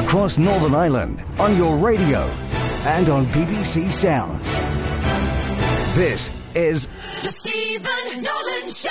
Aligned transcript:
across 0.00 0.38
Northern 0.38 0.74
Ireland 0.74 1.22
on 1.38 1.56
your 1.58 1.76
radio 1.76 2.20
and 2.86 3.08
on 3.10 3.26
BBC 3.26 3.92
Sounds. 3.92 4.58
This 5.94 6.30
is 6.54 6.86
The 7.22 7.30
Stephen 7.30 8.22
Nolan 8.22 8.66
Show. 8.66 8.88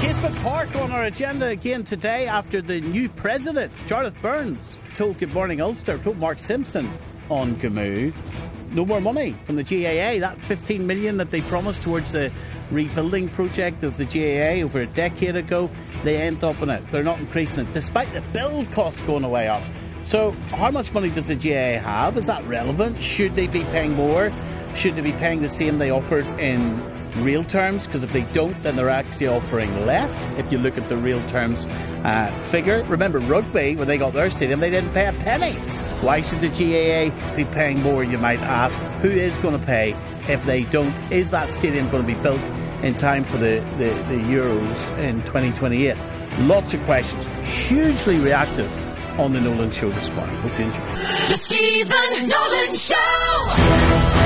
Casement 0.00 0.36
Park 0.36 0.76
on 0.76 0.92
our 0.92 1.02
agenda 1.02 1.46
again 1.48 1.82
today 1.82 2.28
after 2.28 2.62
the 2.62 2.80
new 2.82 3.08
president, 3.08 3.72
Jarlath 3.88 4.20
Burns, 4.22 4.78
told 4.94 5.18
Good 5.18 5.34
Morning 5.34 5.60
Ulster, 5.60 5.98
told 5.98 6.18
Mark 6.18 6.38
Simpson 6.38 6.88
on 7.28 7.56
Gamoo, 7.56 8.14
no 8.70 8.84
more 8.84 9.00
money 9.00 9.36
from 9.44 9.56
the 9.56 9.64
GAA. 9.64 10.20
That 10.20 10.38
15 10.38 10.86
million 10.86 11.16
that 11.18 11.30
they 11.30 11.40
promised 11.42 11.82
towards 11.82 12.12
the 12.12 12.32
rebuilding 12.70 13.28
project 13.28 13.82
of 13.82 13.96
the 13.96 14.04
GAA 14.04 14.64
over 14.64 14.80
a 14.80 14.86
decade 14.86 15.36
ago, 15.36 15.70
they 16.04 16.16
end 16.16 16.44
up 16.44 16.60
in 16.62 16.70
it. 16.70 16.82
They're 16.90 17.02
not 17.02 17.18
increasing 17.18 17.66
it, 17.66 17.72
despite 17.72 18.12
the 18.12 18.22
build 18.32 18.70
costs 18.72 19.00
going 19.00 19.28
way 19.28 19.48
up. 19.48 19.62
So, 20.02 20.30
how 20.50 20.70
much 20.70 20.92
money 20.94 21.10
does 21.10 21.28
the 21.28 21.36
GAA 21.36 21.82
have? 21.82 22.16
Is 22.16 22.26
that 22.26 22.42
relevant? 22.44 23.02
Should 23.02 23.36
they 23.36 23.46
be 23.46 23.64
paying 23.64 23.94
more? 23.94 24.32
Should 24.74 24.96
they 24.96 25.02
be 25.02 25.12
paying 25.12 25.42
the 25.42 25.48
same 25.48 25.78
they 25.78 25.90
offered 25.90 26.26
in 26.38 26.82
real 27.22 27.44
terms? 27.44 27.86
Because 27.86 28.02
if 28.02 28.12
they 28.12 28.22
don't, 28.32 28.60
then 28.62 28.76
they're 28.76 28.88
actually 28.88 29.26
offering 29.26 29.86
less. 29.86 30.26
If 30.38 30.50
you 30.52 30.58
look 30.58 30.78
at 30.78 30.88
the 30.88 30.96
real 30.96 31.24
terms 31.26 31.66
uh, 32.04 32.30
figure, 32.50 32.82
remember 32.84 33.18
rugby 33.18 33.76
when 33.76 33.88
they 33.88 33.98
got 33.98 34.12
their 34.12 34.30
stadium, 34.30 34.60
they 34.60 34.70
didn't 34.70 34.92
pay 34.92 35.06
a 35.06 35.12
penny. 35.12 35.52
Why 36.00 36.22
should 36.22 36.40
the 36.40 36.48
GAA 36.48 37.36
be 37.36 37.44
paying 37.44 37.82
more? 37.82 38.02
You 38.02 38.18
might 38.18 38.40
ask. 38.40 38.78
Who 39.02 39.10
is 39.10 39.36
going 39.38 39.58
to 39.58 39.66
pay 39.66 39.94
if 40.28 40.44
they 40.44 40.62
don't? 40.64 40.94
Is 41.12 41.30
that 41.30 41.52
stadium 41.52 41.90
going 41.90 42.06
to 42.06 42.14
be 42.14 42.20
built 42.20 42.40
in 42.82 42.94
time 42.94 43.24
for 43.24 43.36
the, 43.36 43.60
the, 43.76 43.90
the 44.08 44.22
Euros 44.22 44.96
in 44.98 45.22
2028? 45.24 45.96
Lots 46.40 46.72
of 46.72 46.82
questions. 46.84 47.26
Hugely 47.68 48.18
reactive 48.18 48.70
on 49.18 49.32
the 49.34 49.40
Nolan 49.40 49.70
Show 49.70 49.90
this 49.90 50.10
morning. 50.12 50.36
Hope 50.36 50.58
you 50.58 50.64
enjoy. 50.66 50.80
The 50.80 51.36
Stephen 51.36 52.28
Nolan 52.28 52.72
Show. 52.72 54.19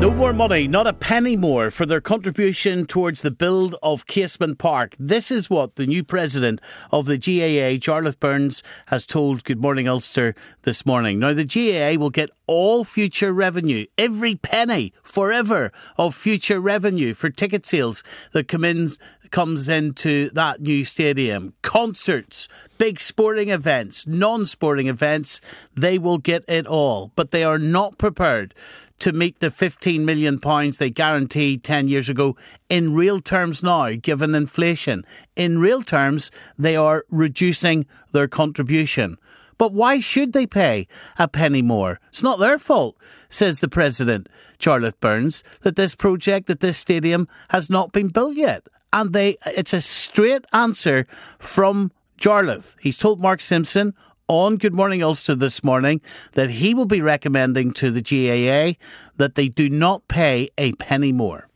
No 0.00 0.14
more 0.14 0.32
money, 0.32 0.66
not 0.66 0.86
a 0.86 0.94
penny 0.94 1.36
more 1.36 1.70
for 1.70 1.84
their 1.84 2.00
contribution 2.00 2.86
towards 2.86 3.20
the 3.20 3.30
build 3.30 3.76
of 3.82 4.06
Casement 4.06 4.56
Park. 4.56 4.96
This 4.98 5.30
is 5.30 5.50
what 5.50 5.74
the 5.74 5.86
new 5.86 6.02
president 6.02 6.62
of 6.90 7.04
the 7.04 7.18
GAA, 7.18 7.76
Jarlath 7.76 8.18
Burns, 8.18 8.62
has 8.86 9.04
told 9.04 9.44
Good 9.44 9.60
Morning 9.60 9.86
Ulster 9.86 10.34
this 10.62 10.86
morning. 10.86 11.18
Now, 11.18 11.34
the 11.34 11.44
GAA 11.44 12.00
will 12.00 12.08
get 12.08 12.30
all 12.46 12.82
future 12.82 13.30
revenue, 13.34 13.84
every 13.98 14.36
penny, 14.36 14.94
forever, 15.02 15.70
of 15.98 16.14
future 16.14 16.60
revenue 16.60 17.12
for 17.12 17.28
ticket 17.28 17.66
sales 17.66 18.02
that 18.32 18.48
come 18.48 18.64
in, 18.64 18.88
comes 19.30 19.68
into 19.68 20.30
that 20.30 20.62
new 20.62 20.86
stadium. 20.86 21.52
Concerts, 21.60 22.48
big 22.78 23.00
sporting 23.00 23.50
events, 23.50 24.06
non 24.06 24.46
sporting 24.46 24.88
events, 24.88 25.42
they 25.76 25.98
will 25.98 26.18
get 26.18 26.42
it 26.48 26.66
all. 26.66 27.12
But 27.16 27.32
they 27.32 27.44
are 27.44 27.58
not 27.58 27.98
prepared 27.98 28.54
to 29.00 29.12
meet 29.12 29.40
the 29.40 29.50
15 29.50 30.04
million 30.04 30.38
pounds 30.38 30.78
they 30.78 30.90
guaranteed 30.90 31.64
10 31.64 31.88
years 31.88 32.08
ago 32.08 32.36
in 32.68 32.94
real 32.94 33.20
terms 33.20 33.62
now 33.62 33.90
given 33.90 34.34
inflation. 34.34 35.04
In 35.36 35.58
real 35.58 35.82
terms 35.82 36.30
they 36.58 36.76
are 36.76 37.04
reducing 37.10 37.86
their 38.12 38.28
contribution. 38.28 39.16
But 39.58 39.74
why 39.74 40.00
should 40.00 40.32
they 40.32 40.46
pay 40.46 40.86
a 41.18 41.28
penny 41.28 41.60
more? 41.60 42.00
It's 42.08 42.22
not 42.22 42.38
their 42.38 42.58
fault 42.58 42.96
says 43.28 43.60
the 43.60 43.68
president 43.68 44.28
Jarlath 44.58 44.98
Burns 45.00 45.44
that 45.60 45.76
this 45.76 45.94
project 45.94 46.46
that 46.46 46.60
this 46.60 46.78
stadium 46.78 47.28
has 47.50 47.68
not 47.68 47.92
been 47.92 48.08
built 48.08 48.36
yet. 48.36 48.66
And 48.92 49.12
they 49.12 49.36
it's 49.46 49.72
a 49.72 49.82
straight 49.82 50.44
answer 50.52 51.06
from 51.38 51.92
Jarlath. 52.18 52.74
He's 52.80 52.98
told 52.98 53.20
Mark 53.20 53.40
Simpson 53.40 53.94
on 54.30 54.58
Good 54.58 54.74
Morning 54.74 55.02
Ulster 55.02 55.34
this 55.34 55.64
morning 55.64 56.00
that 56.34 56.50
he 56.50 56.72
will 56.72 56.86
be 56.86 57.02
recommending 57.02 57.72
to 57.72 57.90
the 57.90 58.00
GAA 58.00 58.78
that 59.16 59.34
they 59.34 59.48
do 59.48 59.68
not 59.68 60.06
pay 60.06 60.50
a 60.56 60.70
penny 60.74 61.10
more. 61.10 61.48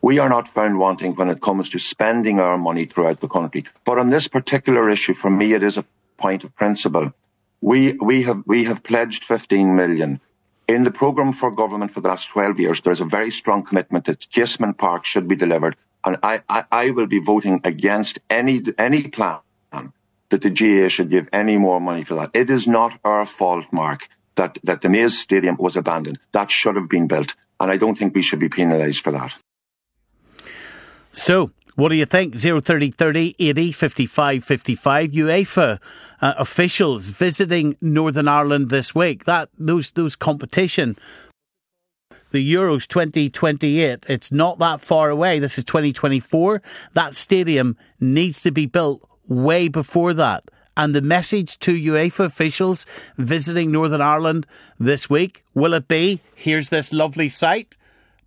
We 0.00 0.18
are 0.18 0.30
not 0.30 0.48
found 0.48 0.78
wanting 0.78 1.14
when 1.14 1.28
it 1.28 1.42
comes 1.42 1.68
to 1.70 1.78
spending 1.78 2.40
our 2.40 2.56
money 2.56 2.86
throughout 2.86 3.20
the 3.20 3.28
country. 3.28 3.66
But 3.84 3.98
on 3.98 4.08
this 4.08 4.28
particular 4.28 4.88
issue, 4.88 5.12
for 5.12 5.28
me, 5.28 5.52
it 5.52 5.62
is 5.62 5.76
a 5.76 5.84
point 6.16 6.42
of 6.44 6.56
principle. 6.56 7.12
We, 7.60 7.92
we 7.92 8.22
have, 8.22 8.42
we 8.46 8.64
have 8.64 8.82
pledged 8.82 9.24
15 9.24 9.76
million. 9.76 10.18
In 10.68 10.84
the 10.84 10.90
programme 10.90 11.34
for 11.34 11.50
government 11.50 11.90
for 11.90 12.00
the 12.00 12.08
last 12.08 12.30
12 12.30 12.60
years, 12.60 12.80
there's 12.80 13.02
a 13.02 13.04
very 13.04 13.30
strong 13.30 13.62
commitment 13.62 14.06
that 14.06 14.30
Casement 14.30 14.78
Park 14.78 15.04
should 15.04 15.28
be 15.28 15.36
delivered. 15.36 15.76
And 16.02 16.16
I, 16.22 16.40
I, 16.48 16.64
I 16.72 16.90
will 16.92 17.08
be 17.08 17.18
voting 17.18 17.60
against 17.64 18.20
any, 18.30 18.62
any 18.78 19.02
plan 19.08 19.40
that 20.30 20.42
the 20.42 20.50
GA 20.50 20.88
should 20.88 21.10
give 21.10 21.28
any 21.32 21.58
more 21.58 21.80
money 21.80 22.04
for 22.04 22.14
that. 22.16 22.30
It 22.34 22.50
is 22.50 22.66
not 22.66 22.98
our 23.04 23.26
fault, 23.26 23.66
Mark, 23.72 24.08
that, 24.36 24.58
that 24.64 24.82
the 24.82 24.88
Maze 24.88 25.18
Stadium 25.18 25.56
was 25.58 25.76
abandoned. 25.76 26.18
That 26.32 26.50
should 26.50 26.76
have 26.76 26.88
been 26.88 27.06
built. 27.06 27.34
And 27.60 27.70
I 27.70 27.76
don't 27.76 27.96
think 27.96 28.14
we 28.14 28.22
should 28.22 28.40
be 28.40 28.48
penalised 28.48 29.02
for 29.02 29.12
that. 29.12 29.36
So, 31.12 31.50
what 31.76 31.90
do 31.90 31.96
you 31.96 32.06
think? 32.06 32.36
030 32.36 32.90
30 32.90 33.36
80 33.38 33.72
55 33.72 34.44
55. 34.44 35.10
UEFA 35.10 35.78
uh, 36.20 36.34
officials 36.38 37.10
visiting 37.10 37.76
Northern 37.80 38.28
Ireland 38.28 38.70
this 38.70 38.94
week. 38.94 39.24
That 39.24 39.48
those 39.58 39.90
those 39.92 40.16
competition 40.16 40.96
the 42.30 42.54
Euros 42.54 42.86
2028. 42.86 44.06
It's 44.08 44.32
not 44.32 44.58
that 44.58 44.80
far 44.80 45.10
away. 45.10 45.38
This 45.38 45.58
is 45.58 45.64
2024. 45.64 46.60
That 46.92 47.14
stadium 47.14 47.76
needs 48.00 48.42
to 48.42 48.50
be 48.50 48.66
built 48.66 49.08
way 49.28 49.68
before 49.68 50.14
that. 50.14 50.44
And 50.76 50.94
the 50.94 51.02
message 51.02 51.58
to 51.60 51.72
UEFA 51.72 52.26
officials 52.26 52.84
visiting 53.16 53.72
Northern 53.72 54.02
Ireland 54.02 54.46
this 54.78 55.08
week 55.08 55.42
will 55.54 55.72
it 55.72 55.88
be 55.88 56.20
here's 56.34 56.68
this 56.68 56.92
lovely 56.92 57.28
site? 57.30 57.76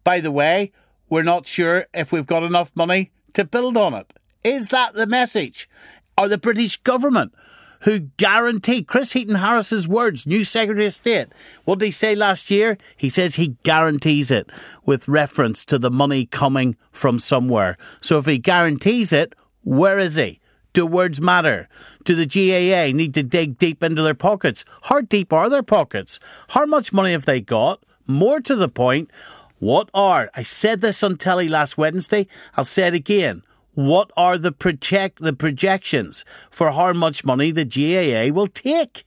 By 0.04 0.20
the 0.20 0.32
way, 0.32 0.72
we're 1.09 1.24
not 1.24 1.46
sure 1.46 1.86
if 1.94 2.12
we've 2.12 2.26
got 2.26 2.44
enough 2.44 2.72
money 2.76 3.12
to 3.34 3.46
build 3.46 3.78
on 3.78 3.94
it. 3.94 4.14
Is 4.44 4.70
that 4.70 4.94
the 4.94 5.06
message? 5.06 5.70
Or 6.18 6.28
the 6.28 6.38
British 6.38 6.78
government 6.78 7.34
who 7.82 8.00
guarantee 8.18 8.84
Chris 8.84 9.14
Heaton 9.14 9.36
Harris's 9.36 9.88
words, 9.88 10.28
new 10.28 10.44
Secretary 10.44 10.88
of 10.88 10.94
State. 10.94 11.28
What 11.64 11.80
did 11.80 11.86
he 11.86 11.92
say 11.92 12.16
last 12.16 12.52
year? 12.52 12.78
He 12.98 13.09
says 13.09 13.36
he 13.36 13.56
guarantees 13.64 14.32
it 14.32 14.50
with 14.86 15.08
reference 15.08 15.64
to 15.66 15.80
the 15.80 15.92
money 15.92 16.26
coming 16.26 16.76
from 16.92 17.20
somewhere. 17.20 17.78
So 18.02 18.18
if 18.18 18.26
he 18.26 18.38
guarantees 18.38 19.14
it, 19.14 19.34
where 19.64 20.00
is 20.00 20.16
he? 20.16 20.39
Do 20.74 20.85
words 20.85 21.19
matter? 21.19 21.68
Do 22.03 22.16
the 22.16 22.25
GAA 22.25 22.96
need 22.96 23.13
to 23.16 23.24
dig 23.24 23.57
deep 23.57 23.81
into 23.84 24.02
their 24.02 24.13
pockets? 24.13 24.66
How 24.84 25.02
deep 25.02 25.34
are 25.34 25.50
their 25.50 25.63
pockets? 25.63 26.19
How 26.50 26.66
much 26.66 26.94
money 26.94 27.12
have 27.12 27.25
they 27.25 27.41
got? 27.41 27.84
More 28.06 28.40
to 28.41 28.56
the 28.56 28.69
point, 28.69 29.12
what 29.59 29.90
are, 29.94 30.31
I 30.35 30.44
said 30.44 30.81
this 30.81 31.03
on 31.03 31.18
telly 31.18 31.50
last 31.50 31.78
Wednesday, 31.78 32.28
I'll 32.56 32.66
say 32.66 32.88
it 32.88 32.94
again. 32.94 33.44
What 33.74 34.12
are 34.18 34.38
the 34.38 34.52
project 34.52 35.19
the 35.22 35.34
projections 35.34 36.25
for 36.50 36.72
how 36.72 36.94
much 36.94 37.25
money 37.25 37.52
the 37.52 37.66
GAA 37.66 38.34
will 38.34 38.47
take? 38.47 39.06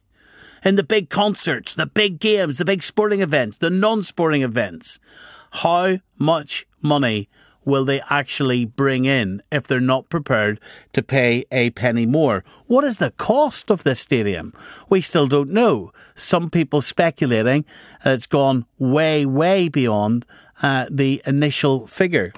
In 0.65 0.77
the 0.77 0.85
big 0.85 1.11
concerts, 1.11 1.75
the 1.75 1.87
big 1.87 2.21
games, 2.21 2.59
the 2.59 2.65
big 2.65 2.83
sporting 2.83 3.21
events, 3.21 3.59
the 3.59 3.71
non 3.71 4.05
sporting 4.05 4.43
events. 4.43 5.01
How 5.51 5.99
much 6.19 6.67
money 6.81 7.29
will 7.65 7.85
they 7.85 8.01
actually 8.11 8.65
bring 8.65 9.05
in 9.05 9.43
if 9.51 9.67
they're 9.67 9.81
not 9.81 10.09
prepared 10.09 10.61
to 10.93 11.03
pay 11.03 11.45
a 11.51 11.71
penny 11.71 12.07
more? 12.07 12.45
What 12.67 12.85
is 12.85 12.99
the 12.99 13.13
cost 13.13 13.71
of 13.71 13.85
this 13.85 14.01
stadium? 14.01 14.53
We 14.89 15.01
still 15.01 15.27
don't 15.27 15.51
know. 15.51 15.93
Some 16.15 16.51
people 16.51 16.83
speculating 16.83 17.65
that 18.05 18.15
it's 18.15 18.27
gone 18.27 18.67
way, 18.79 19.25
way 19.27 19.69
beyond 19.69 20.27
uh, 20.63 20.87
the 20.91 21.23
initial 21.27 21.87
figure. 21.87 22.33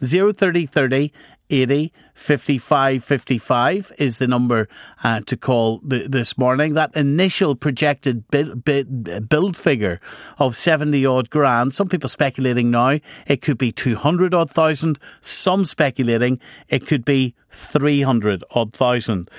030 0.00 0.66
30 0.66 1.12
80 1.48 1.92
55 2.16 3.04
55 3.04 3.92
is 3.98 4.18
the 4.18 4.26
number 4.26 4.68
uh, 5.04 5.20
to 5.20 5.36
call 5.36 5.80
th- 5.80 6.10
this 6.10 6.36
morning. 6.38 6.74
That 6.74 6.96
initial 6.96 7.54
projected 7.54 8.26
build, 8.28 8.64
build 8.64 9.56
figure 9.56 10.00
of 10.38 10.56
70 10.56 11.04
odd 11.04 11.30
grand, 11.30 11.74
some 11.74 11.88
people 11.88 12.08
speculating 12.08 12.70
now 12.70 12.98
it 13.26 13.42
could 13.42 13.58
be 13.58 13.70
200 13.70 14.32
odd 14.32 14.50
thousand, 14.50 14.98
some 15.20 15.64
speculating 15.64 16.40
it 16.68 16.86
could 16.86 17.04
be 17.04 17.34
300 17.50 18.42
odd 18.50 18.72
thousand. 18.72 19.30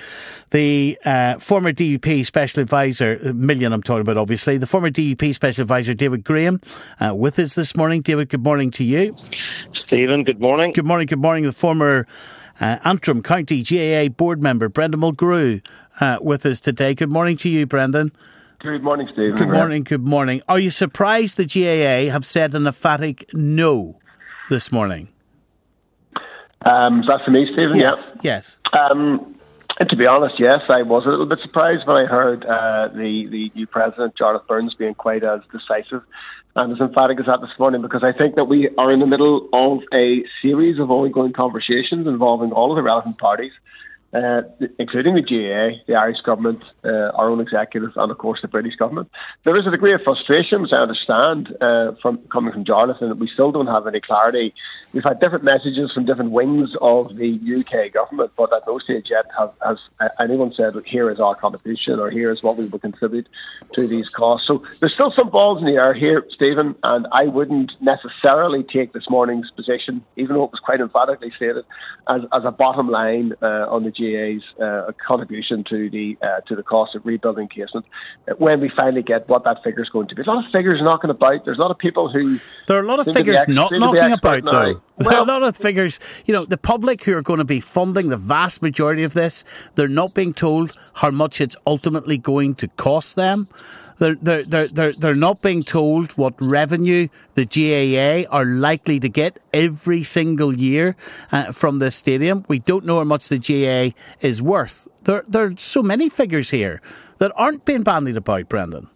The 0.50 0.98
uh, 1.04 1.38
former 1.38 1.72
DUP 1.72 2.24
special 2.24 2.62
advisor, 2.62 3.18
million 3.34 3.72
I'm 3.72 3.82
talking 3.82 4.02
about 4.02 4.16
obviously, 4.16 4.56
the 4.56 4.66
former 4.66 4.90
DUP 4.90 5.34
special 5.34 5.62
advisor 5.62 5.94
David 5.94 6.24
Graham 6.24 6.60
uh, 7.00 7.14
with 7.14 7.38
us 7.38 7.54
this 7.54 7.76
morning. 7.76 8.02
David, 8.02 8.28
good 8.28 8.44
morning 8.44 8.70
to 8.72 8.84
you. 8.84 9.14
Stephen, 9.16 10.24
good 10.24 10.40
morning. 10.40 10.72
Good 10.72 10.86
morning, 10.86 11.06
good 11.06 11.20
morning. 11.20 11.44
The 11.44 11.52
former 11.52 12.06
uh, 12.60 12.78
Antrim 12.84 13.22
County 13.22 13.62
GAA 13.62 14.08
board 14.08 14.42
member 14.42 14.68
Brendan 14.68 15.00
Mulgrew 15.00 15.62
uh, 16.00 16.18
with 16.20 16.44
us 16.46 16.60
today. 16.60 16.94
Good 16.94 17.10
morning 17.10 17.36
to 17.38 17.48
you, 17.48 17.66
Brendan. 17.66 18.12
Good 18.60 18.82
morning, 18.82 19.08
Stephen. 19.12 19.34
Good 19.34 19.50
morning, 19.50 19.84
good 19.84 20.04
morning. 20.04 20.42
Are 20.48 20.58
you 20.58 20.70
surprised 20.70 21.36
the 21.36 21.46
GAA 21.46 22.12
have 22.12 22.26
said 22.26 22.54
an 22.54 22.66
emphatic 22.66 23.32
no 23.32 23.96
this 24.50 24.72
morning? 24.72 25.08
Um, 26.64 27.04
that's 27.06 27.24
for 27.24 27.30
me, 27.30 27.46
Stephen. 27.52 27.76
Yes. 27.76 28.12
Yeah. 28.16 28.20
Yes. 28.34 28.58
Um, 28.72 29.38
and 29.78 29.88
to 29.90 29.96
be 29.96 30.06
honest, 30.06 30.40
yes, 30.40 30.62
I 30.68 30.82
was 30.82 31.06
a 31.06 31.08
little 31.08 31.26
bit 31.26 31.38
surprised 31.40 31.86
when 31.86 31.96
I 31.96 32.06
heard 32.06 32.44
uh, 32.44 32.88
the 32.88 33.28
the 33.30 33.52
new 33.54 33.66
president, 33.66 34.16
Jarlath 34.16 34.46
Burns, 34.48 34.74
being 34.74 34.94
quite 34.94 35.22
as 35.22 35.40
decisive 35.52 36.02
Uh, 36.58 36.64
and 36.64 36.72
as 36.72 36.80
emphatic 36.80 37.20
as 37.20 37.26
that 37.26 37.40
this 37.40 37.56
morning, 37.58 37.82
because 37.82 38.02
I 38.02 38.12
think 38.12 38.34
that 38.34 38.46
we 38.46 38.68
are 38.76 38.90
in 38.90 38.98
the 38.98 39.06
middle 39.06 39.48
of 39.52 39.82
a 39.94 40.24
series 40.42 40.80
of 40.80 40.90
ongoing 40.90 41.32
conversations 41.32 42.08
involving 42.08 42.50
all 42.50 42.72
of 42.72 42.76
the 42.76 42.82
relevant 42.82 43.16
parties 43.18 43.52
uh, 44.14 44.42
including 44.78 45.14
the 45.14 45.22
GAA, 45.22 45.82
the 45.86 45.94
Irish 45.94 46.20
government, 46.22 46.62
uh, 46.84 47.10
our 47.14 47.28
own 47.28 47.40
executive, 47.40 47.92
and 47.96 48.10
of 48.10 48.16
course 48.16 48.40
the 48.40 48.48
British 48.48 48.76
government. 48.76 49.10
There 49.44 49.56
is 49.56 49.66
a 49.66 49.70
degree 49.70 49.92
of 49.92 50.02
frustration, 50.02 50.62
which 50.62 50.72
I 50.72 50.78
understand, 50.78 51.54
uh, 51.60 51.92
from 52.00 52.18
coming 52.28 52.52
from 52.52 52.64
Jarlath, 52.64 53.00
that 53.00 53.18
we 53.18 53.28
still 53.28 53.52
don't 53.52 53.66
have 53.66 53.86
any 53.86 54.00
clarity. 54.00 54.54
We've 54.94 55.04
had 55.04 55.20
different 55.20 55.44
messages 55.44 55.92
from 55.92 56.06
different 56.06 56.30
wings 56.30 56.70
of 56.80 57.16
the 57.16 57.38
UK 57.58 57.92
government, 57.92 58.30
but 58.36 58.50
at 58.52 58.66
no 58.66 58.78
stage 58.78 59.10
yet 59.10 59.26
has, 59.38 59.50
has 59.62 59.78
anyone 60.18 60.54
said, 60.54 60.74
here 60.86 61.10
is 61.10 61.20
our 61.20 61.34
contribution 61.34 62.00
or 62.00 62.08
here 62.10 62.30
is 62.30 62.42
what 62.42 62.56
we 62.56 62.66
will 62.66 62.78
contribute 62.78 63.28
to 63.72 63.86
these 63.86 64.08
costs. 64.08 64.46
So 64.46 64.62
there's 64.80 64.94
still 64.94 65.12
some 65.12 65.28
balls 65.28 65.58
in 65.58 65.66
the 65.66 65.74
air 65.74 65.92
here, 65.92 66.24
Stephen, 66.30 66.74
and 66.82 67.06
I 67.12 67.26
wouldn't 67.26 67.80
necessarily 67.82 68.62
take 68.62 68.94
this 68.94 69.10
morning's 69.10 69.50
position, 69.50 70.02
even 70.16 70.36
though 70.36 70.44
it 70.44 70.52
was 70.52 70.60
quite 70.60 70.80
emphatically 70.80 71.30
stated, 71.36 71.66
as, 72.08 72.22
as 72.32 72.44
a 72.44 72.50
bottom 72.50 72.88
line 72.88 73.34
uh, 73.42 73.66
on 73.68 73.84
the 73.84 73.90
GAA's 73.98 74.42
uh, 74.62 74.92
contribution 75.04 75.64
to 75.64 75.90
the 75.90 76.16
uh, 76.22 76.40
to 76.42 76.54
the 76.56 76.62
cost 76.62 76.94
of 76.94 77.04
rebuilding 77.04 77.48
casement 77.48 77.86
when 78.38 78.60
we 78.60 78.70
finally 78.74 79.02
get 79.02 79.28
what 79.28 79.44
that 79.44 79.62
figure 79.62 79.82
is 79.82 79.88
going 79.88 80.08
to 80.08 80.14
be. 80.14 80.20
There's 80.20 80.28
a 80.28 80.32
lot 80.32 80.44
of 80.44 80.52
figures 80.52 80.80
knocking 80.82 81.10
about. 81.10 81.44
There's 81.44 81.58
a 81.58 81.60
lot 81.60 81.70
of 81.70 81.78
people 81.78 82.10
who 82.10 82.38
there 82.66 82.76
are 82.78 82.82
a 82.82 82.86
lot 82.86 83.00
of 83.00 83.12
figures 83.12 83.36
ex- 83.36 83.48
not 83.48 83.72
knocking 83.72 84.12
about 84.12 84.44
now. 84.44 84.50
though. 84.52 84.82
Well, 84.98 85.10
there 85.10 85.18
are 85.18 85.22
a 85.22 85.26
lot 85.26 85.42
of 85.42 85.56
figures. 85.56 85.98
You 86.26 86.34
know, 86.34 86.44
the 86.44 86.58
public 86.58 87.02
who 87.04 87.16
are 87.16 87.22
going 87.22 87.38
to 87.38 87.44
be 87.44 87.60
funding 87.60 88.08
the 88.08 88.16
vast 88.16 88.62
majority 88.62 89.02
of 89.02 89.14
this, 89.14 89.44
they're 89.74 89.88
not 89.88 90.14
being 90.14 90.34
told 90.34 90.76
how 90.94 91.10
much 91.10 91.40
it's 91.40 91.56
ultimately 91.66 92.18
going 92.18 92.54
to 92.56 92.68
cost 92.68 93.16
them. 93.16 93.46
They're, 93.98 94.14
they're, 94.14 94.44
they're, 94.44 94.68
they're, 94.68 94.92
they're 94.92 95.14
not 95.14 95.42
being 95.42 95.62
told 95.62 96.12
what 96.12 96.34
revenue 96.40 97.08
the 97.34 97.44
GAA 97.44 98.30
are 98.34 98.44
likely 98.44 99.00
to 99.00 99.08
get 99.08 99.38
every 99.52 100.02
single 100.02 100.56
year 100.56 100.96
uh, 101.32 101.52
from 101.52 101.78
this 101.78 101.96
stadium. 101.96 102.44
We 102.48 102.60
don't 102.60 102.84
know 102.84 102.98
how 102.98 103.04
much 103.04 103.28
the 103.28 103.38
GAA 103.38 103.96
is 104.20 104.40
worth. 104.40 104.88
There, 105.04 105.24
there 105.26 105.46
are 105.46 105.56
so 105.56 105.82
many 105.82 106.08
figures 106.08 106.50
here 106.50 106.80
that 107.18 107.32
aren't 107.34 107.64
being 107.64 107.82
bandied 107.82 108.16
about, 108.16 108.48
Brendan. 108.48 108.86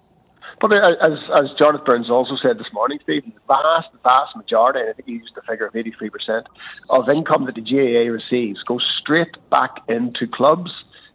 But 0.60 0.72
uh, 0.72 0.94
as, 1.00 1.18
as 1.30 1.50
Jarlath 1.58 1.84
Burns 1.84 2.08
also 2.08 2.36
said 2.36 2.56
this 2.56 2.72
morning, 2.72 3.00
Stephen, 3.02 3.32
the 3.34 3.40
vast, 3.48 3.88
vast 4.04 4.36
majority, 4.36 4.78
and 4.78 4.90
I 4.90 4.92
think 4.92 5.08
he 5.08 5.14
used 5.14 5.34
the 5.34 5.42
figure 5.42 5.66
of 5.66 5.72
83%, 5.72 6.46
of 6.90 7.08
income 7.08 7.46
that 7.46 7.56
the 7.56 7.60
GAA 7.60 8.12
receives 8.12 8.62
goes 8.62 8.86
straight 9.00 9.36
back 9.50 9.78
into 9.88 10.28
clubs 10.28 10.70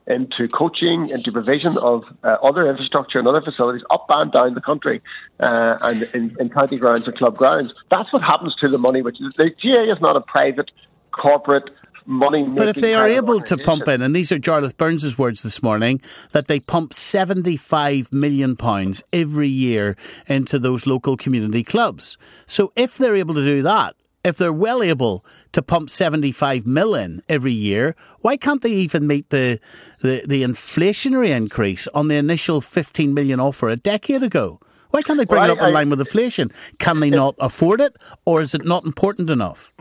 into 0.08 0.48
coaching, 0.48 1.10
into 1.10 1.32
provision 1.32 1.78
of 1.80 2.04
uh, 2.24 2.38
other 2.42 2.68
infrastructure 2.70 3.20
and 3.20 3.28
other 3.28 3.42
facilities 3.42 3.84
up 3.92 4.06
and 4.10 4.32
down 4.32 4.54
the 4.54 4.62
country 4.62 5.02
uh, 5.40 5.78
and 5.82 6.04
in, 6.16 6.36
in, 6.40 6.50
county 6.50 6.78
grounds 6.78 7.06
and 7.06 7.18
club 7.18 7.36
grounds. 7.36 7.84
That's 7.92 8.12
what 8.14 8.22
happens 8.22 8.56
to 8.62 8.70
the 8.70 8.78
money, 8.78 9.02
which 9.02 9.20
is 9.22 9.34
the 9.34 9.50
GA 9.50 9.84
is 9.84 10.00
not 10.00 10.16
a 10.16 10.22
private 10.22 10.72
corporate 11.12 11.70
money. 12.06 12.48
But 12.48 12.70
if 12.70 12.78
they 12.78 12.94
are 12.94 13.08
able 13.08 13.42
to 13.42 13.58
pump 13.58 13.88
in, 13.88 14.02
and 14.02 14.16
these 14.16 14.32
are 14.32 14.40
Jarlath 14.40 14.78
Burns' 14.78 15.18
words 15.18 15.44
this 15.44 15.62
morning, 15.62 16.02
that 16.32 16.48
they 16.48 16.60
pump 16.60 16.94
seventy-five 16.94 18.12
million 18.14 18.56
pounds 18.56 19.04
every 19.12 19.50
year 19.50 19.98
into 20.28 20.58
those 20.58 20.88
local 20.88 21.18
community 21.18 21.64
clubs. 21.64 22.18
So 22.48 22.72
if 22.76 22.98
they're 22.98 23.16
able 23.16 23.36
to 23.36 23.44
do 23.46 23.62
that, 23.64 23.96
if 24.28 24.38
they're 24.38 24.54
well 24.54 24.84
able 24.84 25.24
to 25.54 25.62
pump 25.62 25.90
75 25.90 26.68
million 26.68 27.22
every 27.30 27.54
year, 27.54 27.96
why 28.20 28.38
can't 28.38 28.62
they 28.62 28.72
even 28.72 29.08
meet 29.08 29.30
the, 29.30 29.60
the, 30.02 30.24
the 30.28 30.44
inflationary 30.44 31.30
increase 31.30 31.88
on 31.94 32.10
the 32.10 32.16
initial 32.16 32.62
15 32.62 33.14
million 33.14 33.40
offer 33.40 33.68
a 33.68 33.78
decade 33.78 34.22
ago? 34.22 34.60
Why 34.92 35.02
can't 35.02 35.18
they 35.18 35.26
bring 35.26 35.42
well, 35.42 35.52
it 35.52 35.58
up 35.58 35.62
I, 35.62 35.68
in 35.70 35.74
line 35.74 35.90
with 35.90 36.00
inflation? 36.00 36.50
Can 36.80 37.00
they 37.00 37.10
not 37.10 37.36
afford 37.40 37.82
it, 37.82 37.96
or 38.26 38.42
is 38.42 38.54
it 38.54 38.66
not 38.66 38.84
important 38.86 39.30
enough? 39.30 39.74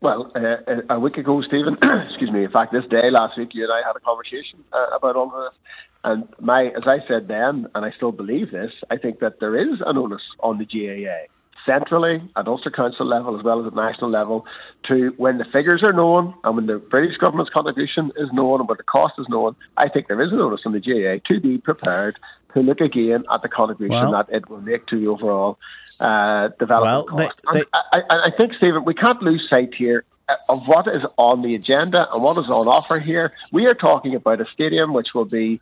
Well, 0.00 0.32
uh, 0.34 0.82
a 0.88 0.98
week 0.98 1.18
ago, 1.18 1.42
Stephen, 1.42 1.76
excuse 1.82 2.30
me, 2.30 2.44
in 2.44 2.50
fact, 2.50 2.72
this 2.72 2.84
day 2.86 3.10
last 3.10 3.36
week, 3.36 3.50
you 3.52 3.64
and 3.64 3.72
I 3.72 3.86
had 3.86 3.96
a 3.96 4.00
conversation 4.00 4.64
uh, 4.72 4.86
about 4.96 5.16
all 5.16 5.26
of 5.26 5.52
this. 5.52 5.60
And 6.02 6.28
my, 6.40 6.68
as 6.76 6.86
I 6.86 7.06
said 7.06 7.28
then, 7.28 7.66
and 7.74 7.84
I 7.84 7.90
still 7.90 8.12
believe 8.12 8.50
this, 8.50 8.72
I 8.90 8.96
think 8.96 9.20
that 9.20 9.40
there 9.40 9.56
is 9.56 9.80
an 9.84 9.98
onus 9.98 10.22
on 10.40 10.58
the 10.58 10.64
GAA 10.64 11.26
centrally 11.66 12.22
at 12.36 12.48
Ulster 12.48 12.70
Council 12.70 13.06
level 13.06 13.38
as 13.38 13.44
well 13.44 13.60
as 13.60 13.66
at 13.66 13.74
national 13.74 14.10
level 14.10 14.46
to 14.88 15.12
when 15.16 15.38
the 15.38 15.44
figures 15.44 15.82
are 15.84 15.92
known 15.92 16.34
and 16.44 16.56
when 16.56 16.66
the 16.66 16.78
British 16.78 17.16
government's 17.18 17.52
contribution 17.52 18.12
is 18.16 18.32
known 18.32 18.60
and 18.60 18.68
when 18.68 18.76
the 18.76 18.84
cost 18.84 19.14
is 19.18 19.26
known, 19.28 19.56
I 19.76 19.88
think 19.88 20.08
there 20.08 20.20
is 20.20 20.32
a 20.32 20.36
notice 20.36 20.62
from 20.62 20.72
the 20.72 20.80
GAA 20.80 21.22
to 21.32 21.40
be 21.40 21.58
prepared 21.58 22.18
to 22.54 22.60
look 22.60 22.80
again 22.80 23.24
at 23.32 23.42
the 23.42 23.48
contribution 23.48 24.10
well, 24.10 24.12
that 24.12 24.28
it 24.30 24.48
will 24.48 24.60
make 24.60 24.86
to 24.86 24.98
the 24.98 25.06
overall 25.06 25.58
uh, 26.00 26.48
development 26.58 27.12
well, 27.12 27.26
cost. 27.28 27.42
They, 27.52 27.60
they, 27.60 27.66
I, 27.72 28.00
I, 28.10 28.26
I 28.26 28.30
think, 28.36 28.54
Stephen, 28.54 28.84
we 28.84 28.94
can't 28.94 29.22
lose 29.22 29.48
sight 29.48 29.72
here 29.74 30.04
of 30.48 30.66
what 30.66 30.86
is 30.88 31.04
on 31.16 31.42
the 31.42 31.54
agenda 31.54 32.08
and 32.12 32.22
what 32.22 32.36
is 32.38 32.48
on 32.50 32.68
offer 32.68 32.98
here. 32.98 33.32
We 33.52 33.66
are 33.66 33.74
talking 33.74 34.14
about 34.14 34.40
a 34.40 34.46
stadium 34.52 34.92
which 34.92 35.08
will 35.14 35.24
be 35.24 35.60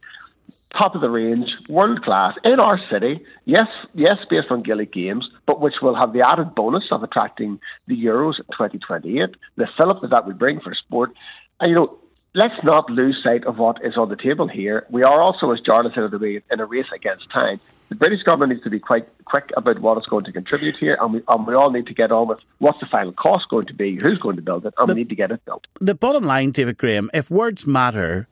top 0.70 0.94
of 0.94 1.00
the 1.00 1.10
range, 1.10 1.50
world 1.68 2.02
class 2.02 2.34
in 2.44 2.60
our 2.60 2.78
city. 2.90 3.20
Yes, 3.44 3.68
yes, 3.94 4.18
based 4.28 4.50
on 4.50 4.62
Gaelic 4.62 4.92
games, 4.92 5.28
but 5.46 5.60
which 5.60 5.76
will 5.82 5.94
have 5.94 6.12
the 6.12 6.26
added 6.26 6.54
bonus 6.54 6.84
of 6.90 7.02
attracting 7.02 7.60
the 7.86 7.96
Euros 8.04 8.36
2028, 8.52 9.34
the 9.56 9.66
fillip 9.76 10.00
that 10.00 10.10
that 10.10 10.26
would 10.26 10.38
bring 10.38 10.60
for 10.60 10.74
sport. 10.74 11.12
And 11.60 11.70
you 11.70 11.74
know, 11.74 11.98
let's 12.34 12.62
not 12.62 12.90
lose 12.90 13.20
sight 13.22 13.44
of 13.44 13.58
what 13.58 13.84
is 13.84 13.96
on 13.96 14.08
the 14.08 14.16
table 14.16 14.48
here. 14.48 14.86
We 14.90 15.02
are 15.02 15.20
also, 15.20 15.50
as 15.52 15.60
Jarlath 15.60 15.94
said, 15.94 16.42
in 16.50 16.60
a 16.60 16.66
race 16.66 16.86
against 16.94 17.30
time. 17.30 17.60
The 17.88 17.94
British 17.94 18.22
government 18.22 18.52
needs 18.52 18.64
to 18.64 18.70
be 18.70 18.78
quite 18.78 19.08
quick 19.24 19.50
about 19.56 19.78
what 19.78 19.96
it's 19.96 20.06
going 20.06 20.24
to 20.24 20.32
contribute 20.32 20.76
here, 20.76 20.98
and 21.00 21.14
we, 21.14 21.22
and 21.26 21.46
we 21.46 21.54
all 21.54 21.70
need 21.70 21.86
to 21.86 21.94
get 21.94 22.12
on 22.12 22.28
with 22.28 22.38
what's 22.58 22.78
the 22.80 22.86
final 22.86 23.14
cost 23.14 23.48
going 23.48 23.66
to 23.66 23.72
be, 23.72 23.96
who's 23.96 24.18
going 24.18 24.36
to 24.36 24.42
build 24.42 24.66
it, 24.66 24.74
and 24.76 24.88
the, 24.88 24.94
we 24.94 25.00
need 25.00 25.08
to 25.08 25.14
get 25.14 25.30
it 25.30 25.42
built. 25.46 25.66
The 25.80 25.94
bottom 25.94 26.24
line, 26.24 26.50
David 26.50 26.76
Graham, 26.76 27.10
if 27.14 27.30
words 27.30 27.66
matter, 27.66 28.28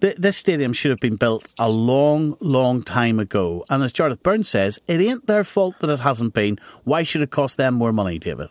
this 0.00 0.36
stadium 0.36 0.72
should 0.72 0.90
have 0.90 1.00
been 1.00 1.16
built 1.16 1.54
a 1.58 1.70
long, 1.70 2.36
long 2.40 2.82
time 2.82 3.18
ago. 3.18 3.64
And 3.70 3.82
as 3.82 3.92
Jarlath 3.92 4.22
Burns 4.22 4.48
says, 4.48 4.78
it 4.86 5.00
ain't 5.00 5.26
their 5.26 5.44
fault 5.44 5.76
that 5.80 5.90
it 5.90 6.00
hasn't 6.00 6.34
been. 6.34 6.58
Why 6.84 7.02
should 7.02 7.22
it 7.22 7.30
cost 7.30 7.56
them 7.56 7.74
more 7.74 7.92
money, 7.92 8.18
David? 8.18 8.50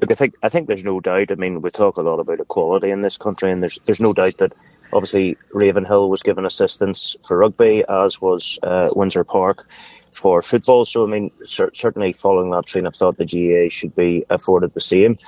Look, 0.00 0.10
I 0.10 0.14
think 0.14 0.34
I 0.42 0.50
think 0.50 0.68
there's 0.68 0.84
no 0.84 1.00
doubt. 1.00 1.32
I 1.32 1.36
mean, 1.36 1.62
we 1.62 1.70
talk 1.70 1.96
a 1.96 2.02
lot 2.02 2.20
about 2.20 2.40
equality 2.40 2.90
in 2.90 3.00
this 3.00 3.16
country, 3.16 3.50
and 3.50 3.62
there's 3.62 3.78
there's 3.86 4.00
no 4.00 4.12
doubt 4.12 4.36
that 4.38 4.52
obviously 4.92 5.38
Ravenhill 5.52 6.10
was 6.10 6.22
given 6.22 6.44
assistance 6.44 7.16
for 7.26 7.38
rugby, 7.38 7.82
as 7.88 8.20
was 8.20 8.58
uh, 8.62 8.88
Windsor 8.94 9.24
Park 9.24 9.66
for 10.12 10.42
football. 10.42 10.84
So, 10.84 11.04
I 11.04 11.10
mean, 11.10 11.30
cer- 11.44 11.72
certainly 11.74 12.12
following 12.12 12.50
that 12.50 12.66
train 12.66 12.86
of 12.86 12.94
thought, 12.94 13.16
the 13.16 13.24
GAA 13.24 13.68
should 13.70 13.94
be 13.94 14.24
afforded 14.30 14.74
the 14.74 14.80
same. 14.80 15.18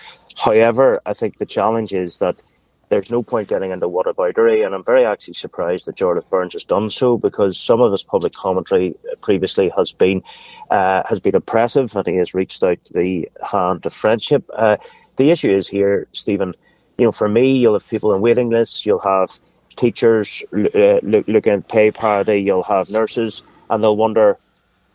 However, 0.43 1.00
I 1.07 1.14
think 1.14 1.38
the 1.38 1.47
challenge 1.47 1.93
is 1.93 2.19
that 2.19 2.40
there's 2.88 3.11
no 3.11 3.23
point 3.23 3.49
getting 3.49 3.71
into 3.71 3.88
whataboutery, 3.88 4.64
and 4.64 4.75
I'm 4.75 4.85
very 4.85 5.04
actually 5.04 5.35
surprised 5.35 5.87
that 5.87 5.97
Jarlath 5.97 6.28
Burns 6.30 6.54
has 6.54 6.64
done 6.64 6.88
so 6.90 7.18
because 7.18 7.59
some 7.59 7.80
of 7.80 7.92
his 7.92 8.04
public 8.04 8.33
commentary 8.33 8.95
previously 9.21 9.71
has 9.76 9.92
been 9.92 10.23
uh, 10.71 11.02
has 11.09 11.21
been 11.21 11.35
impressive, 11.35 11.95
and 11.97 12.07
he 12.07 12.16
has 12.16 12.35
reached 12.35 12.62
out 12.62 12.78
the 12.92 13.28
hand 13.42 13.85
of 13.85 13.92
friendship. 13.92 14.49
Uh, 14.54 14.76
the 15.16 15.30
issue 15.30 15.50
is 15.50 15.68
here, 15.68 16.07
Stephen. 16.12 16.54
You 16.97 17.07
know, 17.07 17.12
for 17.12 17.28
me, 17.28 17.59
you'll 17.59 17.75
have 17.75 17.88
people 17.88 18.14
in 18.14 18.23
waiting 18.23 18.50
lists. 18.50 18.87
You'll 18.87 19.00
have 19.00 19.38
teachers 19.76 20.42
uh, 20.52 21.00
look, 21.02 21.28
looking 21.28 21.52
at 21.52 21.68
pay 21.68 21.90
parity. 21.90 22.40
You'll 22.42 22.62
have 22.62 22.90
nurses, 22.90 23.42
and 23.68 23.83
they'll 23.83 23.97
wonder, 23.97 24.38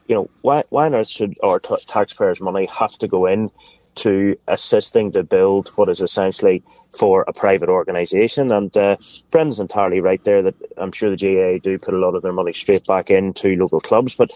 you 0.07 0.15
know, 0.15 0.29
why 0.41 0.63
why 0.69 0.87
on 0.87 0.95
earth 0.95 1.09
should 1.09 1.35
our 1.43 1.59
t- 1.59 1.75
taxpayers' 1.87 2.41
money 2.41 2.65
have 2.65 2.97
to 2.97 3.07
go 3.07 3.27
in 3.27 3.51
to 3.95 4.37
assisting 4.47 5.11
to 5.11 5.23
build 5.23 5.69
what 5.69 5.89
is 5.89 6.01
essentially 6.01 6.63
for 6.97 7.23
a 7.27 7.33
private 7.33 7.69
organisation. 7.69 8.51
And 8.51 8.75
uh, 8.75 8.97
Brendan's 9.31 9.59
entirely 9.59 10.01
right 10.01 10.23
there 10.23 10.41
that 10.41 10.55
I'm 10.77 10.91
sure 10.91 11.15
the 11.15 11.17
GAA 11.17 11.59
do 11.61 11.77
put 11.77 11.93
a 11.93 11.99
lot 11.99 12.15
of 12.15 12.21
their 12.21 12.33
money 12.33 12.53
straight 12.53 12.85
back 12.85 13.09
into 13.09 13.55
local 13.55 13.79
clubs, 13.79 14.15
but 14.15 14.31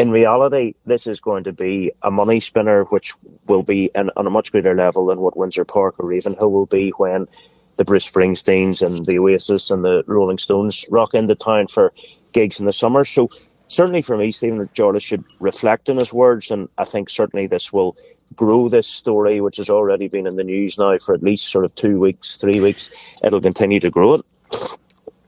in 0.00 0.10
reality, 0.10 0.74
this 0.86 1.06
is 1.06 1.20
going 1.20 1.44
to 1.44 1.52
be 1.52 1.92
a 2.02 2.10
money 2.10 2.40
spinner, 2.40 2.84
which 2.84 3.12
will 3.46 3.62
be 3.62 3.90
in, 3.94 4.10
on 4.16 4.26
a 4.26 4.30
much 4.30 4.50
greater 4.50 4.74
level 4.74 5.04
than 5.06 5.20
what 5.20 5.36
Windsor 5.36 5.66
Park 5.66 5.96
or 5.98 6.06
Ravenhill 6.06 6.50
will 6.50 6.64
be 6.64 6.88
when 6.96 7.28
the 7.76 7.84
Bruce 7.84 8.10
Springsteens 8.10 8.80
and 8.80 9.04
the 9.04 9.18
Oasis 9.18 9.70
and 9.70 9.84
the 9.84 10.02
Rolling 10.06 10.38
Stones 10.38 10.86
rock 10.90 11.12
into 11.12 11.34
town 11.34 11.66
for 11.66 11.92
gigs 12.32 12.60
in 12.60 12.66
the 12.66 12.72
summer. 12.72 13.04
So 13.04 13.28
certainly 13.68 14.00
for 14.00 14.16
me, 14.16 14.30
Stephen 14.30 14.68
Jarlath 14.74 15.02
should 15.02 15.24
reflect 15.38 15.90
on 15.90 15.98
his 15.98 16.14
words, 16.14 16.50
and 16.50 16.68
I 16.78 16.84
think 16.84 17.10
certainly 17.10 17.46
this 17.46 17.70
will 17.70 17.94
grow 18.36 18.68
this 18.68 18.86
story, 18.86 19.40
which 19.40 19.56
has 19.56 19.70
already 19.70 20.08
been 20.08 20.26
in 20.26 20.36
the 20.36 20.44
news 20.44 20.78
now 20.78 20.96
for 20.98 21.14
at 21.14 21.22
least 21.22 21.48
sort 21.48 21.64
of 21.64 21.74
two 21.74 21.98
weeks, 21.98 22.36
three 22.36 22.60
weeks. 22.60 23.16
It'll 23.22 23.40
continue 23.40 23.80
to 23.80 23.90
grow 23.90 24.14
it. 24.14 24.26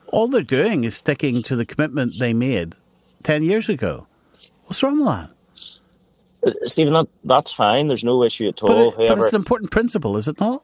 All 0.08 0.28
they're 0.28 0.42
doing 0.42 0.84
is 0.84 0.96
sticking 0.96 1.42
to 1.44 1.56
the 1.56 1.64
commitment 1.64 2.14
they 2.18 2.32
made 2.32 2.74
10 3.22 3.42
years 3.42 3.68
ago. 3.68 4.06
What's 4.66 4.82
wrong 4.82 4.98
with 4.98 5.06
that? 5.06 5.30
Uh, 6.44 6.66
Stephen, 6.66 6.92
that, 6.92 7.08
that's 7.24 7.52
fine. 7.52 7.88
There's 7.88 8.04
no 8.04 8.22
issue 8.22 8.48
at 8.48 8.62
all. 8.62 8.92
But, 8.92 9.02
it, 9.02 9.08
but 9.08 9.18
it's 9.18 9.32
an 9.32 9.40
important 9.40 9.70
principle, 9.70 10.16
is 10.16 10.28
it 10.28 10.38
not? 10.40 10.62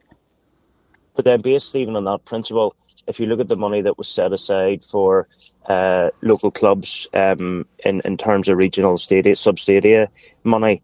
But 1.15 1.25
then, 1.25 1.41
based 1.41 1.75
even 1.75 1.95
on 1.95 2.05
that 2.05 2.23
principle, 2.25 2.75
if 3.07 3.19
you 3.19 3.25
look 3.25 3.39
at 3.39 3.49
the 3.49 3.57
money 3.57 3.81
that 3.81 3.97
was 3.97 4.07
set 4.07 4.31
aside 4.31 4.83
for 4.83 5.27
uh, 5.65 6.11
local 6.21 6.51
clubs 6.51 7.07
um, 7.13 7.65
in 7.83 8.01
in 8.05 8.15
terms 8.15 8.47
of 8.47 8.57
regional 8.57 8.97
stadia, 8.97 9.35
sub 9.35 9.59
stadia 9.59 10.09
money, 10.43 10.81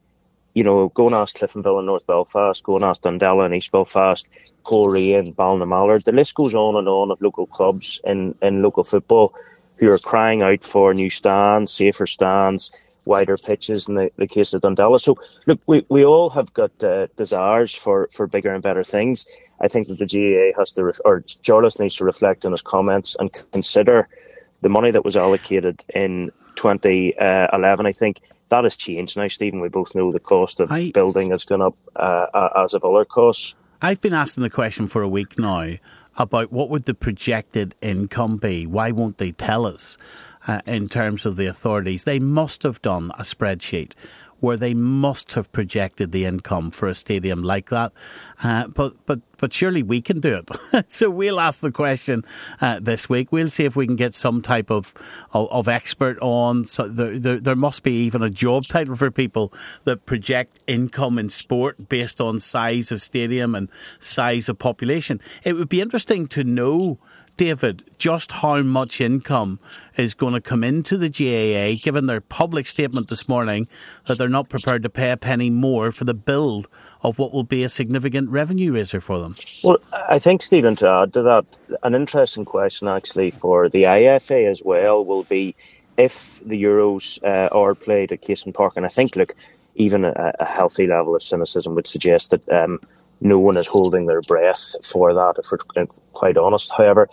you 0.55 0.63
know, 0.63 0.89
go 0.89 1.05
and 1.05 1.15
ask 1.15 1.37
Cliftonville 1.37 1.77
and 1.77 1.85
North 1.85 2.07
Belfast, 2.07 2.63
go 2.63 2.77
and 2.77 2.85
ask 2.85 3.01
Dundela 3.01 3.45
and 3.45 3.53
East 3.53 3.71
Belfast, 3.71 4.27
Coleraine 4.63 5.19
and 5.19 5.35
Ballinamallard. 5.35 6.05
The 6.05 6.13
list 6.13 6.33
goes 6.33 6.55
on 6.55 6.77
and 6.77 6.87
on 6.87 7.11
of 7.11 7.21
local 7.21 7.45
clubs 7.45 7.99
in, 8.05 8.33
in 8.41 8.63
local 8.63 8.85
football 8.85 9.35
who 9.77 9.91
are 9.91 9.99
crying 9.99 10.41
out 10.41 10.63
for 10.63 10.93
new 10.93 11.09
stands, 11.09 11.73
safer 11.73 12.07
stands, 12.07 12.71
wider 13.03 13.35
pitches 13.37 13.89
in 13.89 13.95
the, 13.95 14.09
the 14.15 14.27
case 14.27 14.53
of 14.53 14.61
Dundela. 14.61 14.99
So, 14.99 15.17
look, 15.45 15.59
we, 15.67 15.85
we 15.89 16.05
all 16.05 16.29
have 16.29 16.53
got 16.53 16.71
uh, 16.81 17.07
desires 17.17 17.75
for, 17.75 18.07
for 18.13 18.25
bigger 18.25 18.53
and 18.53 18.63
better 18.63 18.83
things. 18.83 19.25
I 19.59 19.67
think 19.67 19.89
that 19.89 19.99
the 19.99 20.05
GAA 20.05 20.57
has 20.57 20.71
to, 20.73 20.85
ref- 20.85 21.01
or 21.03 21.21
Jarlath 21.21 21.81
needs 21.81 21.95
to 21.97 22.05
reflect 22.05 22.45
on 22.45 22.53
his 22.53 22.61
comments 22.61 23.17
and 23.19 23.29
consider 23.51 24.07
the 24.61 24.69
money 24.69 24.91
that 24.91 25.03
was 25.03 25.17
allocated 25.17 25.83
in 25.93 26.31
2011. 26.55 27.85
I 27.85 27.91
think 27.91 28.21
that 28.49 28.63
has 28.63 28.77
changed 28.77 29.17
now, 29.17 29.27
Stephen. 29.27 29.59
We 29.59 29.69
both 29.69 29.95
know 29.95 30.11
the 30.11 30.19
cost 30.19 30.59
of 30.59 30.71
I, 30.71 30.91
building 30.93 31.31
has 31.31 31.43
gone 31.43 31.61
up 31.61 31.75
uh, 31.95 32.49
as 32.55 32.73
of 32.73 32.85
other 32.85 33.05
costs. 33.05 33.55
I've 33.81 34.01
been 34.01 34.13
asking 34.13 34.43
the 34.43 34.49
question 34.49 34.87
for 34.87 35.01
a 35.01 35.07
week 35.07 35.37
now 35.37 35.73
about 36.17 36.51
what 36.51 36.69
would 36.69 36.85
the 36.85 36.93
projected 36.93 37.75
income 37.81 38.37
be. 38.37 38.65
Why 38.65 38.91
won't 38.91 39.17
they 39.17 39.31
tell 39.31 39.65
us? 39.65 39.97
Uh, 40.47 40.61
in 40.67 40.87
terms 40.87 41.25
of 41.25 41.37
the 41.37 41.47
authorities, 41.47 42.03
they 42.03 42.19
must 42.19 42.61
have 42.61 42.79
done 42.83 43.11
a 43.17 43.23
spreadsheet 43.23 43.93
where 44.39 44.57
they 44.57 44.73
must 44.73 45.33
have 45.33 45.51
projected 45.51 46.11
the 46.11 46.25
income 46.25 46.71
for 46.71 46.87
a 46.87 46.95
stadium 46.95 47.41
like 47.41 47.69
that. 47.69 47.91
Uh, 48.43 48.67
but 48.67 48.93
but 49.05 49.19
but 49.37 49.53
surely 49.53 49.83
we 49.83 50.01
can 50.01 50.19
do 50.19 50.41
it. 50.43 50.85
so 50.91 51.09
we'll 51.09 51.39
ask 51.39 51.61
the 51.61 51.71
question 51.71 52.23
uh, 52.61 52.79
this 52.79 53.09
week. 53.09 53.31
We'll 53.31 53.49
see 53.49 53.65
if 53.65 53.75
we 53.75 53.85
can 53.85 53.95
get 53.95 54.15
some 54.15 54.41
type 54.41 54.69
of 54.69 54.93
of, 55.33 55.49
of 55.51 55.67
expert 55.67 56.17
on. 56.21 56.65
So 56.65 56.87
there, 56.87 57.17
there, 57.17 57.39
there 57.39 57.55
must 57.55 57.83
be 57.83 57.93
even 58.03 58.21
a 58.21 58.29
job 58.29 58.65
title 58.65 58.95
for 58.95 59.11
people 59.11 59.53
that 59.83 60.05
project 60.05 60.59
income 60.67 61.17
in 61.17 61.29
sport 61.29 61.89
based 61.89 62.19
on 62.21 62.39
size 62.39 62.91
of 62.91 63.01
stadium 63.01 63.55
and 63.55 63.69
size 63.99 64.49
of 64.49 64.59
population. 64.59 65.21
It 65.43 65.53
would 65.53 65.69
be 65.69 65.81
interesting 65.81 66.27
to 66.27 66.43
know 66.43 66.99
David, 67.37 67.83
just 67.97 68.31
how 68.31 68.61
much 68.61 69.01
income 69.01 69.59
is 69.97 70.13
going 70.13 70.33
to 70.33 70.41
come 70.41 70.63
into 70.63 70.97
the 70.97 71.09
GAA, 71.09 71.81
given 71.83 72.05
their 72.05 72.21
public 72.21 72.67
statement 72.67 73.09
this 73.09 73.27
morning 73.27 73.67
that 74.07 74.17
they're 74.17 74.29
not 74.29 74.49
prepared 74.49 74.83
to 74.83 74.89
pay 74.89 75.11
a 75.11 75.17
penny 75.17 75.49
more 75.49 75.91
for 75.91 76.05
the 76.05 76.13
build 76.13 76.67
of 77.01 77.19
what 77.19 77.33
will 77.33 77.43
be 77.43 77.63
a 77.63 77.69
significant 77.69 78.29
revenue 78.29 78.73
raiser 78.73 79.01
for 79.01 79.19
them? 79.19 79.35
Well, 79.63 79.77
I 80.09 80.19
think, 80.19 80.41
Stephen, 80.41 80.75
to 80.77 80.87
add 80.87 81.13
to 81.13 81.21
that, 81.23 81.45
an 81.83 81.93
interesting 81.93 82.45
question 82.45 82.87
actually 82.87 83.31
for 83.31 83.67
the 83.69 83.83
IFA 83.83 84.49
as 84.49 84.63
well 84.63 85.03
will 85.03 85.23
be 85.23 85.55
if 85.97 86.41
the 86.45 86.61
Euros 86.61 87.23
uh, 87.23 87.49
are 87.51 87.75
played 87.75 88.11
at 88.11 88.21
Casement 88.21 88.55
Park, 88.55 88.73
and 88.75 88.85
I 88.85 88.89
think, 88.89 89.15
look, 89.15 89.33
even 89.75 90.05
a, 90.05 90.33
a 90.39 90.45
healthy 90.45 90.87
level 90.87 91.15
of 91.15 91.21
cynicism 91.21 91.75
would 91.75 91.87
suggest 91.87 92.31
that. 92.31 92.47
Um, 92.49 92.79
no 93.21 93.39
one 93.39 93.57
is 93.57 93.67
holding 93.67 94.05
their 94.05 94.21
breath 94.21 94.75
for 94.85 95.13
that, 95.13 95.35
if 95.37 95.51
we're 95.51 95.85
quite 96.13 96.37
honest. 96.37 96.71
However, 96.75 97.09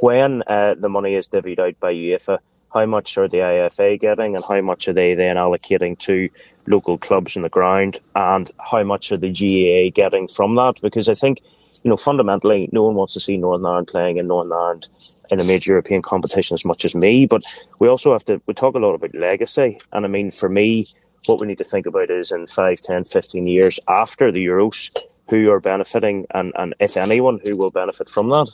when 0.00 0.42
uh, 0.46 0.74
the 0.74 0.88
money 0.88 1.14
is 1.14 1.28
divvied 1.28 1.58
out 1.58 1.78
by 1.80 1.94
UEFA, 1.94 2.38
how 2.72 2.84
much 2.84 3.16
are 3.16 3.28
the 3.28 3.38
IFA 3.38 3.98
getting 3.98 4.34
and 4.34 4.44
how 4.46 4.60
much 4.60 4.86
are 4.86 4.92
they 4.92 5.14
then 5.14 5.36
allocating 5.36 5.98
to 6.00 6.28
local 6.66 6.98
clubs 6.98 7.34
in 7.34 7.42
the 7.42 7.48
ground 7.48 8.00
and 8.14 8.50
how 8.70 8.82
much 8.82 9.10
are 9.12 9.16
the 9.16 9.30
GAA 9.30 9.90
getting 9.94 10.28
from 10.28 10.56
that? 10.56 10.74
Because 10.82 11.08
I 11.08 11.14
think, 11.14 11.40
you 11.82 11.88
know, 11.88 11.96
fundamentally, 11.96 12.68
no 12.72 12.82
one 12.82 12.94
wants 12.94 13.14
to 13.14 13.20
see 13.20 13.38
Northern 13.38 13.66
Ireland 13.66 13.88
playing 13.88 14.18
in 14.18 14.26
Northern 14.26 14.52
Ireland 14.52 14.88
in 15.30 15.40
a 15.40 15.44
major 15.44 15.72
European 15.72 16.02
competition 16.02 16.54
as 16.54 16.64
much 16.64 16.84
as 16.84 16.94
me, 16.94 17.26
but 17.26 17.42
we 17.78 17.88
also 17.88 18.12
have 18.12 18.24
to, 18.24 18.40
we 18.46 18.54
talk 18.54 18.74
a 18.74 18.78
lot 18.78 18.94
about 18.94 19.14
legacy. 19.14 19.78
And 19.92 20.04
I 20.04 20.08
mean, 20.08 20.30
for 20.30 20.48
me, 20.48 20.86
what 21.26 21.40
we 21.40 21.46
need 21.46 21.58
to 21.58 21.64
think 21.64 21.86
about 21.86 22.10
is 22.10 22.30
in 22.30 22.46
5, 22.46 22.80
10, 22.80 23.04
15 23.04 23.46
years 23.46 23.80
after 23.88 24.30
the 24.30 24.44
Euros, 24.44 24.90
who 25.28 25.50
are 25.50 25.60
benefiting 25.60 26.26
and, 26.32 26.52
and 26.56 26.74
if 26.80 26.96
anyone, 26.96 27.40
who 27.44 27.56
will 27.56 27.70
benefit 27.70 28.08
from 28.08 28.28
that. 28.30 28.50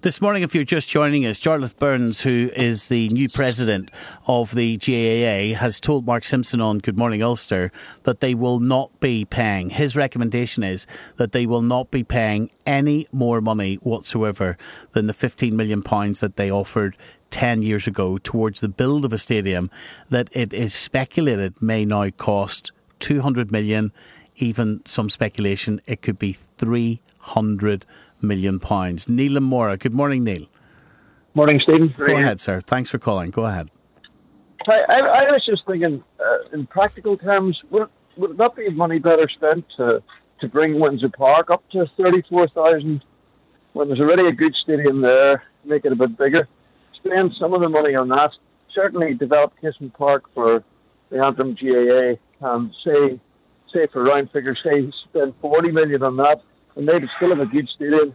This 0.00 0.20
morning, 0.20 0.44
if 0.44 0.54
you're 0.54 0.62
just 0.62 0.88
joining 0.88 1.26
us, 1.26 1.40
Jarlath 1.40 1.76
Burns, 1.76 2.20
who 2.20 2.52
is 2.54 2.86
the 2.86 3.08
new 3.08 3.28
president 3.28 3.90
of 4.28 4.54
the 4.54 4.76
GAA, 4.76 5.58
has 5.58 5.80
told 5.80 6.06
Mark 6.06 6.22
Simpson 6.22 6.60
on 6.60 6.78
Good 6.78 6.96
Morning 6.96 7.20
Ulster 7.20 7.72
that 8.04 8.20
they 8.20 8.32
will 8.32 8.60
not 8.60 9.00
be 9.00 9.24
paying. 9.24 9.70
His 9.70 9.96
recommendation 9.96 10.62
is 10.62 10.86
that 11.16 11.32
they 11.32 11.46
will 11.46 11.62
not 11.62 11.90
be 11.90 12.04
paying 12.04 12.50
any 12.64 13.08
more 13.10 13.40
money 13.40 13.74
whatsoever 13.76 14.56
than 14.92 15.08
the 15.08 15.12
£15 15.12 15.50
million 15.50 15.80
that 15.80 16.34
they 16.36 16.48
offered 16.48 16.96
10 17.30 17.62
years 17.62 17.88
ago 17.88 18.18
towards 18.18 18.60
the 18.60 18.68
build 18.68 19.04
of 19.04 19.12
a 19.12 19.18
stadium 19.18 19.68
that 20.10 20.28
it 20.32 20.54
is 20.54 20.72
speculated 20.72 21.60
may 21.60 21.84
now 21.84 22.08
cost 22.10 22.70
200 23.00 23.50
million 23.50 23.92
even 24.38 24.82
some 24.84 25.10
speculation 25.10 25.80
it 25.86 26.02
could 26.02 26.18
be 26.18 26.32
300 26.32 27.84
million 28.22 28.58
pounds. 28.58 29.08
Neil 29.08 29.36
and 29.36 29.46
Moira. 29.46 29.76
Good 29.76 29.94
morning, 29.94 30.24
Neil. 30.24 30.46
Morning, 31.34 31.60
Stephen. 31.62 31.94
Go 31.98 32.16
ahead, 32.16 32.40
sir. 32.40 32.60
Thanks 32.60 32.90
for 32.90 32.98
calling. 32.98 33.30
Go 33.30 33.44
ahead. 33.44 33.70
I, 34.66 34.72
I, 34.88 34.98
I 34.98 35.30
was 35.30 35.44
just 35.46 35.62
thinking, 35.66 36.02
uh, 36.20 36.38
in 36.52 36.66
practical 36.66 37.16
terms, 37.16 37.60
would, 37.70 37.88
would 38.16 38.36
that 38.38 38.56
be 38.56 38.68
money 38.70 38.98
better 38.98 39.28
spent 39.28 39.64
to, 39.76 40.02
to 40.40 40.48
bring 40.48 40.80
Windsor 40.80 41.10
Park 41.10 41.50
up 41.50 41.68
to 41.70 41.86
34,000 41.96 43.04
when 43.72 43.88
there's 43.88 44.00
already 44.00 44.26
a 44.26 44.32
good 44.32 44.54
stadium 44.62 45.00
there, 45.00 45.44
make 45.64 45.84
it 45.84 45.92
a 45.92 45.96
bit 45.96 46.18
bigger? 46.18 46.48
Spend 46.96 47.32
some 47.38 47.54
of 47.54 47.60
the 47.60 47.68
money 47.68 47.94
on 47.94 48.08
that. 48.08 48.30
Certainly 48.74 49.14
develop 49.14 49.52
Casement 49.60 49.94
Park 49.94 50.24
for 50.34 50.64
the 51.10 51.22
Antrim 51.22 51.54
GAA 51.54 52.16
and 52.40 52.74
say 52.84 53.20
say 53.72 53.86
for 53.86 54.02
round 54.02 54.30
figures, 54.30 54.62
say 54.62 54.90
spend 54.90 55.34
40 55.40 55.70
million 55.72 56.02
on 56.02 56.16
that, 56.16 56.42
and 56.76 56.88
they'd 56.88 57.08
still 57.16 57.30
have 57.30 57.40
a 57.40 57.46
good 57.46 57.68
stadium, 57.68 58.14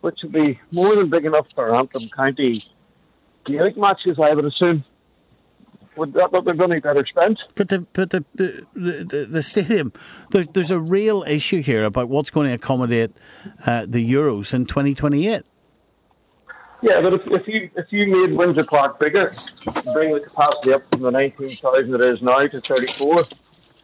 which 0.00 0.18
would 0.22 0.32
be 0.32 0.60
more 0.72 0.94
than 0.96 1.10
big 1.10 1.24
enough 1.24 1.50
for 1.54 1.74
Antrim 1.74 2.08
County 2.14 2.62
Gaelic 3.44 3.76
matches, 3.76 4.18
I 4.18 4.32
would 4.34 4.44
assume. 4.44 4.84
Would 5.96 6.12
that 6.14 6.32
not 6.32 6.44
be 6.44 6.52
money 6.54 6.80
better 6.80 7.06
spent? 7.06 7.38
But 7.54 7.68
the 7.68 7.80
but 7.92 8.10
the 8.10 8.24
the, 8.34 8.66
the, 8.74 9.26
the 9.30 9.42
stadium, 9.42 9.92
there's 10.30 10.48
there's 10.48 10.70
a 10.70 10.82
real 10.82 11.22
issue 11.22 11.62
here 11.62 11.84
about 11.84 12.08
what's 12.08 12.30
going 12.30 12.48
to 12.48 12.54
accommodate 12.54 13.12
uh, 13.64 13.86
the 13.86 14.12
Euros 14.12 14.52
in 14.52 14.66
2028. 14.66 15.42
Yeah, 16.82 17.00
but 17.00 17.14
if, 17.14 17.22
if 17.28 17.48
you 17.48 17.70
if 17.76 17.92
you 17.92 18.06
made 18.06 18.36
Windsor 18.36 18.64
Park 18.64 18.98
bigger, 18.98 19.30
bring 19.94 20.12
the 20.14 20.20
capacity 20.20 20.74
up 20.74 20.82
from 20.90 21.02
the 21.02 21.10
19,000 21.10 21.94
it 21.94 22.00
is 22.00 22.22
now 22.22 22.46
to 22.46 22.60
34, 22.60 23.18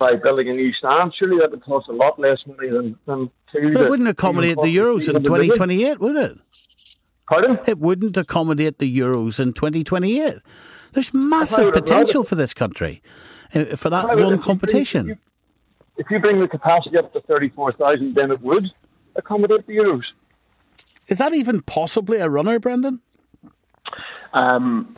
by 0.00 0.16
building 0.16 0.48
a 0.48 0.54
new 0.54 0.72
stand. 0.72 1.12
Surely 1.16 1.38
that 1.38 1.52
would 1.52 1.62
cost 1.62 1.86
a 1.88 1.92
lot 1.92 2.18
less 2.18 2.38
money 2.46 2.70
than, 2.70 2.98
than 3.06 3.30
two. 3.52 3.72
But 3.72 3.82
it 3.82 3.90
wouldn't 3.90 4.08
accommodate 4.08 4.56
the 4.56 4.74
Euros 4.74 5.14
in 5.14 5.22
2028, 5.22 6.00
would 6.00 6.16
it? 6.16 6.38
Pardon? 7.28 7.58
It 7.68 7.78
wouldn't 7.78 8.16
accommodate 8.16 8.78
the 8.78 8.98
Euros 8.98 9.38
in 9.38 9.52
2028. 9.52 10.38
There's 10.92 11.14
massive 11.14 11.72
potential 11.72 12.24
for 12.24 12.34
this 12.34 12.52
country, 12.52 13.02
uh, 13.54 13.76
for 13.76 13.90
that 13.90 14.18
one 14.18 14.40
competition. 14.42 15.06
You, 15.06 15.16
if 15.98 16.10
you 16.10 16.18
bring 16.18 16.40
the 16.40 16.48
capacity 16.48 16.96
up 16.96 17.12
to 17.12 17.20
34,000, 17.20 18.14
then 18.14 18.32
it 18.32 18.40
would 18.40 18.66
accommodate 19.14 19.66
the 19.66 19.76
Euros. 19.76 20.02
Is 21.08 21.18
that 21.18 21.34
even 21.34 21.60
possibly 21.62 22.18
a 22.18 22.28
runner, 22.28 22.58
Brendan? 22.58 23.00
Um, 24.32 24.96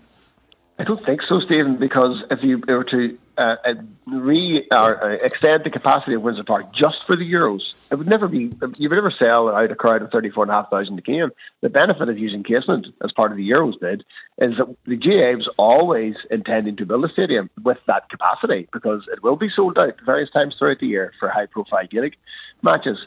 I 0.83 0.85
don't 0.85 1.07
think 1.07 1.23
so, 1.23 1.39
Stephen, 1.39 1.77
because 1.77 2.25
if 2.29 2.43
you 2.43 2.59
were 2.59 2.83
to 2.83 3.17
uh, 3.39 3.55
uh, 3.65 3.75
re 4.05 4.67
or 4.69 5.13
uh, 5.13 5.15
extend 5.23 5.63
the 5.63 5.71
capacity 5.71 6.15
of 6.15 6.23
Windsor 6.23 6.43
Park 6.43 6.75
just 6.75 7.07
for 7.07 7.15
the 7.15 7.25
Euros, 7.25 7.75
it 7.93 7.95
would 7.95 8.09
never 8.09 8.27
be. 8.27 8.47
You 8.47 8.89
would 8.89 8.91
never 8.91 9.13
sell 9.17 9.49
out 9.49 9.71
a 9.71 9.77
crowd 9.77 10.03
of 10.03 10.11
thirty 10.11 10.29
four 10.29 10.43
and 10.43 10.51
a 10.51 10.55
half 10.55 10.71
thousand 10.71 10.99
again. 10.99 11.31
The 11.61 11.69
benefit 11.69 12.09
of 12.09 12.19
using 12.19 12.43
Casement 12.43 12.89
as 13.01 13.13
part 13.13 13.31
of 13.31 13.37
the 13.37 13.49
Euros 13.49 13.79
bid 13.79 14.03
is 14.39 14.57
that 14.57 14.77
the 14.85 14.97
GA 14.97 15.37
was 15.37 15.49
always 15.57 16.17
intending 16.33 16.75
to 16.79 16.85
build 16.85 17.05
a 17.05 17.13
stadium 17.13 17.49
with 17.63 17.79
that 17.87 18.09
capacity 18.09 18.67
because 18.73 19.05
it 19.13 19.23
will 19.23 19.37
be 19.37 19.51
sold 19.55 19.79
out 19.79 19.95
various 20.05 20.31
times 20.31 20.57
throughout 20.59 20.81
the 20.81 20.89
year 20.89 21.13
for 21.21 21.29
high 21.29 21.47
profile 21.47 21.87
Gaelic 21.89 22.15
matches 22.63 22.99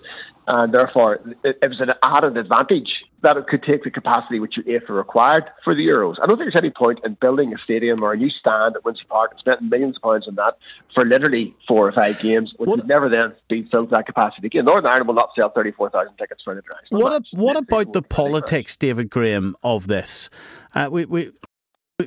and 0.48 0.74
therefore 0.74 1.20
it, 1.44 1.58
it, 1.62 1.70
was 1.70 1.80
an 1.80 1.92
added 2.04 2.38
advantage 2.38 3.04
that 3.26 3.38
it 3.38 3.48
could 3.48 3.64
take 3.64 3.84
the 3.84 3.90
capacity 3.90 4.40
which 4.40 4.54
UEFA 4.56 4.90
required 4.90 5.46
for 5.64 5.74
the 5.74 5.82
Euros. 5.82 6.16
I 6.22 6.28
don't 6.28 6.38
think 6.38 6.52
there's 6.54 6.64
any 6.64 6.70
point 6.70 7.00
in 7.04 7.18
building 7.20 7.52
a 7.54 7.58
stadium 7.58 8.04
or 8.04 8.14
a 8.14 8.18
new 8.18 8.30
stand 8.30 8.76
at 8.76 8.86
Windsor 8.86 9.06
Park 9.10 9.32
and 9.32 9.40
spending 9.40 9.68
millions 9.68 9.98
of 9.98 10.04
pounds 10.04 10.28
on 10.28 10.36
that 10.36 10.58
for 10.94 11.04
literally 11.04 11.56
four 11.68 11.88
or 11.88 11.92
five 11.92 12.20
games, 12.20 12.54
which 12.58 12.68
what, 12.68 12.78
would 12.78 12.88
never 12.88 13.10
then 13.10 13.34
be 13.50 13.68
filled 13.72 13.90
to 13.90 13.96
that 13.96 14.06
capacity 14.06 14.46
again. 14.46 14.66
Northern 14.66 14.86
Ireland 14.86 15.08
will 15.08 15.16
not 15.16 15.30
sell 15.36 15.50
34,000 15.50 16.16
tickets 16.18 16.44
for 16.44 16.54
an 16.54 16.60
international 16.60 17.02
What, 17.02 17.14
a, 17.14 17.36
what 17.36 17.58
about 17.58 17.94
the 17.94 18.04
politics, 18.04 18.78
David 18.78 19.10
Graham, 19.10 19.56
of 19.64 19.88
this? 19.88 20.30
Uh, 20.76 20.90
we, 20.92 21.06
we, 21.06 21.32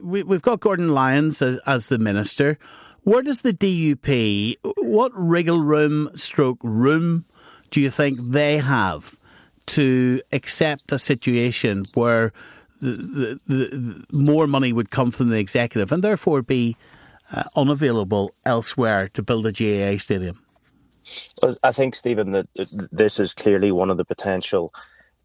we, 0.00 0.22
we've 0.22 0.42
got 0.42 0.60
Gordon 0.60 0.94
Lyons 0.94 1.42
as, 1.42 1.58
as 1.66 1.88
the 1.88 1.98
minister. 1.98 2.58
Where 3.02 3.22
does 3.22 3.42
the 3.42 3.52
DUP, 3.52 4.56
what 4.76 5.10
wriggle 5.16 5.58
room 5.58 6.10
stroke 6.14 6.58
room 6.62 7.24
do 7.70 7.80
you 7.80 7.90
think 7.90 8.16
they 8.30 8.58
have 8.58 9.17
to 9.68 10.20
accept 10.32 10.92
a 10.92 10.98
situation 10.98 11.84
where 11.94 12.32
the, 12.80 13.40
the, 13.46 13.54
the, 13.56 14.04
more 14.12 14.46
money 14.46 14.72
would 14.72 14.90
come 14.90 15.10
from 15.10 15.30
the 15.30 15.38
executive 15.38 15.92
and 15.92 16.02
therefore 16.02 16.42
be 16.42 16.76
uh, 17.32 17.44
unavailable 17.56 18.34
elsewhere 18.44 19.08
to 19.08 19.22
build 19.22 19.46
a 19.46 19.52
GAA 19.52 19.98
stadium? 19.98 20.42
I 21.62 21.72
think, 21.72 21.94
Stephen, 21.94 22.32
that 22.32 22.48
this 22.92 23.18
is 23.18 23.34
clearly 23.34 23.72
one 23.72 23.90
of 23.90 23.96
the 23.96 24.04
potential 24.04 24.72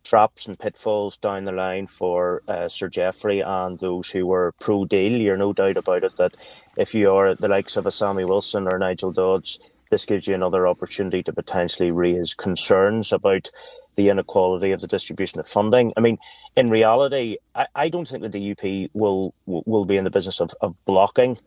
traps 0.03 0.47
and 0.47 0.59
pitfalls 0.59 1.17
down 1.17 1.45
the 1.45 1.51
line 1.51 1.87
for 1.87 2.41
uh, 2.47 2.67
Sir 2.67 2.89
Jeffrey 2.89 3.39
and 3.39 3.79
those 3.79 4.09
who 4.09 4.25
were 4.25 4.53
pro 4.59 4.85
deal. 4.85 5.19
You're 5.19 5.37
no 5.37 5.53
doubt 5.53 5.77
about 5.77 6.03
it 6.03 6.17
that 6.17 6.35
if 6.77 6.93
you 6.93 7.11
are 7.11 7.35
the 7.35 7.47
likes 7.47 7.77
of 7.77 7.85
a 7.85 7.91
Sammy 7.91 8.25
Wilson 8.25 8.67
or 8.67 8.77
Nigel 8.77 9.11
Dodds, 9.11 9.59
this 9.89 10.05
gives 10.05 10.27
you 10.27 10.35
another 10.35 10.67
opportunity 10.67 11.23
to 11.23 11.33
potentially 11.33 11.91
raise 11.91 12.33
concerns 12.33 13.11
about 13.11 13.49
the 13.95 14.09
inequality 14.09 14.71
of 14.71 14.81
the 14.81 14.87
distribution 14.87 15.39
of 15.39 15.47
funding. 15.47 15.93
I 15.97 16.01
mean, 16.01 16.17
in 16.55 16.69
reality, 16.69 17.37
I, 17.55 17.67
I 17.75 17.89
don't 17.89 18.07
think 18.07 18.23
the 18.23 18.29
DUP 18.29 18.89
will 18.93 19.33
will 19.45 19.85
be 19.85 19.97
in 19.97 20.03
the 20.03 20.11
business 20.11 20.39
of, 20.39 20.51
of 20.61 20.75
blocking 20.85 21.37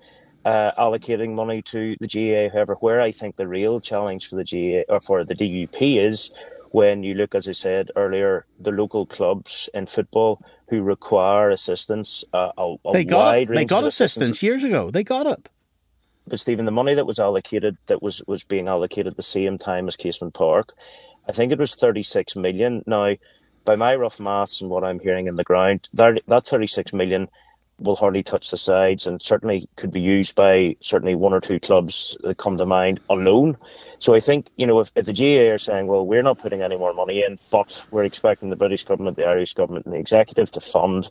uh, 0.47 0.71
allocating 0.79 1.35
money 1.35 1.61
to 1.61 1.97
the 2.01 2.07
GAA. 2.07 2.55
However, 2.55 2.77
where 2.77 3.01
I 3.01 3.11
think 3.11 3.37
the 3.37 3.49
real 3.49 3.81
challenge 3.81 4.29
for 4.29 4.37
the 4.37 4.45
GAA 4.45 4.95
or 4.95 5.01
for 5.01 5.25
the 5.25 5.35
DUP 5.35 5.99
is 5.99 6.31
when 6.71 7.03
you 7.03 7.15
look, 7.15 7.35
as 7.35 7.49
I 7.49 7.53
said 7.53 7.91
earlier, 7.97 8.47
the 8.61 8.71
local 8.71 9.07
clubs 9.07 9.69
in 9.75 9.87
football 9.87 10.41
who 10.69 10.83
require 10.83 11.51
assistance. 11.51 12.25
Uh, 12.33 12.53
a, 12.57 12.77
a 12.85 12.93
they 12.93 13.05
got 13.05 13.39
it. 13.39 13.49
They 13.49 13.65
got 13.65 13.85
assistance. 13.85 14.29
assistance 14.29 14.43
years 14.43 14.63
ago. 14.63 14.91
They 14.91 15.03
got 15.03 15.27
it. 15.27 15.49
But 16.29 16.41
Stephen, 16.41 16.65
the 16.65 16.73
money 16.73 16.95
that 16.95 17.07
was 17.07 17.19
allocated, 17.19 17.77
that 17.87 18.01
was 18.01 18.23
was 18.29 18.45
being 18.45 18.69
allocated 18.69 19.09
at 19.09 19.17
the 19.17 19.23
same 19.23 19.59
time 19.59 19.89
as 19.89 19.97
Casement 19.97 20.35
Park, 20.35 20.75
I 21.29 21.33
think 21.33 21.53
it 21.53 21.59
was 21.59 21.75
36 21.75 22.37
million. 22.37 22.83
Now, 22.87 23.15
by 23.65 23.77
my 23.77 23.97
rough 23.97 24.21
maths 24.21 24.61
and 24.61 24.71
what 24.71 24.85
I'm 24.85 25.01
hearing 25.01 25.27
in 25.27 25.37
the 25.37 25.45
ground, 25.45 25.89
that, 25.95 26.23
that 26.29 26.47
36 26.47 26.93
million 26.93 27.29
will 27.79 27.97
hardly 27.97 28.23
touch 28.23 28.51
the 28.51 28.57
sides 28.57 29.07
and 29.07 29.21
certainly 29.21 29.69
could 29.77 29.91
be 29.91 30.01
used 30.01 30.35
by 30.35 30.75
certainly 30.81 31.15
one 31.15 31.35
or 31.35 31.41
two 31.41 31.61
clubs 31.61 32.17
that 32.23 32.39
come 32.39 32.57
to 32.57 32.65
mind 32.65 33.01
alone. 33.11 33.57
So 33.99 34.15
I 34.15 34.21
think, 34.21 34.49
you 34.57 34.67
know, 34.67 34.81
if, 34.81 34.91
if 34.95 35.05
the 35.05 35.13
GA 35.13 35.51
are 35.51 35.59
saying, 35.59 35.87
well, 35.87 36.07
we're 36.07 36.23
not 36.23 36.39
putting 36.39 36.63
any 36.63 36.79
more 36.79 36.95
money 36.95 37.23
in, 37.23 37.39
but 37.51 37.83
we're 37.91 38.05
expecting 38.05 38.49
the 38.49 38.57
British 38.57 38.85
government, 38.85 39.19
the 39.19 39.27
Irish 39.27 39.53
government 39.53 39.85
and 39.85 39.95
the 39.95 39.99
executive 39.99 40.51
to 40.53 40.61
fund, 40.61 41.11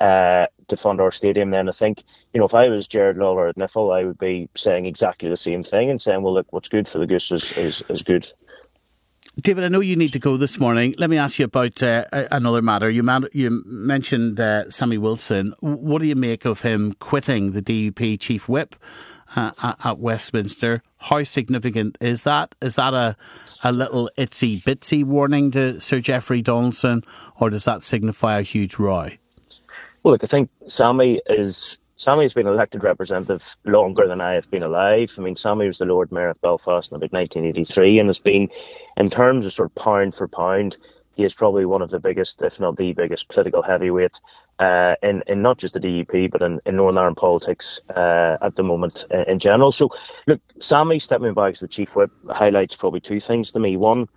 uh, 0.00 0.46
to 0.68 0.76
fund 0.76 1.00
our 1.00 1.10
stadium, 1.10 1.50
then 1.50 1.68
I 1.68 1.72
think, 1.72 2.02
you 2.34 2.40
know, 2.40 2.46
if 2.46 2.54
I 2.54 2.68
was 2.68 2.86
Gerard 2.88 3.16
Lawlor 3.16 3.48
at 3.48 3.56
NIFL, 3.56 3.98
I 3.98 4.04
would 4.04 4.18
be 4.18 4.50
saying 4.54 4.84
exactly 4.84 5.30
the 5.30 5.36
same 5.36 5.62
thing 5.62 5.88
and 5.88 6.00
saying, 6.00 6.22
well, 6.22 6.34
look, 6.34 6.52
what's 6.52 6.68
good 6.68 6.86
for 6.86 6.98
the 6.98 7.06
goose 7.06 7.32
is, 7.32 7.56
is, 7.56 7.82
is 7.88 8.02
good. 8.02 8.28
David, 9.40 9.64
I 9.64 9.68
know 9.68 9.80
you 9.80 9.96
need 9.96 10.12
to 10.12 10.18
go 10.18 10.36
this 10.36 10.60
morning. 10.60 10.94
Let 10.98 11.08
me 11.08 11.16
ask 11.16 11.38
you 11.38 11.46
about 11.46 11.82
uh, 11.82 12.04
another 12.12 12.60
matter. 12.60 12.90
You, 12.90 13.02
man- 13.02 13.28
you 13.32 13.62
mentioned 13.64 14.38
uh, 14.38 14.70
Sammy 14.70 14.98
Wilson. 14.98 15.54
What 15.60 16.02
do 16.02 16.06
you 16.06 16.14
make 16.14 16.44
of 16.44 16.60
him 16.60 16.92
quitting 17.00 17.52
the 17.52 17.62
DUP 17.62 18.20
chief 18.20 18.46
whip 18.46 18.76
uh, 19.34 19.52
at 19.82 19.98
Westminster? 19.98 20.82
How 20.98 21.22
significant 21.22 21.96
is 21.98 22.24
that? 22.24 22.54
Is 22.60 22.74
that 22.74 22.92
a, 22.92 23.16
a 23.64 23.72
little 23.72 24.10
itsy 24.18 24.62
bitsy 24.62 25.02
warning 25.02 25.50
to 25.52 25.80
Sir 25.80 26.00
Jeffrey 26.00 26.42
Donaldson, 26.42 27.02
or 27.40 27.48
does 27.48 27.64
that 27.64 27.82
signify 27.82 28.38
a 28.38 28.42
huge 28.42 28.78
row? 28.78 29.08
Well, 30.02 30.12
look, 30.12 30.24
I 30.24 30.26
think 30.26 30.50
Sammy 30.66 31.22
is 31.26 31.78
Sammy 32.02 32.24
has 32.24 32.34
been 32.34 32.48
elected 32.48 32.82
representative 32.82 33.56
longer 33.64 34.08
than 34.08 34.20
I 34.20 34.32
have 34.32 34.50
been 34.50 34.64
alive. 34.64 35.14
I 35.16 35.20
mean, 35.20 35.36
Sammy 35.36 35.68
was 35.68 35.78
the 35.78 35.84
Lord 35.84 36.10
Mayor 36.10 36.30
of 36.30 36.40
Belfast 36.40 36.90
in 36.90 36.96
about 36.96 37.12
1983 37.12 38.00
and 38.00 38.08
has 38.08 38.18
been, 38.18 38.50
in 38.96 39.08
terms 39.08 39.46
of 39.46 39.52
sort 39.52 39.70
of 39.70 39.76
pound 39.76 40.12
for 40.12 40.26
pound, 40.26 40.78
he 41.14 41.22
is 41.22 41.32
probably 41.32 41.64
one 41.64 41.80
of 41.80 41.90
the 41.90 42.00
biggest, 42.00 42.42
if 42.42 42.58
not 42.58 42.76
the 42.76 42.92
biggest, 42.92 43.28
political 43.28 43.62
heavyweight 43.62 44.20
uh, 44.58 44.96
in, 45.00 45.22
in 45.28 45.42
not 45.42 45.58
just 45.58 45.74
the 45.74 45.80
DUP, 45.80 46.32
but 46.32 46.42
in, 46.42 46.60
in 46.66 46.74
Northern 46.74 46.98
Ireland 46.98 47.18
politics 47.18 47.80
uh, 47.94 48.36
at 48.42 48.56
the 48.56 48.64
moment 48.64 49.04
uh, 49.14 49.24
in 49.28 49.38
general. 49.38 49.70
So, 49.70 49.90
look, 50.26 50.40
Sammy 50.58 50.98
stepping 50.98 51.34
back 51.34 51.52
as 51.52 51.60
the 51.60 51.68
chief 51.68 51.94
whip 51.94 52.10
highlights 52.30 52.74
probably 52.74 52.98
two 52.98 53.20
things 53.20 53.52
to 53.52 53.60
me. 53.60 53.76
One, 53.76 54.08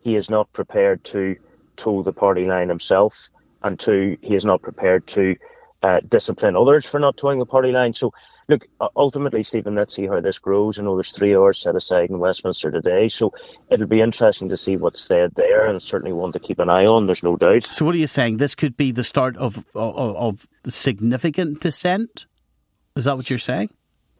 he 0.00 0.16
is 0.16 0.30
not 0.30 0.50
prepared 0.54 1.04
to 1.04 1.36
toe 1.76 2.02
the 2.02 2.14
party 2.14 2.46
line 2.46 2.70
himself, 2.70 3.28
and 3.62 3.78
two, 3.78 4.16
he 4.22 4.34
is 4.34 4.46
not 4.46 4.62
prepared 4.62 5.06
to 5.08 5.36
uh, 5.82 6.00
discipline 6.08 6.56
others 6.56 6.86
for 6.86 6.98
not 6.98 7.16
towing 7.16 7.38
the 7.38 7.46
party 7.46 7.70
line. 7.70 7.92
So, 7.92 8.12
look, 8.48 8.66
ultimately, 8.96 9.42
Stephen, 9.42 9.74
let's 9.74 9.94
see 9.94 10.06
how 10.06 10.20
this 10.20 10.38
grows. 10.38 10.78
I 10.78 10.82
know 10.82 10.96
there's 10.96 11.12
three 11.12 11.36
hours 11.36 11.58
set 11.58 11.76
aside 11.76 12.10
in 12.10 12.18
Westminster 12.18 12.70
today, 12.70 13.08
so 13.08 13.32
it'll 13.70 13.86
be 13.86 14.00
interesting 14.00 14.48
to 14.48 14.56
see 14.56 14.76
what's 14.76 15.04
said 15.04 15.34
there, 15.36 15.68
and 15.68 15.80
certainly 15.80 16.12
one 16.12 16.32
to 16.32 16.40
keep 16.40 16.58
an 16.58 16.70
eye 16.70 16.86
on. 16.86 17.06
There's 17.06 17.22
no 17.22 17.36
doubt. 17.36 17.62
So, 17.62 17.84
what 17.84 17.94
are 17.94 17.98
you 17.98 18.06
saying? 18.06 18.38
This 18.38 18.54
could 18.54 18.76
be 18.76 18.90
the 18.90 19.04
start 19.04 19.36
of 19.36 19.64
of, 19.74 20.16
of 20.16 20.48
significant 20.66 21.60
dissent. 21.60 22.26
Is 22.96 23.04
that 23.04 23.16
what 23.16 23.30
you're 23.30 23.38
saying? 23.38 23.70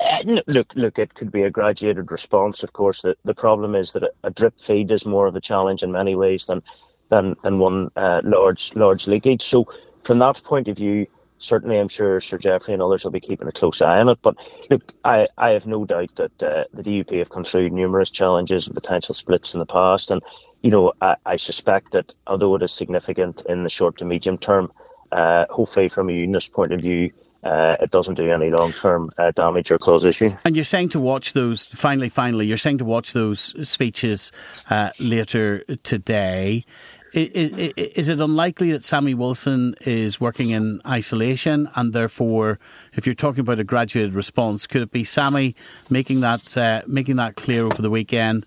Uh, 0.00 0.22
no, 0.24 0.42
look, 0.46 0.72
look, 0.76 0.98
it 0.98 1.14
could 1.14 1.32
be 1.32 1.42
a 1.42 1.50
graduated 1.50 2.10
response. 2.12 2.62
Of 2.62 2.72
course, 2.72 3.02
the, 3.02 3.16
the 3.24 3.34
problem 3.34 3.74
is 3.74 3.92
that 3.92 4.04
a, 4.04 4.12
a 4.22 4.30
drip 4.30 4.60
feed 4.60 4.92
is 4.92 5.04
more 5.04 5.26
of 5.26 5.34
a 5.34 5.40
challenge 5.40 5.82
in 5.82 5.90
many 5.90 6.14
ways 6.14 6.46
than 6.46 6.62
than 7.08 7.34
than 7.42 7.58
one 7.58 7.90
uh, 7.96 8.20
large 8.22 8.76
large 8.76 9.08
leakage. 9.08 9.42
So, 9.42 9.66
from 10.04 10.18
that 10.18 10.40
point 10.44 10.68
of 10.68 10.76
view, 10.76 11.08
certainly 11.38 11.78
I'm 11.78 11.88
sure 11.88 12.20
Sir 12.20 12.38
Jeffrey 12.38 12.74
and 12.74 12.82
others 12.82 13.04
will 13.04 13.10
be 13.10 13.20
keeping 13.20 13.48
a 13.48 13.52
close 13.52 13.80
eye 13.80 13.98
on 13.98 14.08
it. 14.08 14.18
But 14.22 14.36
look, 14.70 14.92
I, 15.04 15.28
I 15.38 15.50
have 15.50 15.66
no 15.66 15.84
doubt 15.84 16.14
that 16.16 16.42
uh, 16.42 16.64
the 16.72 16.82
DUP 16.82 17.18
have 17.18 17.30
come 17.30 17.44
through 17.44 17.70
numerous 17.70 18.10
challenges 18.10 18.66
and 18.66 18.74
potential 18.74 19.14
splits 19.14 19.54
in 19.54 19.60
the 19.60 19.66
past. 19.66 20.10
And, 20.10 20.22
you 20.62 20.70
know, 20.70 20.92
I, 21.00 21.16
I 21.24 21.36
suspect 21.36 21.92
that 21.92 22.14
although 22.26 22.54
it 22.56 22.62
is 22.62 22.72
significant 22.72 23.44
in 23.48 23.62
the 23.62 23.70
short 23.70 23.96
to 23.98 24.04
medium 24.04 24.38
term, 24.38 24.70
uh, 25.12 25.46
hopefully 25.50 25.88
from 25.88 26.08
a 26.08 26.12
unionist 26.12 26.52
point 26.52 26.72
of 26.72 26.80
view, 26.80 27.10
uh, 27.44 27.76
it 27.80 27.90
doesn't 27.90 28.14
do 28.14 28.30
any 28.30 28.50
long 28.50 28.72
term 28.72 29.10
uh, 29.16 29.30
damage 29.30 29.70
or 29.70 29.78
cause 29.78 30.04
issue. 30.04 30.30
And 30.44 30.56
you're 30.56 30.64
saying 30.64 30.90
to 30.90 31.00
watch 31.00 31.34
those, 31.34 31.66
finally, 31.66 32.08
finally, 32.08 32.46
you're 32.46 32.58
saying 32.58 32.78
to 32.78 32.84
watch 32.84 33.12
those 33.12 33.54
speeches 33.68 34.32
uh, 34.70 34.90
later 35.00 35.60
today. 35.82 36.64
Is, 37.12 37.72
is, 37.74 38.08
it 38.08 38.20
unlikely 38.20 38.70
that 38.72 38.84
Sammy 38.84 39.14
Wilson 39.14 39.74
is 39.82 40.20
working 40.20 40.50
in 40.50 40.80
isolation, 40.86 41.70
and 41.74 41.92
therefore, 41.92 42.58
if 42.92 43.06
you're 43.06 43.14
talking 43.14 43.40
about 43.40 43.58
a 43.58 43.64
graduated 43.64 44.12
response, 44.14 44.66
could 44.66 44.82
it 44.82 44.92
be 44.92 45.04
Sammy 45.04 45.54
making 45.90 46.20
that 46.20 46.56
uh, 46.56 46.82
making 46.86 47.16
that 47.16 47.36
clear 47.36 47.64
over 47.64 47.80
the 47.80 47.90
weekend? 47.90 48.44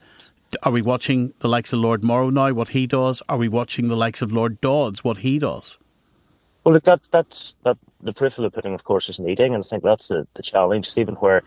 Are 0.63 0.71
we 0.71 0.82
watching 0.82 1.34
the 1.39 1.47
likes 1.47 1.74
of 1.74 1.80
Lord 1.80 2.04
Morrow 2.04 2.30
now, 2.30 2.52
what 2.52 2.69
he 2.69 2.86
does? 2.86 3.21
Are 3.30 3.38
we 3.38 3.47
watching 3.47 3.88
the 3.88 3.95
likes 3.95 4.21
of 4.21 4.32
Lord 4.32 4.62
Dodds, 4.62 5.04
what 5.04 5.17
he 5.17 5.39
does? 5.39 5.78
Well, 6.63 6.74
look, 6.76 6.84
that 6.84 7.02
that's 7.10 7.56
that 7.63 7.78
the 8.02 8.13
proof 8.13 8.38
of 8.38 8.43
the 8.43 8.52
pudding, 8.52 8.76
of 8.76 8.84
course, 8.84 9.10
is 9.10 9.19
needing, 9.19 9.56
and 9.56 9.63
I 9.63 9.67
think 9.67 9.84
that's 9.84 10.10
the, 10.10 10.28
the 10.36 10.43
challenge, 10.43 10.88
Stephen, 10.88 11.15
where 11.15 11.41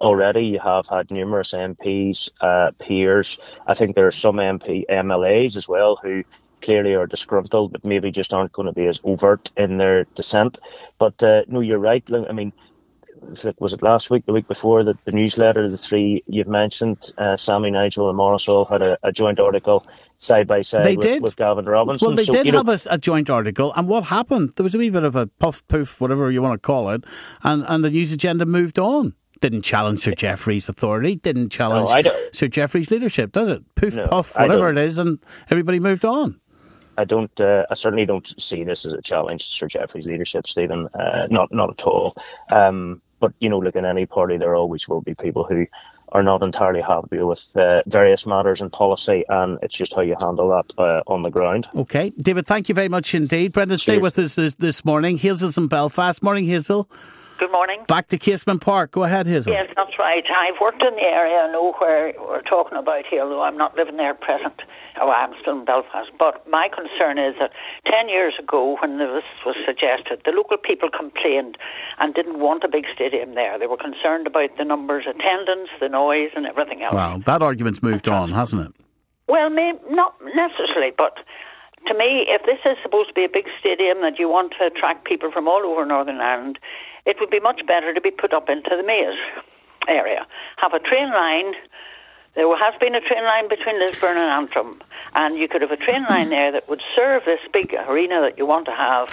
already 0.00 0.44
you 0.46 0.60
have 0.60 0.86
had 0.86 1.10
numerous 1.10 1.52
MPs, 1.52 2.30
uh, 2.40 2.72
peers. 2.78 3.38
I 3.66 3.74
think 3.74 3.96
there 3.96 4.06
are 4.06 4.12
some 4.12 4.36
MP 4.36 4.84
MLAs 4.88 5.56
as 5.56 5.68
well 5.68 5.96
who 5.96 6.24
clearly 6.60 6.94
are 6.94 7.06
disgruntled, 7.06 7.72
but 7.72 7.84
maybe 7.84 8.10
just 8.10 8.32
aren't 8.32 8.52
going 8.52 8.66
to 8.66 8.72
be 8.72 8.86
as 8.86 9.00
overt 9.04 9.50
in 9.56 9.78
their 9.78 10.04
dissent. 10.14 10.58
But 10.98 11.22
uh, 11.22 11.44
no, 11.48 11.60
you're 11.60 11.78
right. 11.78 12.06
I 12.12 12.32
mean, 12.32 12.52
was 13.58 13.72
it 13.72 13.82
last 13.82 14.10
week, 14.10 14.26
the 14.26 14.32
week 14.32 14.48
before, 14.48 14.84
that 14.84 15.04
the 15.04 15.12
newsletter, 15.12 15.68
the 15.68 15.76
three 15.76 16.22
you've 16.26 16.48
mentioned, 16.48 17.12
uh, 17.18 17.36
Sammy, 17.36 17.70
Nigel, 17.70 18.08
and 18.08 18.16
Maurice 18.16 18.48
all 18.48 18.64
had 18.64 18.82
a, 18.82 18.98
a 19.02 19.12
joint 19.12 19.40
article 19.40 19.86
side 20.18 20.46
by 20.46 20.62
side 20.62 20.84
they 20.84 20.96
with, 20.96 21.06
did. 21.06 21.22
with 21.22 21.36
Gavin 21.36 21.66
Robinson. 21.66 22.08
Well, 22.08 22.16
they 22.16 22.24
so, 22.24 22.32
did 22.32 22.46
you 22.46 22.52
have 22.52 22.66
know, 22.66 22.72
a, 22.72 22.94
a, 22.94 22.98
joint 22.98 23.30
article, 23.30 23.72
and 23.74 23.88
what 23.88 24.04
happened? 24.04 24.52
There 24.56 24.64
was 24.64 24.74
a 24.74 24.78
wee 24.78 24.90
bit 24.90 25.04
of 25.04 25.16
a 25.16 25.26
puff 25.26 25.66
poof, 25.68 26.00
whatever 26.00 26.30
you 26.30 26.42
want 26.42 26.62
to 26.62 26.66
call 26.66 26.90
it, 26.90 27.04
and, 27.42 27.64
and 27.68 27.84
the 27.84 27.90
news 27.90 28.12
agenda 28.12 28.46
moved 28.46 28.78
on. 28.78 29.14
Didn't 29.40 29.62
challenge 29.62 30.00
Sir 30.00 30.12
Jeffrey's 30.12 30.68
authority, 30.68 31.14
didn't 31.14 31.50
challenge 31.50 32.04
no, 32.04 32.12
Sir 32.32 32.48
Jeffrey's 32.48 32.90
leadership, 32.90 33.30
does 33.32 33.48
it? 33.48 33.74
Poof, 33.76 33.94
no, 33.94 34.08
puff, 34.08 34.36
whatever 34.36 34.68
it 34.68 34.78
is, 34.78 34.98
and 34.98 35.20
everybody 35.48 35.78
moved 35.78 36.04
on. 36.04 36.40
I 36.98 37.04
don't. 37.04 37.40
Uh, 37.40 37.64
I 37.70 37.74
certainly 37.74 38.04
don't 38.04 38.26
see 38.40 38.64
this 38.64 38.84
as 38.84 38.92
a 38.92 39.00
challenge 39.00 39.46
to 39.46 39.52
Sir 39.52 39.68
Jeffrey's 39.68 40.06
leadership, 40.06 40.46
Stephen. 40.46 40.88
Uh, 40.88 41.28
not 41.30 41.52
not 41.52 41.70
at 41.70 41.86
all. 41.86 42.16
Um, 42.50 43.00
but 43.20 43.32
you 43.40 43.48
know, 43.48 43.58
look 43.58 43.76
in 43.76 43.84
any 43.84 44.06
party, 44.06 44.36
there 44.36 44.54
always 44.54 44.88
will 44.88 45.00
be 45.00 45.14
people 45.14 45.44
who 45.44 45.66
are 46.10 46.22
not 46.22 46.42
entirely 46.42 46.80
happy 46.80 47.18
with 47.18 47.54
uh, 47.56 47.82
various 47.86 48.26
matters 48.26 48.60
and 48.60 48.72
policy, 48.72 49.24
and 49.28 49.58
it's 49.62 49.76
just 49.76 49.94
how 49.94 50.00
you 50.00 50.16
handle 50.20 50.48
that 50.48 50.72
uh, 50.78 51.02
on 51.06 51.22
the 51.22 51.30
ground. 51.30 51.68
Okay, 51.74 52.10
David, 52.10 52.46
thank 52.46 52.68
you 52.68 52.74
very 52.74 52.88
much 52.88 53.14
indeed. 53.14 53.52
Brendan, 53.52 53.78
stay 53.78 53.98
with 53.98 54.18
us 54.18 54.34
this, 54.34 54.54
this 54.54 54.84
morning. 54.84 55.18
Hazel's 55.18 55.58
in 55.58 55.68
Belfast. 55.68 56.22
Morning, 56.22 56.46
Hazel. 56.46 56.88
Good 57.38 57.52
morning. 57.52 57.84
Back 57.86 58.08
to 58.08 58.18
Casement 58.18 58.62
Park. 58.62 58.90
Go 58.90 59.04
ahead, 59.04 59.28
Hazel. 59.28 59.52
Yes, 59.52 59.70
that's 59.76 59.96
right. 59.96 60.24
I've 60.26 60.60
worked 60.60 60.82
in 60.82 60.92
the 60.96 61.02
area. 61.02 61.36
I 61.36 61.52
know 61.52 61.72
where 61.78 62.12
we're 62.18 62.42
talking 62.42 62.76
about 62.76 63.04
here, 63.08 63.22
although 63.22 63.42
I'm 63.42 63.56
not 63.56 63.76
living 63.76 63.96
there 63.96 64.10
at 64.10 64.20
present. 64.20 64.60
Oh, 65.00 65.08
I'm 65.08 65.30
still 65.40 65.60
in 65.60 65.64
Belfast. 65.64 66.10
But 66.18 66.48
my 66.50 66.68
concern 66.68 67.16
is 67.16 67.36
that 67.38 67.52
10 67.86 68.08
years 68.08 68.34
ago, 68.40 68.76
when 68.82 68.98
this 68.98 69.22
was 69.46 69.54
suggested, 69.64 70.20
the 70.24 70.32
local 70.32 70.56
people 70.56 70.88
complained 70.90 71.56
and 72.00 72.12
didn't 72.12 72.40
want 72.40 72.64
a 72.64 72.68
big 72.68 72.86
stadium 72.92 73.36
there. 73.36 73.56
They 73.56 73.68
were 73.68 73.76
concerned 73.76 74.26
about 74.26 74.50
the 74.58 74.64
numbers, 74.64 75.04
attendance, 75.06 75.70
the 75.78 75.88
noise, 75.88 76.30
and 76.34 76.44
everything 76.44 76.82
else. 76.82 76.94
Well, 76.94 77.20
that 77.20 77.40
argument's 77.40 77.84
moved 77.84 78.08
on, 78.08 78.32
hasn't 78.32 78.66
it? 78.66 78.74
Well, 79.28 79.48
maybe 79.48 79.78
not 79.90 80.16
necessarily, 80.34 80.90
but 80.98 81.18
to 81.86 81.94
me, 81.94 82.26
if 82.28 82.42
this 82.42 82.58
is 82.66 82.76
supposed 82.82 83.08
to 83.10 83.14
be 83.14 83.24
a 83.24 83.28
big 83.32 83.46
stadium 83.60 84.02
that 84.02 84.18
you 84.18 84.28
want 84.28 84.54
to 84.58 84.66
attract 84.66 85.04
people 85.04 85.30
from 85.30 85.46
all 85.46 85.62
over 85.64 85.86
Northern 85.86 86.20
Ireland, 86.20 86.58
it 87.08 87.16
would 87.18 87.30
be 87.30 87.40
much 87.40 87.62
better 87.66 87.94
to 87.94 88.00
be 88.00 88.10
put 88.10 88.34
up 88.34 88.50
into 88.50 88.70
the 88.76 88.82
maze 88.84 89.18
area. 89.88 90.26
Have 90.58 90.74
a 90.74 90.78
train 90.78 91.10
line. 91.10 91.54
There 92.34 92.46
has 92.56 92.74
been 92.78 92.94
a 92.94 93.00
train 93.00 93.24
line 93.24 93.48
between 93.48 93.80
Lisburn 93.80 94.18
and 94.18 94.30
Antrim, 94.30 94.82
and 95.14 95.36
you 95.36 95.48
could 95.48 95.62
have 95.62 95.72
a 95.72 95.76
train 95.76 96.04
line 96.08 96.28
there 96.28 96.52
that 96.52 96.68
would 96.68 96.82
serve 96.94 97.24
this 97.24 97.40
big 97.52 97.74
arena 97.88 98.20
that 98.20 98.36
you 98.36 98.46
want 98.46 98.66
to 98.66 98.72
have. 98.72 99.08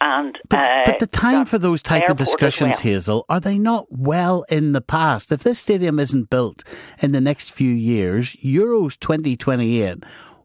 And 0.00 0.38
But, 0.48 0.58
uh, 0.58 0.82
but 0.86 0.98
the 0.98 1.06
time 1.06 1.44
for 1.44 1.58
those 1.58 1.82
type 1.82 2.08
of 2.08 2.16
discussions, 2.16 2.76
well. 2.76 2.80
Hazel, 2.80 3.26
are 3.28 3.40
they 3.40 3.58
not 3.58 3.86
well 3.90 4.44
in 4.48 4.72
the 4.72 4.80
past? 4.80 5.30
If 5.30 5.42
this 5.42 5.60
stadium 5.60 6.00
isn't 6.00 6.30
built 6.30 6.64
in 7.00 7.12
the 7.12 7.20
next 7.20 7.50
few 7.50 7.70
years, 7.70 8.34
Euros 8.36 8.98
2028, 8.98 10.02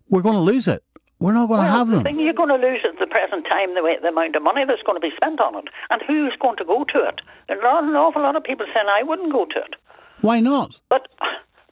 we're 0.09 0.21
going 0.21 0.35
to 0.35 0.41
lose 0.41 0.67
it. 0.67 0.83
We're 1.19 1.33
not 1.33 1.47
going 1.47 1.59
to 1.59 1.67
Well, 1.67 1.77
have 1.77 1.89
the 1.89 2.01
thing 2.01 2.19
you're 2.19 2.33
going 2.33 2.49
to 2.49 2.55
lose 2.55 2.79
at 2.87 2.97
the 2.97 3.05
present 3.07 3.45
time 3.45 3.75
the, 3.75 3.83
way, 3.83 3.97
the 4.01 4.07
amount 4.07 4.35
of 4.37 4.43
money 4.43 4.63
that's 4.65 4.81
going 4.83 4.95
to 4.95 5.05
be 5.05 5.13
spent 5.15 5.41
on 5.41 5.55
it, 5.55 5.65
and 5.89 6.01
who's 6.07 6.33
going 6.41 6.55
to 6.57 6.63
go 6.65 6.85
to 6.85 6.99
it. 7.07 7.19
There 7.47 7.65
are 7.65 7.83
an 7.83 7.93
awful 7.95 8.21
lot 8.21 8.35
of 8.37 8.43
people 8.43 8.65
saying 8.73 8.87
I 8.89 9.03
wouldn't 9.03 9.33
go 9.33 9.45
to 9.45 9.59
it, 9.59 9.75
Why 10.21 10.39
not? 10.39 10.79
but 10.89 11.09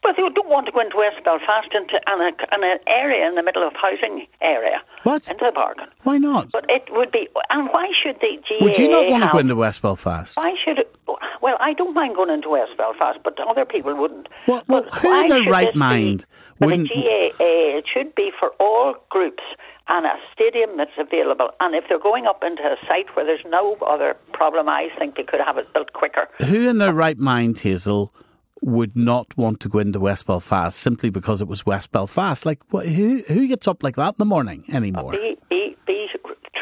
but 0.08 0.16
they 0.16 0.24
don't 0.34 0.48
want 0.48 0.66
to 0.68 0.72
go 0.72 0.80
into 0.80 0.96
West 0.96 1.20
Belfast 1.26 1.68
into 1.76 2.00
an, 2.08 2.34
an 2.52 2.80
area 2.88 3.28
in 3.28 3.36
the 3.36 3.44
middle 3.44 3.68
of 3.68 3.74
housing 3.76 4.26
area. 4.42 4.80
What? 5.04 5.28
Into 5.30 5.44
the 5.46 5.52
bargain. 5.52 5.88
Why 6.04 6.18
not? 6.18 6.50
But 6.52 6.66
it 6.70 6.88
would 6.92 7.12
be, 7.12 7.28
and 7.50 7.68
why 7.72 7.90
should 8.02 8.16
the 8.22 8.38
GAA 8.48 8.64
Would 8.64 8.78
you 8.78 8.90
not 8.90 9.08
want 9.08 9.24
to 9.26 9.30
go 9.32 9.38
into 9.40 9.56
West 9.56 9.82
Belfast? 9.82 10.38
Why 10.38 10.54
should 10.64 10.80
it? 10.80 10.96
Well, 11.42 11.58
I 11.60 11.74
don't 11.74 11.94
mind 11.94 12.16
going 12.16 12.30
into 12.30 12.50
West 12.50 12.72
Belfast, 12.78 13.20
but 13.24 13.38
other 13.40 13.66
people 13.66 13.96
wouldn't. 13.96 14.28
Well, 14.48 14.64
well, 14.68 14.84
who 14.84 15.22
in 15.22 15.28
their 15.28 15.44
right 15.44 15.74
be 15.74 15.80
mind 15.80 16.26
for 16.58 16.68
wouldn't- 16.68 16.88
the 16.90 16.96
GAA? 16.96 17.78
It 17.78 17.86
should 17.94 18.16
be 18.16 18.32
for 18.40 18.52
all 18.62 18.96
groups 19.10 19.44
and 19.90 20.06
a 20.06 20.14
stadium 20.34 20.78
that's 20.78 20.92
available. 20.98 21.50
And 21.60 21.76
if 21.76 21.86
they're 21.90 22.00
going 22.00 22.26
up 22.28 22.44
into 22.44 22.64
a 22.64 22.76
site 22.88 23.14
where 23.16 23.26
there's 23.26 23.46
no 23.48 23.76
other 23.86 24.16
problem, 24.34 24.68
I 24.70 24.88
think 24.98 25.16
they 25.16 25.24
could 25.24 25.40
have 25.46 25.58
it 25.58 25.72
built 25.74 25.92
quicker. 25.94 26.28
Who 26.46 26.70
in 26.70 26.78
their 26.78 26.94
right 26.94 27.18
mind, 27.18 27.58
Hazel, 27.60 28.14
would 28.62 28.96
not 28.96 29.36
want 29.38 29.60
to 29.62 29.70
go 29.70 29.80
into 29.80 30.00
West 30.00 30.26
Belfast 30.26 30.78
simply 30.78 31.10
because 31.10 31.42
it 31.42 31.48
was 31.48 31.66
West 31.66 31.92
Belfast? 31.92 32.46
Like, 32.46 32.60
who 32.72 33.22
who 33.28 33.48
gets 33.48 33.68
up 33.68 33.84
like 33.84 33.96
that 33.96 34.10
in 34.10 34.20
the 34.20 34.26
morning 34.26 34.64
anymore? 34.70 35.12
Be, 35.12 35.38
be, 35.50 35.76
be 35.86 36.08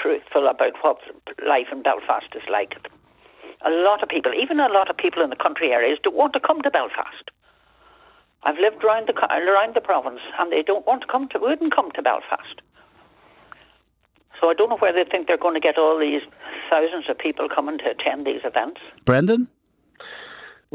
truthful 0.02 0.48
about 0.48 0.74
what 0.82 0.98
life 1.48 1.68
in 1.72 1.82
Belfast 1.82 2.28
is 2.36 2.44
like. 2.52 2.76
A 3.66 3.70
lot 3.70 4.04
of 4.04 4.10
people, 4.10 4.32
even 4.40 4.60
a 4.60 4.70
lot 4.70 4.90
of 4.90 4.98
people 4.98 5.24
in 5.24 5.30
the 5.32 5.36
country 5.36 5.72
areas, 5.72 5.98
don't 6.04 6.16
want 6.16 6.34
to 6.34 6.40
come 6.40 6.62
to 6.62 6.70
Belfast. 6.70 7.32
I've 8.44 8.60
lived 8.60 8.84
around 8.84 9.08
the 9.08 9.16
around 9.18 9.74
the 9.74 9.82
province, 9.82 10.20
and 10.40 10.52
they 10.52 10.62
don't 10.62 10.86
want 10.86 11.02
to 11.02 11.08
come 11.08 11.28
to 11.30 11.40
wouldn't 11.40 11.74
come 11.76 11.92
to 11.94 12.02
Belfast. 12.02 12.62
So 14.40 14.50
I 14.50 14.54
don't 14.54 14.70
know 14.70 14.78
where 14.78 14.94
they 14.94 15.10
think 15.10 15.28
they're 15.28 15.38
going 15.38 15.56
to 15.56 15.60
get 15.60 15.78
all 15.78 15.98
these 15.98 16.22
thousands 16.70 17.10
of 17.10 17.18
people 17.18 17.48
coming 17.50 17.80
to 17.80 17.90
attend 17.90 18.28
these 18.28 18.42
events. 18.44 18.82
Brendan? 19.06 19.48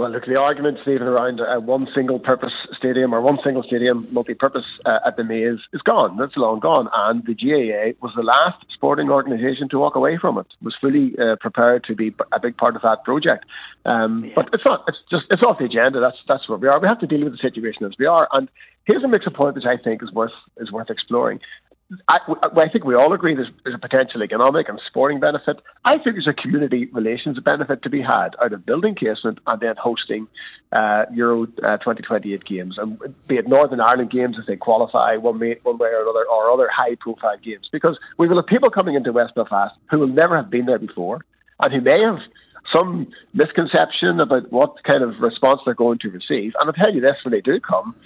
Well, 0.01 0.09
look, 0.09 0.25
the 0.25 0.37
argument, 0.37 0.79
Stephen, 0.81 1.07
around 1.07 1.43
uh, 1.43 1.61
one 1.61 1.87
single 1.95 2.19
purpose 2.19 2.55
stadium 2.75 3.15
or 3.15 3.21
one 3.21 3.39
single 3.45 3.63
stadium, 3.63 4.09
multi 4.13 4.33
purpose 4.33 4.65
uh, 4.87 5.01
at 5.07 5.19
the 5.19 5.25
Maze 5.25 5.59
is 5.75 5.83
gone. 5.83 6.17
That's 6.17 6.39
long 6.39 6.59
gone. 6.59 6.89
And 6.95 7.23
the 7.27 7.35
GAA 7.35 8.01
was 8.01 8.15
the 8.17 8.23
last 8.23 8.65
sporting 8.73 9.11
organisation 9.11 9.69
to 9.69 9.79
walk 9.79 9.97
away 9.97 10.17
from 10.17 10.39
it, 10.39 10.47
was 10.63 10.75
fully 10.81 11.13
uh, 11.19 11.37
prepared 11.37 11.85
to 11.85 11.95
be 11.95 12.15
a 12.33 12.41
big 12.41 12.57
part 12.57 12.77
of 12.77 12.83
that 12.83 13.05
project. 13.05 13.45
Um, 13.85 14.33
But 14.35 14.49
it's 14.55 14.65
not, 14.65 14.85
it's 14.89 14.97
just, 15.11 15.27
it's 15.31 15.43
off 15.43 15.59
the 15.59 15.67
agenda. 15.67 16.01
That's, 16.01 16.17
that's 16.27 16.49
where 16.49 16.57
we 16.57 16.69
are. 16.69 16.81
We 16.81 16.89
have 16.89 17.01
to 17.01 17.07
deal 17.07 17.23
with 17.23 17.33
the 17.33 17.39
situation 17.39 17.85
as 17.85 17.93
we 17.99 18.07
are. 18.07 18.27
And 18.33 18.49
here's 18.87 19.05
a 19.05 19.09
mix 19.09 19.27
of 19.27 19.35
point 19.35 19.55
which 19.55 19.67
I 19.67 19.77
think 19.77 20.03
is 20.03 20.11
worth, 20.13 20.33
is 20.57 20.73
worth 20.73 20.89
exploring. 20.89 21.41
I, 22.09 22.19
I 22.43 22.69
think 22.69 22.85
we 22.85 22.95
all 22.95 23.13
agree 23.13 23.35
there's, 23.35 23.51
there's 23.65 23.75
a 23.75 23.79
potential 23.79 24.23
economic 24.23 24.69
and 24.69 24.81
sporting 24.87 25.19
benefit. 25.19 25.57
I 25.85 25.95
think 25.99 26.17
there's 26.17 26.29
a 26.29 26.33
community 26.33 26.87
relations 26.93 27.39
benefit 27.41 27.83
to 27.83 27.91
be 27.91 28.01
had 28.01 28.31
out 28.43 28.53
of 28.53 28.65
building 28.65 28.95
Casement 28.95 29.39
and 29.47 29.61
then 29.61 29.75
hosting 29.77 30.29
uh, 30.73 31.07
Euro 31.13 31.45
uh, 31.65 31.79
2028 31.79 32.45
games, 32.45 32.77
and 32.79 32.99
be 33.27 33.37
it 33.37 33.49
Northern 33.49 33.81
Ireland 33.81 34.13
games 34.13 34.37
if 34.39 34.47
they 34.47 34.57
qualify 34.57 35.17
one 35.17 35.41
way, 35.41 35.59
one 35.65 35.79
way 35.79 35.89
or 35.89 36.03
another, 36.03 36.25
or 36.31 36.51
other 36.51 36.69
high-profile 36.73 37.39
games. 37.45 37.69
Because 37.73 37.99
we 38.19 38.29
will 38.29 38.37
have 38.37 38.47
people 38.47 38.71
coming 38.71 38.95
into 38.95 39.13
West 39.13 39.35
Belfast 39.35 39.75
who 39.91 39.99
will 39.99 40.07
never 40.07 40.37
have 40.37 40.51
been 40.51 40.67
there 40.67 40.79
before, 40.79 41.25
and 41.59 41.73
who 41.73 41.81
may 41.81 42.01
have 42.03 42.19
some 42.73 43.09
misconception 43.35 44.21
about 44.21 44.53
what 44.53 44.77
kind 44.85 45.03
of 45.03 45.19
response 45.21 45.61
they're 45.65 45.75
going 45.75 45.99
to 45.99 46.09
receive. 46.09 46.53
And 46.61 46.69
I'll 46.69 46.73
tell 46.73 46.95
you 46.95 47.01
this: 47.01 47.17
when 47.25 47.33
they 47.33 47.41
do 47.41 47.59
come, 47.59 47.97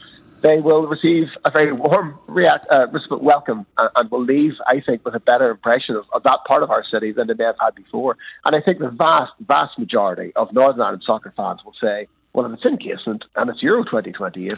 they 0.44 0.60
will 0.60 0.86
receive 0.86 1.28
a 1.46 1.50
very 1.50 1.72
warm 1.72 2.18
react, 2.28 2.66
uh, 2.70 2.86
welcome 3.10 3.64
and, 3.78 3.90
and 3.96 4.10
will 4.10 4.22
leave, 4.22 4.52
I 4.68 4.80
think, 4.80 5.02
with 5.02 5.14
a 5.14 5.20
better 5.20 5.50
impression 5.50 5.96
of, 5.96 6.04
of 6.12 6.22
that 6.24 6.40
part 6.46 6.62
of 6.62 6.70
our 6.70 6.84
city 6.84 7.12
than 7.12 7.28
they 7.28 7.34
may 7.34 7.44
have 7.44 7.56
had 7.58 7.74
before. 7.74 8.18
And 8.44 8.54
I 8.54 8.60
think 8.60 8.78
the 8.78 8.90
vast, 8.90 9.32
vast 9.40 9.78
majority 9.78 10.32
of 10.36 10.52
Northern 10.52 10.82
Ireland 10.82 11.02
soccer 11.04 11.32
fans 11.34 11.60
will 11.64 11.74
say, 11.80 12.08
well, 12.34 12.44
if 12.44 12.52
it's 12.52 12.64
in 12.66 12.76
Casement 12.76 13.24
and 13.36 13.48
it's 13.48 13.62
Euro 13.62 13.84
2028, 13.84 14.52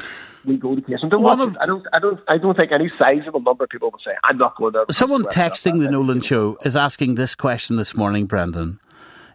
we 0.45 0.57
go 0.57 0.75
to 0.75 0.81
Casement 0.81 1.13
and 1.13 1.23
watch 1.23 1.39
of-. 1.39 1.57
I 1.61 1.67
don't, 1.67 1.87
I 1.93 1.99
don't, 2.01 2.21
I 2.27 2.39
don't 2.39 2.57
think 2.57 2.73
any 2.73 2.91
sizable 2.99 3.41
number 3.41 3.65
of 3.65 3.71
people 3.71 3.91
will 3.91 4.01
say, 4.05 4.13
I'm 4.25 4.39
not 4.39 4.57
going 4.57 4.73
there. 4.73 4.87
Someone 4.91 5.23
texting 5.25 5.75
the 5.75 5.87
Belfast." 5.87 5.93
Nolan 5.93 6.21
Show 6.21 6.59
is 6.65 6.75
asking 6.75 7.15
this 7.15 7.37
question 7.37 7.77
this 7.77 7.95
morning, 7.95 8.27
Brendan. 8.27 8.81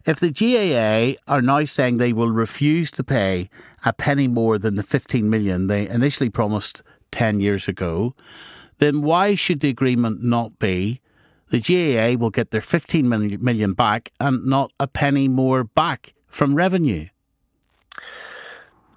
If 0.06 0.20
the 0.20 0.32
GAA 0.32 1.22
are 1.32 1.42
now 1.42 1.64
saying 1.64 1.98
they 1.98 2.14
will 2.14 2.32
refuse 2.32 2.90
to 2.92 3.04
pay 3.04 3.50
a 3.86 3.94
penny 3.94 4.28
more 4.28 4.58
than 4.58 4.76
the 4.76 4.84
15 4.84 5.30
million 5.30 5.68
they 5.68 5.88
initially 5.88 6.30
promised 6.30 6.82
10 7.12 7.40
years 7.40 7.68
ago, 7.68 8.16
then 8.80 9.02
why 9.02 9.36
should 9.36 9.60
the 9.60 9.70
agreement 9.70 10.24
not 10.24 10.58
be 10.58 11.02
the 11.50 11.60
GAA 11.60 12.18
will 12.18 12.30
get 12.30 12.52
their 12.52 12.62
15 12.62 13.08
million 13.08 13.74
back 13.74 14.12
and 14.20 14.46
not 14.46 14.72
a 14.80 14.88
penny 14.88 15.28
more 15.28 15.64
back 15.64 16.14
from 16.28 16.56
revenue? 16.56 17.08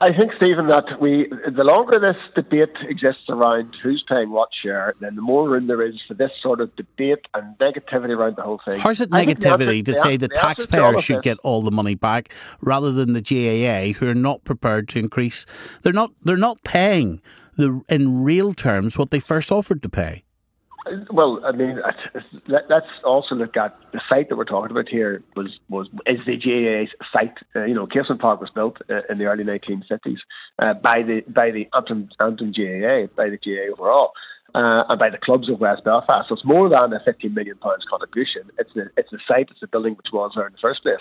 I 0.00 0.12
think, 0.12 0.32
Stephen, 0.36 0.66
that 0.66 1.00
we 1.00 1.30
the 1.30 1.62
longer 1.64 1.98
this 2.00 2.16
debate 2.34 2.74
exists 2.82 3.24
around 3.28 3.74
who's 3.82 4.04
paying 4.08 4.30
what 4.30 4.48
share, 4.62 4.94
then 5.00 5.14
the 5.14 5.22
more 5.22 5.48
room 5.48 5.66
there 5.66 5.82
is 5.82 5.94
for 6.06 6.14
this 6.14 6.32
sort 6.42 6.60
of 6.60 6.74
debate 6.76 7.26
and 7.32 7.56
negativity 7.58 8.10
around 8.10 8.36
the 8.36 8.42
whole 8.42 8.60
thing. 8.64 8.78
How's 8.78 9.00
it 9.00 9.10
the 9.10 9.16
answer- 9.16 9.34
negativity 9.34 9.84
to 9.84 9.94
say 9.94 10.16
the 10.16 10.28
the 10.28 10.34
answer 10.44 10.66
to 10.66 10.82
all 10.82 10.92
taxpayers 10.92 11.04
should 11.04 11.22
get 11.22 11.38
all 11.38 11.62
the 11.62 11.70
money 11.70 11.94
back 11.94 12.32
rather 12.60 12.92
than 12.92 13.12
the 13.12 13.22
GAA 13.22 13.92
who 13.98 14.08
are 14.08 14.14
not 14.14 14.44
prepared 14.44 14.88
to 14.90 14.98
increase? 14.98 15.46
They're 15.82 15.92
not. 15.92 16.10
They're 16.22 16.36
not 16.36 16.62
paying 16.64 17.22
the 17.56 17.80
in 17.88 18.24
real 18.24 18.52
terms 18.52 18.98
what 18.98 19.10
they 19.10 19.20
first 19.20 19.52
offered 19.52 19.82
to 19.84 19.88
pay. 19.88 20.24
Well, 21.10 21.40
I 21.44 21.52
mean, 21.52 21.80
let, 22.46 22.68
let's 22.68 22.86
also 23.04 23.34
look 23.34 23.56
at 23.56 23.76
the 23.92 24.00
site 24.08 24.28
that 24.28 24.36
we're 24.36 24.44
talking 24.44 24.70
about 24.70 24.88
here. 24.88 25.22
Was 25.34 25.58
was 25.68 25.88
is 26.06 26.20
the 26.26 26.36
GAA 26.36 26.90
site? 27.12 27.38
Uh, 27.56 27.64
you 27.64 27.74
know, 27.74 27.86
Casement 27.86 28.20
Park 28.20 28.40
was 28.40 28.50
built 28.50 28.78
uh, 28.90 29.00
in 29.08 29.18
the 29.18 29.24
early 29.26 29.44
1950s 29.44 30.18
uh, 30.58 30.74
by 30.74 31.02
the 31.02 31.22
by 31.22 31.50
the 31.50 31.68
Antrim, 31.74 32.10
Antrim 32.20 32.52
GAA, 32.52 33.06
by 33.16 33.30
the 33.30 33.38
GAA 33.38 33.72
overall. 33.72 34.12
Uh, 34.54 34.84
and 34.88 35.00
by 35.00 35.10
the 35.10 35.18
clubs 35.18 35.48
of 35.50 35.58
West 35.58 35.82
Belfast. 35.82 36.28
So 36.28 36.36
it's 36.36 36.44
more 36.44 36.68
than 36.68 36.92
a 36.92 37.00
15 37.04 37.34
million 37.34 37.56
pounds 37.56 37.84
contribution. 37.90 38.42
It's 38.56 38.72
the 38.72 38.88
it's 38.96 39.10
the 39.10 39.18
site, 39.26 39.48
it's 39.50 39.58
the 39.58 39.66
building 39.66 39.96
which 39.96 40.12
was 40.12 40.30
there 40.36 40.46
in 40.46 40.52
the 40.52 40.60
first 40.60 40.84
place. 40.84 41.00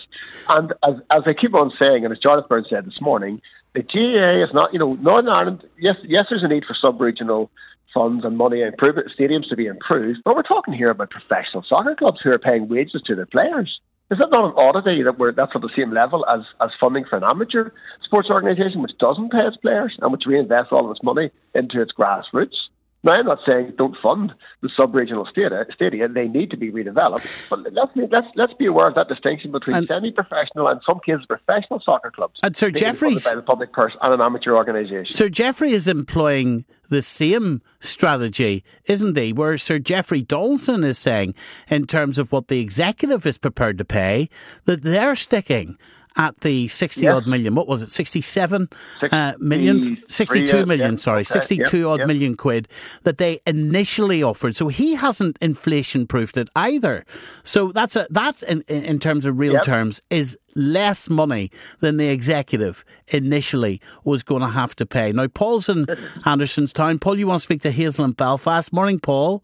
And 0.50 0.74
as 0.84 0.96
as 1.12 1.22
I 1.28 1.34
keep 1.34 1.54
on 1.54 1.72
saying, 1.80 2.04
and 2.04 2.12
as 2.12 2.20
Jarlath 2.20 2.48
Byrne 2.48 2.66
said 2.68 2.88
this 2.88 3.00
morning, 3.00 3.44
the 3.74 3.82
GAA 3.82 4.44
is 4.44 4.54
not, 4.54 4.74
you 4.74 4.80
know, 4.80 4.94
Northern 4.94 5.30
Ireland. 5.30 5.68
Yes, 5.78 5.98
yes, 6.04 6.26
there's 6.30 6.44
a 6.44 6.48
need 6.48 6.66
for 6.66 6.76
sub-regional 6.76 7.50
funds 7.94 8.26
and 8.26 8.38
money 8.38 8.62
and 8.62 8.74
improve 8.74 8.96
stadiums 9.18 9.48
to 9.50 9.56
be 9.56 9.68
improved. 9.68 10.20
But 10.26 10.36
we're 10.36 10.44
talking 10.44 10.74
here 10.74 10.90
about 10.90 11.10
professional 11.10 11.64
soccer 11.68 11.96
clubs 11.96 12.20
who 12.24 12.32
are 12.32 12.40
paying 12.40 12.68
wages 12.68 13.02
to 13.06 13.16
their 13.16 13.26
players. 13.26 13.80
Is 14.12 14.20
that 14.20 14.32
not 14.32 14.46
an 14.46 14.54
oddity 14.56 15.02
that 15.04 15.18
we're 15.18 15.32
that's 15.32 15.54
at 15.56 15.62
the 15.62 15.70
same 15.76 15.92
level 15.92 16.26
as, 16.28 16.42
as 16.62 16.70
funding 16.80 17.06
for 17.06 17.16
an 17.18 17.24
amateur 17.24 17.72
sports 18.04 18.30
organisation 18.30 18.82
which 18.82 18.98
doesn't 19.00 19.32
pay 19.32 19.40
its 19.40 19.58
players 19.58 19.96
and 20.02 20.12
which 20.12 20.26
reinvests 20.26 20.72
all 20.72 20.86
of 20.86 20.92
its 20.92 21.04
money 21.04 21.32
into 21.56 21.82
its 21.82 21.92
grassroots? 21.92 22.56
Now, 23.06 23.12
I'm 23.12 23.26
not 23.26 23.40
saying 23.46 23.74
don't 23.78 23.98
fund 24.02 24.34
the 24.62 24.70
sub-regional 24.76 25.28
stadia. 25.30 25.66
stadia. 25.74 26.08
They 26.08 26.28
need 26.30 26.50
to 26.52 26.58
be 26.58 26.72
redeveloped. 26.72 27.50
But 27.50 27.74
let's, 27.74 27.92
let's, 27.96 28.28
let's 28.36 28.54
be 28.54 28.66
aware 28.66 28.88
of 28.88 28.96
that 28.96 29.10
distinction 29.10 29.52
between 29.52 29.86
semi-professional 29.86 30.68
and, 30.68 30.78
in 30.78 30.84
some 30.86 31.00
cases, 31.06 31.26
professional 31.26 31.82
soccer 31.82 32.12
clubs. 32.12 32.40
And 32.44 32.56
Sir 32.56 32.72
funded 32.72 33.24
by 33.24 33.36
the 33.36 33.42
public 33.42 33.74
purse 33.74 33.94
and 34.02 34.14
an 34.14 34.22
amateur 34.22 34.56
organisation. 34.56 35.14
Sir 35.14 35.28
Jeffrey 35.28 35.74
is 35.74 35.88
employing 35.88 36.64
the 36.90 37.02
same 37.02 37.62
strategy, 37.82 38.64
isn't 38.86 39.18
he? 39.18 39.34
Where 39.34 39.58
Sir 39.58 39.80
Jeffrey 39.80 40.22
Donaldson 40.22 40.84
is 40.86 40.98
saying, 40.98 41.34
in 41.70 41.86
terms 41.88 42.18
of 42.18 42.32
what 42.32 42.48
the 42.48 42.62
executive 42.62 43.26
is 43.26 43.38
prepared 43.38 43.78
to 43.80 43.86
pay, 43.86 44.30
that 44.64 44.82
they're 44.82 45.16
sticking 45.16 45.78
at 46.18 46.38
the 46.42 46.68
60 46.68 47.02
Yes. 47.04 47.14
odd 47.16 47.28
million. 47.28 47.56
What 47.56 47.68
was 47.68 47.82
it? 47.82 47.92
67 47.92 48.70
Six- 49.00 49.14
uh, 49.14 49.34
million? 49.40 49.98
62 50.08 50.58
yeah, 50.58 50.66
million, 50.66 50.92
yeah, 50.92 50.98
sorry. 50.98 51.22
okay, 51.22 51.26
62 51.40 51.80
yeah, 51.80 51.86
odd 51.86 52.00
yeah. 52.02 52.06
million 52.06 52.36
quid 52.38 52.68
that 53.04 53.18
they 53.18 53.40
initially 53.48 54.22
offered. 54.24 54.56
So 54.56 54.68
he 54.68 54.96
hasn't 54.96 55.38
inflation 55.42 56.06
proofed 56.08 56.38
it 56.38 56.50
either. 56.56 57.06
So 57.44 57.72
that's 57.72 57.96
a, 57.96 58.08
that 58.12 58.44
in, 58.44 58.62
in 58.68 58.84
in 58.84 59.00
terms 59.00 59.26
of 59.26 59.38
real 59.40 59.54
Yep. 59.54 59.64
terms 59.64 60.02
is 60.10 60.38
less 60.56 61.10
money 61.10 61.50
than 61.80 61.98
the 61.98 62.10
executive 62.10 62.86
initially 63.08 63.82
was 64.04 64.22
going 64.24 64.42
to 64.42 64.48
have 64.48 64.76
to 64.76 64.86
pay. 64.86 65.12
Now, 65.12 65.28
Paul's 65.28 65.68
in 65.68 65.86
Andersonstown. 66.26 67.00
Paul, 67.02 67.18
you 67.18 67.26
want 67.28 67.40
to 67.42 67.44
speak 67.44 67.62
to 67.64 67.72
Hazel 67.72 68.06
in 68.06 68.12
Belfast? 68.12 68.72
Morning, 68.72 69.00
Paul. 69.00 69.44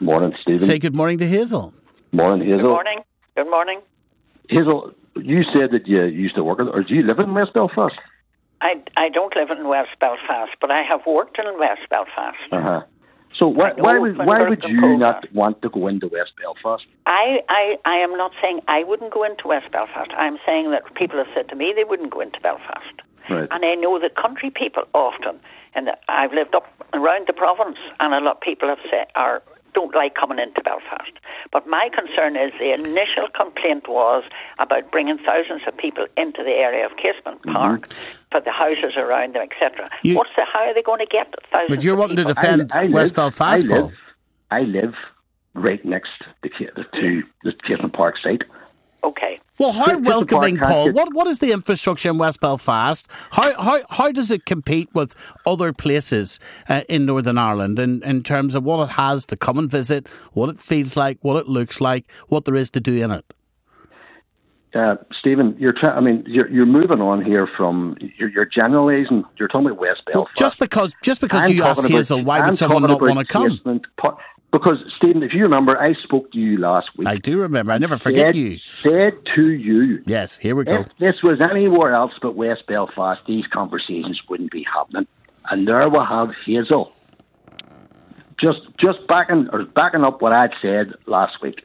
Morning, 0.00 0.32
Stephen. 0.42 0.60
Say 0.60 0.78
good 0.78 0.94
morning 0.94 1.18
to 1.18 1.26
Hazel. 1.26 1.72
Morning, 2.12 2.46
Hazel. 2.46 2.58
Good 2.62 2.68
morning. 2.68 2.98
Good 3.36 3.50
morning. 3.50 3.80
Hazel, 4.48 4.92
you 5.16 5.44
said 5.44 5.70
that 5.72 5.86
you 5.86 6.04
used 6.04 6.34
to 6.36 6.44
work, 6.44 6.58
in, 6.58 6.68
or 6.68 6.82
do 6.82 6.94
you 6.94 7.02
live 7.02 7.18
in 7.18 7.34
West 7.34 7.52
Belfast? 7.52 7.94
I, 8.60 8.82
I 8.96 9.08
don't 9.08 9.34
live 9.36 9.50
in 9.50 9.68
West 9.68 9.90
Belfast, 10.00 10.52
but 10.60 10.70
I 10.70 10.82
have 10.82 11.00
worked 11.06 11.38
in 11.38 11.44
West 11.58 11.82
Belfast. 11.90 12.38
Uh 12.52 12.62
huh. 12.62 12.82
So 13.38 13.48
why, 13.48 13.72
why 13.76 13.98
would 13.98 14.16
why 14.18 14.48
would 14.48 14.62
you 14.62 14.96
not 14.96 15.26
want 15.32 15.60
to 15.62 15.68
go 15.68 15.88
into 15.88 16.06
West 16.06 16.32
Belfast? 16.40 16.84
I, 17.06 17.40
I, 17.48 17.76
I 17.84 17.96
am 17.96 18.16
not 18.16 18.30
saying 18.40 18.60
I 18.68 18.84
wouldn't 18.84 19.12
go 19.12 19.24
into 19.24 19.48
West 19.48 19.72
Belfast. 19.72 20.10
I'm 20.16 20.38
saying 20.46 20.70
that 20.70 20.94
people 20.94 21.18
have 21.18 21.26
said 21.34 21.48
to 21.48 21.56
me 21.56 21.72
they 21.74 21.82
wouldn't 21.84 22.10
go 22.10 22.20
into 22.20 22.40
Belfast. 22.40 23.02
Right. 23.28 23.48
And 23.50 23.64
I 23.64 23.74
know 23.74 23.98
that 23.98 24.14
country 24.14 24.50
people 24.50 24.84
often, 24.94 25.40
and 25.74 25.90
I've 26.08 26.32
lived 26.32 26.54
up 26.54 26.66
around 26.92 27.26
the 27.26 27.32
province, 27.32 27.78
and 27.98 28.14
a 28.14 28.20
lot 28.20 28.36
of 28.36 28.40
people 28.40 28.68
have 28.68 28.78
said 28.88 29.06
are 29.16 29.42
don't 29.74 29.94
like 29.94 30.14
coming 30.14 30.38
into 30.38 30.62
Belfast. 30.62 31.12
But 31.52 31.66
my 31.66 31.90
concern 31.94 32.36
is 32.36 32.52
the 32.58 32.72
initial 32.72 33.28
complaint 33.34 33.88
was 33.88 34.24
about 34.58 34.90
bringing 34.90 35.18
thousands 35.18 35.62
of 35.66 35.76
people 35.76 36.06
into 36.16 36.42
the 36.42 36.52
area 36.52 36.86
of 36.86 36.92
Casement 36.96 37.42
mm-hmm. 37.42 37.52
Park 37.52 37.88
for 38.30 38.40
the 38.40 38.52
houses 38.52 38.96
around 38.96 39.34
them, 39.34 39.42
etc. 39.42 39.90
What's 40.04 40.30
the 40.36 40.44
how 40.50 40.60
are 40.60 40.74
they 40.74 40.82
going 40.82 41.00
to 41.00 41.06
get 41.06 41.32
thousands? 41.52 41.68
But 41.68 41.84
you're 41.84 41.94
of 41.94 42.00
wanting 42.00 42.16
to 42.16 42.24
defend 42.24 42.72
I, 42.72 42.84
I 42.84 42.86
West 42.86 43.12
live, 43.12 43.14
Belfast, 43.16 43.64
I 43.64 43.68
live, 43.68 43.92
I 44.50 44.60
live 44.60 44.94
right 45.54 45.84
next 45.84 46.12
to, 46.42 46.48
Ca- 46.48 46.82
to 47.00 47.22
the 47.42 47.52
Casement 47.66 47.92
Park 47.92 48.16
site. 48.22 48.42
Okay. 49.04 49.38
Well, 49.58 49.72
how 49.72 49.84
Just- 49.86 50.02
just 50.02 50.06
welcoming, 50.06 50.56
Paul? 50.56 50.90
What 50.92 51.12
what 51.14 51.26
is 51.28 51.38
the 51.38 51.52
infrastructure 51.52 52.08
in 52.10 52.18
West 52.18 52.40
Belfast? 52.40 53.06
How 53.32 53.52
how 53.62 53.82
how 53.90 54.10
does 54.10 54.30
it 54.30 54.46
compete 54.46 54.88
with 54.94 55.14
other 55.46 55.72
places 55.72 56.40
uh, 56.68 56.82
in 56.88 57.04
Northern 57.06 57.38
Ireland 57.38 57.78
in, 57.78 58.02
in 58.02 58.22
terms 58.22 58.54
of 58.54 58.64
what 58.64 58.82
it 58.88 58.92
has 58.94 59.24
to 59.26 59.36
come 59.36 59.58
and 59.58 59.70
visit, 59.70 60.08
what 60.32 60.48
it 60.48 60.58
feels 60.58 60.96
like, 60.96 61.18
what 61.22 61.36
it 61.36 61.46
looks 61.48 61.80
like, 61.80 62.04
what 62.28 62.44
there 62.46 62.56
is 62.56 62.70
to 62.70 62.80
do 62.80 62.94
in 63.04 63.10
it? 63.10 63.24
Uh, 64.74 64.96
Stephen, 65.20 65.54
you're 65.56 65.72
trying. 65.72 65.96
I 65.96 66.00
mean, 66.00 66.24
you're 66.26 66.48
you're 66.50 66.66
moving 66.66 67.00
on 67.00 67.24
here 67.24 67.46
from 67.56 67.96
you're, 68.18 68.30
you're 68.30 68.44
generalising. 68.46 69.22
You're 69.36 69.46
talking 69.48 69.66
about 69.66 69.78
West 69.78 70.00
Well, 70.06 70.24
Belfast. 70.24 70.36
just 70.36 70.58
because 70.58 70.94
just 71.02 71.20
because 71.20 71.42
I'm 71.42 71.52
you 71.54 71.62
asked 71.62 71.82
talking 71.82 71.92
about- 71.92 71.98
Hazel, 71.98 72.24
why 72.24 72.40
I'm 72.40 72.48
would 72.48 72.58
someone 72.58 72.82
not 72.82 73.00
want 73.00 73.18
to 73.20 73.24
come? 73.24 73.60
Because 74.54 74.78
Stephen, 74.96 75.24
if 75.24 75.34
you 75.34 75.42
remember, 75.42 75.76
I 75.76 75.94
spoke 75.94 76.30
to 76.30 76.38
you 76.38 76.58
last 76.58 76.88
week. 76.96 77.08
I 77.08 77.16
do 77.16 77.38
remember. 77.40 77.72
I 77.72 77.78
never 77.78 77.98
forget 77.98 78.26
said, 78.26 78.36
you. 78.36 78.58
Said 78.84 79.14
to 79.34 79.50
you, 79.50 80.00
Yes, 80.06 80.36
here 80.36 80.54
we 80.54 80.62
go. 80.62 80.82
if 80.82 80.86
this 81.00 81.24
was 81.24 81.40
anywhere 81.40 81.92
else 81.92 82.12
but 82.22 82.36
West 82.36 82.64
Belfast, 82.68 83.20
these 83.26 83.44
conversations 83.48 84.22
wouldn't 84.28 84.52
be 84.52 84.64
happening. 84.72 85.08
And 85.50 85.66
there 85.66 85.88
we 85.88 85.98
have 85.98 86.30
Hazel. 86.46 86.92
Just 88.40 88.60
just 88.78 89.04
backing 89.08 89.48
or 89.52 89.64
backing 89.64 90.04
up 90.04 90.22
what 90.22 90.32
I'd 90.32 90.52
said 90.62 90.92
last 91.06 91.42
week. 91.42 91.62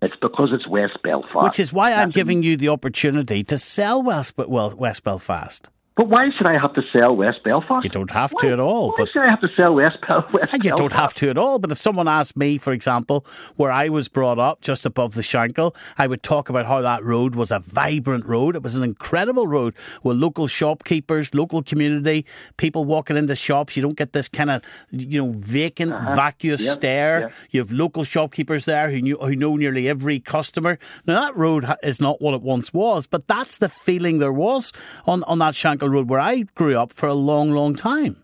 It's 0.00 0.14
because 0.22 0.50
it's 0.52 0.68
West 0.68 1.02
Belfast. 1.02 1.42
Which 1.42 1.58
is 1.58 1.72
why 1.72 1.88
I'm 1.90 2.10
That's- 2.10 2.14
giving 2.14 2.44
you 2.44 2.56
the 2.56 2.68
opportunity 2.68 3.42
to 3.42 3.58
sell 3.58 4.00
West 4.00 4.34
West 4.38 5.02
Belfast. 5.02 5.70
But 5.94 6.08
why 6.08 6.30
should 6.36 6.46
I 6.46 6.58
have 6.58 6.72
to 6.74 6.82
sell 6.90 7.14
West 7.14 7.44
Belfast? 7.44 7.84
You 7.84 7.90
don't 7.90 8.10
have 8.12 8.32
to 8.38 8.48
at 8.50 8.58
all, 8.58 8.88
Why 8.90 8.94
but- 8.98 9.08
should 9.10 9.22
I 9.22 9.28
have 9.28 9.42
to 9.42 9.48
sell 9.54 9.74
West, 9.74 9.98
Bel- 10.08 10.26
West 10.32 10.54
And 10.54 10.64
you 10.64 10.74
don't 10.74 10.92
have 10.92 11.12
to 11.14 11.28
at 11.28 11.36
all. 11.36 11.58
But 11.58 11.70
if 11.70 11.76
someone 11.76 12.08
asked 12.08 12.34
me, 12.34 12.56
for 12.56 12.72
example, 12.72 13.26
where 13.56 13.70
I 13.70 13.90
was 13.90 14.08
brought 14.08 14.38
up 14.38 14.62
just 14.62 14.86
above 14.86 15.14
the 15.14 15.20
Shankill, 15.20 15.76
I 15.98 16.06
would 16.06 16.22
talk 16.22 16.48
about 16.48 16.64
how 16.64 16.80
that 16.80 17.04
road 17.04 17.34
was 17.34 17.50
a 17.50 17.58
vibrant 17.58 18.24
road. 18.24 18.56
It 18.56 18.62
was 18.62 18.74
an 18.74 18.82
incredible 18.82 19.46
road 19.46 19.74
with 20.02 20.16
local 20.16 20.46
shopkeepers, 20.46 21.34
local 21.34 21.62
community, 21.62 22.24
people 22.56 22.86
walking 22.86 23.18
into 23.18 23.36
shops. 23.36 23.76
You 23.76 23.82
don't 23.82 23.96
get 23.96 24.14
this 24.14 24.28
kind 24.28 24.48
of, 24.50 24.62
you 24.90 25.22
know, 25.22 25.32
vacant, 25.36 25.90
vacuous 25.90 26.62
Uh-huh. 26.62 26.68
Yep, 26.70 26.74
stare. 26.74 27.20
yep. 27.20 27.32
You 27.50 27.60
have 27.60 27.70
local 27.70 28.04
shopkeepers 28.04 28.64
there 28.64 28.90
who, 28.90 29.02
knew, 29.02 29.18
who 29.18 29.36
know 29.36 29.56
nearly 29.56 29.88
every 29.90 30.20
customer. 30.20 30.78
Now, 31.06 31.20
that 31.20 31.36
road 31.36 31.66
is 31.82 32.00
not 32.00 32.22
what 32.22 32.32
it 32.32 32.40
once 32.40 32.72
was, 32.72 33.06
but 33.06 33.28
that's 33.28 33.58
the 33.58 33.68
feeling 33.68 34.20
there 34.20 34.32
was 34.32 34.72
on, 35.06 35.22
on 35.24 35.38
that 35.40 35.52
Shankill 35.52 35.82
Road 35.92 36.08
where 36.08 36.20
I 36.20 36.42
grew 36.54 36.76
up 36.76 36.92
for 36.92 37.08
a 37.08 37.14
long, 37.14 37.50
long 37.52 37.74
time. 37.74 38.16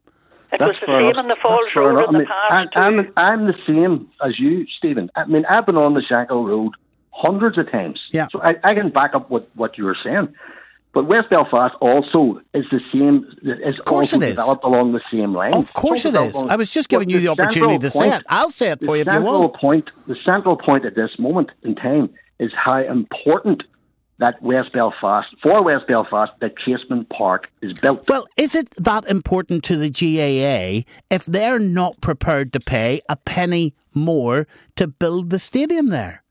It 0.52 0.58
That's 0.60 0.62
was 0.70 0.76
the 0.80 0.86
same 0.86 1.08
enough. 1.10 1.22
in 1.22 1.28
the 1.28 1.36
Falls 1.42 1.60
That's 1.66 1.76
Road 1.76 1.98
enough. 1.98 2.08
in 2.08 2.08
I 2.08 2.12
the 2.12 2.18
mean, 2.18 2.26
past 2.26 2.52
I, 2.52 2.64
too. 2.64 2.80
I'm, 2.80 3.12
I'm 3.16 3.46
the 3.46 3.54
same 3.66 4.08
as 4.24 4.38
you, 4.38 4.66
Stephen. 4.78 5.10
I 5.14 5.26
mean, 5.26 5.44
I've 5.46 5.66
been 5.66 5.76
on 5.76 5.94
the 5.94 6.00
Shankill 6.00 6.46
Road 6.48 6.72
hundreds 7.10 7.58
of 7.58 7.70
times. 7.70 8.00
Yeah. 8.12 8.28
So 8.32 8.40
I, 8.42 8.54
I 8.64 8.74
can 8.74 8.90
back 8.90 9.14
up 9.14 9.28
what, 9.30 9.48
what 9.56 9.76
you 9.76 9.84
were 9.84 9.96
saying. 10.02 10.28
But 10.94 11.04
West 11.06 11.28
Belfast 11.28 11.74
also 11.82 12.40
is 12.54 12.64
the 12.70 12.80
same. 12.90 13.26
Is 13.42 13.78
course 13.80 14.12
also 14.12 14.16
it 14.16 14.22
is. 14.22 14.30
developed 14.30 14.64
along 14.64 14.92
the 14.92 15.02
same 15.12 15.34
line. 15.34 15.52
Of 15.54 15.74
course 15.74 16.06
Also 16.06 16.24
it 16.24 16.34
is. 16.34 16.42
I 16.44 16.56
was 16.56 16.70
just 16.70 16.88
giving 16.88 17.10
you 17.10 17.20
the 17.20 17.28
opportunity 17.28 17.74
central 17.74 17.78
to 17.80 17.90
say 17.90 17.98
point- 18.08 18.14
it. 18.22 18.26
I'll 18.30 18.50
say 18.50 18.70
it 18.70 18.80
for 18.82 18.96
you 18.96 19.02
if 19.02 19.06
you 19.06 19.12
central 19.12 19.40
want. 19.40 19.54
Point, 19.56 19.90
the 20.06 20.16
central 20.24 20.56
point 20.56 20.86
at 20.86 20.94
this 20.94 21.10
moment 21.18 21.50
in 21.62 21.74
time 21.74 22.08
is 22.40 22.52
how 22.56 22.78
important 22.82 23.64
that 24.18 24.40
West 24.42 24.72
Belfast, 24.72 25.28
for 25.42 25.62
West 25.62 25.86
Belfast, 25.86 26.32
that 26.40 26.58
Casement 26.58 27.08
Park 27.08 27.48
is 27.62 27.78
built. 27.78 28.08
Well, 28.08 28.26
is 28.36 28.54
it 28.54 28.68
that 28.76 29.08
important 29.08 29.64
to 29.64 29.76
the 29.76 29.90
GAA 29.90 30.88
if 31.10 31.24
they're 31.26 31.58
not 31.58 32.00
prepared 32.00 32.52
to 32.52 32.60
pay 32.60 33.00
a 33.08 33.16
penny 33.16 33.74
more 33.94 34.46
to 34.76 34.88
build 34.88 35.30
the 35.30 35.38
stadium 35.38 35.88
there? 35.88 36.22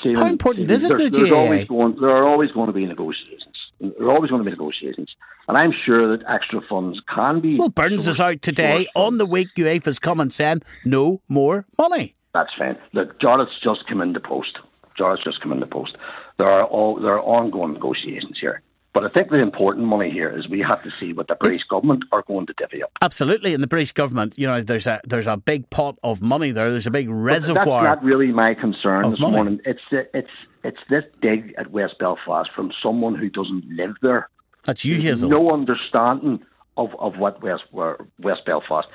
Stephen, 0.00 0.16
How 0.16 0.26
important 0.26 0.70
is 0.70 0.84
it 0.84 0.88
to 0.88 1.10
the 1.10 1.28
GAA? 1.28 1.36
always 1.36 1.68
going, 1.68 1.96
there 2.00 2.10
are 2.10 2.26
always 2.26 2.50
going 2.52 2.68
to 2.68 2.72
be 2.72 2.86
negotiations. 2.86 3.54
There 3.80 4.06
are 4.06 4.12
always 4.12 4.30
going 4.30 4.42
to 4.42 4.44
be 4.44 4.50
negotiations. 4.50 5.14
And 5.46 5.56
I'm 5.56 5.72
sure 5.84 6.16
that 6.16 6.26
extra 6.28 6.60
funds 6.68 7.00
can 7.14 7.40
be. 7.40 7.58
Well, 7.58 7.68
Burns 7.68 8.08
is 8.08 8.20
out 8.20 8.42
today 8.42 8.86
on 8.94 9.18
the 9.18 9.26
week 9.26 9.48
UEFA's 9.56 9.98
come 9.98 10.20
and 10.20 10.32
said 10.32 10.64
no 10.84 11.20
more 11.28 11.66
money. 11.78 12.14
That's 12.34 12.50
fine. 12.58 12.76
Look, 12.92 13.20
Jarlath's 13.20 13.58
just 13.62 13.86
come 13.88 14.00
into 14.00 14.20
post. 14.20 14.58
Jarlath's 14.98 15.24
just 15.24 15.40
come 15.40 15.52
into 15.52 15.66
post. 15.66 15.96
There 16.38 16.48
are 16.50 16.64
all 16.64 17.00
there 17.00 17.14
are 17.14 17.22
ongoing 17.22 17.72
negotiations 17.74 18.38
here. 18.40 18.62
But 18.94 19.04
I 19.04 19.08
think 19.10 19.28
the 19.30 19.36
important 19.36 19.86
money 19.86 20.10
here 20.10 20.30
is 20.36 20.48
we 20.48 20.60
have 20.60 20.82
to 20.82 20.90
see 20.90 21.12
what 21.12 21.28
the 21.28 21.36
British 21.36 21.62
government 21.64 22.04
are 22.10 22.22
going 22.22 22.46
to 22.46 22.54
divvy 22.54 22.82
up. 22.82 22.90
Absolutely, 23.02 23.54
and 23.54 23.62
the 23.62 23.66
British 23.68 23.92
government, 23.92 24.36
you 24.36 24.46
know, 24.46 24.60
there's 24.62 24.86
a 24.86 25.00
there's 25.04 25.26
a 25.26 25.36
big 25.36 25.68
pot 25.70 25.98
of 26.02 26.20
money 26.22 26.50
there. 26.52 26.70
There's 26.70 26.86
a 26.86 26.90
big 26.90 27.06
But 27.06 27.14
reservoir. 27.14 27.84
That's 27.84 27.96
not 27.96 28.04
really 28.04 28.32
my 28.32 28.54
concern 28.54 29.08
this 29.10 29.20
money. 29.20 29.36
morning. 29.36 29.60
It's 29.64 29.82
it's 29.92 30.30
it's 30.64 30.78
this 30.88 31.04
dig 31.20 31.54
at 31.58 31.70
West 31.70 31.98
Belfast 32.00 32.50
from 32.56 32.72
someone 32.82 33.14
who 33.14 33.28
doesn't 33.28 33.68
live 33.70 33.94
there. 34.02 34.28
That's 34.64 34.84
you, 34.84 34.94
There's 34.94 35.20
Hazel. 35.20 35.30
no 35.30 35.52
understanding 35.52 36.42
of, 36.76 36.90
of 36.98 37.18
what 37.18 37.40
West 37.42 37.64
West 37.72 38.44
Belfast 38.46 38.88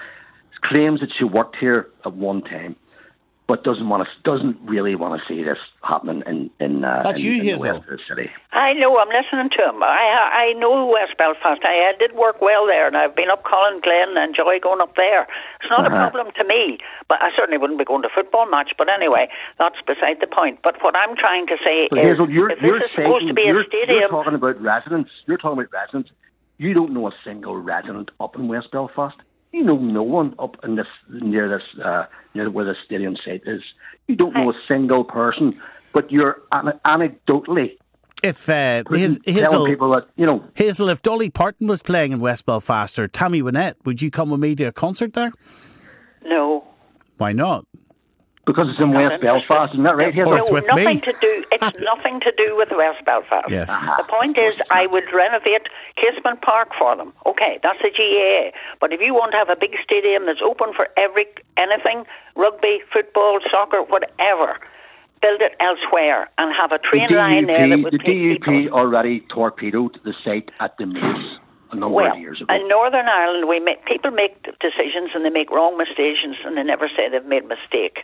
claims 0.64 1.00
that 1.02 1.10
she 1.18 1.24
worked 1.24 1.56
here 1.58 1.90
at 2.06 2.14
one 2.14 2.42
time, 2.42 2.76
but 3.46 3.64
doesn't 3.66 3.90
want 3.90 4.08
to 4.08 4.10
doesn't 4.24 4.58
really 4.64 4.96
want 4.96 5.20
to 5.20 5.28
see 5.28 5.44
this 5.44 5.58
happening 5.84 6.24
in 6.26 6.50
in, 6.60 6.84
uh, 6.86 7.02
That's 7.04 7.20
in, 7.20 7.26
you, 7.26 7.34
in 7.42 7.46
the 7.46 7.62
west 7.62 7.84
of 7.84 7.98
the 7.98 8.00
city. 8.08 8.32
I 8.54 8.74
know. 8.74 8.98
I'm 8.98 9.10
listening 9.10 9.50
to 9.58 9.70
him. 9.70 9.84
I 9.84 10.54
I 10.54 10.54
know 10.60 10.86
West 10.86 11.18
Belfast. 11.18 11.62
I, 11.64 11.92
I 11.92 11.94
did 12.00 12.16
work 12.16 12.42
well 12.42 12.66
there, 12.66 12.88
and 12.88 12.96
I've 12.96 13.16
been 13.16 13.30
up 13.30 13.44
Colin 13.44 13.82
Glen 13.82 14.10
and 14.16 14.18
enjoy 14.30 14.60
going 14.60 14.80
up 14.82 14.96
there. 14.96 15.24
It's 15.62 15.70
not 15.70 15.86
a 15.86 15.88
Uh-huh. 15.94 16.10
problem 16.10 16.34
to 16.38 16.44
me, 16.46 16.78
but 17.10 17.22
I 17.22 17.30
certainly 17.36 17.58
wouldn't 17.58 17.80
be 17.80 17.86
going 17.86 18.02
to 18.04 18.08
a 18.08 18.12
football 18.12 18.50
match. 18.50 18.72
But 18.78 18.88
anyway, 18.90 19.28
that's 19.60 19.80
beside 19.86 20.22
the 20.22 20.28
point. 20.28 20.60
But 20.64 20.82
what 20.82 20.96
I'm 20.96 21.16
trying 21.18 21.48
to 21.48 21.58
say 21.64 21.88
But 21.90 22.00
is, 22.00 22.06
Hazel, 22.18 22.30
you're 22.30 22.50
if 22.50 22.62
you're 22.62 22.80
this 22.80 22.90
is 22.90 22.96
saying 22.96 23.08
supposed 23.08 23.28
to 23.28 23.34
be 23.34 23.50
a 23.50 23.64
stadium, 23.68 24.00
you're 24.00 24.10
talking 24.10 24.36
about 24.36 24.60
residents. 24.62 25.12
You're 25.28 25.38
talking 25.38 25.60
about 25.60 25.72
residents. 25.74 26.12
You 26.58 26.74
don't 26.74 26.94
know 26.94 27.08
a 27.08 27.14
single 27.26 27.58
resident 27.58 28.12
up 28.22 28.36
in 28.38 28.48
West 28.48 28.72
Belfast. 28.72 29.18
You 29.54 29.64
know 29.64 29.78
no 29.78 30.04
one 30.04 30.34
up 30.40 30.58
in 30.64 30.76
this 30.76 30.88
near 31.10 31.48
this 31.48 31.82
uh, 31.84 32.06
near 32.34 32.50
where 32.50 32.66
the 32.66 32.76
stadium 32.86 33.16
site 33.24 33.44
is. 33.46 33.62
You 34.08 34.16
don't 34.16 34.34
know 34.34 34.50
a 34.50 34.54
single 34.68 35.04
person. 35.06 35.60
But 35.94 36.12
you're 36.12 36.42
an- 36.52 36.80
anecdotally 36.84 37.78
If 38.24 38.50
uh, 38.50 38.82
putting- 38.84 39.02
Haz- 39.04 39.20
Hazel, 39.26 39.66
people 39.68 39.92
that 39.92 40.08
you 40.16 40.26
know. 40.26 40.44
Hazel, 40.56 40.90
if 40.90 41.04
Dolly 41.04 41.30
Parton 41.30 41.68
was 41.68 41.84
playing 41.84 42.14
in 42.14 42.20
West 42.20 42.48
Belfast 42.48 42.98
or 42.98 43.08
Tammy 43.08 43.44
Wynette, 43.44 43.76
would 43.86 44.02
you 44.02 44.10
come 44.10 44.32
with 44.32 44.40
me 44.40 44.56
to 44.56 44.64
a 44.66 44.72
concert 44.72 45.14
there? 45.14 45.32
no. 46.26 46.66
Why 47.18 47.32
not? 47.32 47.66
Because 48.46 48.68
it's 48.70 48.80
in 48.80 48.92
West 48.92 49.24
interested. 49.24 49.48
Belfast, 49.48 49.72
isn't 49.74 49.84
that 49.88 49.96
right, 49.96 50.14
Hazel? 50.14 50.32
course. 50.36 50.44
Oh, 50.44 50.48
no, 50.52 50.54
with 50.54 50.68
nothing 50.68 51.00
me. 51.00 51.08
to 51.08 51.14
do. 51.22 51.46
It's 51.50 51.80
nothing 51.88 52.20
to 52.28 52.32
do 52.36 52.58
with 52.58 52.70
West 52.76 53.00
Belfast. 53.06 53.48
Yes. 53.50 53.70
The 53.72 54.04
point 54.04 54.38
is, 54.38 54.54
I 54.70 54.86
would 54.88 55.06
renovate 55.14 55.68
Casement 55.96 56.42
Park 56.42 56.70
for 56.78 56.94
them. 56.98 57.14
Okay, 57.26 57.60
that's 57.64 57.80
a 57.80 57.90
GAA. 57.90 58.52
But 58.82 58.92
if 58.92 59.00
you 59.00 59.14
want 59.14 59.32
to 59.32 59.38
have 59.38 59.48
a 59.50 59.56
big 59.56 59.76
stadium 59.82 60.26
that's 60.26 60.42
open 60.44 60.74
for 60.76 60.90
every 60.98 61.26
anything, 61.56 62.04
rugby, 62.36 62.80
football, 62.92 63.40
soccer, 63.50 63.82
whatever, 63.84 64.60
build 65.22 65.40
it 65.40 65.56
elsewhere 65.64 66.28
and 66.38 66.52
have 66.54 66.74
a 66.74 66.80
train 66.84 67.08
the 67.10 67.16
line 67.16 67.48
there 67.48 67.70
that 67.70 67.80
would 67.80 67.94
the 67.94 67.98
take 68.00 68.44
DUP 68.44 68.44
people. 68.68 68.78
already 68.78 69.22
torpedoed 69.32 70.00
the 70.04 70.14
site 70.22 70.52
at 70.60 70.76
the 70.78 70.86
Maze 70.86 71.40
a 71.72 71.76
number 71.78 71.96
Well, 71.96 72.12
of 72.12 72.20
years 72.20 72.42
ago. 72.42 72.54
in 72.54 72.68
Northern 72.68 73.08
Ireland, 73.08 73.48
we 73.48 73.62
make 73.62 73.86
people 73.86 74.12
make 74.12 74.36
decisions 74.60 75.12
and 75.16 75.24
they 75.24 75.30
make 75.32 75.50
wrong 75.50 75.80
decisions 75.80 76.36
and 76.44 76.58
they 76.58 76.64
never 76.64 76.90
say 76.90 77.08
they've 77.08 77.24
made 77.24 77.46
a 77.46 77.56
mistake. 77.56 78.00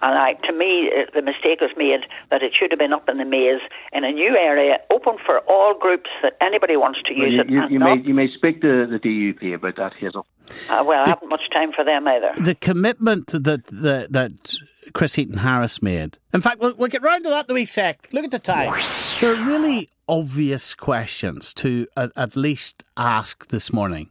And 0.00 0.16
I, 0.16 0.34
to 0.46 0.52
me, 0.52 0.90
uh, 0.90 1.10
the 1.12 1.22
mistake 1.22 1.60
was 1.60 1.70
made 1.76 2.00
that 2.30 2.42
it 2.42 2.52
should 2.58 2.70
have 2.70 2.78
been 2.78 2.92
up 2.92 3.08
in 3.08 3.18
the 3.18 3.24
maze 3.24 3.60
in 3.92 4.04
a 4.04 4.12
new 4.12 4.36
area, 4.36 4.78
open 4.90 5.16
for 5.24 5.40
all 5.40 5.74
groups 5.78 6.10
that 6.22 6.34
anybody 6.40 6.76
wants 6.76 7.00
to 7.06 7.14
use 7.14 7.32
you, 7.32 7.40
it. 7.40 7.50
you, 7.50 7.62
you 7.68 7.78
may 7.80 7.96
you 7.98 8.14
may 8.14 8.28
speak 8.32 8.60
to 8.62 8.86
the 8.86 8.98
DUP 8.98 9.54
about 9.54 9.76
that, 9.76 9.92
Hazel. 9.94 10.26
uh, 10.70 10.84
well, 10.86 11.04
I 11.04 11.08
haven't 11.08 11.30
much 11.30 11.50
time 11.52 11.72
for 11.72 11.84
them 11.84 12.06
either. 12.06 12.32
The 12.36 12.54
commitment 12.54 13.26
that 13.28 13.66
that, 13.66 14.12
that 14.12 14.54
Chris 14.92 15.14
Heaton 15.14 15.38
Harris 15.38 15.82
made. 15.82 16.18
In 16.32 16.40
fact, 16.40 16.60
we'll, 16.60 16.74
we'll 16.74 16.88
get 16.88 17.02
round 17.02 17.24
to 17.24 17.30
that 17.30 17.46
in 17.46 17.50
a 17.50 17.54
wee 17.54 17.64
sec. 17.64 18.08
Look 18.12 18.24
at 18.24 18.30
the 18.30 18.38
time. 18.38 18.72
There 19.20 19.34
are 19.34 19.46
really 19.46 19.88
obvious 20.08 20.74
questions 20.74 21.52
to 21.54 21.86
at, 21.96 22.12
at 22.16 22.36
least 22.36 22.84
ask 22.96 23.48
this 23.48 23.72
morning. 23.72 24.10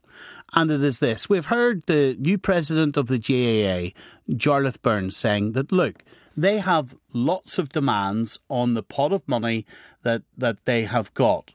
And 0.54 0.72
it 0.72 0.82
is 0.82 1.00
this. 1.00 1.30
We've 1.30 1.48
heard 1.48 1.84
the 1.88 2.16
new 2.20 2.38
president 2.38 2.96
of 2.96 3.08
the 3.08 3.20
GAA, 3.20 3.92
Jarlath 4.34 4.82
Burns, 4.82 5.18
saying 5.18 5.52
that, 5.54 5.72
look, 5.72 6.04
they 6.38 6.60
have 6.60 6.96
lots 7.14 7.58
of 7.58 7.70
demands 7.70 8.40
on 8.50 8.74
the 8.74 8.84
pot 8.84 9.12
of 9.12 9.28
money 9.28 9.66
that, 10.04 10.24
that 10.38 10.66
they 10.66 10.84
have 10.86 11.14
got. 11.14 11.54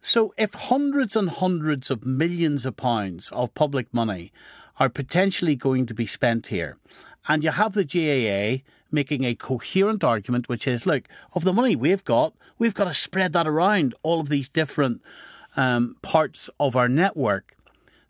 So 0.00 0.34
if 0.36 0.54
hundreds 0.54 1.16
and 1.16 1.30
hundreds 1.30 1.90
of 1.90 2.04
millions 2.04 2.66
of 2.66 2.76
pounds 2.76 3.30
of 3.30 3.54
public 3.54 3.92
money 3.92 4.32
are 4.78 4.88
potentially 4.88 5.54
going 5.54 5.86
to 5.86 5.94
be 5.94 6.06
spent 6.06 6.48
here, 6.48 6.78
and 7.28 7.42
you 7.44 7.50
have 7.50 7.72
the 7.72 7.84
GAA 7.84 8.64
making 8.90 9.24
a 9.24 9.34
coherent 9.34 10.04
argument, 10.04 10.48
which 10.48 10.66
is, 10.66 10.84
look, 10.84 11.08
of 11.32 11.44
the 11.44 11.52
money 11.52 11.74
we've 11.74 12.04
got, 12.04 12.34
we've 12.58 12.74
got 12.74 12.84
to 12.84 12.94
spread 12.94 13.32
that 13.32 13.46
around 13.46 13.94
all 14.02 14.20
of 14.20 14.28
these 14.28 14.48
different 14.48 15.00
um, 15.56 15.96
parts 16.02 16.50
of 16.60 16.76
our 16.76 16.88
network, 16.88 17.56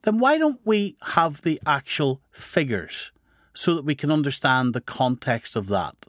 then 0.04 0.18
why 0.18 0.38
don't 0.38 0.60
we 0.64 0.96
have 1.02 1.42
the 1.42 1.60
actual 1.66 2.20
figures 2.30 3.10
so 3.54 3.74
that 3.74 3.84
we 3.84 3.94
can 3.94 4.10
understand 4.10 4.72
the 4.74 4.80
context 4.80 5.56
of 5.56 5.66
that? 5.68 6.06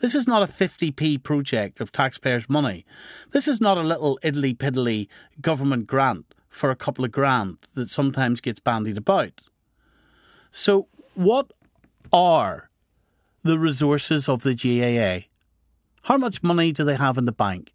This 0.00 0.14
is 0.14 0.26
not 0.26 0.42
a 0.42 0.52
50p 0.52 1.22
project 1.22 1.80
of 1.80 1.92
taxpayers' 1.92 2.50
money. 2.50 2.84
This 3.30 3.48
is 3.48 3.60
not 3.60 3.78
a 3.78 3.82
little 3.82 4.18
idly 4.22 4.54
piddly 4.54 5.08
government 5.40 5.86
grant 5.86 6.34
for 6.48 6.70
a 6.70 6.76
couple 6.76 7.04
of 7.04 7.12
grand 7.12 7.58
that 7.74 7.90
sometimes 7.90 8.40
gets 8.40 8.60
bandied 8.60 8.96
about. 8.96 9.42
So, 10.52 10.88
what 11.14 11.52
are 12.12 12.70
the 13.42 13.58
resources 13.58 14.28
of 14.28 14.42
the 14.42 14.54
GAA? 14.54 15.28
How 16.02 16.16
much 16.16 16.42
money 16.42 16.72
do 16.72 16.84
they 16.84 16.96
have 16.96 17.18
in 17.18 17.24
the 17.24 17.32
bank? 17.32 17.74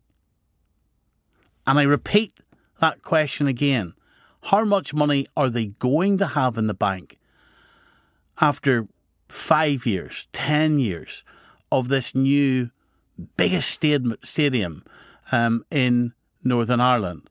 And 1.65 1.79
I 1.79 1.83
repeat 1.83 2.33
that 2.79 3.01
question 3.01 3.47
again. 3.47 3.93
How 4.43 4.65
much 4.65 4.93
money 4.93 5.27
are 5.37 5.49
they 5.49 5.67
going 5.67 6.17
to 6.17 6.27
have 6.27 6.57
in 6.57 6.67
the 6.67 6.73
bank 6.73 7.17
after 8.39 8.87
five 9.29 9.85
years, 9.85 10.27
ten 10.33 10.79
years 10.79 11.23
of 11.71 11.87
this 11.87 12.15
new 12.15 12.71
biggest 13.37 13.69
stadium 14.23 14.83
um, 15.31 15.65
in 15.69 16.13
Northern 16.43 16.81
Ireland? 16.81 17.29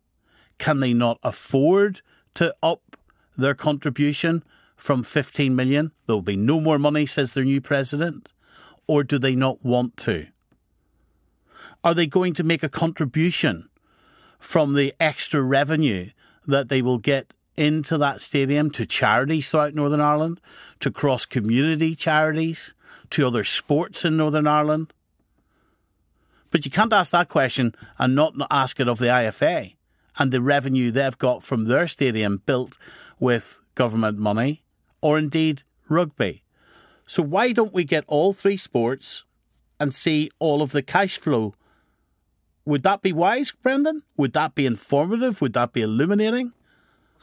Can 0.59 0.81
they 0.81 0.95
not 0.95 1.19
afford 1.23 2.03
to 2.35 2.55
up 2.63 2.97
their 3.37 3.55
contribution 3.55 4.45
from 4.77 5.03
15 5.03 5.55
million? 5.57 5.93
There 6.07 6.17
will 6.17 6.23
be 6.23 6.37
no 6.37 6.61
more 6.61 6.79
money, 6.79 7.07
says 7.07 7.35
their 7.35 7.45
new 7.45 7.61
president. 7.61 8.33
Or 8.87 9.03
do 9.03 9.19
they 9.19 9.35
not 9.35 9.65
want 9.65 9.97
to? 9.99 10.27
Are 11.83 11.95
they 11.95 12.07
going 12.07 12.35
to 12.35 12.45
make 12.45 12.63
a 12.63 12.69
contribution 12.69 13.69
from 14.39 14.75
the 14.75 14.95
extra 15.01 15.43
revenue 15.43 16.11
that 16.51 16.69
they 16.69 16.83
will 16.83 16.99
get 16.99 17.33
into 17.57 17.99
that 17.99 18.21
stadium 18.21 18.71
to 18.71 18.87
charities 18.87 19.51
throughout 19.51 19.75
Northern 19.75 20.01
Ireland, 20.01 20.41
to 20.81 20.91
cross 20.91 21.27
community 21.27 21.95
charities, 21.95 22.75
to 23.11 23.27
other 23.27 23.45
sports 23.45 24.05
in 24.05 24.17
Northern 24.17 24.47
Ireland? 24.47 24.93
But 26.51 26.65
you 26.65 26.71
can't 26.71 26.93
ask 26.93 27.13
that 27.13 27.29
question 27.29 27.75
and 27.99 28.15
not 28.15 28.35
ask 28.51 28.81
it 28.81 28.89
of 28.89 28.99
the 28.99 29.07
IFA 29.07 29.75
and 30.19 30.33
the 30.33 30.43
revenue 30.43 30.91
they've 30.91 31.19
got 31.19 31.43
from 31.43 31.65
their 31.65 31.87
stadium 31.87 32.43
built 32.45 32.77
with 33.19 33.61
government 33.75 34.19
money 34.19 34.63
or 35.01 35.19
indeed 35.19 35.63
rugby. 35.89 36.43
So 37.07 37.23
why 37.23 37.53
don't 37.53 37.73
we 37.73 37.85
get 37.85 38.05
all 38.07 38.33
three 38.33 38.57
sports 38.57 39.25
and 39.79 39.95
see 39.95 40.31
all 40.39 40.63
of 40.63 40.73
the 40.73 40.83
cash 40.83 41.19
flow? 41.19 41.55
Would 42.65 42.83
that 42.83 43.03
be 43.03 43.13
wise, 43.13 43.53
Brendan? 43.53 44.03
Would 44.17 44.33
that 44.35 44.55
be 44.55 44.67
informative? 44.67 45.41
Would 45.41 45.55
that 45.55 45.73
be 45.73 45.83
illuminating? 45.83 46.53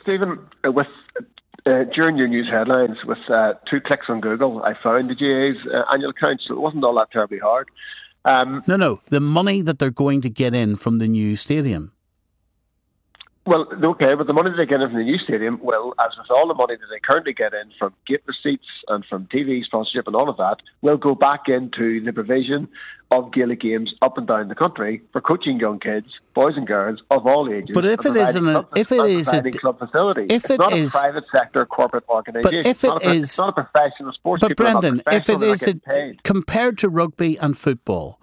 Stephen, 0.02 0.40
uh, 0.66 0.72
with 0.72 0.88
uh, 1.66 1.84
during 1.94 2.18
your 2.18 2.28
news 2.28 2.48
headlines, 2.50 2.98
with 3.06 3.20
uh, 3.30 3.54
two 3.70 3.80
clicks 3.82 4.06
on 4.10 4.22
Google, 4.22 4.64
I 4.64 4.74
found 4.82 5.10
the 5.10 5.16
GAA's 5.16 5.58
uh, 5.74 5.84
annual 5.94 6.12
accounts. 6.12 6.46
So 6.48 6.54
it 6.54 6.60
wasn't 6.60 6.84
all 6.84 6.96
that 6.96 7.12
terribly 7.12 7.40
hard. 7.40 7.70
Um, 8.26 8.64
No, 8.68 8.76
no, 8.76 9.02
the 9.10 9.20
money 9.20 9.62
that 9.62 9.80
they're 9.80 9.92
going 9.92 10.22
to 10.22 10.30
get 10.30 10.54
in 10.54 10.76
from 10.76 10.98
the 10.98 11.08
new 11.08 11.36
stadium. 11.38 11.94
Well, 13.48 13.66
okay, 13.82 14.14
but 14.14 14.28
the 14.28 14.34
money 14.34 14.50
that 14.50 14.58
they 14.58 14.66
get 14.66 14.82
in 14.82 14.90
from 14.90 14.98
the 14.98 15.06
new 15.06 15.18
stadium 15.18 15.58
will, 15.64 15.94
as 16.06 16.12
with 16.18 16.30
all 16.30 16.50
the 16.50 16.54
money 16.54 16.76
that 16.76 16.88
they 16.92 17.00
currently 17.00 17.32
get 17.34 17.54
in 17.54 17.72
from 17.80 17.94
gate 18.06 18.22
receipts 18.26 18.68
and 18.90 19.06
from 19.06 19.26
TV 19.34 19.64
sponsorship 19.64 20.06
and 20.06 20.18
all 20.18 20.30
of 20.30 20.36
that, 20.36 20.58
will 20.82 20.98
go 20.98 21.16
back 21.16 21.48
into 21.48 22.04
the 22.04 22.12
provision 22.12 22.68
of 23.10 23.32
Gaelic 23.32 23.62
games 23.62 23.94
up 24.02 24.18
and 24.18 24.28
down 24.28 24.50
the 24.50 24.56
country 24.56 25.02
for 25.14 25.22
coaching 25.22 25.62
young 25.62 25.80
kids, 25.80 26.08
boys 26.36 26.58
and 26.58 26.68
girls 26.68 27.02
of 27.10 27.26
all 27.26 27.50
ages. 27.50 27.70
But 27.74 27.86
if 27.86 28.06
it 28.06 28.18
is 28.18 28.36
an- 28.36 28.44
club- 28.44 28.68
if 28.76 28.92
it 28.92 29.06
is 29.06 29.32
a 29.32 29.42
club 29.52 29.80
facility, 29.80 30.24
if 30.24 30.44
it's 30.44 30.50
it 30.50 30.58
not 30.60 30.74
is- 30.74 30.94
a 30.94 31.00
private 31.00 31.24
sector 31.32 31.66
corporate 31.66 32.04
organisation. 32.10 32.44
but 32.44 32.54
if 32.54 32.66
It's 32.66 32.84
not 32.84 33.02
it 33.02 33.08
a, 33.08 33.12
is- 33.14 33.24
it's 33.24 33.38
not 33.38 33.50
a 33.58 33.64
professional 33.64 34.12
sports. 34.12 34.42
But 34.42 34.50
people 34.50 34.68
are 34.68 34.74
not 34.74 34.82
Brendan, 34.82 35.04
if 35.14 35.30
it 35.30 35.42
is 35.42 35.64
a, 35.64 36.14
compared 36.26 36.78
to 36.80 36.90
rugby 36.90 37.38
and 37.40 37.58
football, 37.58 38.20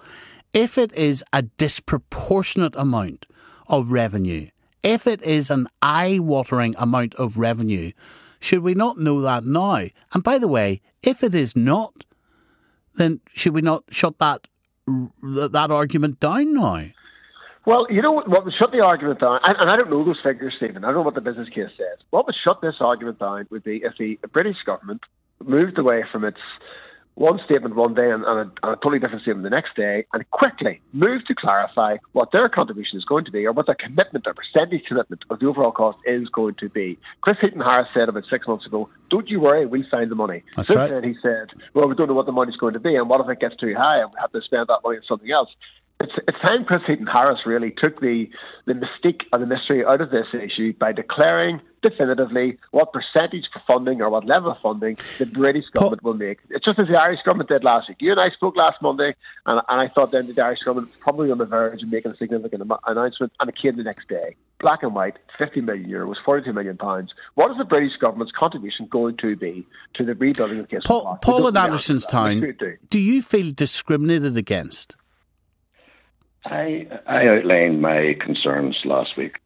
if 0.52 0.76
it 0.76 0.92
is 0.92 1.24
a 1.32 1.40
disproportionate 1.42 2.76
amount 2.76 3.24
of 3.68 3.90
revenue, 3.90 4.48
if 4.84 5.06
it 5.06 5.22
is 5.22 5.50
an 5.50 5.66
eye-watering 5.82 6.76
amount 6.78 7.14
of 7.16 7.38
revenue, 7.38 7.90
should 8.38 8.60
we 8.60 8.74
not 8.74 8.98
know 8.98 9.22
that 9.22 9.44
now? 9.44 9.86
And 10.12 10.22
by 10.22 10.38
the 10.38 10.46
way, 10.46 10.82
if 11.02 11.24
it 11.24 11.34
is 11.34 11.56
not, 11.56 12.04
then 12.94 13.20
should 13.32 13.54
we 13.54 13.62
not 13.62 13.84
shut 13.88 14.18
that 14.18 14.46
that 14.86 15.70
argument 15.70 16.20
down 16.20 16.52
now? 16.52 16.84
Well, 17.66 17.86
you 17.88 18.02
know 18.02 18.12
what, 18.12 18.28
what 18.28 18.44
would 18.44 18.52
shut 18.58 18.72
the 18.72 18.80
argument 18.80 19.20
down, 19.20 19.40
and, 19.42 19.56
and 19.58 19.70
I 19.70 19.76
don't 19.76 19.88
know 19.88 20.04
those 20.04 20.20
figures, 20.22 20.52
Stephen. 20.58 20.84
I 20.84 20.88
don't 20.88 20.96
know 20.96 21.02
what 21.02 21.14
the 21.14 21.22
business 21.22 21.48
case 21.48 21.70
says. 21.78 21.98
What 22.10 22.26
would 22.26 22.34
shut 22.44 22.60
this 22.60 22.74
argument 22.80 23.18
down 23.18 23.46
would 23.50 23.64
be 23.64 23.80
if 23.82 23.94
the 23.98 24.18
British 24.30 24.58
government 24.66 25.00
moved 25.42 25.78
away 25.78 26.04
from 26.12 26.24
its 26.24 26.36
one 27.14 27.38
statement 27.44 27.76
one 27.76 27.94
day 27.94 28.10
and, 28.10 28.24
and, 28.24 28.38
a, 28.38 28.52
and 28.62 28.72
a 28.72 28.76
totally 28.76 28.98
different 28.98 29.22
statement 29.22 29.44
the 29.44 29.50
next 29.50 29.76
day, 29.76 30.04
and 30.12 30.28
quickly 30.30 30.80
move 30.92 31.24
to 31.26 31.34
clarify 31.34 31.96
what 32.12 32.32
their 32.32 32.48
contribution 32.48 32.98
is 32.98 33.04
going 33.04 33.24
to 33.24 33.30
be, 33.30 33.46
or 33.46 33.52
what 33.52 33.66
their 33.66 33.74
commitment, 33.76 34.24
their 34.24 34.34
percentage 34.34 34.84
commitment 34.86 35.22
of 35.30 35.38
the 35.38 35.46
overall 35.46 35.72
cost 35.72 35.98
is 36.06 36.28
going 36.28 36.54
to 36.56 36.68
be. 36.68 36.98
Chris 37.20 37.36
Heaton 37.40 37.60
Harris 37.60 37.88
said 37.94 38.08
about 38.08 38.24
six 38.28 38.46
months 38.48 38.66
ago, 38.66 38.88
"Don't 39.10 39.28
you 39.28 39.40
worry, 39.40 39.66
we'll 39.66 39.88
find 39.90 40.10
the 40.10 40.16
money." 40.16 40.42
That's 40.56 40.68
Since 40.68 40.76
right. 40.76 40.90
then, 40.90 41.04
he 41.04 41.14
said, 41.22 41.50
"Well, 41.72 41.88
we 41.88 41.94
don't 41.94 42.08
know 42.08 42.14
what 42.14 42.26
the 42.26 42.32
money's 42.32 42.56
going 42.56 42.74
to 42.74 42.80
be, 42.80 42.96
and 42.96 43.08
what 43.08 43.20
if 43.20 43.28
it 43.28 43.40
gets 43.40 43.56
too 43.56 43.74
high 43.74 44.00
and 44.00 44.10
we 44.10 44.16
have 44.20 44.32
to 44.32 44.42
spend 44.42 44.66
that 44.68 44.80
money 44.82 44.98
on 44.98 45.02
something 45.06 45.30
else?" 45.30 45.50
It's, 46.00 46.12
it's 46.28 46.38
time 46.40 46.64
Chris 46.64 46.82
Heaton 46.86 47.06
Harris 47.06 47.40
really 47.46 47.70
took 47.70 48.00
the, 48.00 48.28
the 48.66 48.74
mystique 48.74 49.22
and 49.32 49.42
the 49.42 49.46
mystery 49.46 49.84
out 49.84 50.00
of 50.00 50.10
this 50.10 50.26
issue 50.34 50.72
by 50.74 50.92
declaring 50.92 51.60
definitively 51.82 52.58
what 52.72 52.92
percentage 52.92 53.44
for 53.52 53.62
funding 53.66 54.02
or 54.02 54.10
what 54.10 54.26
level 54.26 54.50
of 54.50 54.58
funding 54.60 54.96
the 55.18 55.26
British 55.26 55.64
government 55.72 56.02
will 56.02 56.14
make. 56.14 56.38
It's 56.50 56.64
just 56.64 56.78
as 56.78 56.88
the 56.88 56.96
Irish 56.98 57.20
government 57.24 57.48
did 57.48 57.62
last 57.62 57.88
week. 57.88 57.98
You 58.00 58.10
and 58.10 58.20
I 58.20 58.30
spoke 58.30 58.56
last 58.56 58.82
Monday, 58.82 59.14
and, 59.46 59.60
and 59.68 59.80
I 59.80 59.88
thought 59.88 60.10
then 60.10 60.26
the 60.32 60.42
Irish 60.42 60.60
government 60.62 60.88
was 60.90 61.00
probably 61.00 61.30
on 61.30 61.38
the 61.38 61.44
verge 61.44 61.82
of 61.82 61.88
making 61.88 62.10
a 62.12 62.16
significant 62.16 62.62
am- 62.62 62.78
announcement, 62.86 63.32
and 63.38 63.48
it 63.48 63.56
came 63.56 63.76
the 63.76 63.82
next 63.84 64.08
day. 64.08 64.34
Black 64.60 64.82
and 64.82 64.94
white, 64.94 65.18
50 65.38 65.60
million 65.60 65.88
euros, 65.88 66.16
42 66.24 66.52
million 66.52 66.76
pounds. 66.76 67.12
What 67.34 67.50
is 67.50 67.58
the 67.58 67.64
British 67.64 67.96
government's 68.00 68.32
contribution 68.36 68.86
going 68.90 69.16
to 69.18 69.36
be 69.36 69.66
to 69.94 70.04
the 70.04 70.14
rebuilding 70.14 70.58
of 70.58 70.68
Casement 70.68 70.86
Park, 71.04 71.22
Paul 71.22 71.36
in 71.36 71.42
know 71.42 71.50
the 71.50 71.60
answer 71.60 71.86
to 71.86 71.92
that. 71.94 72.00
Andersonstown, 72.00 72.40
We 72.40 72.52
do. 72.52 72.76
do 72.90 72.98
you 72.98 73.22
feel 73.22 73.52
discriminated 73.52 74.36
against? 74.36 74.96
I 76.44 76.86
I 77.06 77.26
outlined 77.28 77.80
my 77.80 78.16
concerns 78.20 78.80
last 78.84 79.16
week 79.16 79.36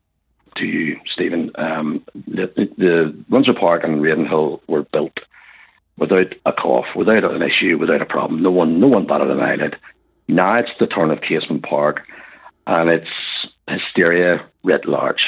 to 0.56 0.64
you, 0.64 0.98
Stephen. 1.12 1.50
Um, 1.54 2.04
the, 2.14 2.52
the, 2.56 2.68
the 2.76 3.24
Windsor 3.28 3.54
Park 3.54 3.84
and 3.84 4.02
Ravenhill 4.02 4.62
were 4.66 4.82
built 4.82 5.18
without 5.96 6.34
a 6.46 6.52
cough, 6.52 6.86
without 6.96 7.24
an 7.24 7.42
issue, 7.42 7.78
without 7.78 8.02
a 8.02 8.06
problem. 8.06 8.42
No 8.42 8.50
one, 8.50 8.80
no 8.80 8.88
one 8.88 9.06
batted 9.06 9.30
an 9.30 9.40
eyelid. 9.40 9.76
Now 10.28 10.58
it's 10.58 10.70
the 10.78 10.86
turn 10.86 11.10
of 11.10 11.20
Casement 11.20 11.64
Park, 11.64 12.02
and 12.66 12.90
it's 12.90 13.08
hysteria 13.68 14.44
writ 14.62 14.86
large. 14.86 15.22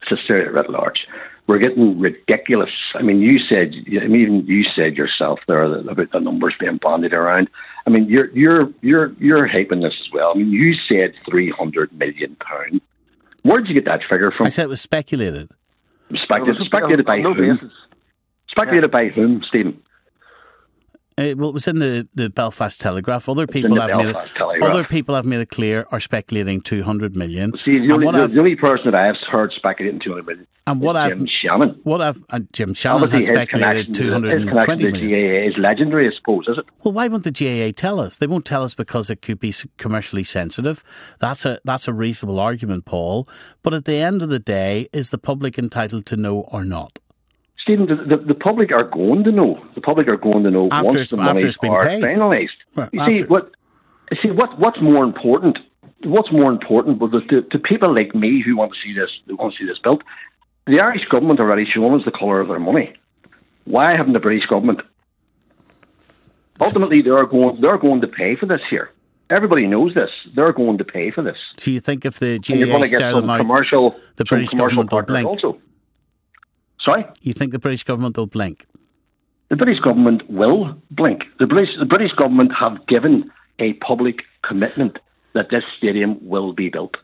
It's 0.00 0.10
hysteria 0.10 0.50
writ 0.50 0.70
large. 0.70 1.06
We're 1.48 1.58
getting 1.58 1.98
ridiculous. 1.98 2.70
I 2.94 3.02
mean, 3.02 3.20
you 3.20 3.38
said, 3.38 3.72
I 4.00 4.06
mean, 4.06 4.20
even 4.20 4.46
you 4.46 4.64
said 4.76 4.96
yourself 4.96 5.40
there 5.48 5.64
about 5.64 6.12
the 6.12 6.20
numbers 6.20 6.54
being 6.58 6.78
bandied 6.78 7.12
around. 7.12 7.50
I 7.86 7.90
mean, 7.90 8.08
you're 8.08 8.30
you're 8.30 8.68
you're 8.80 9.12
you're 9.18 9.48
hyping 9.48 9.82
this 9.82 9.94
as 10.00 10.12
well. 10.12 10.32
I 10.34 10.38
mean, 10.38 10.50
you 10.50 10.74
said 10.88 11.14
three 11.28 11.50
hundred 11.50 11.92
million 11.92 12.36
pound. 12.36 12.80
Where 13.42 13.60
did 13.60 13.68
you 13.68 13.74
get 13.74 13.86
that 13.86 14.02
figure 14.08 14.30
from? 14.30 14.46
I 14.46 14.50
said 14.50 14.64
it 14.64 14.68
was 14.68 14.80
speculated. 14.80 15.50
Speculated, 16.14 16.64
speculated 16.64 17.06
by 17.06 17.18
no 17.18 17.34
whom? 17.34 17.56
basis. 17.56 17.72
Speculated 18.48 18.90
by 18.90 19.08
whom, 19.08 19.42
Stephen? 19.48 19.81
Uh, 21.22 21.32
Uh, 21.32 21.34
well, 21.36 21.50
it 21.50 21.52
was 21.52 21.68
in 21.68 21.78
the, 21.78 22.08
the 22.14 22.30
Belfast 22.30 22.80
Telegraph. 22.80 23.28
Other 23.28 23.46
people 23.46 23.74
the 23.74 23.80
have 23.80 23.96
made 23.96 24.08
it, 24.08 24.16
Telegraph. 24.34 24.70
other 24.70 24.84
people 24.84 25.14
have 25.14 25.24
made 25.24 25.40
it 25.40 25.50
clear 25.50 25.86
are 25.92 26.00
speculating 26.00 26.60
two 26.60 26.82
hundred 26.82 27.14
million. 27.16 27.56
See, 27.58 27.78
the 27.78 27.92
only, 27.92 28.06
the, 28.10 28.26
the 28.28 28.38
only 28.38 28.56
person 28.56 28.90
that 28.90 28.94
I 28.94 29.06
have 29.06 29.16
heard 29.30 29.52
speculating 29.54 30.00
200 30.00 30.26
million 30.26 30.46
And 30.66 30.80
what 30.80 30.96
is 30.96 31.02
I've- 31.02 31.14
Jim 31.14 31.28
Shannon. 31.42 31.80
What 31.84 32.00
I've 32.00 32.22
and 32.30 32.48
Jim 32.52 32.74
Shannon 32.74 33.04
Obviously, 33.04 33.26
has 33.34 33.36
speculated 33.48 33.94
two 33.94 34.12
hundred 34.12 34.40
and 34.42 34.50
twenty 34.64 34.90
million. 34.90 35.10
GAA 35.10 35.48
is 35.50 35.54
legendary, 35.58 36.08
I 36.08 36.12
suppose, 36.16 36.46
is 36.48 36.58
it? 36.58 36.64
Well, 36.82 36.92
why 36.94 37.08
won't 37.08 37.24
the 37.24 37.30
GAA 37.32 37.72
tell 37.74 38.00
us? 38.00 38.18
They 38.18 38.26
won't 38.26 38.44
tell 38.44 38.64
us 38.64 38.74
because 38.74 39.10
it 39.10 39.22
could 39.22 39.38
be 39.40 39.52
commercially 39.78 40.24
sensitive. 40.24 40.82
That's 41.20 41.44
a 41.44 41.60
that's 41.64 41.86
a 41.88 41.92
reasonable 41.92 42.38
argument, 42.40 42.84
Paul. 42.84 43.28
But 43.62 43.74
at 43.74 43.84
the 43.84 43.96
end 43.96 44.22
of 44.22 44.28
the 44.28 44.38
day, 44.38 44.88
is 44.92 45.10
the 45.10 45.18
public 45.18 45.58
entitled 45.58 46.06
to 46.06 46.16
know 46.16 46.40
or 46.52 46.64
not? 46.64 46.98
Stephen, 47.62 47.86
the, 47.86 47.94
the, 47.94 48.16
the 48.16 48.34
public 48.34 48.72
are 48.72 48.84
going 48.84 49.22
to 49.24 49.30
know. 49.30 49.64
The 49.74 49.80
public 49.80 50.08
are 50.08 50.16
going 50.16 50.42
to 50.42 50.50
know 50.50 50.68
After 50.72 50.88
once 50.88 51.10
the 51.10 51.16
after 51.18 51.34
monies 51.34 51.44
it's 51.44 51.58
been 51.58 51.70
are 51.70 51.86
paid. 51.86 52.02
finalised. 52.02 52.48
Well, 52.74 52.88
you 52.92 53.04
see 53.06 53.24
what? 53.24 53.52
See 54.20 54.30
what? 54.30 54.58
What's 54.58 54.80
more 54.80 55.04
important? 55.04 55.58
What's 56.04 56.32
more 56.32 56.50
important? 56.50 56.98
Well, 56.98 57.10
to, 57.10 57.42
to 57.42 57.58
people 57.58 57.94
like 57.94 58.14
me 58.14 58.42
who 58.44 58.56
want 58.56 58.72
to 58.72 58.78
see 58.82 58.92
this, 58.92 59.10
who 59.26 59.36
want 59.36 59.54
to 59.54 59.58
see 59.58 59.66
this 59.66 59.78
built, 59.78 60.02
the 60.66 60.80
Irish 60.80 61.04
government 61.08 61.38
already 61.38 61.64
shown 61.64 61.98
us 61.98 62.04
the 62.04 62.10
colour 62.10 62.40
of 62.40 62.48
their 62.48 62.58
money. 62.58 62.94
Why 63.64 63.96
haven't 63.96 64.12
the 64.12 64.20
British 64.20 64.46
government? 64.46 64.80
Ultimately, 66.60 67.00
they're 67.00 67.26
going. 67.26 67.60
They're 67.60 67.78
going 67.78 68.00
to 68.00 68.08
pay 68.08 68.34
for 68.34 68.46
this 68.46 68.60
here. 68.68 68.90
Everybody 69.30 69.66
knows 69.66 69.94
this. 69.94 70.10
They're 70.34 70.52
going 70.52 70.78
to 70.78 70.84
pay 70.84 71.10
for 71.10 71.22
this. 71.22 71.38
So 71.56 71.70
you 71.70 71.80
think 71.80 72.04
if 72.04 72.18
the 72.18 72.38
GAA 72.38 72.84
stare 72.86 73.14
them 73.14 73.30
out, 73.30 73.38
commercial, 73.38 73.96
the 74.16 74.24
British 74.24 74.50
commercial 74.50 74.82
government 74.84 74.92
will 74.92 75.02
blink? 75.02 75.26
also. 75.26 75.58
Sorry. 76.84 77.04
You 77.20 77.32
think 77.32 77.52
the 77.52 77.58
British 77.58 77.84
government 77.84 78.16
will 78.16 78.26
blink? 78.26 78.66
The 79.48 79.56
British 79.56 79.80
government 79.80 80.28
will 80.30 80.74
blink. 80.90 81.24
The 81.38 81.46
British, 81.46 81.74
the 81.78 81.86
British 81.86 82.12
government 82.12 82.52
have 82.58 82.86
given 82.86 83.30
a 83.58 83.74
public 83.74 84.20
commitment 84.42 84.98
that 85.34 85.50
this 85.50 85.62
stadium 85.76 86.18
will 86.26 86.52
be 86.52 86.68
built. 86.68 86.96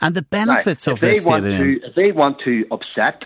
And 0.00 0.14
the 0.14 0.22
benefits 0.22 0.86
of 0.86 1.00
this 1.00 1.22
stadium. 1.22 1.80
to, 1.80 1.86
if 1.86 1.94
they 1.94 2.12
want 2.12 2.40
to 2.44 2.66
upset 2.70 3.24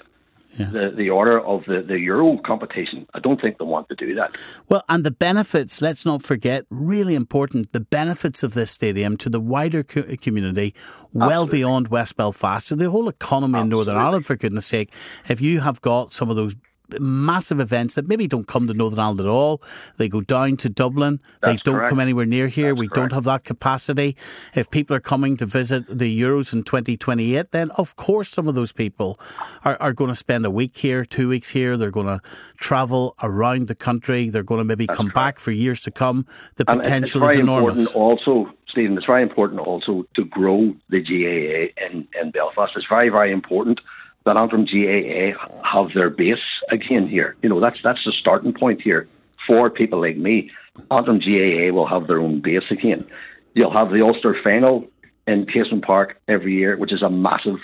the, 0.59 0.93
the 0.97 1.11
order 1.11 1.41
of 1.41 1.65
the, 1.67 1.85
the 1.87 1.99
Euro 2.01 2.39
competition, 2.45 3.07
I 3.15 3.21
don't 3.21 3.41
think 3.41 3.59
they 3.59 3.65
want 3.65 3.89
to 3.89 3.95
do 3.95 4.15
that. 4.15 4.37
Well, 4.69 4.83
and 4.89 5.05
the 5.05 5.11
benefits, 5.11 5.83
let's 5.83 6.05
not 6.05 6.23
forget, 6.23 6.65
really 6.71 7.15
important, 7.15 7.73
the 7.73 7.81
benefits 7.81 8.43
of 8.43 8.55
this 8.55 8.71
stadium 8.71 9.17
to 9.19 9.29
the 9.29 9.41
wider 9.41 9.83
co- 9.83 10.05
community, 10.21 10.75
well 11.13 11.47
beyond 11.47 11.89
West 11.89 12.17
Belfast, 12.17 12.69
to 12.69 12.77
the 12.77 12.91
whole 12.91 13.09
economy 13.09 13.61
in 13.61 13.69
Northern 13.69 13.97
Ireland, 13.97 14.27
for 14.27 14.37
goodness 14.37 14.67
sake. 14.67 14.93
If 15.29 15.41
you 15.41 15.61
have 15.61 15.81
got 15.81 16.13
some 16.13 16.31
of 16.31 16.37
those 16.37 16.55
massive 17.01 17.61
events 17.61 17.95
that 17.95 18.07
maybe 18.09 18.27
don't 18.27 18.47
come 18.47 18.67
to 18.67 18.75
Northern 18.75 18.99
Ireland 18.99 19.21
at 19.21 19.27
all, 19.27 19.63
they 19.97 20.09
go 20.09 20.21
down 20.21 20.57
to 20.59 20.69
Dublin, 20.69 21.21
they 21.43 21.57
don't 21.59 21.77
correct. 21.77 21.91
come 21.91 22.01
anywhere 22.01 22.27
near 22.27 22.49
here, 22.49 22.69
That's 22.69 22.79
we 22.81 22.89
correct. 22.89 23.11
don't 23.11 23.13
have 23.13 23.25
that 23.25 23.45
capacity. 23.45 24.17
If 24.55 24.71
people 24.71 24.97
are 24.97 25.01
coming 25.01 25.37
to 25.39 25.47
visit 25.47 25.87
the 25.89 26.21
Euros 26.21 26.53
in 26.53 26.63
2028, 26.63 27.51
then 27.53 27.71
of 27.73 27.97
course 27.97 28.29
some 28.29 28.49
of 28.49 28.55
those 28.55 28.73
people 28.73 29.19
are, 29.65 29.77
are 29.81 29.93
going 29.93 30.11
to 30.11 30.15
spend 30.17 30.45
a 30.47 30.51
week 30.51 30.77
here, 30.77 31.05
two 31.05 31.29
weeks 31.29 31.51
here, 31.51 31.77
they're 31.77 31.91
going 31.91 32.07
to 32.07 32.21
travel 32.57 33.15
around 33.23 33.69
the 33.69 33.75
country, 33.75 34.29
they're 34.31 34.43
going 34.43 34.59
to 34.59 34.65
maybe 34.65 34.87
come 34.87 35.09
back 35.09 35.39
for 35.39 35.51
years 35.51 35.81
to 35.83 35.91
come. 35.91 36.27
The 36.57 36.65
And 36.69 36.83
potential 36.83 37.25
is 37.29 37.37
enormous. 37.37 37.87
also, 37.95 38.51
Stephen, 38.69 38.97
it's 38.97 39.07
very 39.07 39.23
important 39.23 39.61
also 39.61 40.05
to 40.17 40.25
grow 40.25 40.75
the 40.91 41.01
GAA 41.01 41.87
in, 41.87 42.07
in 42.21 42.31
Belfast. 42.31 42.73
It's 42.77 42.87
very, 42.89 43.09
very 43.09 43.33
important 43.33 43.81
that 44.27 44.37
Antrim 44.37 44.67
GAA 44.67 45.33
have 45.65 45.95
their 45.95 46.11
base 46.11 46.39
again 46.71 47.09
here. 47.09 47.37
You 47.43 47.49
know, 47.49 47.61
that's 47.61 47.79
that's 47.83 48.05
the 48.05 48.13
starting 48.13 48.53
point 48.53 48.83
here 48.83 49.09
for 49.47 49.71
people 49.71 50.01
like 50.01 50.17
me. 50.17 50.51
Antrim 50.91 51.19
GAA 51.19 51.73
will 51.73 51.87
have 51.87 52.07
their 52.09 52.21
own 52.21 52.41
base 52.41 52.71
again. 52.71 53.07
You'll 53.55 53.73
have 53.73 53.91
the 53.91 54.03
Ulster 54.03 54.37
final 54.45 54.87
in 55.27 55.47
Casement 55.47 55.85
Park 55.85 56.21
every 56.29 56.55
year, 56.55 56.77
which 56.77 56.93
is 56.93 57.03
a 57.03 57.09
massive 57.09 57.61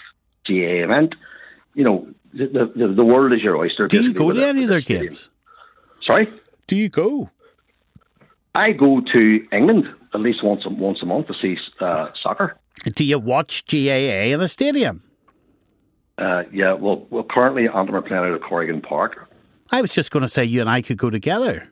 GAA 0.46 0.84
event. 0.86 1.14
You 1.74 1.84
know, 1.84 2.08
the 2.32 2.72
the, 2.74 2.88
the 2.88 3.04
world 3.04 3.32
is 3.32 3.42
your 3.42 3.56
oyster. 3.56 3.88
Do 3.88 4.02
you 4.02 4.14
go 4.14 4.32
to 4.32 4.46
any 4.46 4.62
of 4.62 4.68
their 4.70 4.80
games? 4.80 5.28
Sorry? 6.02 6.28
Do 6.68 6.76
you 6.76 6.88
go? 6.88 7.28
I 8.54 8.72
go 8.72 9.00
to 9.00 9.46
England 9.52 9.88
at 10.14 10.20
least 10.20 10.44
once 10.44 10.64
a, 10.64 10.68
once 10.68 11.02
a 11.02 11.06
month 11.06 11.26
to 11.28 11.34
see 11.34 11.56
uh, 11.80 12.08
soccer. 12.22 12.56
Do 12.84 13.04
you 13.04 13.18
watch 13.18 13.64
GAA 13.66 14.32
in 14.32 14.40
a 14.40 14.48
stadium? 14.48 15.02
Uh, 16.22 16.44
yeah, 16.52 16.72
well, 16.72 17.06
well, 17.10 17.24
currently 17.28 17.66
playing 17.68 18.12
out 18.12 18.32
of 18.32 18.40
Corrigan 18.42 18.80
Park. 18.80 19.28
I 19.70 19.80
was 19.80 19.92
just 19.92 20.10
going 20.10 20.20
to 20.20 20.28
say 20.28 20.44
you 20.44 20.60
and 20.60 20.70
I 20.70 20.82
could 20.82 20.98
go 20.98 21.10
together. 21.10 21.68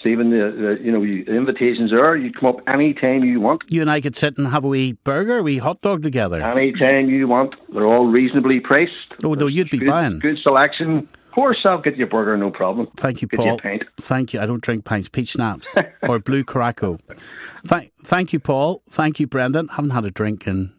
Stephen, 0.00 0.30
the, 0.30 0.76
the 0.78 0.84
you 0.84 0.90
know 0.90 1.00
the 1.02 1.30
invitations 1.30 1.92
are. 1.92 2.16
You 2.16 2.32
come 2.32 2.48
up 2.48 2.56
any 2.66 2.94
time 2.94 3.22
you 3.22 3.38
want, 3.40 3.62
You 3.68 3.82
and 3.82 3.90
I 3.90 4.00
could 4.00 4.16
sit 4.16 4.38
and 4.38 4.48
have 4.48 4.64
a 4.64 4.68
wee 4.68 4.92
burger, 5.04 5.38
a 5.38 5.42
wee 5.42 5.58
hot 5.58 5.82
dog 5.82 6.02
together. 6.02 6.42
any 6.42 6.72
time 6.72 7.10
you 7.10 7.28
want. 7.28 7.54
They're 7.72 7.86
all 7.86 8.06
reasonably 8.06 8.60
priced. 8.60 8.92
Oh, 9.22 9.34
no, 9.34 9.46
you'd 9.46 9.68
be 9.70 9.78
good, 9.78 9.88
buying. 9.88 10.18
good 10.18 10.38
selection. 10.42 11.06
Of 11.26 11.34
course, 11.34 11.58
I'll 11.64 11.80
get 11.80 11.96
you 11.96 12.06
a 12.06 12.08
burger, 12.08 12.36
no 12.36 12.50
problem. 12.50 12.88
Thank 12.96 13.22
you, 13.22 13.28
Get 13.28 13.38
you 13.40 13.46
a 13.46 13.48
Paul. 13.50 13.58
pint. 13.60 13.84
Thank 14.00 14.32
you. 14.32 14.40
I 14.40 14.46
don't 14.46 14.62
drink 14.62 14.84
pints, 14.84 15.08
peach 15.08 15.28
schnapps 15.28 15.68
or 16.02 16.18
blue 16.18 16.42
Caraco. 16.42 16.98
Thank, 17.66 17.92
thank 18.02 18.32
you, 18.32 18.40
Paul. 18.40 18.82
Thank 18.88 19.20
you, 19.20 19.26
Brendan. 19.28 19.68
Haven't 19.68 19.90
had 19.90 20.04
a 20.06 20.10
drink 20.10 20.46
in 20.48 20.72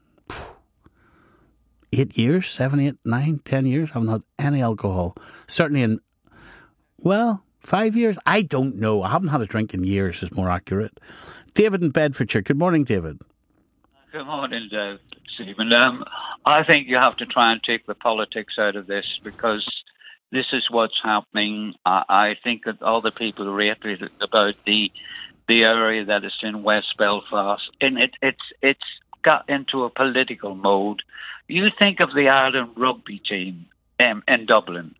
eight 1.93 2.17
years, 2.17 2.47
seven, 2.47 2.79
eight, 2.79 2.95
nine, 3.05 3.39
ten 3.43 3.65
years. 3.65 3.91
I 3.91 3.93
haven't 3.93 4.09
had 4.09 4.23
any 4.39 4.61
alcohol. 4.61 5.15
Certainly 5.47 5.83
in, 5.83 5.99
well, 6.99 7.43
five 7.59 7.95
years. 7.95 8.17
I 8.25 8.41
don't 8.41 8.77
know. 8.77 9.03
I 9.03 9.09
haven't 9.09 9.29
had 9.29 9.41
a 9.41 9.45
drink 9.45 9.73
in 9.73 9.83
years. 9.83 10.23
Is 10.23 10.31
more 10.31 10.49
accurate. 10.49 10.99
David 11.53 11.81
in 11.81 11.89
Bedfordshire. 11.89 12.41
Good 12.41 12.57
morning, 12.57 12.83
David. 12.83 13.21
Good 14.11 14.25
morning, 14.25 14.69
uh, 14.73 14.97
Stephen. 15.35 15.71
Um, 15.71 16.03
I 16.45 16.63
think 16.63 16.87
you 16.87 16.97
have 16.97 17.17
to 17.17 17.25
try 17.25 17.51
and 17.51 17.63
take 17.63 17.85
the 17.85 17.95
politics 17.95 18.55
out 18.57 18.75
of 18.75 18.87
this 18.87 19.05
because 19.23 19.65
this 20.31 20.47
is 20.53 20.63
what's 20.69 20.99
happening. 21.03 21.75
I, 21.85 22.03
I 22.09 22.35
think 22.43 22.65
that 22.65 22.81
all 22.81 23.01
the 23.01 23.11
people 23.11 23.45
who 23.45 23.53
rated 23.53 24.09
about 24.21 24.55
the 24.65 24.91
the 25.47 25.63
area 25.63 26.05
that 26.05 26.23
is 26.23 26.37
in 26.43 26.63
West 26.63 26.95
Belfast, 26.97 27.69
and 27.81 27.97
it, 27.97 28.11
it's 28.21 28.43
it's 28.61 28.85
got 29.23 29.49
into 29.49 29.83
a 29.83 29.89
political 29.89 30.55
mode. 30.55 31.01
You 31.47 31.67
think 31.77 31.99
of 31.99 32.09
the 32.13 32.29
Ireland 32.29 32.71
rugby 32.77 33.19
team 33.19 33.65
um, 33.99 34.23
in 34.27 34.45
Dublin, 34.45 34.95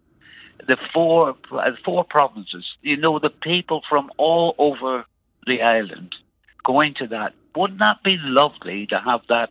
the 0.68 0.78
four 0.94 1.36
uh, 1.52 1.72
four 1.86 2.04
provinces. 2.04 2.66
You 2.82 2.98
know 2.98 3.20
the 3.20 3.30
people 3.30 3.82
from 3.90 4.12
all 4.18 4.56
over 4.58 5.06
the 5.46 5.62
island 5.62 6.16
going 6.64 6.94
to 7.00 7.08
that. 7.08 7.34
Wouldn't 7.56 7.80
that 7.80 8.04
be 8.04 8.18
lovely 8.22 8.88
to 8.88 9.00
have 9.00 9.22
that 9.30 9.50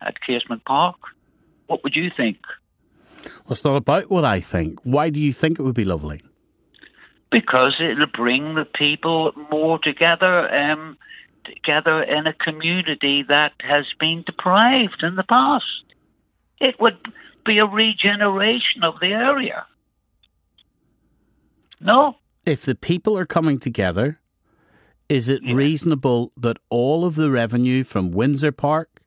at 0.00 0.20
Casement 0.20 0.64
Park? 0.64 0.96
What 1.66 1.82
would 1.84 1.96
you 1.96 2.10
think? 2.16 2.38
Well, 3.24 3.52
it's 3.52 3.64
not 3.64 3.76
about 3.76 4.10
what 4.10 4.24
I 4.24 4.40
think. 4.40 4.78
Why 4.84 5.10
do 5.10 5.20
you 5.20 5.32
think 5.32 5.58
it 5.58 5.62
would 5.62 5.74
be 5.74 5.84
lovely? 5.84 6.20
Because 7.30 7.74
it'll 7.80 8.06
bring 8.06 8.54
the 8.54 8.64
people 8.64 9.32
more 9.50 9.78
together, 9.78 10.48
um, 10.54 10.96
together 11.46 12.02
in 12.02 12.26
a 12.26 12.32
community 12.34 13.24
that 13.28 13.52
has 13.60 13.86
been 13.98 14.22
deprived 14.26 15.02
in 15.02 15.16
the 15.16 15.24
past. 15.24 15.64
It 16.60 16.80
would 16.80 16.98
be 17.44 17.58
a 17.58 17.66
regeneration 17.66 18.82
of 18.82 18.94
the 19.00 19.12
area. 19.12 19.66
No, 21.80 22.16
if 22.46 22.64
the 22.64 22.74
people 22.74 23.18
are 23.18 23.26
coming 23.26 23.58
together, 23.58 24.20
is 25.08 25.28
it 25.28 25.42
reasonable 25.44 26.32
that 26.36 26.58
all 26.70 27.04
of 27.04 27.16
the 27.16 27.30
revenue 27.30 27.84
from 27.84 28.12
Windsor 28.12 28.52
Park, 28.52 29.00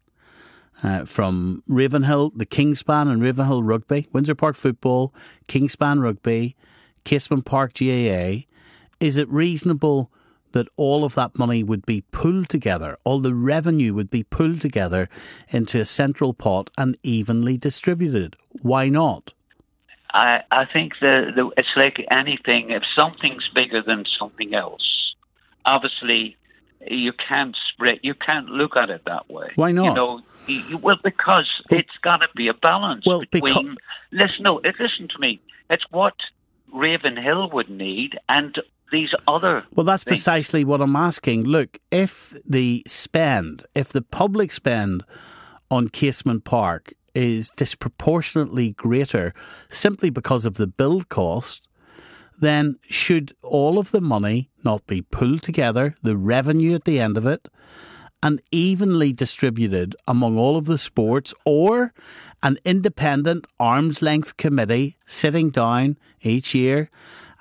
uh, 0.83 1.05
from 1.05 1.63
Ravenhill, 1.67 2.31
the 2.35 2.45
Kingspan 2.45 3.11
and 3.11 3.21
Ravenhill 3.21 3.63
Rugby, 3.63 4.07
Windsor 4.13 4.35
Park 4.35 4.55
Football, 4.55 5.13
Kingspan 5.47 6.01
Rugby, 6.01 6.55
Casement 7.03 7.45
Park 7.45 7.73
GAA, 7.73 8.45
is 8.99 9.17
it 9.17 9.29
reasonable 9.29 10.11
that 10.53 10.67
all 10.77 11.03
of 11.05 11.15
that 11.15 11.37
money 11.37 11.63
would 11.63 11.85
be 11.85 12.01
pulled 12.11 12.49
together, 12.49 12.97
all 13.03 13.19
the 13.19 13.33
revenue 13.33 13.93
would 13.93 14.09
be 14.09 14.23
pulled 14.23 14.61
together 14.61 15.09
into 15.49 15.79
a 15.79 15.85
central 15.85 16.33
pot 16.33 16.69
and 16.77 16.97
evenly 17.03 17.57
distributed? 17.57 18.35
Why 18.61 18.89
not? 18.89 19.33
I, 20.11 20.41
I 20.51 20.65
think 20.65 20.93
the, 20.99 21.31
the 21.35 21.51
it's 21.55 21.69
like 21.75 22.03
anything. 22.09 22.71
If 22.71 22.83
something's 22.95 23.47
bigger 23.53 23.81
than 23.83 24.05
something 24.19 24.53
else, 24.55 25.13
obviously 25.65 26.35
you 26.87 27.13
can't 27.13 27.55
spread. 27.71 27.99
You 28.01 28.15
can't 28.15 28.47
look 28.47 28.75
at 28.75 28.89
it 28.89 29.03
that 29.05 29.29
way. 29.29 29.51
Why 29.55 29.71
not? 29.71 29.83
You 29.85 29.93
know, 29.93 30.21
you, 30.47 30.77
well, 30.77 30.97
because 31.03 31.47
it's 31.69 31.95
got 32.01 32.17
to 32.17 32.27
be 32.35 32.47
a 32.47 32.53
balance 32.53 33.05
Well, 33.05 33.23
between. 33.31 33.75
listen, 34.11 34.43
no, 34.43 34.61
listen 34.63 35.07
to 35.09 35.19
me. 35.19 35.39
It's 35.69 35.83
what 35.91 36.15
Ravenhill 36.73 37.49
would 37.51 37.69
need, 37.69 38.17
and 38.27 38.57
these 38.91 39.09
other. 39.27 39.63
Well, 39.75 39.85
that's 39.85 40.03
things. 40.03 40.17
precisely 40.17 40.63
what 40.63 40.81
I'm 40.81 40.95
asking. 40.95 41.43
Look, 41.43 41.79
if 41.91 42.33
the 42.45 42.83
spend, 42.87 43.65
if 43.75 43.89
the 43.89 44.01
public 44.01 44.51
spend 44.51 45.03
on 45.71 45.89
Casement 45.89 46.43
Park 46.43 46.93
is 47.15 47.51
disproportionately 47.55 48.71
greater 48.71 49.33
simply 49.69 50.09
because 50.09 50.45
of 50.45 50.55
the 50.55 50.67
build 50.67 51.09
cost, 51.09 51.67
then 52.39 52.77
should 52.83 53.33
all 53.43 53.77
of 53.77 53.91
the 53.91 54.01
money 54.01 54.49
not 54.63 54.85
be 54.87 55.01
pulled 55.01 55.41
together, 55.41 55.95
the 56.03 56.17
revenue 56.17 56.73
at 56.73 56.85
the 56.85 56.99
end 56.99 57.17
of 57.17 57.25
it, 57.25 57.47
and 58.21 58.41
evenly 58.51 59.13
distributed 59.13 59.95
among 60.07 60.37
all 60.37 60.57
of 60.57 60.65
the 60.65 60.77
sports, 60.77 61.33
or 61.45 61.93
an 62.43 62.57
independent 62.65 63.45
arm's 63.59 64.01
length 64.01 64.37
committee 64.37 64.97
sitting 65.05 65.49
down 65.49 65.97
each 66.21 66.53
year 66.53 66.89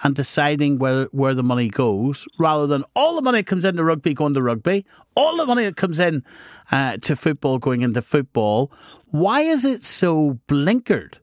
and 0.02 0.14
deciding 0.14 0.78
where, 0.78 1.04
where 1.06 1.34
the 1.34 1.42
money 1.42 1.68
goes, 1.68 2.26
rather 2.38 2.66
than 2.66 2.84
all 2.94 3.16
the 3.16 3.22
money 3.22 3.38
that 3.38 3.46
comes 3.46 3.64
into 3.64 3.82
rugby 3.82 4.14
going 4.14 4.34
to 4.34 4.42
rugby, 4.42 4.84
all 5.14 5.36
the 5.36 5.46
money 5.46 5.64
that 5.64 5.76
comes 5.76 5.98
in 5.98 6.22
uh, 6.70 6.96
to 6.98 7.16
football 7.16 7.58
going 7.58 7.82
into 7.82 8.02
football. 8.02 8.70
Why 9.06 9.40
is 9.40 9.64
it 9.64 9.82
so 9.82 10.38
blinkered? 10.46 11.18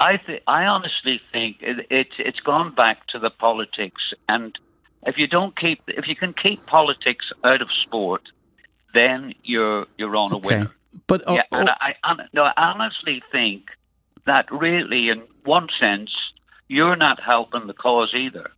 I 0.00 0.16
th- 0.16 0.42
I 0.46 0.64
honestly 0.64 1.20
think 1.32 1.58
it, 1.60 1.86
it's 1.88 2.14
it's 2.18 2.40
gone 2.40 2.74
back 2.74 3.06
to 3.08 3.18
the 3.18 3.30
politics, 3.30 4.02
and 4.28 4.52
if 5.06 5.16
you 5.18 5.28
don't 5.28 5.56
keep 5.56 5.82
if 5.86 6.08
you 6.08 6.16
can 6.16 6.34
keep 6.34 6.66
politics 6.66 7.24
out 7.44 7.62
of 7.62 7.68
sport, 7.86 8.22
then 8.92 9.34
you're 9.44 9.86
you're 9.96 10.16
on 10.16 10.32
a 10.32 10.38
winner. 10.38 10.72
But 11.06 11.22
oh, 11.26 11.34
yeah, 11.34 11.42
oh, 11.52 11.58
and 11.58 11.70
I, 11.70 11.94
I 12.02 12.14
no, 12.32 12.42
I 12.42 12.52
honestly 12.56 13.22
think 13.30 13.66
that 14.26 14.50
really, 14.50 15.10
in 15.10 15.22
one 15.44 15.68
sense, 15.80 16.10
you're 16.68 16.96
not 16.96 17.20
helping 17.22 17.66
the 17.66 17.74
cause 17.74 18.12
either, 18.16 18.50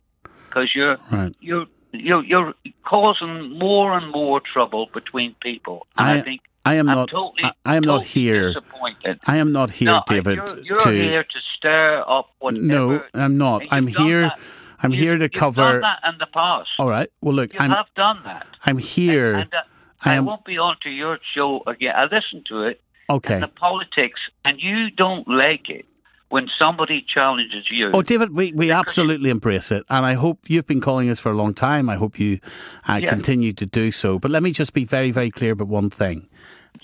because 0.47 0.69
you're 0.75 0.97
Right. 1.11 1.33
you're 1.39 1.65
you're 1.93 2.23
you're 2.23 2.53
causing 2.85 3.57
more 3.57 3.97
and 3.97 4.11
more 4.11 4.41
trouble 4.41 4.89
between 4.93 5.35
people. 5.41 5.87
And 5.97 6.07
I, 6.09 6.17
I- 6.17 6.21
think 6.21 6.41
I 6.65 6.73
am 6.75 6.89
I'm 6.89 6.97
not. 6.97 7.09
Totally, 7.09 7.43
I, 7.45 7.51
I 7.65 7.75
am 7.77 7.83
not 7.83 8.03
here. 8.03 8.49
Disappointed. 8.49 9.19
I 9.25 9.37
am 9.37 9.51
not 9.53 9.71
here, 9.71 9.85
no, 9.91 10.01
David. 10.05 10.35
You're, 10.35 10.59
you're 10.59 10.79
to 10.79 10.91
here 10.91 11.23
to 11.23 11.39
stir 11.57 12.03
up 12.05 12.29
whatever. 12.39 12.61
no, 12.65 13.03
I'm 13.13 13.37
not. 13.37 13.63
I'm 13.71 13.87
here. 13.87 14.23
that. 14.23 14.39
I'm 14.83 14.91
You- 14.91 14.99
here 14.99 15.17
to 15.17 15.29
cover. 15.29 15.63
done 15.63 15.81
that 15.81 15.99
in 16.09 16.17
the 16.19 16.27
past. 16.27 16.69
All 16.77 16.89
right. 16.89 17.09
Well, 17.21 17.33
look, 17.33 17.53
You 17.53 17.59
I'm. 17.61 17.71
have 17.71 17.87
done 17.95 18.19
that. 18.25 18.45
I'm 18.65 18.77
here. 18.77 19.35
And 19.35 19.53
uh, 19.53 19.61
I 20.03 20.17
I, 20.17 20.19
won't 20.19 20.43
be 20.45 20.57
on 20.57 20.75
to 20.83 20.89
your 20.89 21.19
show 21.33 21.63
again. 21.65 21.93
I 21.95 22.03
listen 22.03 22.43
to 22.49 22.63
it. 22.63 22.81
Okay. 23.09 23.35
And 23.35 23.43
the 23.43 23.47
politics, 23.47 24.19
and 24.43 24.59
you 24.61 24.91
don't 24.91 25.25
like 25.27 25.69
it 25.69 25.85
when 26.29 26.49
somebody 26.59 27.05
challenges 27.07 27.65
you. 27.71 27.91
Oh, 27.93 28.01
David, 28.01 28.35
we, 28.35 28.51
we 28.51 28.71
absolutely 28.71 29.29
embrace 29.29 29.71
it. 29.71 29.83
And 29.89 30.05
I 30.05 30.13
hope 30.13 30.49
you've 30.49 30.67
been 30.67 30.81
calling 30.81 31.09
us 31.09 31.19
for 31.19 31.31
a 31.31 31.35
long 31.35 31.53
time. 31.53 31.89
I 31.89 31.95
hope 31.95 32.19
you 32.19 32.39
uh, 32.87 32.99
Yes. 33.01 33.09
continue 33.09 33.53
to 33.53 33.65
do 33.65 33.91
so. 33.91 34.19
But 34.19 34.31
let 34.31 34.43
me 34.43 34.51
just 34.51 34.73
be 34.73 34.83
very, 34.83 35.11
very 35.11 35.31
clear 35.31 35.53
about 35.53 35.67
one 35.69 35.89
thing. 35.89 36.27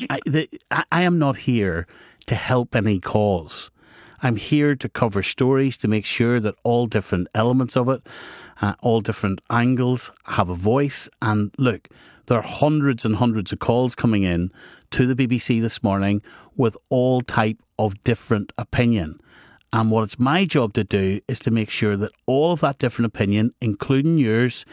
I, 0.09 0.19
the, 0.25 0.49
I, 0.71 0.83
I 0.91 1.01
am 1.03 1.19
not 1.19 1.37
here 1.37 1.87
to 2.25 2.35
help 2.35 2.75
any 2.75 2.99
cause. 2.99 3.69
I'm 4.21 4.37
here 4.37 4.75
to 4.75 4.87
cover 4.87 5.21
stories 5.21 5.75
to 5.77 5.89
make 5.89 6.05
sure 6.05 6.39
that 6.39 6.55
all 6.63 6.87
different 6.87 7.27
elements 7.35 7.75
of 7.75 7.89
it, 7.89 8.01
uh, 8.61 8.75
all 8.81 9.01
different 9.01 9.41
angles 9.49 10.11
have 10.23 10.49
a 10.49 10.55
voice. 10.55 11.09
And 11.21 11.51
look, 11.57 11.89
there 12.28 12.39
are 12.39 12.43
hundreds 12.43 13.05
and 13.05 13.15
hundreds 13.15 13.51
of 13.51 13.59
calls 13.59 13.95
coming 13.95 14.24
in 14.24 14.51
to 14.91 15.11
the 15.11 15.15
BBC 15.15 15.61
this 15.61 15.84
morning 15.84 16.21
with 16.55 16.78
all 16.89 17.21
type 17.21 17.57
of 17.78 18.01
different 18.03 18.51
opinion. 18.57 19.19
And 19.71 19.89
what 19.89 20.03
it's 20.03 20.19
my 20.19 20.45
job 20.45 20.74
to 20.74 20.84
do 20.84 21.19
is 21.28 21.39
to 21.41 21.51
make 21.51 21.69
sure 21.69 21.97
that 21.97 22.11
all 22.28 22.51
of 22.51 22.61
that 22.61 22.78
different 22.78 23.07
opinion, 23.07 23.53
including 23.59 24.17
yours, 24.17 24.65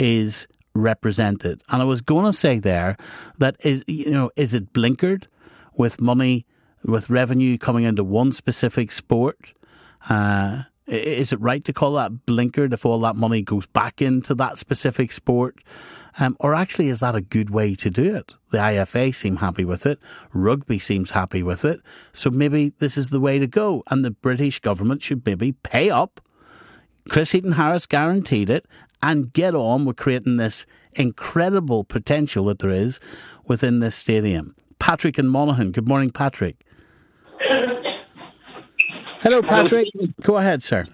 is 0.00 0.48
represented. 0.74 1.62
And 1.68 1.80
I 1.80 1.84
was 1.84 2.00
going 2.00 2.26
to 2.26 2.32
say 2.32 2.58
there 2.58 2.96
that 3.38 3.56
is 3.60 3.84
you 3.86 4.10
know 4.10 4.30
is 4.36 4.54
it 4.54 4.72
blinkered 4.72 5.26
with 5.74 6.00
money 6.00 6.46
with 6.84 7.10
revenue 7.10 7.58
coming 7.58 7.84
into 7.84 8.02
one 8.02 8.32
specific 8.32 8.90
sport? 8.90 9.52
Uh, 10.08 10.62
is 10.86 11.32
it 11.32 11.40
right 11.40 11.64
to 11.64 11.72
call 11.72 11.92
that 11.92 12.10
blinkered 12.26 12.72
if 12.72 12.84
all 12.84 12.98
that 13.00 13.14
money 13.14 13.42
goes 13.42 13.66
back 13.66 14.02
into 14.02 14.34
that 14.34 14.58
specific 14.58 15.12
sport? 15.12 15.62
Um, 16.18 16.36
or 16.40 16.54
actually, 16.54 16.88
is 16.88 17.00
that 17.00 17.14
a 17.14 17.20
good 17.20 17.50
way 17.50 17.74
to 17.76 17.90
do 17.90 18.14
it? 18.14 18.34
The 18.50 18.58
IFA 18.58 19.14
seem 19.14 19.36
happy 19.36 19.64
with 19.64 19.86
it. 19.86 19.98
Rugby 20.32 20.78
seems 20.78 21.10
happy 21.10 21.42
with 21.42 21.64
it. 21.64 21.80
So 22.12 22.28
maybe 22.30 22.74
this 22.78 22.98
is 22.98 23.08
the 23.08 23.20
way 23.20 23.38
to 23.38 23.46
go. 23.46 23.82
And 23.90 24.04
the 24.04 24.10
British 24.10 24.60
government 24.60 25.02
should 25.02 25.24
maybe 25.24 25.52
pay 25.52 25.90
up 25.90 26.20
Chris 27.08 27.32
Heaton 27.32 27.52
Harris 27.52 27.86
guaranteed 27.86 28.48
it 28.50 28.66
and 29.02 29.32
get 29.32 29.54
on 29.54 29.84
with 29.84 29.96
creating 29.96 30.36
this 30.36 30.66
incredible 30.94 31.84
potential 31.84 32.46
that 32.46 32.60
there 32.60 32.70
is 32.70 33.00
within 33.46 33.80
this 33.80 33.96
stadium. 33.96 34.54
Patrick 34.78 35.18
and 35.18 35.30
Monaghan. 35.30 35.72
Good 35.72 35.88
morning, 35.88 36.10
Patrick. 36.10 36.64
Hello, 39.20 39.42
Patrick. 39.42 39.88
Go 40.22 40.36
ahead, 40.36 40.62
sir. 40.62 40.86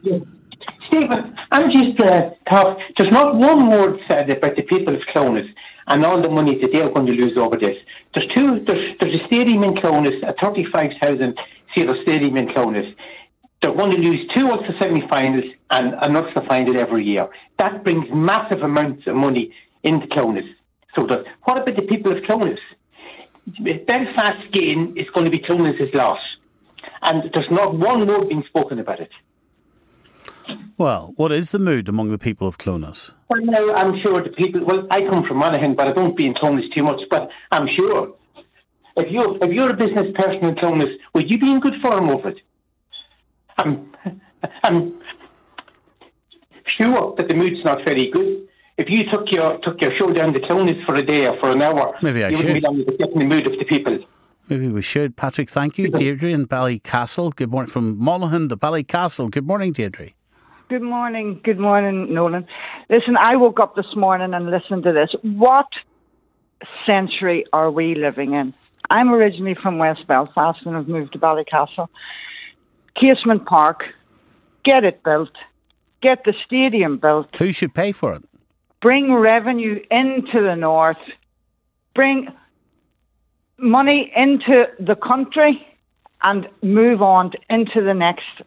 Stephen, 0.88 1.36
I'm 1.50 1.70
just 1.70 2.00
uh, 2.00 2.30
talk. 2.48 2.78
There's 2.96 3.12
not 3.12 3.36
one 3.36 3.70
word 3.70 4.00
said 4.08 4.28
about 4.30 4.56
the 4.56 4.62
people 4.62 4.94
of 4.94 5.02
Clones 5.12 5.46
and 5.86 6.04
all 6.04 6.20
the 6.20 6.28
money 6.28 6.58
that 6.60 6.70
they're 6.72 6.90
going 6.90 7.06
to 7.06 7.12
lose 7.12 7.36
over 7.36 7.56
this. 7.56 7.76
There's 8.14 8.28
two. 8.34 8.60
There's, 8.60 8.98
there's 8.98 9.20
a 9.20 9.26
stadium 9.26 9.62
in 9.64 9.76
Clones, 9.76 10.14
a 10.22 10.34
35,000 10.40 11.38
seat 11.74 11.88
stadium 12.02 12.36
in 12.36 12.52
Clones. 12.52 12.94
They're 13.60 13.74
going 13.74 13.90
to 13.90 13.98
lose 13.98 14.28
two 14.34 14.48
Ulster 14.48 14.74
semi-finals 14.78 15.44
and 15.70 15.94
an 16.00 16.16
Ulster 16.16 16.42
final 16.46 16.78
every 16.78 17.04
year. 17.04 17.28
That 17.58 17.84
brings 17.84 18.06
massive 18.12 18.62
amounts 18.62 19.06
of 19.06 19.16
money 19.16 19.52
into 19.82 20.06
Clones. 20.08 20.44
So 20.94 21.02
what 21.44 21.62
about 21.62 21.76
the 21.76 21.82
people 21.82 22.16
of 22.16 22.24
Clones? 22.24 22.58
Belfast 23.86 24.52
gain 24.52 24.94
is 24.96 25.06
going 25.14 25.24
to 25.24 25.30
be 25.30 25.38
Clones's 25.38 25.92
loss, 25.94 26.20
and 27.02 27.30
there's 27.32 27.50
not 27.50 27.74
one 27.74 28.06
word 28.06 28.28
being 28.28 28.44
spoken 28.48 28.78
about 28.78 29.00
it. 29.00 29.10
Well, 30.78 31.12
what 31.16 31.32
is 31.32 31.50
the 31.50 31.58
mood 31.58 31.88
among 31.88 32.10
the 32.10 32.18
people 32.18 32.46
of 32.46 32.58
Clones? 32.58 33.10
Well, 33.28 33.40
now 33.42 33.74
I'm 33.74 34.00
sure 34.00 34.22
the 34.22 34.30
people. 34.30 34.64
Well, 34.64 34.86
I 34.90 35.00
come 35.00 35.24
from 35.26 35.38
Monaghan, 35.38 35.74
but 35.74 35.88
I 35.88 35.92
don't 35.92 36.16
be 36.16 36.26
in 36.26 36.34
Clones 36.34 36.64
too 36.74 36.84
much. 36.84 37.00
But 37.10 37.28
I'm 37.50 37.66
sure 37.76 38.14
if 38.96 39.12
you 39.12 39.38
if 39.42 39.52
you're 39.52 39.70
a 39.70 39.76
business 39.76 40.06
person 40.14 40.48
in 40.48 40.54
Clones, 40.56 40.88
would 41.14 41.28
you 41.28 41.38
be 41.38 41.50
in 41.50 41.60
good 41.60 41.74
form 41.82 42.08
over 42.10 42.28
it? 42.28 42.38
I'm 43.56 43.92
I'm 44.62 45.00
sure 46.76 47.14
that 47.16 47.28
the 47.28 47.34
mood's 47.34 47.64
not 47.64 47.78
very 47.84 48.10
good. 48.12 48.46
If 48.76 48.88
you 48.88 49.02
took 49.10 49.32
your 49.32 49.58
took 49.64 49.80
your 49.80 49.90
show 49.98 50.12
down 50.12 50.32
to 50.32 50.40
Clones 50.40 50.76
for 50.86 50.94
a 50.94 51.04
day 51.04 51.26
or 51.26 51.38
for 51.40 51.50
an 51.50 51.60
hour, 51.60 51.96
Maybe 52.02 52.22
I 52.22 52.28
you 52.28 52.36
wouldn't 52.36 52.54
be 52.54 52.60
down 52.60 52.76
to 52.76 52.84
get 52.96 53.10
in 53.10 53.18
the 53.18 53.24
mood 53.24 53.46
of 53.46 53.58
the 53.58 53.64
people. 53.64 53.98
Maybe 54.48 54.68
we 54.68 54.80
should. 54.80 55.16
Patrick, 55.16 55.50
thank 55.50 55.76
you. 55.76 55.90
Deirdre 55.98 56.30
in 56.30 56.46
Ballycastle. 56.46 57.34
Good 57.34 57.50
morning 57.50 57.70
from 57.70 57.98
Monaghan 57.98 58.48
to 58.48 58.56
Ballycastle. 58.56 59.30
Good 59.30 59.46
morning, 59.46 59.72
Deirdre. 59.72 60.10
Good 60.68 60.82
morning. 60.82 61.40
Good 61.42 61.58
morning, 61.58 62.12
Nolan. 62.12 62.46
Listen, 62.90 63.16
I 63.16 63.36
woke 63.36 63.58
up 63.58 63.74
this 63.74 63.96
morning 63.96 64.34
and 64.34 64.50
listened 64.50 64.82
to 64.82 64.92
this. 64.92 65.08
What 65.22 65.68
century 66.84 67.46
are 67.54 67.70
we 67.70 67.94
living 67.94 68.34
in? 68.34 68.52
I'm 68.90 69.10
originally 69.10 69.54
from 69.54 69.78
West 69.78 70.06
Belfast 70.06 70.58
and 70.66 70.76
I've 70.76 70.88
moved 70.88 71.14
to 71.14 71.18
Ballycastle. 71.18 71.88
Casement 73.00 73.46
Park, 73.46 73.84
get 74.64 74.84
it 74.84 75.02
built, 75.02 75.30
get 76.02 76.24
the 76.24 76.34
stadium 76.44 76.98
built, 76.98 77.34
Who 77.38 77.52
should 77.52 77.74
pay 77.74 77.92
for 77.92 78.12
it? 78.14 78.24
bring 78.82 79.12
revenue 79.12 79.80
into 79.90 80.42
the 80.42 80.54
north, 80.54 80.98
bring 81.94 82.28
money 83.58 84.12
into 84.14 84.66
the 84.78 84.94
country, 84.96 85.66
and 86.22 86.48
move 86.62 87.00
on 87.00 87.30
to, 87.30 87.38
into 87.48 87.82
the 87.82 87.94
next 87.94 88.42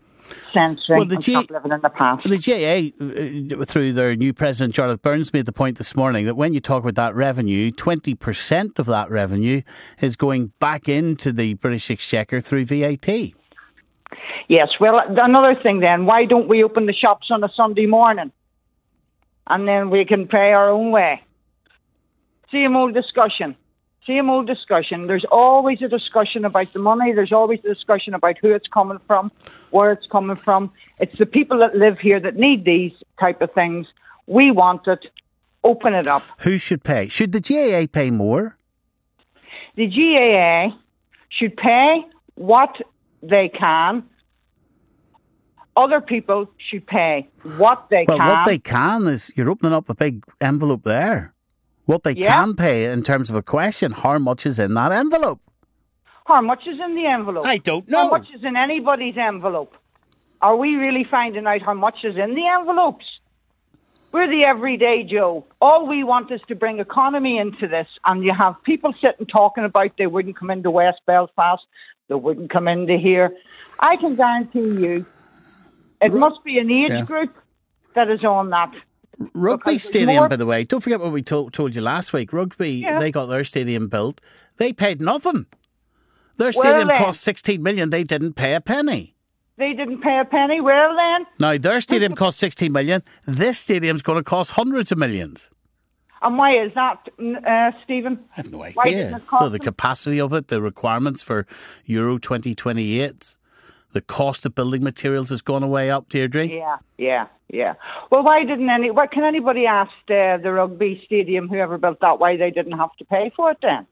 century 0.54 0.98
Well, 0.98 1.06
the 1.06 1.18
G- 1.18 1.34
in 1.34 1.82
the 1.82 1.92
past. 1.94 2.28
The 2.28 3.62
uh, 3.62 3.66
through 3.66 3.94
their 3.94 4.16
new 4.16 4.34
president, 4.34 4.76
Jarlath 4.76 5.02
Burns, 5.02 5.34
made 5.34 5.46
the 5.46 5.54
point 5.54 5.78
this 5.78 5.96
morning 5.96 6.26
that 6.26 6.36
when 6.36 6.54
you 6.54 6.60
talk 6.60 6.84
about 6.84 6.96
that 6.96 7.16
revenue, 7.16 7.72
20% 7.72 8.80
of 8.80 8.86
that 8.86 9.10
revenue 9.10 9.62
is 10.00 10.16
going 10.16 10.54
back 10.60 10.90
into 10.90 11.32
the 11.32 11.56
British 11.56 11.90
Exchequer 11.90 12.42
through 12.42 12.66
VAT. 12.66 13.34
Yes, 14.48 14.70
well, 14.80 15.02
another 15.08 15.56
thing 15.62 15.80
then, 15.80 16.06
why 16.06 16.26
don't 16.26 16.48
we 16.48 16.64
open 16.64 16.86
the 16.86 16.94
shops 16.94 17.28
on 17.32 17.44
a 17.44 17.50
Sunday 17.56 17.86
morning? 17.86 18.32
And 19.48 19.68
then 19.68 19.90
we 19.90 20.06
can 20.06 20.28
pay 20.28 20.52
our 20.52 20.70
own 20.70 20.92
way. 20.92 21.22
Same 22.52 22.76
old 22.76 22.94
discussion. 22.94 23.56
Same 24.08 24.30
old 24.32 24.48
discussion. 24.48 25.06
There's 25.08 25.26
always 25.32 25.82
a 25.82 25.88
discussion 25.88 26.44
about 26.44 26.74
the 26.74 26.80
money. 26.80 27.14
There's 27.14 27.32
always 27.32 27.60
a 27.64 27.74
discussion 27.74 28.16
about 28.16 28.38
who 28.40 28.52
it's 28.52 28.68
coming 28.68 29.00
from, 29.06 29.32
where 29.70 29.92
it's 29.92 30.08
coming 30.08 30.36
from. 30.36 30.72
It's 31.00 31.18
the 31.20 31.28
people 31.28 31.60
that 31.60 31.76
live 31.76 32.00
here 32.00 32.20
that 32.20 32.36
need 32.36 32.66
these 32.66 32.94
type 33.20 33.42
of 33.42 33.52
things. 33.54 33.86
We 34.26 34.50
want 34.50 34.88
it. 34.88 35.06
Open 35.64 35.94
it 35.94 36.08
up. 36.08 36.24
Who 36.40 36.58
should 36.58 36.84
pay? 36.84 37.08
Should 37.10 37.32
the 37.32 37.40
GAA 37.40 37.86
pay 37.92 38.10
more? 38.10 38.58
The 39.76 39.86
GAA 39.88 40.76
should 41.30 41.56
pay 41.56 42.04
what 42.34 42.76
they 43.22 43.50
can. 43.50 44.04
Other 45.78 46.02
people 46.02 46.50
should 46.58 46.86
pay 46.88 47.30
what 47.58 47.88
they 47.92 48.06
Well, 48.08 48.18
can. 48.18 48.28
what 48.28 48.46
they 48.46 48.58
can 48.58 49.08
is 49.08 49.32
you're 49.36 49.50
opening 49.50 49.74
up 49.74 49.90
a 49.90 49.94
big 49.94 50.24
envelope 50.42 50.84
there. 50.84 51.34
What 51.86 52.04
they 52.04 52.14
Yeah. 52.14 52.34
can 52.36 52.56
pay 52.56 52.86
in 52.86 53.04
terms 53.04 53.30
of 53.30 53.36
a 53.36 53.42
question, 53.42 53.92
how 53.92 54.18
much 54.18 54.46
is 54.46 54.60
in 54.60 54.74
that 54.76 54.92
envelope? 54.92 55.40
How 56.26 56.42
much 56.42 56.66
is 56.68 56.80
in 56.80 56.96
the 56.96 57.06
envelope? 57.06 57.46
I 57.46 57.58
don't 57.58 57.88
know. 57.90 57.98
How 58.06 58.10
much 58.10 58.28
is 58.34 58.44
in 58.44 58.56
anybody's 58.56 59.18
envelope? 59.18 59.76
Are 60.42 60.56
we 60.56 60.76
really 60.76 61.04
finding 61.04 61.46
out 61.46 61.62
how 61.62 61.74
much 61.74 62.04
is 62.04 62.16
in 62.18 62.36
the 62.36 62.48
envelopes? 62.48 63.06
We're 64.12 64.28
the 64.28 64.44
everyday 64.44 65.04
Joe. 65.04 65.46
All 65.62 65.88
we 65.88 66.04
want 66.04 66.32
is 66.32 66.42
to 66.48 66.56
bring 66.56 66.80
economy 66.80 67.38
into 67.38 67.68
this, 67.68 67.88
and 68.06 68.24
you 68.24 68.34
have 68.34 68.62
people 68.64 68.94
sitting 69.02 69.26
talking 69.26 69.64
about 69.64 69.92
they 69.98 70.08
wouldn't 70.08 70.36
come 70.38 70.52
into 70.52 70.70
West 70.70 71.02
Belfast, 71.06 71.64
they 72.10 72.16
wouldn't 72.16 72.50
come 72.50 72.68
into 72.68 72.98
here. 72.98 73.34
I 73.80 73.96
can 73.96 74.16
guarantee 74.16 74.60
you, 74.60 75.06
it 76.02 76.14
must 76.14 76.44
be 76.44 76.60
an 76.60 76.70
age 76.70 76.92
Yeah. 76.92 77.04
group 77.06 77.34
that 77.94 78.10
is 78.10 78.24
on 78.24 78.50
that. 78.50 78.72
Rugby 79.34 79.78
stadium, 79.78 80.16
more- 80.18 80.30
by 80.30 80.36
the 80.36 80.46
way. 80.46 80.64
Don't 80.64 80.82
forget 80.82 81.00
what 81.00 81.12
we 81.12 81.22
told 81.22 81.54
told 81.54 81.76
you 81.76 81.82
last 81.82 82.14
week. 82.14 82.32
Rugby, 82.34 82.72
Yeah. 82.72 83.00
they 83.00 83.12
got 83.12 83.28
their 83.28 83.44
stadium 83.44 83.88
built. 83.88 84.22
They 84.58 84.74
paid 84.74 85.02
nothing. 85.02 85.46
Their 86.38 86.52
stadium 86.54 86.88
then. 86.88 86.98
cost 86.98 87.22
sixteen 87.22 87.62
million. 87.62 87.90
They 87.90 88.04
didn't 88.04 88.34
pay 88.34 88.54
a 88.56 88.62
penny. 88.62 89.16
They 89.58 89.74
didn't 89.74 90.02
pay 90.02 90.18
a 90.20 90.26
penny. 90.26 90.60
Well, 90.60 90.96
then, 90.96 91.26
Now 91.40 91.58
their 91.58 91.82
stadium 91.82 92.16
cost 92.16 92.40
sixteen 92.40 92.72
million. 92.72 93.04
This 93.28 93.60
stadium's 93.60 94.02
going 94.02 94.18
to 94.18 94.24
cost 94.24 94.52
hundreds 94.52 94.92
of 94.92 94.98
millions. 94.98 95.50
and 96.24 96.38
why 96.38 96.52
is 96.56 96.72
that, 96.76 97.10
uh, 97.48 97.72
Stephen? 97.84 98.20
I 98.32 98.36
have 98.36 98.52
no 98.52 98.64
idea. 98.64 98.84
didn't 98.84 99.14
it 99.22 99.28
cost 99.28 99.44
So 99.44 99.50
the 99.50 99.60
capacity 99.60 100.20
of 100.22 100.34
it, 100.34 100.48
the 100.48 100.62
requirements 100.62 101.22
for 101.24 101.46
Euro 101.86 102.18
twenty 102.18 102.56
twenty 102.56 103.00
eight, 103.02 103.38
the 103.94 104.02
cost 104.02 104.46
of 104.46 104.56
building 104.56 104.84
materials 104.84 105.30
has 105.30 105.42
gone 105.42 105.68
way 105.70 105.90
up, 105.92 106.10
Deirdre. 106.10 106.46
Yeah, 106.46 106.78
yeah, 106.98 107.28
yeah. 107.50 107.74
Well, 108.10 108.24
why 108.24 108.44
didn't 108.46 108.70
any? 108.70 108.92
What 108.92 109.12
can 109.12 109.24
anybody 109.24 109.66
ask 109.66 109.92
uh, 110.10 110.38
the 110.38 110.52
rugby 110.54 111.02
stadium, 111.06 111.48
whoever 111.50 111.78
built 111.78 112.00
that, 112.02 112.20
why 112.20 112.38
they 112.38 112.52
didn't 112.52 112.78
have 112.78 112.96
to 112.98 113.06
pay 113.06 113.32
for 113.36 113.52
it 113.52 113.58
then? 113.62 113.86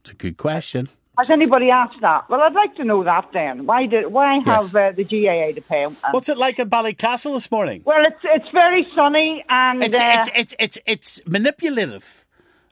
It's 0.00 0.10
a 0.10 0.14
good 0.14 0.36
question. 0.36 0.88
Has 1.18 1.30
anybody 1.30 1.70
asked 1.70 1.98
that? 2.02 2.28
Well, 2.28 2.42
I'd 2.42 2.52
like 2.52 2.76
to 2.76 2.84
know 2.84 3.02
that 3.04 3.30
then. 3.32 3.64
Why 3.64 3.86
did? 3.86 4.08
Why 4.12 4.36
Yes. 4.44 4.70
have 4.72 4.76
uh, 4.76 4.92
the 4.92 5.02
GAA 5.04 5.52
to 5.54 5.62
pay? 5.62 5.84
And- 5.84 5.96
What's 6.10 6.28
it 6.28 6.36
like 6.36 6.58
in 6.58 6.68
Ballycastle 6.68 7.32
this 7.34 7.50
morning? 7.50 7.80
well, 7.86 8.04
it's 8.06 8.20
it's 8.22 8.50
very 8.52 8.86
sunny 8.94 9.42
and 9.48 9.82
It's 9.82 9.98
uh, 9.98 10.12
it's 10.18 10.28
it's 10.34 10.54
it's 10.58 10.78
it's 10.86 11.20
manipulative. 11.26 12.25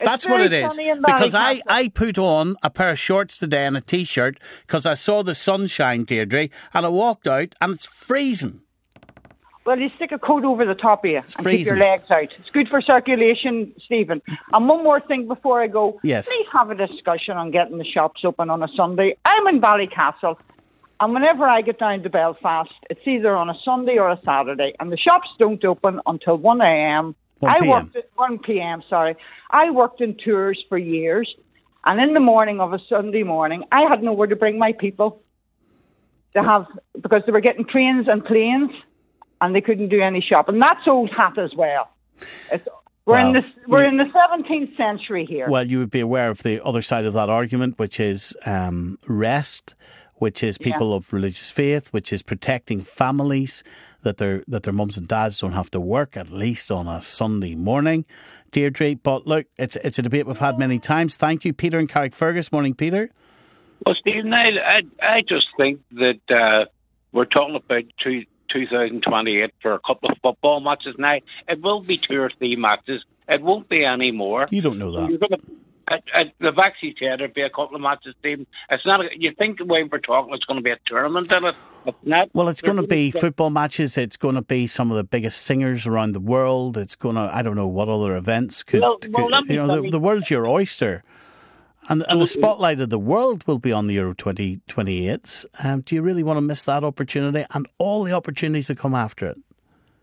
It's 0.04 0.10
That's 0.10 0.28
what 0.28 0.40
it 0.40 0.52
is. 0.52 0.76
Because 1.04 1.34
I, 1.34 1.62
I 1.66 1.88
put 1.88 2.18
on 2.18 2.56
a 2.62 2.70
pair 2.70 2.90
of 2.90 2.98
shorts 2.98 3.38
today 3.38 3.64
and 3.66 3.76
a 3.76 3.80
t 3.80 4.04
shirt 4.04 4.38
because 4.66 4.86
I 4.86 4.94
saw 4.94 5.22
the 5.22 5.34
sunshine, 5.34 6.04
Deirdre, 6.04 6.48
and 6.72 6.86
I 6.86 6.88
walked 6.88 7.26
out 7.26 7.54
and 7.60 7.72
it's 7.74 7.86
freezing. 7.86 8.60
well, 9.66 9.78
you 9.78 9.88
stick 9.96 10.12
a 10.12 10.18
coat 10.18 10.44
over 10.44 10.64
the 10.66 10.74
top 10.74 11.04
of 11.04 11.10
you 11.10 11.16
and 11.18 11.46
keep 11.46 11.66
your 11.66 11.76
legs 11.76 12.10
out. 12.10 12.28
It's 12.38 12.50
good 12.52 12.68
for 12.68 12.82
circulation, 12.82 13.72
Stephen. 13.86 14.20
And 14.52 14.68
one 14.68 14.84
more 14.84 15.00
thing 15.00 15.26
before 15.26 15.62
I 15.62 15.68
go. 15.68 15.98
Yes. 16.02 16.28
Please 16.28 16.46
have 16.52 16.70
a 16.70 16.74
discussion 16.74 17.36
on 17.36 17.50
getting 17.50 17.78
the 17.78 17.84
shops 17.84 18.20
open 18.24 18.50
on 18.50 18.62
a 18.62 18.68
Sunday. 18.76 19.16
I'm 19.24 19.46
in 19.46 19.60
Ballycastle. 19.60 20.36
And 21.00 21.12
whenever 21.12 21.44
I 21.44 21.60
get 21.62 21.78
down 21.78 22.02
to 22.02 22.10
Belfast, 22.10 22.70
it's 22.88 23.00
either 23.06 23.34
on 23.34 23.50
a 23.50 23.54
Sunday 23.64 23.98
or 23.98 24.10
a 24.10 24.20
Saturday, 24.24 24.74
and 24.78 24.92
the 24.92 24.96
shops 24.96 25.28
don't 25.38 25.62
open 25.64 26.00
until 26.06 26.36
1 26.36 26.60
a.m. 26.60 27.16
1 27.40 27.52
I 27.52 27.68
worked 27.68 27.96
at 27.96 28.08
1 28.14 28.38
p.m. 28.40 28.82
Sorry, 28.88 29.16
I 29.50 29.70
worked 29.70 30.00
in 30.00 30.16
tours 30.16 30.62
for 30.68 30.78
years, 30.78 31.34
and 31.84 32.00
in 32.00 32.14
the 32.14 32.20
morning 32.20 32.60
of 32.60 32.72
a 32.72 32.78
Sunday 32.88 33.22
morning, 33.22 33.64
I 33.72 33.82
had 33.82 34.02
nowhere 34.02 34.26
to 34.26 34.36
bring 34.36 34.58
my 34.58 34.72
people. 34.72 35.20
To 36.34 36.42
have 36.42 36.66
because 37.00 37.22
they 37.26 37.32
were 37.32 37.40
getting 37.40 37.64
trains 37.64 38.08
and 38.08 38.24
planes, 38.24 38.72
and 39.40 39.54
they 39.54 39.60
couldn't 39.60 39.88
do 39.88 40.00
any 40.00 40.20
shopping. 40.20 40.58
That's 40.58 40.86
old 40.88 41.10
hat 41.10 41.38
as 41.38 41.54
well. 41.54 41.90
It's, 42.50 42.66
we're 43.06 43.18
in 43.18 43.32
the 43.32 43.42
we're 43.66 43.84
in 43.84 43.98
the 43.98 44.04
17th 44.04 44.76
century 44.76 45.26
here. 45.26 45.46
Well, 45.48 45.66
you 45.66 45.78
would 45.78 45.90
be 45.90 46.00
aware 46.00 46.30
of 46.30 46.42
the 46.42 46.64
other 46.64 46.80
side 46.80 47.04
of 47.04 47.12
that 47.12 47.28
argument, 47.28 47.78
which 47.78 48.00
is 48.00 48.34
um, 48.46 48.98
rest, 49.06 49.74
which 50.16 50.42
is 50.42 50.56
Yeah. 50.60 50.72
people 50.72 50.94
of 50.94 51.12
religious 51.12 51.50
faith, 51.50 51.92
which 51.92 52.12
is 52.12 52.22
protecting 52.22 52.80
families 52.80 53.62
that 54.02 54.16
their 54.18 54.44
that 54.48 54.62
their 54.64 54.72
mums 54.72 54.96
and 54.96 55.08
dads 55.08 55.40
don't 55.40 55.52
have 55.52 55.70
to 55.70 55.80
work 55.80 56.16
at 56.16 56.30
least 56.30 56.70
on 56.70 56.86
a 56.86 57.00
Sunday 57.00 57.54
morning. 57.54 58.04
Deirdre, 58.50 58.94
but 58.96 59.26
look, 59.26 59.46
it's 59.58 59.76
it's 59.76 59.98
a 59.98 60.02
debate 60.02 60.26
we've 60.26 60.38
had 60.38 60.58
many 60.58 60.78
times. 60.78 61.16
Thank 61.16 61.44
you, 61.44 61.52
Peter 61.52 61.78
and 61.78 61.88
Carrickfergus. 61.88 62.52
Morning, 62.52 62.74
Peter. 62.74 63.10
Well, 63.84 63.94
Stephen, 63.98 64.32
I, 64.32 64.50
I, 65.02 65.16
I 65.16 65.20
just 65.28 65.46
think 65.58 65.80
that 65.92 66.20
uh, 66.30 66.64
we're 67.12 67.26
talking 67.26 67.56
about 67.56 67.82
two, 68.02 68.24
2028 68.50 69.50
for 69.60 69.74
a 69.74 69.80
couple 69.80 70.10
of 70.10 70.16
football 70.22 70.60
matches 70.60 70.94
now. 70.98 71.16
It 71.48 71.60
will 71.60 71.80
be 71.80 71.98
two 71.98 72.20
or 72.20 72.30
three 72.38 72.56
matches. 72.56 73.04
It 73.28 73.42
won't 73.42 73.68
be 73.68 73.84
any 73.84 74.10
more. 74.10 74.46
You 74.50 74.62
don't 74.62 74.78
know 74.78 74.92
that. 74.92 75.40
Gonna, 75.88 76.02
I, 76.14 76.20
I, 76.20 76.24
said 76.80 76.94
there'll 77.18 77.32
be 77.32 77.42
a 77.42 77.50
couple 77.50 77.74
of 77.76 77.80
matches, 77.80 78.14
Stephen. 78.20 78.46
It's 78.70 78.84
not. 78.86 79.00
A, 79.00 79.08
you 79.16 79.32
think 79.38 79.58
the 79.58 79.64
way 79.64 79.84
we're 79.84 79.98
talking, 79.98 80.32
it's 80.34 80.44
going 80.44 80.58
to 80.58 80.62
be 80.62 80.70
a 80.70 80.78
tournament 80.86 81.30
in 81.30 81.44
it. 81.44 81.54
It's 81.86 81.98
not. 82.02 82.30
Well, 82.34 82.48
it's 82.48 82.60
going 82.60 82.76
to 82.76 82.86
be 82.86 83.10
football 83.10 83.50
matches. 83.50 83.96
It's 83.96 84.16
going 84.16 84.34
to 84.36 84.42
be 84.42 84.66
some 84.66 84.90
of 84.90 84.96
the 84.96 85.04
biggest 85.04 85.42
singers 85.42 85.86
around 85.86 86.12
the 86.12 86.20
world. 86.20 86.76
It's 86.76 86.94
going 86.94 87.16
to, 87.16 87.30
I 87.32 87.42
don't 87.42 87.56
know 87.56 87.66
what 87.66 87.88
other 87.88 88.16
events 88.16 88.62
could, 88.62 88.80
Well- 88.80 88.98
well, 89.10 89.28
could- 89.42 89.50
you 89.50 89.56
know, 89.56 89.82
the, 89.82 89.90
the 89.90 90.00
world's 90.00 90.30
your 90.30 90.46
oyster. 90.46 91.02
And, 91.88 92.02
and 92.08 92.20
the 92.20 92.26
spotlight 92.26 92.80
of 92.80 92.88
the 92.88 92.98
world 92.98 93.46
will 93.46 93.58
be 93.58 93.70
on 93.70 93.88
the 93.88 93.94
Euro 93.94 94.14
2028. 94.14 95.44
Um, 95.62 95.82
do 95.82 95.94
you 95.94 96.00
really 96.00 96.22
want 96.22 96.38
to 96.38 96.40
miss 96.40 96.64
that 96.64 96.82
opportunity 96.82 97.44
and 97.52 97.68
all 97.76 98.04
the 98.04 98.12
opportunities 98.12 98.68
that 98.68 98.78
come 98.78 98.94
after 98.94 99.26
it? 99.26 99.38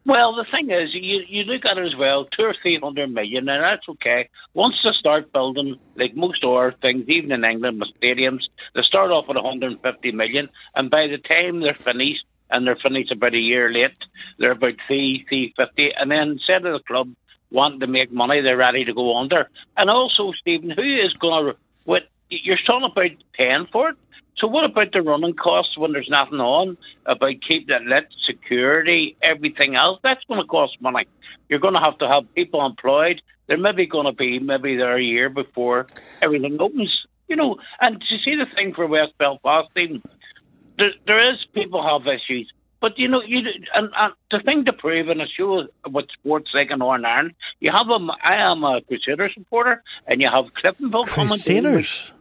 Well, 0.04 0.36
the 0.36 0.46
thing 0.46 0.72
is, 0.72 0.96
you 0.96 1.24
you 1.28 1.44
look 1.44 1.64
at 1.64 1.78
it 1.78 1.86
as 1.86 1.96
well, 1.96 2.26
two 2.26 2.44
or 2.44 2.56
three 2.60 2.80
hundred 2.80 3.14
million, 3.14 3.48
and 3.48 3.64
that's 3.64 3.88
okay. 3.88 4.30
Once 4.56 4.76
they 4.84 4.92
start 4.94 5.32
building, 5.32 5.76
like 5.96 6.16
most 6.16 6.44
other 6.44 6.74
things, 6.82 7.08
even 7.08 7.32
in 7.32 7.46
England 7.46 7.80
with 7.80 7.94
stadiums, 8.02 8.48
they 8.74 8.82
start 8.82 9.12
off 9.12 9.28
with 9.28 9.38
150 9.38 10.12
million, 10.14 10.50
and 10.76 10.90
by 10.90 11.06
the 11.08 11.20
time 11.20 11.60
they're 11.60 11.76
finished, 11.76 12.26
and 12.50 12.66
they're 12.66 12.76
finished 12.76 13.12
about 13.12 13.36
a 13.36 13.40
year 13.40 13.72
late, 13.72 13.96
they're 14.40 14.52
about 14.52 14.74
three, 14.88 15.24
three 15.30 15.54
fifty, 15.56 15.94
and 15.94 16.10
then 16.10 16.32
instead 16.32 16.66
of 16.66 16.74
the 16.74 16.84
club 16.88 17.14
wanting 17.52 17.82
to 17.82 17.88
make 17.88 18.12
money, 18.12 18.42
they're 18.42 18.58
ready 18.58 18.84
to 18.86 18.94
go 18.94 19.18
under. 19.18 19.50
And 19.78 19.90
also, 19.90 20.32
Stephen, 20.32 20.72
who 20.72 20.82
is 20.82 21.14
going 21.14 21.46
to 21.46 21.58
what 21.84 22.04
you're 22.30 22.58
talking 22.66 22.90
about 22.92 23.12
paying 23.34 23.68
for 23.72 23.90
it? 23.90 23.98
So 24.38 24.48
what 24.48 24.64
about 24.64 24.92
the 24.92 25.02
running 25.02 25.36
costs 25.36 25.78
when 25.78 25.92
there's 25.92 26.10
nothing 26.10 26.40
on? 26.40 26.78
About 27.06 27.36
keeping 27.48 27.76
it 27.76 27.84
lit, 27.84 28.08
security, 28.26 29.16
everything 29.22 29.76
else? 29.76 30.00
That's 30.04 30.24
going 30.26 30.42
to 30.42 30.48
cost 30.48 30.82
money. 30.82 31.06
You're 31.50 31.60
going 31.60 31.76
to 31.76 31.80
have 31.80 31.98
to 32.00 32.08
have 32.08 32.34
people 32.34 32.66
employed. 32.66 33.22
They're 33.48 33.58
maybe 33.58 33.86
going 33.86 34.06
to 34.06 34.14
be 34.14 34.40
maybe 34.40 34.78
there 34.78 34.98
a 34.98 35.04
year 35.04 35.30
before 35.30 35.86
everything 36.22 36.58
opens. 36.60 37.06
You 37.28 37.36
know, 37.36 37.58
and 37.80 38.02
to 38.02 38.18
see 38.24 38.36
the 38.36 38.46
thing 38.56 38.74
for 38.74 38.88
West 38.88 39.14
Belfast, 39.18 39.70
there, 39.74 40.92
there 41.06 41.32
is 41.32 41.38
people 41.54 41.84
have 41.84 42.08
issues. 42.08 42.52
But 42.82 42.98
you 42.98 43.08
know, 43.08 43.22
you 43.22 43.42
and, 43.76 43.90
and 43.96 44.14
the 44.32 44.40
thing 44.40 44.66
to 44.66 44.74
prove 44.74 45.08
in 45.08 45.22
a 45.22 45.28
show 45.28 45.68
what 45.88 46.08
sports 46.12 46.50
like 46.54 46.72
in 46.72 46.80
Northern 46.80 47.06
Ireland, 47.06 47.36
you 47.60 47.72
have 47.72 47.88
a. 47.90 48.00
I 48.24 48.38
am 48.38 48.64
a 48.64 48.82
Crusader 48.82 49.30
supporter, 49.32 49.84
and 50.08 50.20
you 50.20 50.30
have 50.30 50.46
Cliftonville 50.62 51.06
coming. 51.06 51.30
Crusaders. 51.30 52.12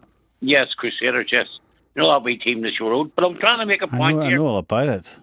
Yes, 0.40 0.68
Crusaders. 0.76 1.30
Yes, 1.32 1.46
you 1.94 2.02
know 2.02 2.12
that 2.12 2.22
wee 2.22 2.38
team 2.38 2.62
that 2.62 2.72
you 2.78 2.88
rode. 2.88 3.14
But 3.14 3.24
I'm 3.24 3.38
trying 3.38 3.60
to 3.60 3.66
make 3.66 3.82
a 3.82 3.88
point 3.88 4.18
know, 4.18 4.22
I 4.22 4.34
know 4.34 4.46
all 4.46 4.58
about 4.58 4.88
it. 4.88 5.18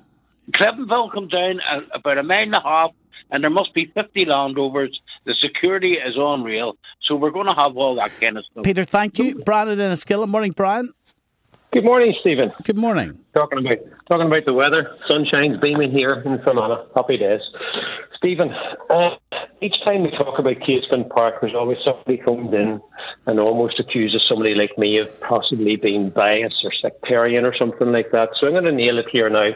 Cliftonville 0.54 1.12
comes 1.14 1.32
down 1.32 1.60
a, 1.60 1.98
about 1.98 2.18
a 2.18 2.24
mile 2.24 2.44
and 2.44 2.56
a 2.56 2.62
half, 2.62 2.92
and 3.32 3.44
there 3.44 3.50
must 3.50 3.74
be 3.74 3.86
50 3.86 4.26
Land 4.26 4.56
Rovers. 4.58 5.00
The 5.26 5.34
security 5.34 5.94
is 5.94 6.16
unreal, 6.18 6.78
so 7.02 7.16
we're 7.16 7.32
going 7.32 7.48
to 7.48 7.54
have 7.54 7.76
all 7.76 7.96
that 7.96 8.12
kind 8.20 8.38
of 8.38 8.46
stuff. 8.46 8.64
Peter, 8.64 8.86
thank 8.86 9.20
you. 9.20 9.44
Brian 9.44 9.70
in 9.70 9.80
Enniskillen. 9.80 10.30
Morning, 10.30 10.52
Brian. 10.52 10.94
Good 11.74 11.84
morning, 11.84 12.16
Stephen. 12.22 12.52
Good 12.64 12.78
morning. 12.78 13.20
Talking 13.34 13.60
about 13.60 13.78
talking 14.08 14.28
about 14.28 14.46
the 14.46 14.54
weather. 14.54 14.96
Sunshine's 15.08 15.60
beaming 15.60 15.92
here 15.92 16.14
in 16.14 16.42
Fermanagh. 16.42 16.86
Happy 16.96 17.18
days. 17.18 17.42
Stephen, 18.16 18.50
uh, 18.90 19.16
each 19.62 19.76
time 19.84 20.04
we 20.04 20.12
talk 20.12 20.40
about 20.40 20.60
Casement 20.62 21.10
Park, 21.10 21.36
there's 21.42 21.54
always 21.54 21.78
somebody 21.84 22.18
comes 22.18 22.54
in 22.54 22.82
and 23.26 23.40
almost 23.40 23.80
accuses 23.80 24.26
somebody 24.28 24.56
like 24.56 24.78
me 24.78 24.98
of 24.98 25.22
possibly 25.22 25.76
being 25.76 26.10
biased 26.10 26.64
or 26.64 26.72
sectarian 26.72 27.46
or 27.46 27.56
something 27.56 27.92
like 27.92 28.12
that. 28.12 28.30
So 28.40 28.48
I'm 28.48 28.54
going 28.54 28.64
to 28.64 28.72
nail 28.72 28.98
it 28.98 29.10
here 29.12 29.30
now. 29.30 29.52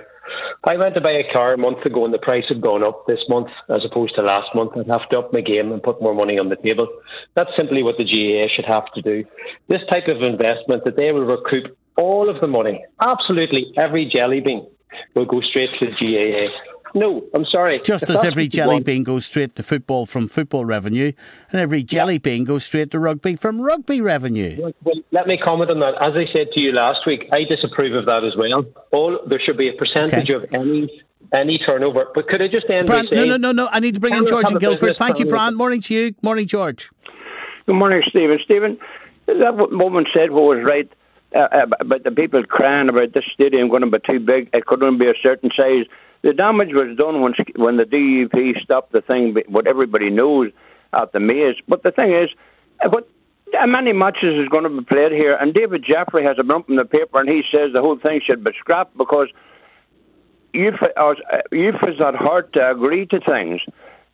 I 0.64 0.78
went 0.78 0.96
to 0.96 1.02
buy 1.02 1.12
a 1.12 1.32
car 1.32 1.54
a 1.54 1.58
month 1.58 1.86
ago 1.86 2.06
and 2.06 2.14
the 2.14 2.20
price 2.20 2.46
had 2.48 2.62
gone 2.62 2.84
up 2.84 3.06
this 3.08 3.20
month 3.28 3.48
as 3.70 3.84
opposed 3.86 4.16
to 4.16 4.22
last 4.22 4.54
month. 4.54 4.72
I'd 4.78 4.88
have 4.88 5.10
to 5.10 5.20
up 5.20 5.34
my 5.34 5.42
game 5.42 5.72
and 5.72 5.82
put 5.82 6.02
more 6.02 6.14
money 6.14 6.38
on 6.38 6.50
the 6.50 6.56
table. 6.56 6.88
That's 7.36 7.50
simply 7.58 7.84
what 7.84 7.98
the 7.98 8.06
GAA 8.06 8.54
should 8.54 8.66
have 8.66 8.92
to 8.94 9.02
do. 9.02 9.26
This 9.68 9.82
type 9.90 10.08
of 10.08 10.22
investment 10.22 10.84
that 10.86 10.96
they 10.96 11.12
will 11.12 11.26
recoup 11.26 11.76
all 11.98 12.30
of 12.30 12.40
the 12.42 12.48
money, 12.48 12.84
absolutely 13.02 13.74
every 13.78 14.06
jelly 14.06 14.40
bean, 14.40 14.68
will 15.16 15.26
go 15.26 15.42
straight 15.42 15.70
to 15.80 15.86
the 15.86 15.92
GAA. 15.92 16.54
No, 16.94 17.24
I'm 17.34 17.46
sorry. 17.46 17.80
Just 17.84 18.04
If 18.04 18.10
as 18.12 18.24
every 18.26 18.48
jelly 18.48 18.76
want- 18.76 18.86
bean 18.86 19.04
goes 19.04 19.26
straight 19.26 19.56
to 19.56 19.64
football 19.64 20.06
from 20.06 20.28
football 20.28 20.66
revenue, 20.66 21.12
and 21.52 21.62
every 21.62 21.84
jelly 21.84 22.18
bean 22.18 22.44
goes 22.44 22.66
straight 22.66 22.92
to 22.92 23.00
rugby 23.00 23.36
from 23.36 23.62
rugby 23.62 24.02
revenue. 24.02 24.72
Well, 24.84 24.96
let 25.12 25.28
me 25.28 25.38
comment 25.38 25.72
on 25.72 25.80
that. 25.80 25.96
As 26.02 26.14
I 26.16 26.26
said 26.34 26.52
to 26.54 26.60
you 26.60 26.72
last 26.74 27.06
week, 27.06 27.28
I 27.32 27.44
disapprove 27.46 27.96
of 27.96 28.06
that 28.06 28.24
as 28.24 28.36
well. 28.36 28.66
All 28.92 29.20
there 29.26 29.40
should 29.40 29.58
be 29.58 29.70
a 29.70 29.74
percentage 29.74 30.30
Okay. 30.30 30.34
of 30.34 30.54
any 30.54 31.02
any 31.34 31.58
turnover. 31.60 32.08
But 32.14 32.28
could 32.28 32.42
I 32.42 32.48
just 32.50 32.70
end 32.70 32.88
Brian, 32.88 33.06
by 33.06 33.12
no, 33.12 33.18
saying, 33.18 33.30
no, 33.30 33.38
no, 33.38 33.52
no. 33.54 33.70
I 33.72 33.80
need 33.80 33.94
to 33.94 34.02
bring 34.02 34.14
in 34.14 34.26
George 34.28 34.48
and 34.48 34.58
a 34.58 34.60
Gilford. 34.60 34.98
Thank 34.98 35.18
you, 35.18 35.26
plan? 35.26 35.30
Brian. 35.30 35.56
Morning 35.56 35.80
to 35.82 35.94
you. 35.94 36.14
Morning, 36.22 36.46
George. 36.46 36.90
Good 37.68 37.76
morning, 37.76 38.02
Stephen. 38.10 38.38
Stephen, 38.44 38.78
that 39.28 39.56
what 39.56 39.72
Moment 39.72 40.10
said 40.14 40.32
what 40.32 40.44
was 40.58 40.64
right. 40.66 40.92
uh, 41.34 41.48
about 41.80 42.04
the 42.04 42.12
people 42.12 42.44
crying 42.44 42.90
about 42.90 43.14
this 43.14 43.24
stadium 43.34 43.70
going 43.70 43.82
to 43.84 43.88
be 43.90 44.00
too 44.06 44.20
big. 44.20 44.50
It 44.52 44.66
couldn't 44.66 44.98
be 44.98 45.08
a 45.08 45.14
certain 45.24 45.50
size. 45.56 45.86
The 46.22 46.34
damage 46.34 46.74
was 46.74 46.96
done 46.98 47.22
when 47.22 47.34
when 47.56 47.78
the 47.78 47.84
DUP 47.84 48.62
stopped 48.62 48.92
the 48.92 49.02
thing. 49.02 49.36
What 49.48 49.68
everybody 49.68 50.10
knows 50.10 50.52
at 50.94 51.12
the 51.12 51.20
maze. 51.20 51.56
But 51.68 51.84
the 51.84 51.92
thing 51.92 52.14
is, 52.14 52.30
but 52.90 53.10
many 53.68 53.94
matches 53.94 54.40
is 54.40 54.50
going 54.50 54.64
to 54.64 54.70
be 54.70 54.84
played 54.84 55.12
here? 55.12 55.36
And 55.36 55.54
David 55.54 55.84
Jeffrey 55.84 56.24
has 56.24 56.38
a 56.40 56.44
bump 56.44 56.70
in 56.70 56.76
the 56.76 56.86
paper, 56.86 57.20
and 57.20 57.30
he 57.30 57.44
says 57.52 57.74
the 57.74 57.82
whole 57.82 57.98
thing 57.98 58.22
should 58.24 58.44
be 58.44 58.52
scrapped 58.60 58.98
because 58.98 59.30
you've 60.54 60.82
uh, 60.96 61.14
you've 61.52 61.76
hard 61.76 62.54
to 62.54 62.72
agree 62.72 63.06
to 63.08 63.20
things. 63.20 63.62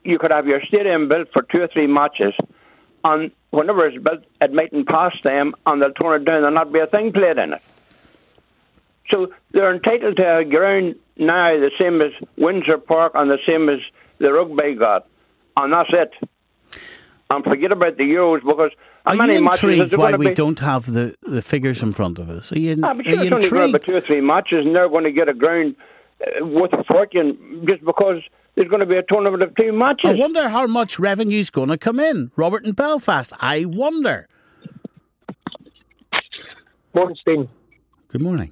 You 0.03 0.20
could 0.20 0.32
have 0.32 0.47
your 0.47 0.62
stadium 0.62 1.10
built 1.10 1.30
for 1.34 1.41
two 1.41 1.62
or 1.62 1.68
three 1.68 1.88
matches, 1.88 2.34
and 3.03 3.32
whenever 3.49 3.86
it's 3.88 4.01
built, 4.01 4.24
it 4.41 4.53
mightn't 4.53 4.88
pass 4.88 5.14
them, 5.24 5.55
and 5.66 5.82
they'll 5.82 5.93
turn 5.93 6.22
it 6.22 6.26
down 6.26 6.43
and 6.43 6.55
not 6.55 6.72
be 6.72 6.80
a 6.80 6.88
thing 6.88 7.12
played 7.12 7.38
in 7.38 7.53
it. 7.53 7.62
So 9.10 9.34
they're 9.51 9.74
entitled 9.74 10.18
to 10.18 10.38
a 10.38 10.45
ground 10.45 10.95
now 11.20 11.57
the 11.57 11.72
same 11.80 12.01
as 12.01 12.11
Windsor 12.38 12.78
Park 12.78 13.13
and 13.15 13.30
the 13.30 13.38
same 13.45 13.70
as 13.70 13.80
the 14.20 14.32
rugby 14.34 14.76
got, 14.76 15.07
and 15.55 15.74
that's 15.74 15.89
it. 15.93 16.11
And 17.30 17.43
forget 17.43 17.72
about 17.72 17.97
the 17.97 18.03
Euros 18.03 18.39
because 18.41 18.72
how 19.05 19.13
Are 19.13 19.15
many 19.18 19.36
you 19.36 19.41
matches 19.43 19.63
intrigued 19.63 19.93
why 19.95 20.13
we 20.15 20.28
be? 20.30 20.34
don't 20.34 20.59
have 20.59 20.86
the, 20.86 21.15
the 21.24 21.41
figures 21.41 21.82
in 21.84 21.91
front 21.93 22.20
of 22.20 22.30
us? 22.30 22.51
Are 22.51 22.59
you, 22.59 22.78
Ah, 22.84 22.93
but 22.93 23.05
are 23.05 23.09
sure, 23.09 23.13
you 23.15 23.22
it's 23.22 23.32
only 23.34 23.49
going 23.49 23.63
intrigued? 23.63 23.74
to 23.74 23.80
be 23.80 23.86
two 23.86 23.97
or 23.97 24.01
three 24.01 24.22
matches, 24.22 24.65
and 24.65 24.76
they're 24.76 24.89
going 24.89 25.03
to 25.03 25.11
get 25.11 25.28
a 25.30 25.34
ground 25.34 25.76
uh, 26.22 26.45
worth 26.45 26.72
a 26.74 26.84
fortune 26.86 27.65
just 27.68 27.84
because 27.84 28.22
there's 28.55 28.70
going 28.70 28.80
to 28.80 28.86
be 28.86 28.95
a 28.95 29.03
tournament 29.03 29.43
of 29.43 29.53
two 29.55 29.72
matches. 29.74 30.09
I 30.11 30.13
wonder 30.13 30.47
how 30.49 30.68
much 30.68 30.99
revenue's 30.99 31.49
going 31.49 31.70
to 31.70 31.78
come 31.78 31.99
in. 31.99 32.32
Robert 32.38 32.65
in 32.65 32.72
Belfast. 32.72 33.34
I 33.39 33.65
wonder. 33.65 34.28
Morning, 36.93 37.18
Stephen. 37.22 37.49
Good 38.09 38.22
morning. 38.22 38.51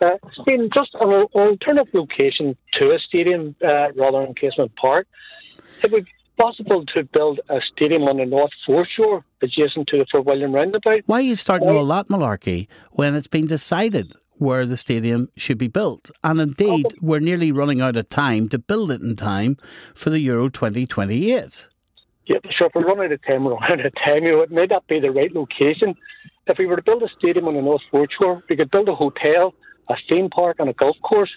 Uh, 0.00 0.12
Stephen, 0.40 0.70
just 0.72 0.94
an 0.94 1.08
alternative 1.34 1.92
location 1.92 2.56
to 2.74 2.90
a 2.92 2.98
stadium 2.98 3.54
uh, 3.62 3.92
rather 3.92 4.24
than 4.24 4.34
Casement 4.34 4.74
Park. 4.76 5.06
It 5.82 5.92
would 5.92 6.06
be 6.06 6.12
possible 6.38 6.84
to 6.86 7.04
build 7.04 7.40
a 7.50 7.60
stadium 7.72 8.04
on 8.04 8.16
the 8.16 8.24
north 8.24 8.50
foreshore 8.64 9.22
adjacent 9.42 9.88
to 9.88 9.98
the 9.98 10.06
Fort 10.10 10.24
William 10.24 10.54
roundabout. 10.54 11.02
Why 11.06 11.18
are 11.18 11.22
you 11.22 11.36
starting 11.36 11.68
all 11.68 11.86
that 11.86 12.08
malarkey 12.08 12.66
when 12.92 13.14
it's 13.14 13.28
been 13.28 13.46
decided 13.46 14.14
where 14.38 14.64
the 14.64 14.78
stadium 14.78 15.28
should 15.36 15.58
be 15.58 15.68
built? 15.68 16.10
And 16.24 16.40
indeed, 16.40 16.86
we're 17.02 17.20
nearly 17.20 17.52
running 17.52 17.82
out 17.82 17.96
of 17.96 18.08
time 18.08 18.48
to 18.50 18.58
build 18.58 18.90
it 18.90 19.02
in 19.02 19.16
time 19.16 19.58
for 19.94 20.08
the 20.08 20.20
Euro 20.20 20.48
2028. 20.48 21.68
Yeah, 22.26 22.38
sure. 22.50 22.68
If 22.68 22.72
we're 22.74 22.86
running 22.86 23.04
out 23.04 23.12
of 23.12 23.22
time, 23.26 23.44
we're 23.44 23.56
running 23.56 23.80
out 23.80 23.86
of 23.86 23.94
time. 23.96 24.24
You 24.24 24.32
know, 24.32 24.40
it 24.40 24.50
may 24.50 24.64
not 24.64 24.86
be 24.86 24.98
the 24.98 25.10
right 25.10 25.32
location. 25.34 25.94
If 26.46 26.56
we 26.58 26.64
were 26.64 26.76
to 26.76 26.82
build 26.82 27.02
a 27.02 27.08
stadium 27.18 27.48
on 27.48 27.54
the 27.54 27.60
North 27.60 27.82
Foreshore, 27.90 28.42
we 28.48 28.56
could 28.56 28.70
build 28.70 28.88
a 28.88 28.94
hotel, 28.94 29.54
a 29.90 29.96
theme 30.08 30.30
park, 30.30 30.56
and 30.58 30.68
a 30.70 30.72
golf 30.72 30.96
course 31.02 31.30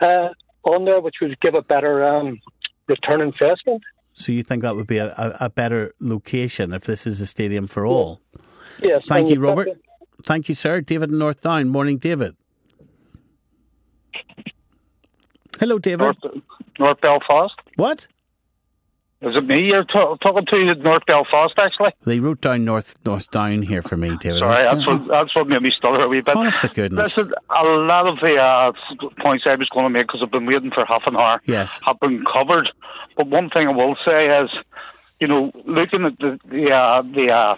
uh, 0.00 0.28
on 0.64 0.84
there, 0.84 1.00
which 1.00 1.16
would 1.20 1.38
give 1.40 1.54
a 1.54 1.62
better 1.62 2.04
um, 2.04 2.40
return 2.88 3.20
investment. 3.20 3.82
So 4.14 4.32
you 4.32 4.42
think 4.42 4.62
that 4.62 4.74
would 4.76 4.86
be 4.86 4.98
a, 4.98 5.08
a, 5.16 5.36
a 5.46 5.50
better 5.50 5.92
location 6.00 6.72
if 6.72 6.84
this 6.84 7.06
is 7.06 7.20
a 7.20 7.26
stadium 7.26 7.66
for 7.66 7.84
all? 7.86 8.20
Yes. 8.82 9.04
Thank 9.06 9.28
you, 9.30 9.38
Robert. 9.40 9.66
the- 9.68 9.80
Thank 10.22 10.48
you, 10.48 10.54
sir. 10.54 10.80
David 10.80 11.10
in 11.10 11.18
North 11.18 11.42
Down. 11.42 11.68
Morning, 11.68 11.98
David. 11.98 12.34
Hello, 15.60 15.78
David. 15.78 16.00
North, 16.00 16.16
North 16.78 17.00
Belfast. 17.00 17.54
What? 17.76 18.06
Is 19.26 19.34
it 19.36 19.44
me 19.44 19.60
you're 19.66 19.84
ta- 19.84 20.14
talking 20.16 20.46
to? 20.46 20.74
North 20.76 21.04
Belfast, 21.06 21.52
actually. 21.58 21.90
They 22.04 22.20
wrote 22.20 22.40
down 22.40 22.64
North 22.64 22.96
North 23.04 23.30
Down 23.30 23.62
here 23.62 23.82
for 23.82 23.96
me, 23.96 24.16
David. 24.20 24.38
Sorry, 24.38 24.62
that's 24.62 24.86
what 24.86 25.06
that's 25.08 25.34
what 25.34 25.48
made 25.48 25.62
me 25.62 25.72
stutter 25.76 26.00
a 26.04 26.08
wee 26.08 26.20
bit. 26.20 26.36
Honest 26.36 26.60
to 26.60 26.68
goodness. 26.68 27.16
Listen, 27.16 27.34
a 27.50 27.62
lot 27.64 28.06
of 28.06 28.20
the 28.20 28.36
uh, 28.36 28.72
points 29.20 29.44
I 29.46 29.56
was 29.56 29.68
going 29.70 29.84
to 29.84 29.90
make 29.90 30.06
because 30.06 30.22
I've 30.22 30.30
been 30.30 30.46
waiting 30.46 30.70
for 30.70 30.84
half 30.84 31.02
an 31.06 31.16
hour 31.16 31.40
Yes. 31.44 31.80
have 31.84 31.98
been 31.98 32.24
covered. 32.32 32.68
But 33.16 33.26
one 33.26 33.50
thing 33.50 33.66
I 33.66 33.72
will 33.72 33.96
say 34.04 34.42
is, 34.42 34.50
you 35.18 35.26
know, 35.26 35.50
looking 35.64 36.04
at 36.04 36.18
the 36.18 36.38
the 36.48 36.70
uh, 36.70 37.02
the, 37.02 37.30
uh, 37.30 37.56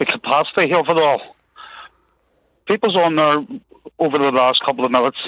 the 0.00 0.06
capacity 0.06 0.72
of 0.72 0.86
it 0.88 0.98
all, 0.98 1.36
people's 2.66 2.96
on 2.96 3.16
there 3.16 3.44
over 3.98 4.18
the 4.18 4.30
last 4.32 4.60
couple 4.64 4.84
of 4.84 4.90
minutes 4.90 5.18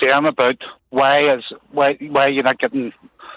saying 0.00 0.24
about 0.24 0.56
why 0.90 1.34
is 1.34 1.44
why 1.72 1.94
why 2.00 2.28
you're 2.28 2.42
not 2.44 2.58
getting 2.58 2.92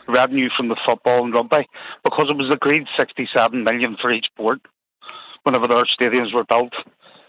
revenue 0.07 0.49
from 0.55 0.69
the 0.69 0.77
football 0.85 1.23
and 1.23 1.33
rugby 1.33 1.67
because 2.03 2.29
it 2.29 2.37
was 2.37 2.49
agreed 2.51 2.87
67 2.95 3.63
million 3.63 3.97
for 3.99 4.11
each 4.11 4.25
sport 4.25 4.61
whenever 5.43 5.67
their 5.67 5.85
stadiums 5.85 6.33
were 6.33 6.43
built. 6.43 6.73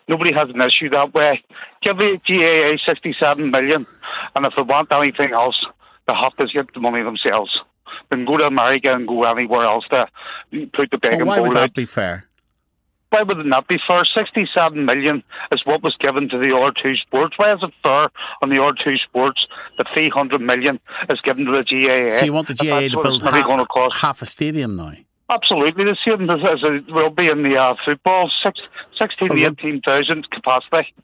Nobody 0.09 0.33
has 0.33 0.49
an 0.49 0.61
issue 0.61 0.89
that 0.91 1.13
way. 1.13 1.43
Give 1.83 1.97
the 1.99 2.19
GAA 2.27 2.83
67 2.85 3.51
million, 3.51 3.87
and 4.35 4.47
if 4.47 4.55
they 4.57 4.63
want 4.63 4.91
anything 4.91 5.33
else, 5.33 5.67
they 6.07 6.15
have 6.15 6.35
to 6.37 6.47
get 6.47 6.73
the 6.73 6.81
money 6.81 7.03
themselves. 7.03 7.59
Then 8.11 8.25
go 8.25 8.37
to 8.37 8.45
America 8.45 8.93
and 8.95 9.07
go 9.07 9.25
anywhere 9.25 9.65
else 9.65 9.85
to 9.91 10.07
put 10.73 10.91
the 10.91 10.99
begging 10.99 11.21
Well, 11.21 11.27
why 11.27 11.41
would 11.41 11.49
bowl 11.49 11.59
out. 11.59 11.61
that 11.61 11.75
be 11.75 11.85
fair? 11.87 12.28
Why 13.11 13.23
would 13.23 13.39
it 13.39 13.47
not 13.47 13.69
be 13.69 13.79
fair? 13.87 14.05
67 14.05 14.85
million 14.85 15.23
is 15.51 15.63
what 15.65 15.83
was 15.83 15.97
given 15.99 16.29
to 16.29 16.39
the 16.39 16.47
R2 16.47 16.99
Sports. 16.99 17.39
Why 17.39 17.55
is 17.55 17.61
it 17.63 17.73
fair 17.83 18.11
on 18.43 18.51
the 18.51 18.57
R2 18.57 18.99
Sports 18.99 19.47
that 19.79 19.87
300 19.95 20.41
million 20.41 20.79
is 21.09 21.21
given 21.23 21.47
to 21.47 21.53
the 21.53 21.65
GAA? 21.65 22.19
So 22.19 22.27
you 22.27 22.33
want 22.33 22.49
the 22.49 22.55
GAA 22.55 22.89
to 22.89 23.03
build 23.03 23.23
half, 23.23 23.47
going 23.47 23.59
to 23.61 23.67
cost? 23.67 23.97
half 23.97 24.21
a 24.21 24.27
stadium 24.27 24.77
now? 24.77 24.93
Absolutely, 25.31 25.85
the 25.85 25.97
same 26.07 26.29
as, 26.29 26.41
as 26.41 26.61
it 26.63 26.93
will 26.93 27.11
be 27.11 27.29
in 27.29 27.43
the 27.43 27.57
uh, 27.57 27.75
football, 27.85 28.31
six, 28.43 28.61
16 28.99 29.29
to 29.29 29.47
18,000 29.47 30.31
capacity. 30.31 30.95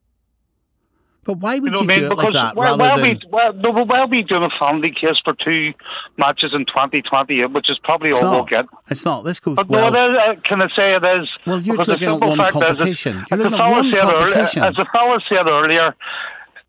But 1.24 1.38
why 1.38 1.58
would 1.58 1.72
You 1.72 1.86
know 1.86 1.94
you, 1.94 2.00
do 2.00 2.06
it 2.06 2.08
like 2.10 2.18
Because 2.18 2.34
that 2.34 2.56
rather 2.56 2.76
why, 2.82 2.96
than... 2.96 3.08
we, 3.08 3.20
why, 3.30 3.50
no, 3.56 3.72
but 3.72 3.88
why 3.88 3.98
are 4.00 4.06
we 4.06 4.22
doing 4.22 4.42
a 4.42 4.50
family 4.58 4.90
case 4.90 5.16
for 5.24 5.34
two 5.34 5.72
matches 6.18 6.52
in 6.54 6.66
2020, 6.66 7.46
which 7.46 7.70
is 7.70 7.78
probably 7.82 8.10
It's 8.10 8.22
all 8.22 8.30
we'll 8.30 8.44
get? 8.44 8.66
It's 8.90 9.04
not. 9.04 9.24
This 9.24 9.40
goes 9.40 9.56
But 9.56 9.68
well. 9.68 9.90
no, 9.90 10.12
is, 10.12 10.18
uh, 10.18 10.40
can 10.48 10.62
I 10.62 10.68
say 10.74 10.94
it 10.94 11.04
is? 11.04 11.28
Well, 11.46 11.60
you're 11.60 11.76
looking 11.76 12.08
at 12.08 12.20
one 12.20 12.40
is, 12.40 12.50
competition. 12.52 13.24
as 13.30 13.38
the 13.38 14.86
fellow 14.92 15.18
said 15.28 15.46
earlier, 15.46 15.94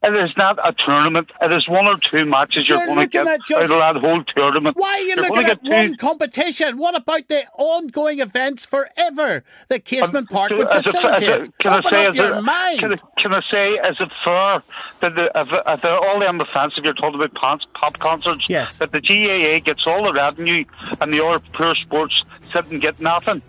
competition. 0.06 0.14
as 0.14 0.14
the 0.14 0.14
fellow 0.14 0.14
said 0.14 0.14
earlier, 0.14 0.22
it 0.22 0.30
is 0.30 0.38
not 0.38 0.60
a 0.68 0.74
tournament. 0.86 1.32
It 1.42 1.52
is 1.52 1.68
one 1.68 1.86
or 1.88 1.98
two 1.98 2.26
matches 2.26 2.68
you're, 2.68 2.78
You're 2.78 2.86
going 2.88 3.00
to 3.00 3.08
get 3.08 3.40
just- 3.48 3.72
out 3.72 3.92
of 3.92 4.02
that 4.02 4.02
whole 4.02 4.24
tournament. 4.24 4.78
Why 4.78 4.90
are 4.90 5.00
you 5.00 5.08
You're 5.08 5.18
looking 5.18 5.46
at 5.46 5.64
two, 5.64 5.70
one 5.70 5.96
competition? 5.98 6.78
What 6.78 6.96
about 6.96 7.28
the 7.28 7.44
ongoing 7.58 8.20
events 8.20 8.66
forever 8.66 9.44
that 9.70 9.86
Casement 9.86 10.30
Park 10.30 10.52
um, 10.52 10.58
would 10.60 10.70
a- 10.70 10.82
facilitate? 10.82 11.58
can 11.60 11.72
I 11.72 11.90
say, 11.90 12.08
is 12.08 12.16
your 12.16 12.36
it- 12.36 12.42
mind. 12.42 12.80
Can 12.80 12.94
I, 12.94 12.96
can 13.22 13.34
I 13.34 13.42
say, 13.52 13.74
is 13.74 13.98
it 14.00 14.12
fair 14.24 14.64
that 15.02 15.16
the, 15.16 15.26
if, 15.36 15.48
if 15.52 15.84
all 15.86 16.20
them 16.20 16.40
offensive, 16.42 16.84
you're 16.84 16.94
talking 16.94 17.16
about 17.16 17.34
pop, 17.34 17.60
pop 17.74 18.00
concerts, 18.00 18.46
Yes. 18.50 18.78
that 18.80 18.92
the 18.92 19.02
GAA 19.02 19.60
gets 19.60 19.86
all 19.88 20.04
the 20.04 20.14
revenue 20.14 20.66
and 21.02 21.14
the 21.14 21.24
other 21.24 21.40
pure 21.56 21.76
sports 21.76 22.24
sit 22.54 22.66
and 22.68 22.82
get 22.82 23.00
nothing? 23.00 23.42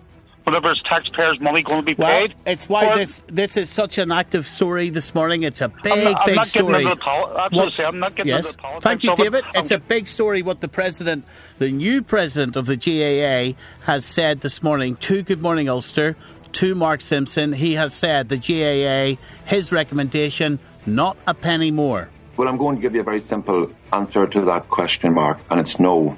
Whenever 0.47 0.71
it's 0.71 0.81
taxpayers' 0.83 1.41
money 1.41 1.61
going 1.61 1.81
to 1.81 1.85
be 1.85 1.93
well, 1.95 2.21
paid? 2.21 2.33
it's 2.45 2.69
why 2.69 2.95
this 2.95 3.21
this 3.27 3.57
is 3.57 3.69
such 3.69 3.97
an 3.97 4.13
active 4.13 4.47
story 4.47 4.89
this 4.89 5.13
morning. 5.13 5.43
It's 5.43 5.59
a 5.59 5.67
big, 5.67 5.91
I'm 5.91 6.03
not, 6.05 6.21
I'm 6.21 6.25
big 6.25 6.35
not 6.37 6.45
getting 6.45 6.61
story. 6.69 6.83
into 6.83 6.95
the 6.95 7.01
pol- 7.01 7.33
that's 7.35 7.53
what 7.53 7.73
I 7.73 7.75
say, 7.75 7.83
I'm 7.83 7.99
not 7.99 8.15
getting 8.15 8.29
yes. 8.29 8.45
into 8.45 8.55
the 8.55 8.61
politics 8.61 8.83
Thank 8.85 9.03
you, 9.03 9.11
of 9.11 9.19
it. 9.19 9.23
David. 9.23 9.43
I'm 9.43 9.51
It's 9.55 9.71
a 9.71 9.79
big 9.79 10.07
story 10.07 10.41
what 10.41 10.61
the 10.61 10.69
president, 10.69 11.25
the 11.57 11.69
new 11.69 12.01
president 12.01 12.55
of 12.55 12.65
the 12.65 12.77
GAA, 12.77 13.59
has 13.85 14.05
said 14.05 14.39
this 14.39 14.63
morning 14.63 14.95
to 14.95 15.21
Good 15.21 15.41
Morning 15.41 15.67
Ulster, 15.67 16.15
to 16.53 16.75
Mark 16.75 17.01
Simpson. 17.01 17.51
He 17.51 17.73
has 17.73 17.93
said 17.93 18.29
the 18.29 18.37
GAA, 18.37 19.21
his 19.45 19.73
recommendation, 19.73 20.59
not 20.85 21.17
a 21.27 21.33
penny 21.33 21.71
more. 21.71 22.07
Well, 22.37 22.47
I'm 22.47 22.57
going 22.57 22.77
to 22.77 22.81
give 22.81 22.95
you 22.95 23.01
a 23.01 23.03
very 23.03 23.21
simple 23.27 23.69
answer 23.91 24.25
to 24.25 24.45
that 24.45 24.69
question, 24.69 25.13
Mark, 25.13 25.39
and 25.49 25.59
it's 25.59 25.77
no. 25.77 26.17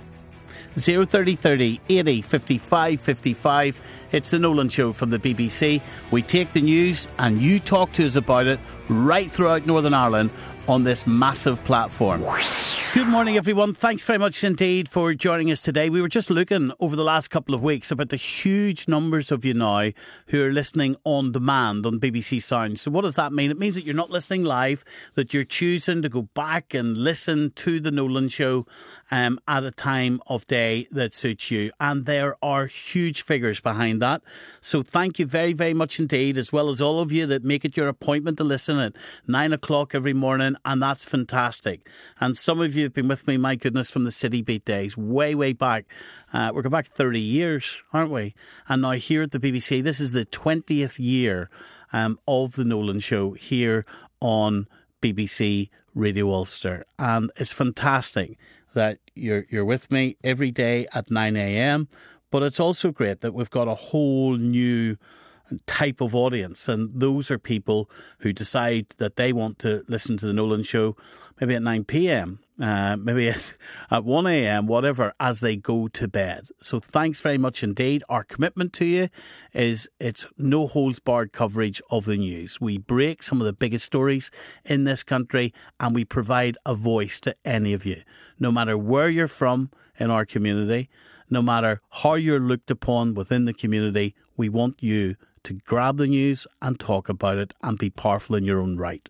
03030 0.76 1.80
80 1.90 2.22
55 2.22 3.02
55. 3.02 3.82
It's 4.12 4.32
the 4.32 4.40
Nolan 4.40 4.70
Show 4.70 4.94
from 4.94 5.10
the 5.10 5.20
BBC. 5.20 5.82
We 6.12 6.22
take 6.22 6.54
the 6.54 6.62
news 6.62 7.08
and 7.18 7.42
you 7.42 7.60
talk 7.60 7.92
to 7.94 8.06
us 8.06 8.16
about 8.16 8.48
it 8.48 8.60
right 8.88 9.32
throughout 9.32 9.66
Northern 9.66 9.94
Ireland 9.94 10.32
on 10.70 10.84
this 10.84 11.08
massive 11.08 11.64
platform. 11.64 12.24
Good 12.94 13.08
morning, 13.08 13.38
everyone. 13.38 13.74
Thanks 13.74 14.06
very 14.06 14.20
much 14.20 14.44
indeed 14.44 14.88
for 14.88 15.16
joining 15.16 15.52
us 15.52 15.64
today. 15.64 15.90
We 15.90 16.00
were 16.00 16.08
just 16.08 16.30
looking 16.30 16.72
over 16.80 16.96
the 16.96 17.04
last 17.04 17.30
couple 17.30 17.56
of 17.56 17.64
weeks 17.64 17.90
about 17.90 18.10
the 18.10 18.18
huge 18.18 18.88
numbers 18.88 19.32
of 19.32 19.44
you 19.44 19.56
now 19.56 19.90
who 20.28 20.44
are 20.44 20.52
listening 20.52 20.96
on 21.06 21.32
demand 21.32 21.88
on 21.88 22.00
BBC 22.00 22.42
Sound. 22.42 22.80
So, 22.80 22.92
what 22.92 23.02
does 23.02 23.16
that 23.16 23.34
mean? 23.34 23.50
It 23.50 23.58
means 23.58 23.74
that 23.76 23.84
you're 23.84 23.96
not 23.96 24.12
listening 24.12 24.44
live, 24.44 24.84
that 25.16 25.34
you're 25.34 25.44
choosing 25.44 26.04
to 26.04 26.10
go 26.10 26.24
back 26.34 26.76
and 26.76 26.98
listen 26.98 27.52
to 27.56 27.80
the 27.80 27.90
Nolan 27.90 28.30
Show 28.30 28.68
um, 29.12 29.40
at 29.48 29.64
a 29.64 29.72
time 29.72 30.22
of 30.28 30.46
day 30.48 30.88
that 30.92 31.14
suits 31.14 31.52
you. 31.52 31.72
And 31.80 32.06
there 32.06 32.36
are 32.42 32.66
huge 32.68 33.22
figures 33.22 33.60
behind 33.60 34.02
that. 34.02 34.22
So, 34.62 34.82
thank 34.82 35.20
you 35.20 35.26
very, 35.26 35.54
very 35.54 35.74
much 35.74 36.00
indeed, 36.00 36.38
as 36.38 36.52
well 36.52 36.70
as 36.70 36.82
all 36.82 37.00
of 37.00 37.12
you 37.12 37.26
that 37.28 37.44
make 37.44 37.66
it 37.66 37.78
your 37.78 37.88
appointment 37.88 38.38
to 38.38 38.44
listen 38.44 38.80
at 38.80 38.96
nine 39.28 39.54
o'clock 39.54 39.96
every 39.96 40.14
morning. 40.14 40.56
And 40.66 40.82
that's 40.82 41.06
fantastic. 41.06 41.88
And 42.20 42.36
some 42.38 42.62
of 42.62 42.76
you 42.76 42.84
have 42.84 42.94
been 42.94 43.08
with 43.08 43.28
me, 43.28 43.38
my 43.38 43.56
goodness, 43.56 43.92
from 43.92 44.04
the 44.04 44.12
City 44.12 44.42
Beat 44.42 44.66
days, 44.66 44.98
way, 44.98 45.36
way 45.36 45.54
back. 45.54 45.86
Uh, 46.34 46.52
we're 46.54 46.62
going 46.62 46.72
back 46.72 46.88
30 46.88 47.20
years, 47.20 47.82
aren't 47.94 48.12
we? 48.12 48.36
And 48.68 48.82
now 48.82 48.92
here 48.92 49.24
at 49.24 49.32
the 49.32 49.40
BBC, 49.40 49.84
this 49.84 50.00
is 50.00 50.12
the 50.12 50.26
20th 50.26 51.00
year 51.00 51.50
um, 51.94 52.20
of 52.28 52.54
the 52.54 52.66
Nolan 52.66 53.00
Show 53.00 53.32
here 53.32 53.86
on 54.20 54.68
BBC 55.02 55.70
Radio 55.96 56.32
Ulster. 56.32 56.86
And 56.98 57.32
it's 57.36 57.52
fantastic 57.52 58.38
that 58.74 59.00
you're, 59.16 59.46
you're 59.50 59.66
with 59.66 59.92
me 59.92 60.18
every 60.24 60.52
day 60.52 60.88
at 60.94 61.12
9 61.12 61.36
a.m. 61.36 61.88
But 62.32 62.44
it's 62.44 62.60
also 62.60 62.92
great 62.92 63.22
that 63.22 63.34
we've 63.34 63.50
got 63.50 63.68
a 63.68 63.76
whole 63.76 64.36
new 64.36 64.98
type 65.66 66.02
of 66.02 66.14
audience. 66.14 66.68
And 66.68 66.92
those 66.94 67.32
are 67.32 67.40
people 67.40 67.90
who 68.20 68.34
decide 68.34 68.88
that 68.98 69.16
they 69.16 69.34
want 69.34 69.60
to 69.60 69.84
listen 69.88 70.18
to 70.18 70.26
the 70.26 70.34
Nolan 70.34 70.64
Show 70.64 70.96
maybe 71.40 71.56
at 71.56 71.62
9 71.62 71.86
p.m., 71.86 72.40
uh, 72.60 72.98
maybe 72.98 73.30
at, 73.30 73.54
at 73.92 74.04
1 74.04 74.28
a.m., 74.28 74.68
whatever, 74.68 75.14
as 75.20 75.40
they 75.40 75.56
go 75.56 75.88
to 75.90 76.08
bed. 76.08 76.48
So 76.62 76.80
thanks 76.80 77.22
very 77.22 77.38
much 77.38 77.64
indeed. 77.64 78.04
Our 78.10 78.24
commitment 78.24 78.74
to 78.74 78.86
you 78.86 79.10
is 79.54 79.88
it's 80.00 80.26
no 80.38 80.68
holds 80.68 81.00
barred 81.00 81.32
coverage 81.32 81.82
of 81.90 82.06
the 82.06 82.18
news. 82.18 82.60
We 82.60 82.78
break 82.78 83.24
some 83.24 83.40
of 83.40 83.46
the 83.46 83.54
biggest 83.54 83.86
stories 83.86 84.32
in 84.66 84.84
this 84.84 85.04
country 85.04 85.54
and 85.80 85.96
we 85.96 86.06
provide 86.06 86.58
a 86.66 86.76
voice 86.76 87.20
to 87.22 87.36
any 87.46 87.74
of 87.74 87.86
you, 87.86 88.02
no 88.40 88.52
matter 88.52 88.78
where 88.78 89.10
you're 89.10 89.28
from 89.28 89.72
in 89.98 90.12
our 90.12 90.26
community, 90.26 90.90
no 91.30 91.42
matter 91.42 91.82
how 91.90 92.16
you're 92.16 92.40
looked 92.40 92.72
upon 92.72 93.14
within 93.14 93.46
the 93.46 93.54
community. 93.54 94.16
We 94.36 94.50
want 94.50 94.82
you 94.82 95.16
to 95.44 95.54
grab 95.54 95.98
the 95.98 96.08
news 96.08 96.48
and 96.62 96.80
talk 96.80 97.10
about 97.10 97.38
it 97.38 97.54
and 97.62 97.78
be 97.78 97.90
powerful 97.90 98.36
in 98.36 98.44
your 98.44 98.60
own 98.62 98.78
right. 98.78 99.08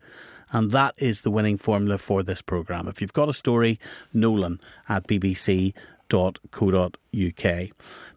And 0.52 0.72
that 0.72 0.96
is 0.98 1.22
the 1.22 1.32
winning 1.32 1.58
formula 1.58 1.98
for 1.98 2.24
this 2.24 2.42
programme. 2.42 2.88
If 2.88 3.02
you've 3.02 3.14
got 3.14 3.30
a 3.30 3.34
story, 3.34 3.80
Nolan 4.14 4.60
at 4.88 5.08
bbc.co.uk. 5.08 5.74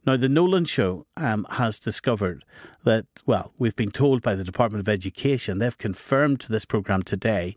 Now, 0.05 0.16
the 0.16 0.28
Nolan 0.28 0.64
Show 0.64 1.07
um, 1.16 1.47
has 1.51 1.78
discovered 1.78 2.45
that, 2.85 3.07
well, 3.26 3.53
we've 3.59 3.76
been 3.76 3.91
told 3.91 4.22
by 4.22 4.35
the 4.35 4.45
Department 4.45 4.80
of 4.80 4.89
Education, 4.89 5.59
they've 5.59 5.78
confirmed 5.78 6.41
to 6.41 6.51
this 6.51 6.64
programme 6.64 7.03
today 7.03 7.55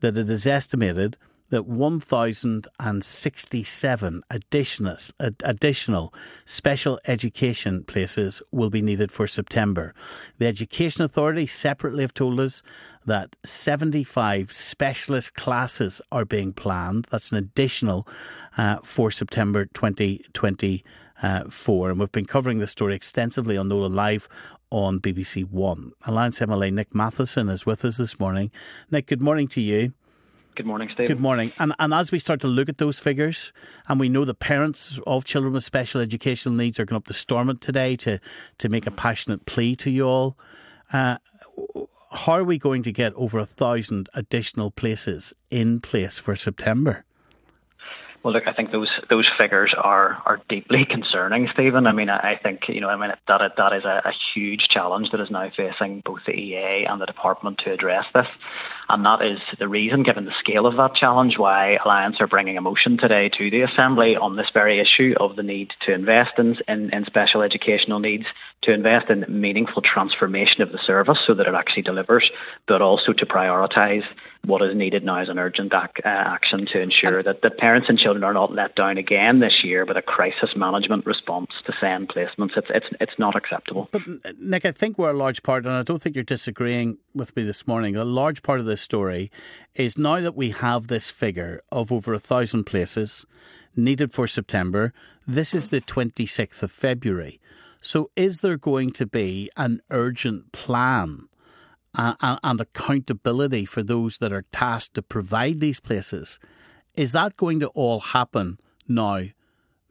that 0.00 0.18
it 0.18 0.28
is 0.28 0.46
estimated 0.46 1.16
that 1.50 1.66
1,067 1.66 4.22
additional, 4.30 4.96
additional 5.44 6.14
special 6.46 6.98
education 7.06 7.84
places 7.84 8.42
will 8.50 8.70
be 8.70 8.82
needed 8.82 9.12
for 9.12 9.26
September. 9.26 9.94
The 10.38 10.46
Education 10.46 11.04
Authority 11.04 11.46
separately 11.46 12.02
have 12.02 12.14
told 12.14 12.40
us 12.40 12.62
that 13.06 13.36
75 13.44 14.50
specialist 14.50 15.34
classes 15.34 16.00
are 16.10 16.24
being 16.24 16.54
planned. 16.54 17.06
That's 17.10 17.30
an 17.30 17.36
additional 17.38 18.08
uh, 18.56 18.78
for 18.82 19.10
September 19.10 19.66
2024. 19.66 21.90
And 21.90 22.00
we've 22.00 22.10
been 22.10 22.24
covering 22.24 22.58
this 22.58 22.70
story 22.70 22.94
extensively 22.94 23.58
on 23.58 23.68
Nolan 23.68 23.94
Live 23.94 24.28
on 24.70 24.98
BBC 24.98 25.48
One. 25.50 25.92
Alliance 26.06 26.40
MLA 26.40 26.72
Nick 26.72 26.90
Mathison 26.90 27.50
is 27.50 27.66
with 27.66 27.84
us 27.84 27.98
this 27.98 28.18
morning. 28.18 28.50
Nick, 28.90 29.06
good 29.06 29.22
morning 29.22 29.46
to 29.48 29.60
you. 29.60 29.92
Good 30.56 30.66
morning, 30.66 30.88
Steve. 30.92 31.08
Good 31.08 31.20
morning. 31.20 31.52
And, 31.58 31.74
and 31.78 31.92
as 31.92 32.12
we 32.12 32.18
start 32.18 32.40
to 32.42 32.46
look 32.46 32.68
at 32.68 32.78
those 32.78 32.98
figures, 32.98 33.52
and 33.88 33.98
we 33.98 34.08
know 34.08 34.24
the 34.24 34.34
parents 34.34 35.00
of 35.06 35.24
children 35.24 35.52
with 35.52 35.64
special 35.64 36.00
educational 36.00 36.54
needs 36.54 36.78
are 36.78 36.84
going 36.84 36.96
up 36.96 37.06
to 37.06 37.12
Stormont 37.12 37.60
today 37.60 37.96
to, 37.96 38.20
to 38.58 38.68
make 38.68 38.86
a 38.86 38.90
passionate 38.92 39.46
plea 39.46 39.74
to 39.76 39.90
you 39.90 40.06
all. 40.06 40.38
Uh, 40.92 41.16
how 42.12 42.34
are 42.34 42.44
we 42.44 42.58
going 42.58 42.82
to 42.84 42.92
get 42.92 43.12
over 43.14 43.40
a 43.40 43.46
thousand 43.46 44.08
additional 44.14 44.70
places 44.70 45.32
in 45.50 45.80
place 45.80 46.18
for 46.18 46.36
September? 46.36 47.04
Well, 48.24 48.32
look, 48.32 48.46
I 48.46 48.54
think 48.54 48.72
those 48.72 48.88
those 49.10 49.28
figures 49.38 49.74
are 49.76 50.22
are 50.24 50.40
deeply 50.48 50.86
concerning, 50.90 51.46
Stephen. 51.52 51.86
I 51.86 51.92
mean, 51.92 52.08
I 52.08 52.40
think 52.42 52.62
you 52.68 52.80
know, 52.80 52.88
I 52.88 52.96
mean 52.96 53.12
that 53.28 53.52
that 53.58 53.72
is 53.74 53.84
a, 53.84 54.00
a 54.06 54.12
huge 54.34 54.68
challenge 54.70 55.10
that 55.10 55.20
is 55.20 55.30
now 55.30 55.50
facing 55.54 56.02
both 56.06 56.20
the 56.26 56.32
EA 56.32 56.86
and 56.88 57.00
the 57.00 57.06
department 57.06 57.58
to 57.64 57.72
address 57.72 58.06
this. 58.14 58.26
And 58.88 59.04
that 59.04 59.22
is 59.22 59.38
the 59.58 59.68
reason, 59.68 60.02
given 60.02 60.24
the 60.24 60.34
scale 60.40 60.66
of 60.66 60.76
that 60.76 60.94
challenge, 60.94 61.34
why 61.38 61.78
Alliance 61.84 62.16
are 62.20 62.26
bringing 62.26 62.56
a 62.56 62.62
motion 62.62 62.96
today 62.96 63.28
to 63.28 63.50
the 63.50 63.62
Assembly 63.62 64.16
on 64.16 64.36
this 64.36 64.48
very 64.52 64.80
issue 64.80 65.14
of 65.20 65.36
the 65.36 65.42
need 65.42 65.72
to 65.86 65.92
invest 65.92 66.38
in, 66.38 66.56
in, 66.68 66.92
in 66.92 67.04
special 67.06 67.42
educational 67.42 67.98
needs, 67.98 68.26
to 68.64 68.72
invest 68.72 69.10
in 69.10 69.24
meaningful 69.28 69.82
transformation 69.82 70.62
of 70.62 70.72
the 70.72 70.78
service 70.86 71.18
so 71.26 71.34
that 71.34 71.46
it 71.46 71.54
actually 71.54 71.82
delivers, 71.82 72.30
but 72.66 72.82
also 72.82 73.12
to 73.12 73.26
prioritise 73.26 74.04
what 74.44 74.62
is 74.62 74.76
needed 74.76 75.04
now 75.04 75.18
as 75.18 75.28
an 75.28 75.38
urgent 75.38 75.72
ac- 75.72 76.02
uh, 76.04 76.08
action 76.08 76.58
to 76.58 76.80
ensure 76.80 77.22
that 77.22 77.42
the 77.42 77.50
parents 77.50 77.88
and 77.88 77.98
children 77.98 78.24
are 78.24 78.34
not 78.34 78.52
let 78.52 78.74
down 78.76 78.98
again 78.98 79.40
this 79.40 79.64
year 79.64 79.84
with 79.84 79.96
a 79.96 80.02
crisis 80.02 80.50
management 80.54 81.06
response 81.06 81.50
to 81.64 81.72
SEND 81.72 82.08
placements. 82.08 82.56
It's, 82.56 82.68
it's, 82.70 82.86
it's 83.00 83.18
not 83.18 83.36
acceptable. 83.36 83.88
But, 83.90 84.02
Nick, 84.38 84.64
I 84.64 84.72
think 84.72 84.98
we're 84.98 85.10
a 85.10 85.14
large 85.14 85.42
part, 85.42 85.64
and 85.64 85.74
I 85.74 85.82
don't 85.82 86.00
think 86.00 86.14
you're 86.14 86.24
disagreeing 86.24 86.98
with 87.14 87.34
me 87.36 87.42
this 87.42 87.66
morning, 87.66 87.96
a 87.96 88.04
large 88.04 88.42
part 88.42 88.60
of 88.60 88.66
this 88.66 88.82
story 88.82 89.30
is 89.74 89.96
now 89.96 90.20
that 90.20 90.36
we 90.36 90.50
have 90.50 90.88
this 90.88 91.10
figure 91.10 91.62
of 91.72 91.90
over 91.90 92.12
a 92.12 92.18
thousand 92.18 92.64
places 92.64 93.24
needed 93.76 94.12
for 94.12 94.26
September, 94.26 94.92
this 95.26 95.54
is 95.54 95.70
the 95.70 95.80
26th 95.80 96.62
of 96.62 96.70
February. 96.70 97.40
So, 97.84 98.10
is 98.16 98.40
there 98.40 98.56
going 98.56 98.92
to 98.92 99.04
be 99.04 99.50
an 99.58 99.82
urgent 99.90 100.52
plan 100.52 101.28
uh, 101.94 102.38
and 102.42 102.58
accountability 102.58 103.66
for 103.66 103.82
those 103.82 104.16
that 104.18 104.32
are 104.32 104.46
tasked 104.52 104.94
to 104.94 105.02
provide 105.02 105.60
these 105.60 105.80
places? 105.80 106.38
Is 106.94 107.12
that 107.12 107.36
going 107.36 107.60
to 107.60 107.68
all 107.68 108.00
happen 108.00 108.58
now, 108.88 109.24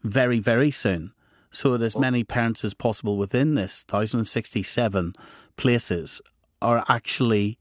very, 0.01 0.39
very 0.39 0.71
soon? 0.71 1.13
So 1.51 1.77
that 1.77 1.85
as 1.85 1.95
many 1.95 2.23
parents 2.23 2.65
as 2.65 2.73
possible 2.73 3.15
within 3.15 3.53
this 3.53 3.85
1,067 3.87 5.13
places 5.55 6.19
are 6.63 6.83
actually 6.89 7.59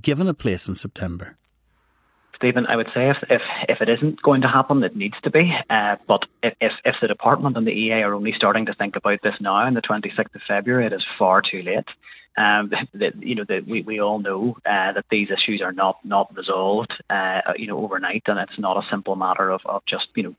given 0.00 0.26
a 0.28 0.32
place 0.32 0.66
in 0.66 0.76
September? 0.76 1.36
Stephen, 2.36 2.66
I 2.66 2.76
would 2.76 2.88
say 2.94 3.10
if, 3.10 3.18
if, 3.30 3.42
if 3.68 3.80
it 3.80 3.88
isn't 3.88 4.22
going 4.22 4.42
to 4.42 4.48
happen, 4.48 4.82
it 4.82 4.96
needs 4.96 5.14
to 5.22 5.30
be. 5.30 5.52
Uh, 5.70 5.96
but 6.06 6.24
if, 6.42 6.72
if 6.84 6.96
the 7.00 7.08
department 7.08 7.56
and 7.56 7.66
the 7.66 7.72
EA 7.72 8.02
are 8.02 8.14
only 8.14 8.32
starting 8.36 8.66
to 8.66 8.74
think 8.74 8.96
about 8.96 9.20
this 9.22 9.34
now 9.40 9.54
on 9.54 9.74
the 9.74 9.82
26th 9.82 10.34
of 10.34 10.42
February, 10.46 10.86
it 10.86 10.92
is 10.92 11.04
far 11.18 11.42
too 11.42 11.62
late. 11.62 11.88
Um, 12.36 12.72
you 13.18 13.34
know 13.36 13.44
we, 13.66 13.82
we 13.82 14.00
all 14.00 14.18
know 14.18 14.56
uh, 14.66 14.92
that 14.92 15.04
these 15.10 15.28
issues 15.30 15.62
are 15.62 15.72
not 15.72 16.04
not 16.04 16.36
resolved 16.36 16.92
uh, 17.08 17.40
you 17.56 17.68
know 17.68 17.78
overnight, 17.78 18.24
and 18.26 18.38
it's 18.38 18.58
not 18.58 18.76
a 18.76 18.88
simple 18.90 19.14
matter 19.14 19.50
of, 19.50 19.60
of 19.66 19.82
just 19.86 20.06
you 20.16 20.24
know 20.24 20.34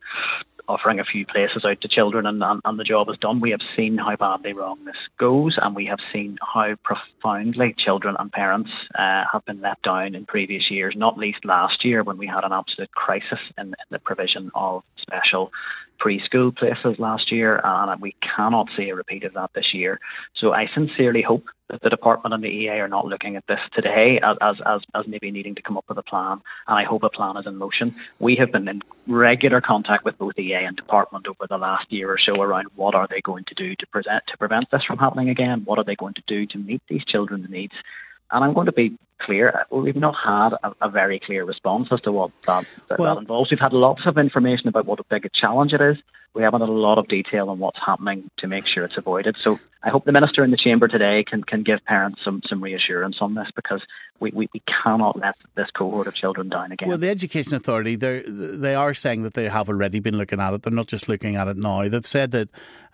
offering 0.68 0.99
a 0.99 1.05
few 1.05 1.26
places 1.26 1.63
out 1.66 1.82
to 1.82 1.88
children 1.88 2.26
and, 2.26 2.41
and, 2.43 2.61
and, 2.66 2.80
the 2.80 2.84
job 2.84 3.09
is 3.09 3.18
done. 3.18 3.39
We 3.39 3.51
have 3.51 3.61
seen 3.76 3.97
how 3.97 4.16
badly 4.16 4.53
wrong 4.53 4.84
this 4.86 4.95
goes, 5.20 5.57
and 5.61 5.76
we 5.76 5.86
have 5.86 5.99
seen 6.11 6.38
how 6.41 6.76
profoundly 6.84 7.76
children 7.78 8.16
and 8.20 8.32
parents 8.32 8.72
uh, 8.97 9.24
have 9.32 9.45
been 9.45 9.61
let 9.61 9.82
down 9.82 10.16
in 10.16 10.26
previous 10.26 10.70
years, 10.70 10.93
not 10.97 11.18
least 11.18 11.45
last 11.45 11.86
year 11.86 12.03
when 12.03 12.18
we 12.18 12.28
had 12.28 12.43
an 12.43 12.51
absolute 12.51 12.91
crisis 12.91 13.39
in, 13.57 13.68
in 13.68 13.89
the 13.91 13.99
provision 13.99 14.51
of 14.55 14.84
special 14.97 15.51
preschool 16.00 16.56
places 16.56 17.00
last 17.00 17.32
year, 17.32 17.62
and 17.64 18.02
we 18.02 18.16
cannot 18.36 18.68
see 18.76 18.89
a 18.89 18.96
repeat 18.96 19.24
of 19.24 19.34
that 19.34 19.52
this 19.54 19.74
year. 19.74 20.00
So 20.36 20.54
I 20.54 20.68
sincerely 20.74 21.22
hope 21.22 21.46
that 21.70 21.82
the 21.82 21.89
department 21.89 22.34
and 22.34 22.43
the 22.43 22.48
EA 22.48 22.80
are 22.80 22.88
not 22.88 23.08
looking 23.08 23.36
at 23.36 23.48
this 23.48 23.60
today 23.74 24.20
as, 24.22 24.38
as, 24.66 24.82
as, 24.93 25.08
maybe 25.08 25.32
needing 25.32 25.56
to 25.56 25.62
come 25.62 25.78
up 25.78 25.86
with 25.89 25.98
a 25.98 26.04
plan, 26.04 26.41
and 26.68 26.78
I 26.78 26.84
hope 26.84 27.04
a 27.04 27.10
plan 27.10 27.38
is 27.38 27.48
in 27.48 27.56
motion. 27.56 27.96
We 28.20 28.36
have 28.36 28.52
been 28.52 28.68
in 28.68 28.82
regular 29.08 29.62
contact 29.62 30.06
with 30.06 30.18
both 30.18 30.38
EA 30.38 30.66
and 30.66 30.76
department 30.76 31.28
over 31.28 31.48
the 31.50 31.58
last 31.58 31.91
year 31.91 32.12
or 32.12 32.20
so 32.20 32.41
around 32.41 32.68
what 32.76 32.93
are 32.96 33.08
they 33.10 33.22
going 33.22 33.46
to 33.46 33.56
do 33.56 33.76
to 33.76 33.88
present 33.88 34.24
to 34.28 34.38
prevent 34.38 34.70
this 34.72 34.84
from 34.84 35.00
happening 35.00 35.30
again. 35.30 35.64
What 35.66 35.80
are 35.80 35.84
they 35.84 35.96
going 35.96 36.16
to 36.16 36.24
do 36.28 36.46
to 36.48 36.58
meet 36.58 36.82
these 36.88 37.06
children's 37.06 37.50
needs? 37.50 37.74
And 38.32 38.43
I'm 38.43 38.53
going 38.53 38.65
to 38.65 38.71
be 38.71 38.97
clear, 39.21 39.65
we've 39.71 39.95
not 39.95 40.15
had 40.15 40.53
a, 40.63 40.88
a 40.88 40.89
very 40.89 41.19
clear 41.19 41.45
response 41.45 41.88
as 41.91 42.01
to 42.01 42.11
what 42.11 42.32
that, 42.47 42.65
that, 42.89 42.99
well, 42.99 43.15
that 43.15 43.21
involves. 43.21 43.51
We've 43.51 43.59
had 43.59 43.73
lots 43.73 44.01
of 44.05 44.17
information 44.17 44.67
about 44.67 44.86
what 44.86 44.99
a 44.99 45.03
big 45.09 45.26
a 45.26 45.30
challenge 45.30 45.73
it 45.73 45.82
is, 45.82 45.97
we 46.36 46.44
haven't 46.44 46.60
had 46.60 46.70
a 46.70 46.74
lot 46.74 46.98
of 46.98 47.08
detail 47.08 47.50
on 47.50 47.60
what's 47.60 47.80
happening 47.84 48.30
to 48.38 48.48
make 48.48 48.68
sure 48.68 48.84
it's 48.84 48.98
avoided. 48.98 49.38
So 49.38 49.58
I 49.82 49.90
hope 49.90 50.04
the 50.04 50.12
minister 50.12 50.44
in 50.44 50.52
the 50.52 50.58
chamber 50.58 50.90
today 50.90 51.24
can, 51.24 51.44
can 51.44 51.64
give 51.64 51.84
parents 51.86 52.20
some, 52.26 52.42
some 52.48 52.62
reassurance 52.62 53.18
on 53.22 53.36
this 53.36 53.48
because 53.56 53.82
we, 54.20 54.32
we, 54.32 54.50
we 54.54 54.62
cannot 54.84 55.18
let 55.18 55.36
this 55.56 55.72
cohort 55.72 56.08
of 56.08 56.14
children 56.14 56.50
down 56.50 56.74
again. 56.74 56.90
Well, 56.90 56.98
the 56.98 57.10
Education 57.10 57.56
Authority, 57.56 57.96
they 57.96 58.76
are 58.76 58.94
saying 58.94 59.24
that 59.24 59.34
they 59.34 59.48
have 59.48 59.70
already 59.70 60.00
been 60.00 60.18
looking 60.18 60.42
at 60.42 60.54
it. 60.54 60.64
They're 60.64 60.74
not 60.74 60.88
just 60.88 61.08
looking 61.08 61.38
at 61.38 61.48
it 61.48 61.56
now. 61.56 61.88
They've 61.88 62.06
said 62.06 62.32
that, 62.32 62.50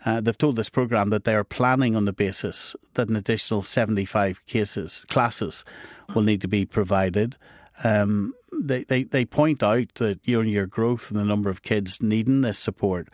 uh, 0.05 0.21
they've 0.21 0.37
told 0.37 0.55
this 0.55 0.69
programme 0.69 1.09
that 1.09 1.23
they 1.23 1.33
are 1.33 1.43
planning 1.43 1.95
on 1.95 2.05
the 2.05 2.13
basis 2.13 2.75
that 2.93 3.09
an 3.09 3.15
additional 3.15 3.63
75 3.63 4.45
cases, 4.45 5.03
classes 5.09 5.65
will 6.13 6.23
need 6.23 6.41
to 6.41 6.47
be 6.47 6.65
provided. 6.65 7.37
Um, 7.83 8.33
they, 8.53 8.83
they, 8.83 9.03
they 9.03 9.25
point 9.25 9.63
out 9.63 9.95
that 9.95 10.27
year 10.27 10.39
on 10.39 10.47
year 10.47 10.67
growth 10.67 11.09
in 11.11 11.17
the 11.17 11.25
number 11.25 11.49
of 11.49 11.61
kids 11.61 12.01
needing 12.01 12.41
this 12.41 12.59
support 12.59 13.07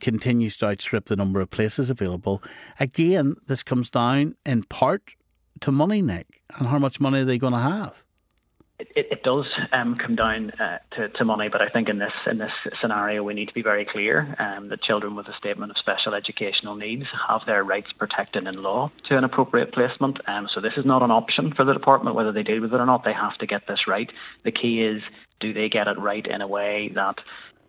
continues 0.00 0.56
to 0.58 0.66
outstrip 0.66 1.06
the 1.06 1.16
number 1.16 1.40
of 1.40 1.50
places 1.50 1.90
available. 1.90 2.42
Again, 2.78 3.36
this 3.46 3.62
comes 3.62 3.88
down 3.90 4.36
in 4.44 4.64
part 4.64 5.14
to 5.60 5.72
money, 5.72 6.02
Nick, 6.02 6.40
and 6.58 6.68
how 6.68 6.78
much 6.78 7.00
money 7.00 7.20
are 7.20 7.24
they 7.24 7.38
going 7.38 7.52
to 7.52 7.58
have? 7.58 8.01
It, 8.94 9.06
it 9.10 9.22
does 9.22 9.46
um, 9.72 9.96
come 9.96 10.16
down 10.16 10.50
uh, 10.52 10.78
to, 10.96 11.08
to 11.08 11.24
money, 11.24 11.48
but 11.50 11.60
I 11.60 11.68
think 11.68 11.88
in 11.88 11.98
this 11.98 12.12
in 12.30 12.38
this 12.38 12.52
scenario 12.80 13.22
we 13.22 13.34
need 13.34 13.48
to 13.48 13.54
be 13.54 13.62
very 13.62 13.84
clear 13.84 14.34
um, 14.38 14.68
that 14.68 14.82
children 14.82 15.16
with 15.16 15.26
a 15.28 15.36
statement 15.38 15.70
of 15.70 15.78
special 15.78 16.14
educational 16.14 16.74
needs 16.74 17.04
have 17.28 17.42
their 17.46 17.64
rights 17.64 17.88
protected 17.98 18.46
in 18.46 18.62
law 18.62 18.90
to 19.08 19.16
an 19.16 19.24
appropriate 19.24 19.72
placement. 19.72 20.18
Um, 20.26 20.48
so 20.54 20.60
this 20.60 20.74
is 20.76 20.84
not 20.84 21.02
an 21.02 21.10
option 21.10 21.52
for 21.54 21.64
the 21.64 21.72
department 21.72 22.16
whether 22.16 22.32
they 22.32 22.42
deal 22.42 22.60
with 22.60 22.72
it 22.72 22.80
or 22.80 22.86
not. 22.86 23.04
They 23.04 23.12
have 23.12 23.38
to 23.38 23.46
get 23.46 23.62
this 23.66 23.86
right. 23.86 24.10
The 24.44 24.52
key 24.52 24.82
is 24.82 25.02
do 25.40 25.52
they 25.52 25.68
get 25.68 25.88
it 25.88 25.98
right 25.98 26.26
in 26.26 26.40
a 26.40 26.46
way 26.46 26.90
that 26.94 27.16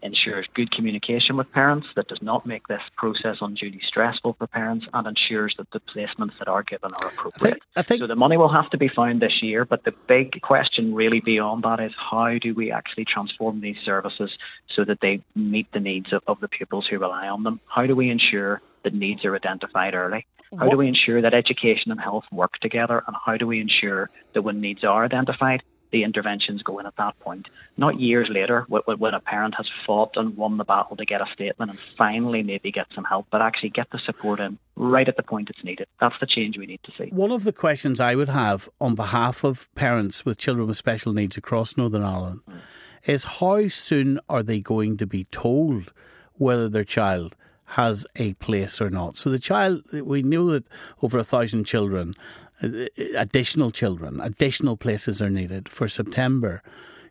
ensures 0.04 0.46
good 0.54 0.72
communication 0.72 1.38
with 1.38 1.52
parents, 1.52 1.88
that 1.96 2.08
does 2.08 2.22
not 2.22 2.46
make 2.46 2.68
this 2.68 2.82
process 2.96 3.38
unduly 3.42 3.82
stressful 3.88 4.34
for 4.34 4.48
parents, 4.48 4.86
and 4.94 5.08
ensures 5.08 5.56
that 5.58 5.72
the 5.72 5.80
placements 5.80 6.38
that 6.40 6.48
are 6.48 6.64
given 6.64 6.94
are 6.94 7.08
appropriate. 7.08 7.60
I 7.76 7.82
think, 7.82 8.02
so 8.02 8.08
the 8.08 8.16
money 8.16 8.38
will 8.38 8.52
have 8.52 8.70
to 8.72 8.78
be 8.78 8.88
found 8.88 9.22
this 9.22 9.42
year, 9.42 9.66
but 9.66 9.84
the 9.84 9.94
big 10.08 10.42
question 10.42 10.94
really 10.94 11.22
beyond 11.22 11.64
that 11.64 11.80
is 11.80 11.94
how 11.98 12.38
do 12.38 12.54
we 12.54 12.72
actually 12.72 13.06
transform 13.06 13.62
these 13.62 13.78
services 13.84 14.32
so 14.76 14.84
that 14.86 15.00
they 15.02 15.22
meet 15.36 15.72
the 15.72 15.80
needs 15.80 16.14
of, 16.14 16.22
of 16.28 16.40
the 16.40 16.48
pupils 16.48 16.86
who 16.88 17.00
rely 17.00 17.28
on 17.28 17.44
them? 17.44 17.60
How 17.68 17.86
do 17.86 17.96
we 17.96 18.10
ensure 18.10 18.62
that 18.84 18.94
needs 18.94 19.26
are 19.26 19.36
identified 19.36 19.96
early? 19.96 20.26
How 20.60 20.70
do 20.70 20.78
we 20.78 20.88
ensure 20.88 21.20
that 21.22 21.34
education 21.34 21.92
and 21.92 22.00
health 22.00 22.26
work 22.32 22.60
together? 22.60 23.04
And 23.08 23.16
how 23.26 23.38
do 23.38 23.48
we 23.48 23.60
ensure 23.60 24.12
that 24.34 24.44
when 24.44 24.62
needs 24.62 24.84
are 24.84 25.04
identified, 25.04 25.64
the 25.94 26.04
interventions 26.04 26.64
go 26.64 26.80
in 26.80 26.88
at 26.88 26.96
that 26.98 27.18
point, 27.20 27.48
not 27.78 28.00
years 28.00 28.28
later 28.30 28.66
when 28.68 29.14
a 29.14 29.20
parent 29.20 29.54
has 29.56 29.68
fought 29.86 30.18
and 30.18 30.36
won 30.36 30.58
the 30.58 30.64
battle 30.66 30.98
to 30.98 31.06
get 31.06 31.22
a 31.22 31.26
statement 31.34 31.70
and 31.70 31.80
finally 31.98 32.42
maybe 32.42 32.72
get 32.72 32.88
some 32.96 33.04
help, 33.04 33.28
but 33.32 33.42
actually 33.42 33.70
get 33.70 33.90
the 33.92 34.00
support 34.00 34.40
in 34.40 34.58
right 34.76 35.08
at 35.08 35.16
the 35.16 35.24
point 35.24 35.52
it's 35.52 35.64
needed. 35.64 35.88
That's 36.02 36.16
the 36.20 36.26
change 36.26 36.58
we 36.58 36.66
need 36.66 36.82
to 36.84 36.92
see. 36.98 37.12
One 37.12 37.32
of 37.32 37.44
the 37.44 37.54
questions 37.54 38.00
I 38.00 38.16
would 38.16 38.28
have 38.28 38.68
on 38.82 38.96
behalf 38.96 39.44
of 39.44 39.74
parents 39.76 40.26
with 40.26 40.40
children 40.40 40.68
with 40.68 40.78
special 40.78 41.14
needs 41.14 41.38
across 41.38 41.78
Northern 41.78 42.04
Ireland 42.04 42.42
mm. 42.50 42.58
is 43.06 43.24
how 43.24 43.68
soon 43.68 44.20
are 44.28 44.42
they 44.42 44.62
going 44.62 44.98
to 44.98 45.06
be 45.06 45.26
told 45.26 45.94
whether 46.34 46.68
their 46.68 46.84
child 46.84 47.36
has 47.66 48.06
a 48.16 48.34
place 48.36 48.82
or 48.82 48.90
not. 48.90 49.16
So 49.16 49.30
the 49.30 49.40
child, 49.40 49.84
we 49.92 50.24
know 50.24 50.50
that 50.50 50.66
over 51.02 51.20
a 51.20 51.24
thousand 51.24 51.66
children 51.66 52.14
additional 53.16 53.72
children, 53.72 54.20
additional 54.22 54.78
places 54.78 55.22
are 55.22 55.30
needed 55.30 55.70
for 55.70 55.88
September. 55.88 56.62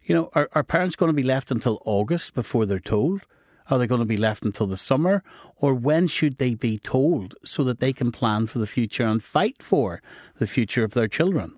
You 0.05 0.15
know, 0.15 0.31
are, 0.35 0.49
are 0.53 0.65
parents 0.65 0.97
going 0.97 1.11
to 1.11 1.15
be 1.15 1.23
left 1.23 1.51
until 1.51 1.81
August 1.85 2.35
before 2.35 2.67
they're 2.67 2.81
told? 2.81 3.23
Are 3.71 3.79
they 3.79 3.87
going 3.87 4.01
to 4.01 4.07
be 4.07 4.17
left 4.17 4.45
until 4.45 4.67
the 4.67 4.77
summer? 4.77 5.23
Or 5.57 5.75
when 5.75 6.09
should 6.09 6.39
they 6.39 6.55
be 6.55 6.79
told 6.79 7.35
so 7.45 7.63
that 7.65 7.79
they 7.79 7.93
can 7.93 8.11
plan 8.11 8.47
for 8.47 8.59
the 8.59 8.67
future 8.67 9.05
and 9.05 9.23
fight 9.23 9.63
for 9.63 10.03
the 10.39 10.47
future 10.47 10.85
of 10.85 10.95
their 10.95 11.09
children? 11.09 11.55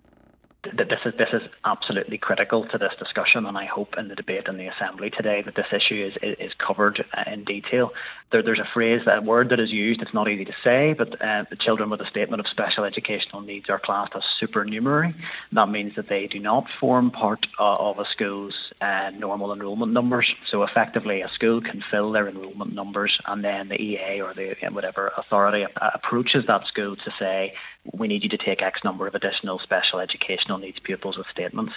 this 0.72 0.98
is 1.04 1.12
this 1.18 1.28
is 1.32 1.42
absolutely 1.64 2.18
critical 2.18 2.66
to 2.68 2.78
this 2.78 2.92
discussion, 2.98 3.46
and 3.46 3.56
I 3.56 3.66
hope 3.66 3.94
in 3.98 4.08
the 4.08 4.14
debate 4.14 4.44
in 4.48 4.56
the 4.56 4.66
assembly 4.66 5.10
today 5.10 5.42
that 5.44 5.54
this 5.54 5.66
issue 5.72 6.10
is 6.10 6.36
is, 6.38 6.52
covered 6.64 7.04
uh, 7.12 7.30
in 7.30 7.44
detail. 7.44 7.90
There, 8.34 8.42
there's 8.42 8.58
a 8.58 8.68
phrase, 8.74 9.02
a 9.06 9.22
word 9.22 9.50
that 9.50 9.60
is 9.60 9.70
used. 9.70 10.02
It's 10.02 10.12
not 10.12 10.28
easy 10.28 10.44
to 10.44 10.54
say, 10.64 10.92
but 10.92 11.22
uh, 11.22 11.44
the 11.50 11.54
children 11.54 11.88
with 11.88 12.00
a 12.00 12.06
statement 12.10 12.40
of 12.40 12.48
special 12.48 12.82
educational 12.82 13.42
needs 13.42 13.70
are 13.70 13.78
classed 13.78 14.10
as 14.16 14.24
supernumerary. 14.40 15.14
That 15.52 15.68
means 15.68 15.94
that 15.94 16.08
they 16.08 16.26
do 16.26 16.40
not 16.40 16.66
form 16.80 17.12
part 17.12 17.46
uh, 17.60 17.76
of 17.76 18.00
a 18.00 18.04
school's 18.10 18.54
uh, 18.80 19.10
normal 19.16 19.52
enrolment 19.52 19.92
numbers. 19.92 20.34
So 20.50 20.64
effectively, 20.64 21.20
a 21.20 21.28
school 21.28 21.60
can 21.60 21.80
fill 21.92 22.10
their 22.10 22.26
enrolment 22.26 22.74
numbers, 22.74 23.16
and 23.24 23.44
then 23.44 23.68
the 23.68 23.80
EA 23.80 24.20
or 24.20 24.34
the 24.34 24.56
whatever 24.72 25.12
authority 25.16 25.64
approaches 25.94 26.42
that 26.48 26.66
school 26.66 26.96
to 26.96 27.12
say 27.20 27.54
we 27.92 28.08
need 28.08 28.22
you 28.22 28.30
to 28.30 28.38
take 28.38 28.62
X 28.62 28.80
number 28.82 29.06
of 29.06 29.14
additional 29.14 29.58
special 29.58 30.00
educational 30.00 30.58
needs 30.58 30.78
pupils 30.82 31.16
with 31.16 31.26
statements. 31.30 31.72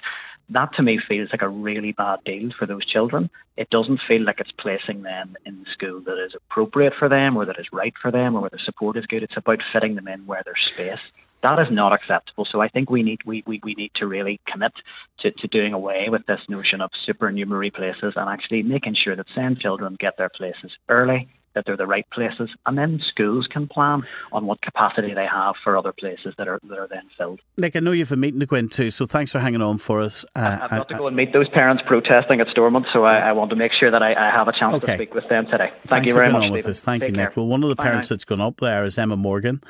That 0.49 0.73
to 0.75 0.83
me 0.83 0.99
feels 1.05 1.29
like 1.31 1.41
a 1.41 1.49
really 1.49 1.91
bad 1.91 2.19
deal 2.23 2.51
for 2.57 2.65
those 2.65 2.85
children. 2.85 3.29
It 3.57 3.69
doesn't 3.69 4.01
feel 4.07 4.23
like 4.23 4.39
it's 4.39 4.51
placing 4.51 5.01
them 5.01 5.35
in 5.45 5.59
the 5.59 5.69
school 5.71 5.99
that 6.01 6.23
is 6.23 6.35
appropriate 6.35 6.93
for 6.97 7.09
them 7.09 7.35
or 7.35 7.45
that 7.45 7.59
is 7.59 7.73
right 7.73 7.93
for 8.01 8.11
them 8.11 8.35
or 8.35 8.41
where 8.41 8.49
the 8.49 8.59
support 8.59 8.95
is 8.95 9.05
good. 9.05 9.23
It's 9.23 9.35
about 9.35 9.61
fitting 9.73 9.95
them 9.95 10.07
in 10.07 10.25
where 10.25 10.43
there's 10.45 10.63
space. 10.63 10.99
That 11.43 11.59
is 11.59 11.67
not 11.69 11.93
acceptable. 11.93 12.45
So 12.45 12.61
I 12.61 12.69
think 12.69 12.89
we 12.89 13.03
need 13.03 13.19
we, 13.25 13.43
we, 13.45 13.59
we 13.61 13.75
need 13.75 13.91
to 13.95 14.07
really 14.07 14.39
commit 14.47 14.73
to, 15.19 15.31
to 15.31 15.47
doing 15.47 15.73
away 15.73 16.07
with 16.09 16.25
this 16.25 16.41
notion 16.47 16.81
of 16.81 16.91
supernumerary 17.05 17.69
places 17.69 18.13
and 18.15 18.29
actually 18.29 18.63
making 18.63 18.95
sure 18.95 19.15
that 19.15 19.27
same 19.35 19.55
children 19.55 19.97
get 19.99 20.17
their 20.17 20.29
places 20.29 20.71
early 20.89 21.29
that 21.57 21.65
they're 21.65 21.77
the 21.77 21.87
right 21.87 22.07
places, 22.11 22.49
and 22.65 22.77
then 22.77 23.01
schools 23.09 23.47
can 23.51 23.67
plan 23.67 24.01
on 24.31 24.45
what 24.45 24.61
capacity 24.61 25.13
they 25.13 25.25
have 25.25 25.55
for 25.63 25.75
other 25.77 25.91
places 25.91 26.33
that 26.37 26.47
are 26.47 26.59
that 26.63 26.77
are 26.77 26.87
then 26.87 27.03
filled. 27.17 27.39
Nick, 27.57 27.75
I 27.75 27.79
know 27.79 27.91
you 27.91 28.03
have 28.03 28.11
a 28.11 28.15
meeting 28.15 28.39
to 28.39 28.45
go 28.45 28.55
into, 28.55 28.91
so 28.91 29.05
thanks 29.05 29.31
for 29.31 29.39
hanging 29.39 29.61
on 29.61 29.77
for 29.79 29.99
us. 30.01 30.23
Uh, 30.35 30.59
I've 30.61 30.69
got 30.69 30.89
to 30.89 30.97
go 30.97 31.07
and 31.07 31.15
meet 31.15 31.33
those 31.33 31.49
parents 31.49 31.83
protesting 31.85 32.39
at 32.41 32.47
Stormont, 32.49 32.85
so 32.93 33.03
I, 33.03 33.17
I 33.17 33.31
want 33.33 33.49
to 33.49 33.55
make 33.55 33.71
sure 33.77 33.91
that 33.91 34.03
I, 34.03 34.13
I 34.13 34.31
have 34.31 34.47
a 34.47 34.53
chance 34.57 34.75
okay. 34.75 34.87
to 34.87 34.97
speak 34.97 35.13
with 35.13 35.27
them 35.29 35.45
today. 35.45 35.69
Thank 35.69 35.89
thanks 35.89 36.07
you 36.07 36.13
very 36.13 36.31
much. 36.31 36.41
Thank 36.77 37.01
Take 37.01 37.11
you, 37.11 37.15
care. 37.15 37.25
Nick. 37.27 37.37
Well, 37.37 37.47
one 37.47 37.63
of 37.63 37.69
the 37.69 37.75
Bye 37.75 37.85
parents 37.85 38.09
now. 38.09 38.15
that's 38.15 38.25
gone 38.25 38.41
up 38.41 38.59
there 38.59 38.83
is 38.83 38.97
Emma 38.97 39.17
Morgan 39.17 39.61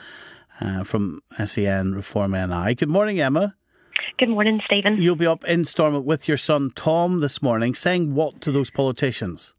uh, 0.59 0.83
from 0.83 1.21
SEN 1.43 1.93
Reform 1.93 2.31
NI. 2.31 2.75
Good 2.75 2.89
morning, 2.89 3.19
Emma. 3.19 3.55
Good 4.19 4.29
morning, 4.29 4.59
Stephen. 4.65 5.01
You'll 5.01 5.15
be 5.15 5.27
up 5.27 5.43
in 5.45 5.65
Stormont 5.65 6.05
with 6.05 6.27
your 6.27 6.37
son 6.37 6.71
Tom 6.75 7.19
this 7.19 7.41
morning, 7.41 7.75
saying 7.75 8.15
what 8.15 8.41
to 8.41 8.51
those 8.51 8.69
politicians? 8.71 9.53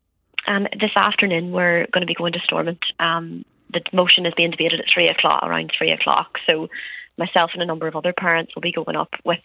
Um, 0.49 0.67
this 0.81 0.97
afternoon, 0.97 1.53
we're 1.53 1.87
going 1.93 2.01
to 2.01 2.07
be 2.07 2.15
going 2.15 2.33
to 2.33 2.41
Stormont. 2.41 2.83
Um, 2.99 3.45
the 3.71 3.83
motion 3.93 4.25
is 4.25 4.33
being 4.35 4.51
debated 4.51 4.81
at 4.81 4.87
three 4.93 5.09
o'clock, 5.09 5.43
around 5.43 5.71
three 5.77 5.91
o'clock. 5.91 6.39
So, 6.47 6.69
myself 7.19 7.51
and 7.53 7.63
a 7.63 7.67
number 7.67 7.87
of 7.87 7.97
other 7.97 8.15
parents 8.15 8.55
will 8.55 8.63
be 8.63 8.73
going 8.73 8.97
up 8.97 9.11
with 9.25 9.41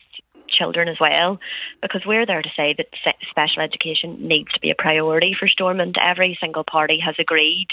children 0.54 0.88
as 0.88 1.00
well, 1.00 1.40
because 1.82 2.06
we're 2.06 2.26
there 2.26 2.42
to 2.42 2.50
say 2.56 2.76
that 2.78 2.88
special 3.30 3.62
education 3.62 4.28
needs 4.28 4.52
to 4.54 4.60
be 4.60 4.72
a 4.72 4.76
priority 4.76 5.36
for 5.38 5.48
Stormont. 5.48 5.98
Every 6.02 6.38
single 6.40 6.64
party 6.64 7.00
has 7.00 7.16
agreed 7.20 7.68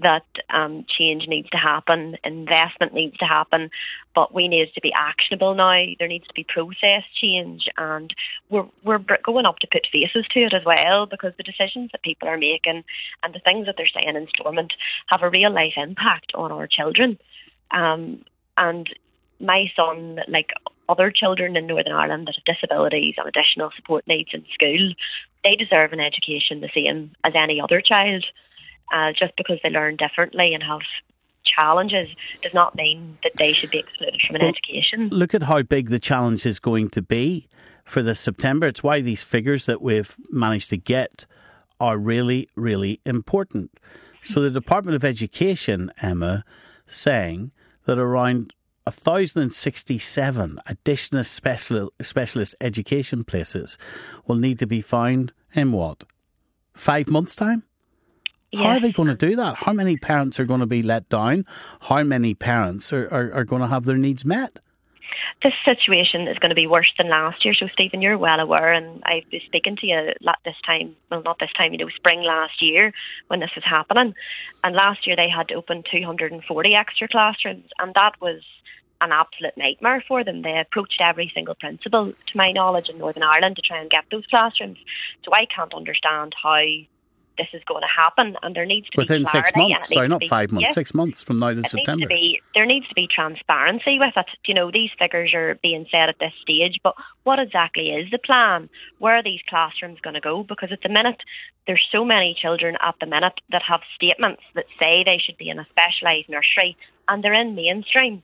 that 0.00 0.26
um, 0.50 0.84
change 0.88 1.26
needs 1.26 1.50
to 1.50 1.56
happen, 1.56 2.16
investment 2.22 2.94
needs 2.94 3.16
to 3.18 3.24
happen, 3.24 3.70
but 4.14 4.32
we 4.32 4.46
need 4.46 4.70
to 4.74 4.80
be 4.80 4.92
actionable 4.96 5.54
now. 5.54 5.84
There 5.98 6.08
needs 6.08 6.26
to 6.28 6.34
be 6.34 6.44
process 6.44 7.02
change, 7.20 7.68
and 7.76 8.14
we're 8.48 8.66
we're 8.84 9.00
going 9.24 9.46
up 9.46 9.58
to 9.60 9.68
put 9.70 9.88
faces 9.90 10.26
to 10.30 10.40
it 10.40 10.54
as 10.54 10.64
well 10.64 11.06
because 11.06 11.32
the 11.36 11.42
decisions 11.42 11.90
that 11.92 12.02
people 12.02 12.28
are 12.28 12.38
making 12.38 12.84
and 13.22 13.34
the 13.34 13.40
things 13.40 13.66
that 13.66 13.76
they're 13.76 13.86
saying 13.86 14.16
in 14.16 14.28
Stormont 14.28 14.72
have 15.08 15.22
a 15.22 15.30
real 15.30 15.52
life 15.52 15.74
impact 15.76 16.32
on 16.34 16.52
our 16.52 16.66
children. 16.66 17.18
Um, 17.70 18.24
and 18.56 18.88
my 19.40 19.66
son, 19.76 20.20
like 20.28 20.50
other 20.88 21.10
children 21.10 21.56
in 21.56 21.66
Northern 21.66 21.92
Ireland 21.92 22.26
that 22.26 22.36
have 22.36 22.56
disabilities 22.56 23.14
and 23.18 23.28
additional 23.28 23.70
support 23.76 24.06
needs 24.06 24.30
in 24.32 24.44
school, 24.52 24.94
they 25.44 25.54
deserve 25.54 25.92
an 25.92 26.00
education 26.00 26.60
the 26.60 26.70
same 26.74 27.12
as 27.24 27.34
any 27.36 27.60
other 27.60 27.80
child. 27.80 28.24
Uh, 28.92 29.12
just 29.12 29.36
because 29.36 29.58
they 29.62 29.68
learn 29.68 29.96
differently 29.96 30.54
and 30.54 30.62
have 30.62 30.80
challenges 31.44 32.08
does 32.42 32.54
not 32.54 32.74
mean 32.74 33.18
that 33.22 33.32
they 33.36 33.52
should 33.52 33.70
be 33.70 33.78
excluded 33.78 34.20
from 34.26 34.36
an 34.36 34.42
well, 34.42 34.50
education. 34.50 35.08
Look 35.10 35.34
at 35.34 35.42
how 35.42 35.62
big 35.62 35.90
the 35.90 35.98
challenge 35.98 36.46
is 36.46 36.58
going 36.58 36.88
to 36.90 37.02
be 37.02 37.48
for 37.84 38.02
this 38.02 38.20
September. 38.20 38.66
It's 38.66 38.82
why 38.82 39.00
these 39.00 39.22
figures 39.22 39.66
that 39.66 39.82
we've 39.82 40.16
managed 40.30 40.70
to 40.70 40.78
get 40.78 41.26
are 41.80 41.98
really, 41.98 42.48
really 42.54 43.00
important. 43.04 43.78
So 44.22 44.40
the 44.40 44.50
Department 44.50 44.96
of 44.96 45.04
Education, 45.04 45.92
Emma, 46.00 46.44
saying 46.86 47.52
that 47.84 47.98
around 47.98 48.52
1,067 48.90 50.58
additional 50.66 51.24
special, 51.24 51.92
specialist 52.00 52.54
education 52.60 53.24
places 53.24 53.78
will 54.26 54.36
need 54.36 54.58
to 54.58 54.66
be 54.66 54.80
found 54.80 55.32
in 55.54 55.72
what? 55.72 56.04
Five 56.74 57.08
months' 57.08 57.34
time? 57.34 57.64
Yes. 58.50 58.62
How 58.62 58.70
are 58.70 58.80
they 58.80 58.92
going 58.92 59.08
to 59.08 59.14
do 59.14 59.36
that? 59.36 59.56
How 59.56 59.72
many 59.72 59.96
parents 59.96 60.40
are 60.40 60.44
going 60.44 60.60
to 60.60 60.66
be 60.66 60.82
let 60.82 61.08
down? 61.08 61.44
How 61.82 62.02
many 62.02 62.34
parents 62.34 62.92
are, 62.92 63.06
are, 63.08 63.32
are 63.32 63.44
going 63.44 63.60
to 63.60 63.68
have 63.68 63.84
their 63.84 63.98
needs 63.98 64.24
met? 64.24 64.58
This 65.42 65.52
situation 65.64 66.26
is 66.26 66.38
going 66.38 66.48
to 66.48 66.56
be 66.56 66.66
worse 66.66 66.92
than 66.96 67.08
last 67.08 67.44
year. 67.44 67.54
So, 67.54 67.68
Stephen, 67.72 68.02
you're 68.02 68.18
well 68.18 68.40
aware, 68.40 68.72
and 68.72 69.02
I've 69.04 69.30
been 69.30 69.40
speaking 69.46 69.76
to 69.76 69.86
you 69.86 69.96
a 69.96 70.14
lot 70.20 70.38
this 70.44 70.56
time, 70.66 70.96
well, 71.10 71.22
not 71.22 71.38
this 71.38 71.52
time, 71.56 71.72
you 71.72 71.78
know, 71.78 71.88
spring 71.90 72.22
last 72.22 72.60
year 72.60 72.92
when 73.28 73.40
this 73.40 73.50
was 73.54 73.64
happening. 73.64 74.14
And 74.64 74.74
last 74.74 75.06
year 75.06 75.14
they 75.14 75.28
had 75.28 75.48
to 75.48 75.54
open 75.54 75.84
240 75.90 76.74
extra 76.74 77.06
classrooms, 77.06 77.68
and 77.78 77.94
that 77.94 78.20
was 78.20 78.42
an 79.00 79.12
absolute 79.12 79.56
nightmare 79.56 80.02
for 80.06 80.24
them. 80.24 80.42
They 80.42 80.58
approached 80.58 81.00
every 81.00 81.30
single 81.34 81.54
principal, 81.54 82.12
to 82.12 82.36
my 82.36 82.52
knowledge, 82.52 82.88
in 82.88 82.98
Northern 82.98 83.22
Ireland 83.22 83.56
to 83.56 83.62
try 83.62 83.78
and 83.78 83.90
get 83.90 84.04
those 84.10 84.26
classrooms. 84.26 84.78
So 85.24 85.32
I 85.32 85.46
can't 85.46 85.74
understand 85.74 86.34
how 86.42 86.62
this 87.38 87.46
is 87.52 87.62
going 87.64 87.82
to 87.82 87.88
happen, 87.88 88.36
and 88.42 88.54
there 88.54 88.66
needs 88.66 88.88
to 88.90 88.96
be 88.96 89.02
within 89.02 89.24
six 89.24 89.50
months. 89.56 89.88
Sorry, 89.88 90.08
not 90.08 90.20
be, 90.20 90.28
five 90.28 90.50
months. 90.50 90.68
Yes, 90.68 90.74
six 90.74 90.92
months 90.92 91.22
from 91.22 91.38
now 91.38 91.54
to 91.54 91.60
it 91.60 91.68
September. 91.68 92.06
Needs 92.06 92.08
to 92.08 92.14
be, 92.14 92.42
there 92.54 92.66
needs 92.66 92.88
to 92.88 92.94
be 92.94 93.06
transparency 93.06 93.98
with 93.98 94.14
it. 94.16 94.26
You 94.46 94.54
know, 94.54 94.70
these 94.70 94.90
figures 94.98 95.32
are 95.32 95.56
being 95.62 95.86
said 95.90 96.08
at 96.08 96.18
this 96.18 96.32
stage, 96.42 96.80
but 96.82 96.94
what 97.22 97.38
exactly 97.38 97.90
is 97.90 98.10
the 98.10 98.18
plan? 98.18 98.68
Where 98.98 99.14
are 99.14 99.22
these 99.22 99.40
classrooms 99.48 100.00
going 100.00 100.14
to 100.14 100.20
go? 100.20 100.42
Because 100.42 100.72
at 100.72 100.82
the 100.82 100.88
minute, 100.88 101.22
there's 101.66 101.86
so 101.92 102.04
many 102.04 102.36
children 102.40 102.76
at 102.84 102.96
the 103.00 103.06
minute 103.06 103.40
that 103.50 103.62
have 103.62 103.80
statements 103.94 104.42
that 104.54 104.66
say 104.78 105.04
they 105.04 105.18
should 105.24 105.38
be 105.38 105.48
in 105.48 105.60
a 105.60 105.66
specialised 105.70 106.28
nursery, 106.28 106.76
and 107.06 107.22
they're 107.22 107.34
in 107.34 107.54
mainstream 107.54 108.22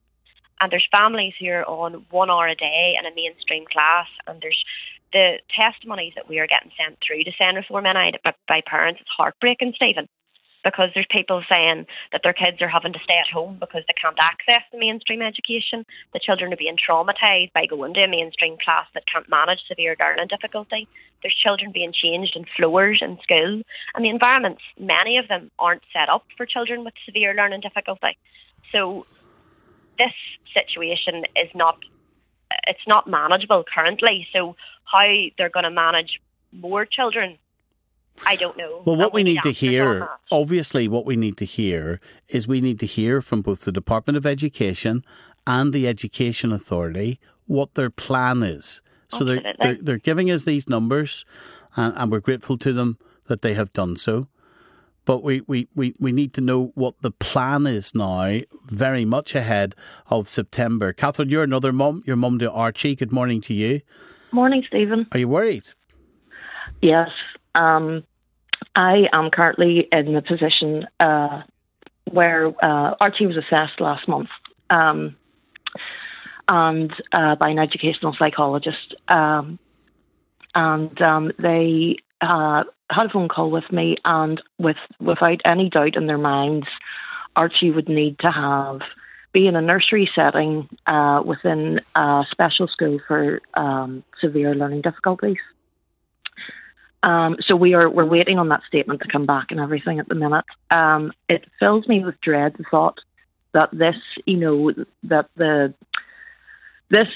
and 0.61 0.73
there's 0.73 0.87
families 0.91 1.35
who 1.39 1.49
are 1.49 1.65
on 1.65 2.05
one 2.11 2.31
hour 2.31 2.49
a 2.49 2.55
day 2.55 2.95
in 2.99 3.07
a 3.07 3.15
mainstream 3.15 3.65
class 3.71 4.07
and 4.27 4.41
there's 4.41 4.65
the 5.13 5.39
testimonies 5.55 6.13
that 6.17 6.29
we 6.29 6.41
are 6.41 6.47
getting 6.47 6.73
sent 6.77 6.99
through 7.07 7.23
to 7.23 7.31
SEN 7.39 7.55
Reform 7.55 7.85
NI 7.85 8.13
by, 8.49 8.61
parents 8.67 9.01
is 9.01 9.07
heartbreaking, 9.17 9.73
Stephen 9.77 10.09
because 10.65 10.89
there's 10.95 11.07
people 11.11 11.43
saying 11.49 11.87
that 12.11 12.23
their 12.25 12.33
kids 12.33 12.61
are 12.63 12.69
having 12.69 12.95
to 12.95 12.99
stay 13.05 13.19
at 13.21 13.31
home 13.31 13.59
because 13.61 13.83
they 13.87 13.95
can't 14.01 14.17
access 14.19 14.63
the 14.73 14.79
mainstream 14.79 15.21
education. 15.21 15.85
The 16.13 16.19
children 16.19 16.53
are 16.53 16.57
being 16.57 16.79
traumatised 16.79 17.53
by 17.53 17.67
going 17.67 17.95
to 17.95 18.05
a 18.05 18.09
mainstream 18.09 18.57
class 18.65 18.87
that 18.95 19.05
can't 19.07 19.29
manage 19.29 19.61
severe 19.69 19.95
learning 20.01 20.29
difficulty. 20.29 20.89
There's 21.23 21.35
children 21.35 21.71
being 21.71 21.93
changed 21.93 22.35
in 22.35 22.47
floors 22.57 23.01
in 23.03 23.19
school, 23.23 23.63
and 23.95 24.05
the 24.05 24.09
environments, 24.09 24.63
many 24.79 25.19
of 25.19 25.29
them, 25.29 25.51
aren't 25.59 25.83
set 25.93 26.09
up 26.09 26.25
for 26.37 26.47
children 26.47 26.83
with 26.83 26.95
severe 27.05 27.35
learning 27.35 27.61
difficulty. 27.61 28.17
So 28.73 29.07
this 29.99 30.13
situation 30.53 31.25
is 31.37 31.51
not 31.55 31.79
it's 32.67 32.87
not 32.87 33.09
manageable 33.09 33.65
currently. 33.75 34.27
So 34.33 34.57
how 34.85 35.07
they're 35.37 35.51
going 35.51 35.65
to 35.65 35.71
manage 35.71 36.21
more 36.53 36.85
children 36.85 37.39
I 38.27 38.37
don't 38.37 38.57
know. 38.57 38.83
Well, 38.85 38.97
what 38.97 39.13
we 39.13 39.23
need 39.23 39.43
to 39.43 39.51
hear, 39.51 40.09
obviously, 40.31 40.87
what 40.87 41.05
we 41.05 41.17
need 41.17 41.37
to 41.39 41.45
hear 41.45 42.01
is 42.29 42.47
we 42.47 42.61
need 42.61 42.79
to 42.81 42.87
hear 42.87 43.21
from 43.21 43.43
both 43.43 43.63
the 43.63 43.73
Department 43.73 44.17
of 44.17 44.25
Education 44.25 45.05
and 45.47 45.73
the 45.73 45.89
Education 45.89 46.53
Authority 46.53 47.19
what 47.47 47.75
their 47.75 47.91
plan 47.91 48.43
is. 48.43 48.81
So 49.09 49.25
they're, 49.25 49.55
they're, 49.61 49.79
they're 49.81 49.99
giving 49.99 50.31
us 50.31 50.45
these 50.45 50.69
numbers, 50.69 51.25
and, 51.77 51.95
and 51.97 52.11
we're 52.11 52.21
grateful 52.21 52.57
to 52.59 52.73
them 52.73 52.99
that 53.27 53.43
they 53.43 53.55
have 53.55 53.73
done 53.73 53.97
so. 53.97 54.29
But 55.05 55.23
we, 55.23 55.43
we, 55.43 55.69
we, 55.75 55.95
we 56.01 56.13
need 56.13 56.33
to 56.35 56.41
know 56.41 56.73
what 56.75 56.95
the 57.01 57.11
plan 57.11 57.67
is 57.67 57.95
now, 57.95 58.41
very 58.67 59.05
much 59.05 59.35
ahead 59.35 59.75
of 60.09 60.29
September. 60.29 60.93
Catherine, 60.93 61.29
you're 61.29 61.43
another 61.43 61.73
mum. 61.73 62.03
Your 62.07 62.17
mum 62.17 62.39
to 62.39 62.51
Archie. 62.51 62.95
Good 62.95 63.13
morning 63.13 63.41
to 63.43 63.55
you. 63.55 63.83
Morning, 64.33 64.65
Stephen. 64.67 65.07
Are 65.13 65.19
you 65.19 65.29
worried? 65.29 65.65
Yes. 66.81 67.11
Um, 67.55 68.05
I 68.75 69.05
am 69.13 69.31
currently 69.31 69.89
in 69.93 70.15
the 70.15 70.23
position 70.23 70.87
uh, 70.99 71.43
where 72.11 72.49
uh, 72.65 72.95
Archie 73.01 73.27
was 73.27 73.37
assessed 73.37 73.81
last 73.81 74.09
month 74.09 74.29
um, 74.71 75.17
and 76.49 76.93
uh, 77.13 77.37
by 77.37 77.51
an 77.51 77.59
educational 77.59 78.17
psychologist. 78.19 78.95
Um, 79.09 79.59
and 80.55 81.01
um, 81.03 81.33
they 81.39 81.97
uh, 82.21 82.65
had 82.91 83.07
a 83.07 83.09
phone 83.09 83.29
call 83.29 83.51
with 83.51 83.71
me, 83.73 83.97
and 84.05 84.41
with 84.59 84.77
without 85.01 85.41
any 85.45 85.71
doubt 85.71 85.97
in 85.97 86.07
their 86.07 86.19
minds, 86.19 86.67
Archie 87.37 87.71
would 87.71 87.89
need 87.89 88.19
to 88.21 88.31
have 88.31 88.81
be 89.33 89.47
in 89.49 89.57
a 89.57 89.61
nursery 89.61 90.09
setting 90.15 90.69
uh, 90.87 91.21
within 91.25 91.81
a 91.97 92.25
special 92.31 92.69
school 92.69 93.01
for 93.07 93.43
um, 93.55 94.05
severe 94.21 94.55
learning 94.55 94.81
difficulties. 94.81 95.39
Um, 97.03 97.37
so 97.47 97.55
we 97.55 97.75
are 97.75 97.91
we're 97.91 98.07
waiting 98.07 98.39
on 98.39 98.49
that 98.49 98.63
statement 98.67 99.03
to 99.03 99.09
come 99.09 99.27
back 99.27 99.51
and 99.51 99.61
everything 99.61 99.99
at 99.99 100.09
the 100.09 100.15
minute. 100.15 100.47
Um, 100.71 101.13
it 101.29 101.45
fills 101.59 101.87
me 101.87 102.03
with 102.03 102.19
dread 102.23 102.55
the 102.57 102.65
thought 102.71 103.01
that 103.53 103.69
this, 103.73 103.97
you 104.25 104.39
know, 104.39 104.73
that 105.03 105.29
the 105.37 105.75
this 106.89 107.09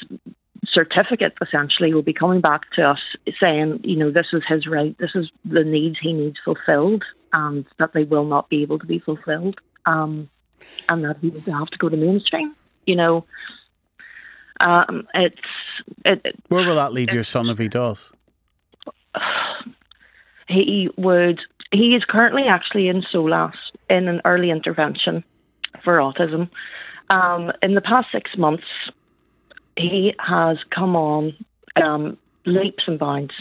certificate 0.66 1.34
essentially 1.40 1.94
will 1.94 2.02
be 2.02 2.12
coming 2.12 2.40
back 2.40 2.70
to 2.72 2.82
us 2.82 2.98
saying, 3.40 3.80
you 3.84 3.96
know, 3.96 4.10
this 4.10 4.26
is 4.32 4.42
his 4.48 4.66
right, 4.66 4.96
this 4.98 5.12
is 5.14 5.30
the 5.44 5.64
needs 5.64 5.96
he 6.00 6.12
needs 6.12 6.36
fulfilled, 6.44 7.04
and 7.32 7.64
that 7.78 7.92
they 7.92 8.04
will 8.04 8.24
not 8.24 8.48
be 8.48 8.62
able 8.62 8.78
to 8.78 8.86
be 8.86 8.98
fulfilled, 8.98 9.56
um, 9.86 10.28
and 10.88 11.04
that 11.04 11.16
he 11.20 11.28
will 11.28 11.52
have 11.52 11.68
to 11.68 11.78
go 11.78 11.88
to 11.88 11.96
mainstream. 11.96 12.54
You 12.86 12.96
know, 12.96 13.24
um, 14.60 15.06
it's 15.14 15.36
it, 16.04 16.20
it- 16.24 16.36
Where 16.48 16.66
will 16.66 16.76
that 16.76 16.92
leave 16.92 17.12
your 17.12 17.24
son 17.24 17.48
if 17.48 17.58
he 17.58 17.68
does? 17.68 18.10
he 20.48 20.90
would 20.96 21.40
he 21.70 21.94
is 21.94 22.04
currently 22.08 22.44
actually 22.48 22.88
in 22.88 23.02
SOLAS 23.12 23.54
in 23.90 24.08
an 24.08 24.20
early 24.24 24.50
intervention 24.50 25.22
for 25.84 25.98
autism. 25.98 26.48
Um, 27.10 27.52
in 27.62 27.74
the 27.74 27.80
past 27.80 28.08
six 28.12 28.36
months, 28.36 28.64
he 29.78 30.14
has 30.18 30.58
come 30.70 30.96
on 30.96 31.34
um, 31.76 32.18
leaps 32.44 32.84
and 32.86 32.98
bounds. 32.98 33.34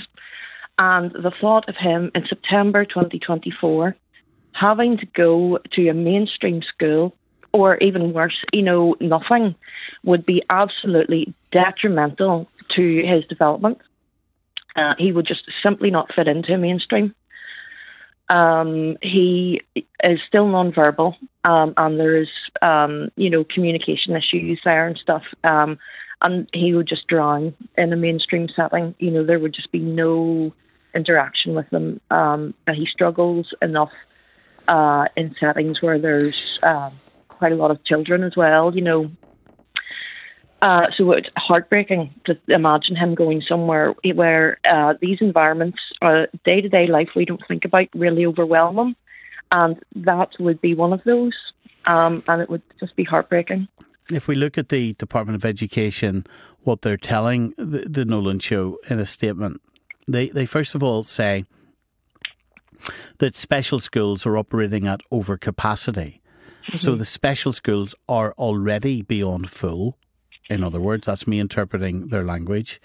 And 0.79 1.11
the 1.11 1.31
thought 1.41 1.67
of 1.67 1.75
him 1.75 2.11
in 2.13 2.25
September 2.27 2.85
2024 2.85 3.95
having 4.59 4.97
to 4.97 5.05
go 5.07 5.59
to 5.71 5.87
a 5.89 5.93
mainstream 5.93 6.61
school, 6.63 7.15
or 7.51 7.77
even 7.77 8.13
worse, 8.13 8.43
you 8.51 8.63
know, 8.63 8.95
nothing, 8.99 9.55
would 10.03 10.25
be 10.25 10.43
absolutely 10.49 11.33
detrimental 11.51 12.49
to 12.75 13.03
his 13.05 13.25
development. 13.25 13.79
Uh, 14.75 14.93
he 14.97 15.11
would 15.11 15.25
just 15.25 15.43
simply 15.63 15.89
not 15.89 16.13
fit 16.13 16.27
into 16.27 16.57
mainstream. 16.57 17.13
Um, 18.29 18.97
he 19.01 19.61
is 20.03 20.19
still 20.27 20.45
nonverbal, 20.45 21.15
um, 21.45 21.73
and 21.77 21.99
there's 21.99 22.29
um, 22.61 23.09
you 23.15 23.29
know 23.29 23.45
communication 23.45 24.15
issues 24.15 24.59
there 24.65 24.85
and 24.85 24.97
stuff. 24.97 25.23
And 26.21 26.49
he 26.51 26.73
would 26.73 26.87
just 26.87 27.07
drown 27.07 27.53
in 27.77 27.93
a 27.93 27.95
mainstream 27.95 28.49
setting. 28.55 28.95
You 28.99 29.11
know, 29.11 29.23
there 29.23 29.39
would 29.39 29.53
just 29.53 29.71
be 29.71 29.79
no 29.79 30.53
interaction 30.95 31.53
with 31.53 31.69
them. 31.69 32.01
Um, 32.09 32.53
he 32.73 32.87
struggles 32.87 33.53
enough 33.61 33.91
uh, 34.67 35.05
in 35.15 35.35
settings 35.39 35.81
where 35.81 35.99
there's 35.99 36.59
um, 36.63 36.91
quite 37.29 37.51
a 37.51 37.55
lot 37.55 37.71
of 37.71 37.83
children 37.83 38.23
as 38.23 38.35
well. 38.35 38.75
You 38.75 38.81
know, 38.81 39.11
uh, 40.61 40.87
so 40.95 41.11
it's 41.11 41.29
heartbreaking 41.37 42.13
to 42.25 42.37
imagine 42.47 42.95
him 42.95 43.13
going 43.13 43.41
somewhere 43.41 43.93
where 44.15 44.57
uh, 44.69 44.95
these 44.99 45.19
environments, 45.21 45.79
day 46.43 46.61
to 46.61 46.69
day 46.69 46.87
life, 46.87 47.09
we 47.15 47.25
don't 47.25 47.45
think 47.47 47.63
about 47.63 47.87
really 47.93 48.25
overwhelm 48.25 48.79
him. 48.79 48.95
And 49.51 49.79
that 49.95 50.31
would 50.39 50.59
be 50.59 50.73
one 50.73 50.93
of 50.93 51.03
those. 51.03 51.33
Um, 51.85 52.23
and 52.27 52.41
it 52.41 52.49
would 52.49 52.63
just 52.79 52.95
be 52.95 53.03
heartbreaking. 53.03 53.67
If 54.11 54.27
we 54.27 54.35
look 54.35 54.57
at 54.57 54.69
the 54.69 54.93
Department 54.93 55.35
of 55.35 55.45
Education, 55.45 56.25
what 56.61 56.81
they're 56.81 56.97
telling 56.97 57.53
the, 57.57 57.79
the 57.89 58.05
Nolan 58.05 58.39
Show 58.39 58.79
in 58.89 58.99
a 58.99 59.05
statement, 59.05 59.61
they, 60.07 60.29
they 60.29 60.45
first 60.45 60.75
of 60.75 60.83
all 60.83 61.03
say 61.03 61.45
that 63.17 63.35
special 63.35 63.79
schools 63.79 64.25
are 64.25 64.37
operating 64.37 64.87
at 64.87 65.01
overcapacity. 65.11 66.19
So 66.75 66.93
Mhm. 66.93 66.97
the 66.99 67.05
special 67.05 67.53
schools 67.53 67.95
are 68.09 68.33
already 68.37 69.01
beyond 69.01 69.49
full. 69.49 69.97
In 70.49 70.63
other 70.63 70.79
words, 70.79 71.07
that's 71.07 71.27
me 71.27 71.39
interpreting 71.39 72.07
their 72.07 72.23
language. 72.23 72.79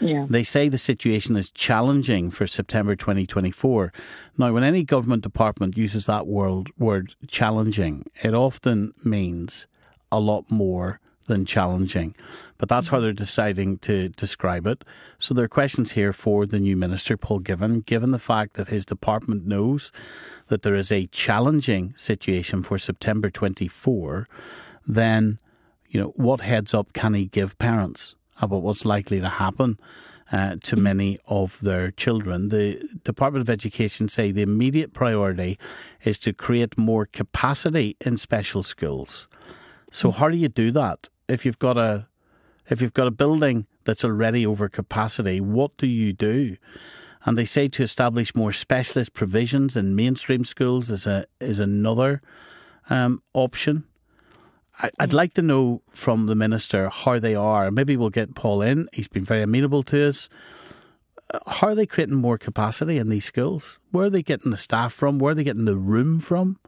Yeah. 0.00 0.26
They 0.28 0.44
say 0.44 0.68
the 0.68 0.78
situation 0.78 1.36
is 1.36 1.50
challenging 1.50 2.30
for 2.30 2.46
September 2.46 2.94
2024. 2.94 3.92
Now, 4.36 4.52
when 4.52 4.62
any 4.62 4.84
government 4.84 5.22
department 5.24 5.76
uses 5.76 6.06
that 6.06 6.26
word, 6.28 6.68
word 6.78 7.14
challenging, 7.26 8.04
it 8.22 8.34
often 8.34 8.92
means 9.04 9.66
a 10.10 10.20
lot 10.20 10.50
more 10.50 11.00
than 11.26 11.44
challenging. 11.44 12.14
But 12.56 12.68
that's 12.68 12.88
how 12.88 12.98
they're 12.98 13.12
deciding 13.12 13.78
to 13.78 14.08
describe 14.08 14.66
it. 14.66 14.82
So 15.18 15.32
there 15.32 15.44
are 15.44 15.48
questions 15.48 15.92
here 15.92 16.12
for 16.12 16.44
the 16.44 16.58
new 16.58 16.76
minister, 16.76 17.16
Paul 17.16 17.40
Givan, 17.40 17.84
given 17.86 18.10
the 18.10 18.18
fact 18.18 18.54
that 18.54 18.68
his 18.68 18.84
department 18.84 19.46
knows 19.46 19.92
that 20.48 20.62
there 20.62 20.74
is 20.74 20.90
a 20.90 21.06
challenging 21.08 21.94
situation 21.96 22.64
for 22.64 22.78
September 22.78 23.30
24, 23.30 24.26
then 24.86 25.38
you 25.88 26.00
know, 26.00 26.08
what 26.16 26.40
heads 26.40 26.74
up 26.74 26.92
can 26.92 27.14
he 27.14 27.26
give 27.26 27.58
parents 27.58 28.14
about 28.40 28.62
what's 28.62 28.84
likely 28.84 29.20
to 29.20 29.28
happen 29.28 29.78
uh, 30.30 30.56
to 30.62 30.76
many 30.76 31.18
of 31.26 31.58
their 31.60 31.90
children? 31.92 32.48
The 32.48 32.86
Department 33.04 33.42
of 33.42 33.50
Education 33.50 34.08
say 34.08 34.30
the 34.30 34.42
immediate 34.42 34.92
priority 34.92 35.58
is 36.04 36.18
to 36.20 36.32
create 36.32 36.76
more 36.76 37.06
capacity 37.06 37.96
in 38.00 38.16
special 38.16 38.62
schools. 38.62 39.28
So 39.90 40.10
how 40.10 40.28
do 40.28 40.36
you 40.36 40.48
do 40.48 40.70
that 40.72 41.08
if 41.28 41.44
you've 41.46 41.58
got 41.58 41.76
a 41.76 42.06
if 42.68 42.82
you've 42.82 42.92
got 42.92 43.06
a 43.06 43.10
building 43.10 43.66
that's 43.84 44.04
already 44.04 44.46
over 44.46 44.68
capacity? 44.68 45.40
What 45.40 45.76
do 45.76 45.86
you 45.86 46.12
do? 46.12 46.56
And 47.24 47.36
they 47.36 47.44
say 47.46 47.68
to 47.68 47.82
establish 47.82 48.34
more 48.34 48.52
specialist 48.52 49.12
provisions 49.14 49.76
in 49.76 49.96
mainstream 49.96 50.44
schools 50.44 50.90
is 50.90 51.06
a 51.06 51.24
is 51.40 51.58
another 51.60 52.22
um, 52.90 53.22
option. 53.34 53.84
I- 54.80 54.90
I'd 55.00 55.12
like 55.12 55.34
to 55.34 55.42
know 55.42 55.82
from 55.90 56.26
the 56.26 56.34
minister 56.34 56.88
how 56.88 57.18
they 57.18 57.34
are. 57.34 57.70
Maybe 57.70 57.96
we'll 57.96 58.10
get 58.10 58.34
Paul 58.34 58.62
in. 58.62 58.88
He's 58.92 59.08
been 59.08 59.24
very 59.24 59.42
amenable 59.42 59.82
to 59.84 60.08
us. 60.08 60.28
How 61.46 61.68
are 61.68 61.74
they 61.74 61.84
creating 61.86 62.14
more 62.14 62.38
capacity 62.38 62.96
in 62.96 63.08
these 63.10 63.24
schools? 63.24 63.78
Where 63.90 64.06
are 64.06 64.10
they 64.10 64.22
getting 64.22 64.50
the 64.50 64.56
staff 64.56 64.92
from? 64.94 65.18
Where 65.18 65.32
are 65.32 65.34
they 65.34 65.44
getting 65.44 65.66
the 65.66 65.76
room 65.76 66.20
from? 66.20 66.58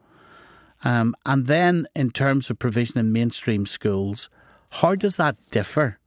Um, 0.83 1.15
and 1.27 1.47
then, 1.47 1.87
in 1.95 2.11
terms 2.11 2.51
of 2.51 2.59
provision 2.59 2.99
in 2.99 3.13
mainstream 3.13 3.67
schools, 3.67 4.31
how 4.71 4.95
does 4.95 5.17
that 5.17 5.37
differ 5.51 5.99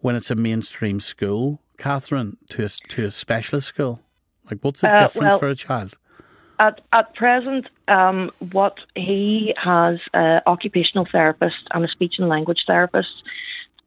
when 0.00 0.16
it's 0.16 0.30
a 0.30 0.34
mainstream 0.34 1.00
school, 1.00 1.60
Catherine, 1.78 2.36
to 2.50 2.64
a, 2.64 2.68
to 2.68 3.04
a 3.06 3.10
specialist 3.10 3.68
school? 3.68 4.02
Like, 4.50 4.60
what's 4.62 4.80
the 4.80 4.90
Uh, 4.92 4.98
difference 4.98 5.30
well- 5.30 5.38
for 5.38 5.48
a 5.48 5.54
child? 5.54 5.96
At 6.58 6.80
at 6.90 7.14
present, 7.14 7.66
um, 7.86 8.30
what 8.52 8.78
he 8.94 9.54
has 9.62 9.98
an 10.14 10.40
occupational 10.46 11.06
therapist 11.12 11.56
and 11.72 11.84
a 11.84 11.88
speech 11.88 12.14
and 12.18 12.30
language 12.30 12.64
therapist 12.66 13.10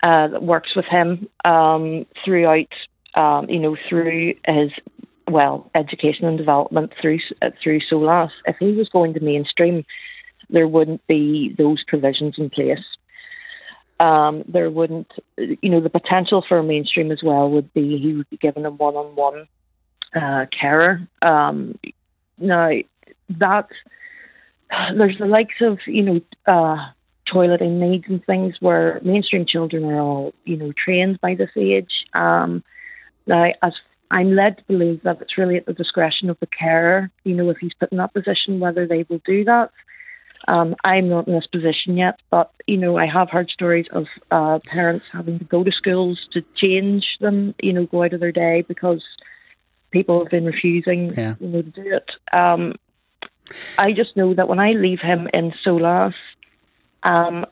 uh, 0.03 0.27
that 0.27 0.43
works 0.43 0.75
with 0.75 0.85
him 0.85 1.27
um, 1.45 2.05
throughout 2.23 2.71
um, 3.15 3.49
you 3.49 3.57
know, 3.59 3.75
through 3.89 4.35
his 4.45 4.71
well 5.29 5.69
education 5.75 6.25
and 6.25 6.37
development 6.37 6.91
through 7.01 7.19
uh, 7.41 7.51
through 7.61 7.81
SOLAS. 7.81 8.31
If 8.45 8.57
he 8.59 8.71
was 8.73 8.89
going 8.89 9.13
to 9.13 9.19
mainstream, 9.19 9.85
there 10.49 10.67
wouldn't 10.67 11.05
be 11.07 11.55
those 11.57 11.83
provisions 11.87 12.35
in 12.37 12.49
place. 12.49 12.83
Um, 13.99 14.43
there 14.47 14.69
wouldn't, 14.69 15.11
you 15.37 15.69
know, 15.69 15.81
the 15.81 15.89
potential 15.89 16.43
for 16.47 16.63
mainstream 16.63 17.11
as 17.11 17.21
well 17.21 17.49
would 17.49 17.73
be 17.73 17.97
he 17.97 18.13
would 18.13 18.29
be 18.29 18.37
given 18.37 18.65
a 18.65 18.71
one-on-one 18.71 19.47
uh, 20.15 20.45
carer. 20.57 21.01
Um, 21.21 21.77
now 22.37 22.71
that 23.29 23.67
there's 24.95 25.17
the 25.17 25.25
likes 25.25 25.55
of 25.61 25.79
you 25.85 26.03
know 26.03 26.21
uh, 26.47 26.77
toileting 27.31 27.79
needs 27.79 28.05
and 28.07 28.23
things 28.25 28.55
where 28.59 28.99
mainstream 29.03 29.45
children 29.45 29.83
are 29.85 29.99
all 29.99 30.33
you 30.45 30.57
know 30.57 30.71
trained 30.71 31.19
by 31.21 31.35
this 31.35 31.51
age. 31.57 31.91
Um, 32.13 32.63
now, 33.27 33.51
as 33.61 33.73
I'm 34.11 34.35
led 34.35 34.57
to 34.57 34.63
believe 34.63 35.03
that 35.03 35.21
it's 35.21 35.37
really 35.37 35.57
at 35.57 35.65
the 35.65 35.73
discretion 35.73 36.29
of 36.29 36.39
the 36.39 36.47
carer, 36.47 37.11
you 37.23 37.35
know, 37.35 37.49
if 37.49 37.57
he's 37.57 37.73
put 37.79 37.91
in 37.91 37.99
that 37.99 38.13
position, 38.13 38.59
whether 38.59 38.87
they 38.87 39.05
will 39.07 39.21
do 39.25 39.43
that. 39.45 39.71
Um, 40.47 40.75
I'm 40.83 41.09
not 41.09 41.27
in 41.27 41.33
this 41.33 41.45
position 41.47 41.97
yet, 41.97 42.19
but 42.31 42.51
you 42.65 42.77
know, 42.77 42.97
I 42.97 43.05
have 43.05 43.29
heard 43.29 43.49
stories 43.49 43.87
of 43.91 44.07
uh, 44.31 44.59
parents 44.65 45.05
having 45.11 45.37
to 45.39 45.45
go 45.45 45.63
to 45.63 45.71
schools 45.71 46.19
to 46.31 46.41
change 46.55 47.05
them, 47.19 47.53
you 47.61 47.73
know, 47.73 47.85
go 47.85 48.03
out 48.03 48.13
of 48.13 48.19
their 48.19 48.31
day 48.31 48.63
because 48.67 49.03
people 49.91 50.19
have 50.23 50.31
been 50.31 50.45
refusing, 50.45 51.13
Yeah. 51.15 51.35
you 51.39 51.47
know, 51.49 51.61
to 51.61 51.69
do 51.69 51.93
it. 51.95 52.09
Um, 52.33 52.75
I 53.77 53.93
just 53.93 54.15
know 54.15 54.33
that 54.33 54.47
when 54.47 54.59
I 54.59 54.71
leave 54.71 55.01
him 55.01 55.27
in 55.33 55.51
Solas, 55.63 56.13
um, 57.03 57.45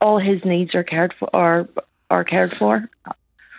all 0.00 0.18
his 0.18 0.44
needs 0.44 0.74
are 0.74 0.84
cared 0.84 1.14
for. 1.18 1.28
Are 1.34 1.68
are 2.10 2.24
cared 2.24 2.56
for. 2.56 2.88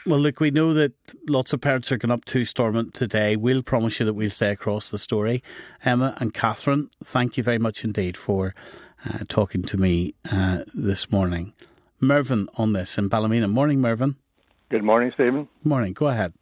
Well, 0.07 0.19
look, 0.19 0.39
we 0.39 0.49
know 0.49 0.73
that 0.73 0.93
lots 1.29 1.53
of 1.53 1.61
parents 1.61 1.91
are 1.91 1.97
going 1.97 2.11
up 2.11 2.25
to 2.25 2.43
Stormont 2.43 2.95
today. 2.95 3.35
We'll 3.35 3.61
promise 3.61 3.99
you 3.99 4.05
that 4.07 4.15
we'll 4.15 4.31
stay 4.31 4.49
across 4.49 4.89
the 4.89 4.97
story. 4.97 5.43
Emma 5.85 6.17
and 6.17 6.33
Catherine, 6.33 6.89
thank 7.03 7.37
you 7.37 7.43
very 7.43 7.59
much 7.59 7.83
indeed 7.83 8.17
for 8.17 8.55
uh, 9.05 9.19
talking 9.27 9.61
to 9.61 9.77
me 9.77 10.15
uh, 10.31 10.63
this 10.73 11.11
morning. 11.11 11.53
Mervyn 11.99 12.47
on 12.57 12.73
this 12.73 12.97
in 12.97 13.09
Ballymena. 13.09 13.47
Morning, 13.47 13.79
Mervyn. 13.79 14.15
Good 14.71 14.83
morning, 14.83 15.11
Stephen. 15.13 15.47
Morning. 15.63 15.93
Go 15.93 16.07
ahead. 16.07 16.33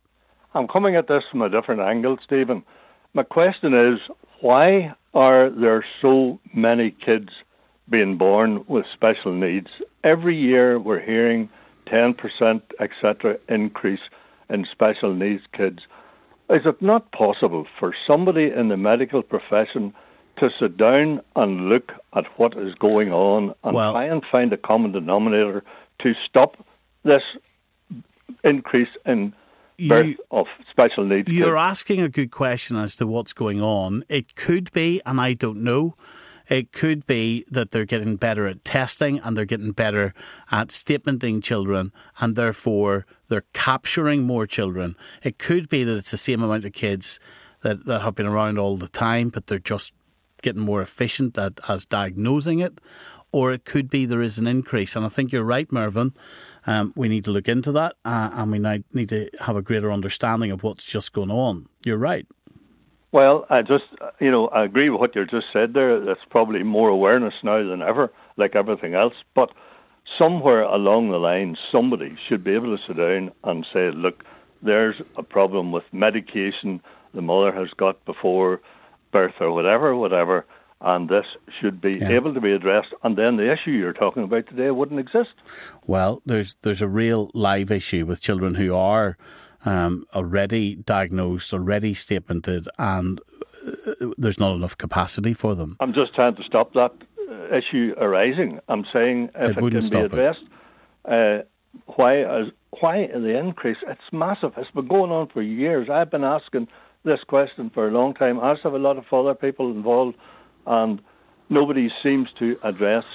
I'm 0.53 0.69
coming 0.69 0.95
at 0.95 1.09
this 1.09 1.23
from 1.29 1.41
a 1.41 1.49
different 1.49 1.81
angle, 1.81 2.17
Stephen. 2.23 2.63
My 3.13 3.23
question 3.23 3.73
is 3.73 3.99
why 4.39 4.95
are 5.13 5.49
there 5.49 5.85
so 6.01 6.39
many 6.53 6.91
kids 6.91 7.29
being 7.89 8.17
born 8.17 8.63
with 8.69 8.85
special 8.93 9.33
needs? 9.33 9.67
Every 10.01 10.37
year 10.37 10.79
we're 10.79 11.01
hearing 11.01 11.49
10%, 11.91 12.61
etc., 12.79 13.37
increase 13.47 13.99
in 14.49 14.65
special 14.71 15.13
needs 15.13 15.43
kids. 15.53 15.79
Is 16.49 16.65
it 16.65 16.81
not 16.81 17.11
possible 17.11 17.67
for 17.79 17.93
somebody 18.07 18.51
in 18.51 18.69
the 18.69 18.77
medical 18.77 19.21
profession 19.21 19.93
to 20.37 20.49
sit 20.59 20.77
down 20.77 21.21
and 21.35 21.69
look 21.69 21.91
at 22.13 22.25
what 22.39 22.57
is 22.57 22.73
going 22.75 23.11
on 23.11 23.53
and 23.63 23.75
Well- 23.75 23.91
try 23.93 24.05
and 24.05 24.23
find 24.25 24.51
a 24.53 24.57
common 24.57 24.91
denominator 24.91 25.63
to 25.99 26.15
stop 26.27 26.57
this 27.03 27.23
increase 28.43 28.89
in 29.05 29.33
birth 29.87 30.07
You- 30.07 30.17
of 30.31 30.47
special 30.69 31.05
needs 31.05 31.27
You're 31.29 31.55
kids? 31.55 31.61
asking 31.71 32.01
a 32.01 32.09
good 32.09 32.31
question 32.31 32.77
as 32.77 32.95
to 32.95 33.07
what's 33.07 33.33
going 33.33 33.61
on. 33.61 34.03
It 34.09 34.35
could 34.35 34.71
be, 34.71 35.01
and 35.05 35.19
I 35.21 35.33
don't 35.33 35.63
know, 35.63 35.95
it 36.49 36.71
could 36.71 37.05
be 37.05 37.45
that 37.49 37.71
they're 37.71 37.85
getting 37.85 38.15
better 38.15 38.47
at 38.47 38.65
testing 38.65 39.19
and 39.19 39.37
they're 39.37 39.45
getting 39.45 39.71
better 39.71 40.13
at 40.51 40.69
statementing 40.69 41.43
children, 41.43 41.93
and 42.19 42.35
therefore 42.35 43.05
they're 43.27 43.45
capturing 43.53 44.23
more 44.23 44.47
children. 44.47 44.95
It 45.23 45.37
could 45.37 45.69
be 45.69 45.83
that 45.83 45.95
it's 45.95 46.11
the 46.11 46.17
same 46.17 46.41
amount 46.41 46.65
of 46.65 46.73
kids 46.73 47.19
that, 47.61 47.85
that 47.85 48.01
have 48.01 48.15
been 48.15 48.25
around 48.25 48.57
all 48.57 48.77
the 48.77 48.87
time, 48.87 49.29
but 49.29 49.47
they're 49.47 49.59
just 49.59 49.93
getting 50.41 50.61
more 50.61 50.81
efficient 50.81 51.37
at 51.37 51.59
as 51.69 51.85
diagnosing 51.85 52.59
it. 52.59 52.79
Or 53.31 53.51
it 53.51 53.63
could 53.63 53.91
be 53.91 54.05
there 54.07 54.23
is 54.23 54.39
an 54.39 54.47
increase. 54.47 54.95
And 54.95 55.05
I 55.05 55.09
think 55.09 55.31
you're 55.31 55.43
right, 55.43 55.71
Mervyn. 55.71 56.15
Um, 56.65 56.93
we 56.95 57.07
need 57.07 57.25
to 57.25 57.31
look 57.31 57.47
into 57.47 57.71
that 57.73 57.95
uh, 58.03 58.31
and 58.33 58.51
we 58.51 58.57
need 58.57 59.09
to 59.09 59.29
have 59.41 59.55
a 59.55 59.61
greater 59.61 59.91
understanding 59.91 60.49
of 60.49 60.63
what's 60.63 60.83
just 60.83 61.13
going 61.13 61.29
on. 61.29 61.67
You're 61.85 61.97
right. 61.97 62.25
Well, 63.11 63.45
I 63.49 63.61
just, 63.61 63.85
uh, 64.01 64.11
you 64.19 64.29
know, 64.29 64.47
I 64.49 64.65
agree 64.65 64.89
with 64.89 65.01
what 65.01 65.15
you 65.15 65.25
just 65.25 65.47
said 65.51 65.73
there. 65.73 65.99
There's 65.99 66.17
probably 66.29 66.63
more 66.63 66.89
awareness 66.89 67.33
now 67.43 67.67
than 67.67 67.81
ever, 67.81 68.11
like 68.37 68.55
everything 68.55 68.93
else. 68.93 69.15
But 69.33 69.49
somewhere 70.17 70.61
along 70.61 71.09
the 71.09 71.17
line, 71.17 71.57
somebody 71.71 72.15
should 72.27 72.43
be 72.43 72.53
able 72.53 72.77
to 72.77 72.83
sit 72.87 72.97
down 72.97 73.31
and 73.43 73.65
say, 73.73 73.91
look, 73.91 74.23
there's 74.61 75.01
a 75.17 75.23
problem 75.23 75.71
with 75.71 75.83
medication 75.91 76.81
the 77.13 77.21
mother 77.21 77.51
has 77.51 77.69
got 77.77 78.03
before 78.05 78.61
birth 79.11 79.33
or 79.39 79.51
whatever, 79.51 79.95
whatever, 79.95 80.45
and 80.81 81.09
this 81.09 81.25
should 81.59 81.81
be 81.81 82.01
able 82.03 82.33
to 82.33 82.41
be 82.41 82.51
addressed. 82.51 82.93
And 83.03 83.17
then 83.17 83.37
the 83.37 83.51
issue 83.51 83.71
you're 83.71 83.93
talking 83.93 84.23
about 84.23 84.47
today 84.47 84.69
wouldn't 84.71 84.99
exist. 84.99 85.33
Well, 85.87 86.21
there's 86.25 86.55
there's 86.61 86.81
a 86.81 86.87
real 86.87 87.31
live 87.33 87.71
issue 87.71 88.05
with 88.05 88.21
children 88.21 88.55
who 88.55 88.75
are 88.75 89.17
um, 89.65 90.05
already 90.15 90.75
diagnosed, 90.75 91.53
already 91.53 91.93
statemented, 91.93 92.67
and 92.77 93.19
uh, 93.65 94.11
there's 94.17 94.39
not 94.39 94.55
enough 94.55 94.77
capacity 94.77 95.33
for 95.33 95.55
them. 95.55 95.77
I'm 95.79 95.93
just 95.93 96.15
trying 96.15 96.35
to 96.35 96.43
stop 96.43 96.73
that 96.73 96.93
uh, 97.29 97.55
issue 97.55 97.93
arising. 97.97 98.59
I'm 98.69 98.85
saying 98.91 99.29
if 99.35 99.57
It 99.57 99.63
it, 99.63 99.71
can 99.71 99.89
be 99.89 100.05
addressed, 100.05 100.43
uh, 101.05 101.39
why 101.95 102.21
is 102.21 102.51
why 102.79 103.07
the 103.07 103.37
increase? 103.37 103.77
It's 103.87 104.01
massive. 104.11 104.53
It's 104.57 104.71
been 104.71 104.87
going 104.87 105.11
on 105.11 105.27
for 105.27 105.41
years. 105.41 105.89
I've 105.89 106.11
been 106.11 106.23
asking 106.23 106.67
this 107.03 107.19
question 107.27 107.69
for 107.69 107.87
a 107.87 107.91
long 107.91 108.13
time. 108.13 108.39
I 108.39 108.55
have 108.63 108.73
a 108.73 108.79
lot 108.79 108.97
of 108.97 109.05
other 109.11 109.33
people 109.33 109.71
involved, 109.71 110.17
and 110.65 111.01
nobody 111.49 111.89
seems 112.03 112.29
to 112.39 112.57
address 112.63 113.05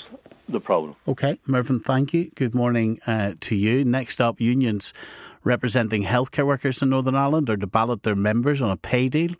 the 0.49 0.61
problem. 0.61 0.95
Okay, 1.09 1.39
Mervyn, 1.47 1.81
thank 1.81 2.12
you. 2.12 2.31
Good 2.35 2.55
morning 2.55 3.01
uh, 3.07 3.35
to 3.41 3.55
you. 3.55 3.85
Next 3.85 4.21
up, 4.21 4.41
unions 4.41 4.93
representing 5.45 6.03
healthcare 6.03 6.47
workers 6.47 6.83
in 6.83 6.91
Northern 6.91 7.15
Ireland 7.15 7.49
are 7.51 7.57
to 7.57 7.66
ballot 7.66 8.03
their 8.03 8.16
members 8.16 8.61
on 8.61 8.71
a 8.71 8.77
pay 8.77 9.09
deal. 9.09 9.33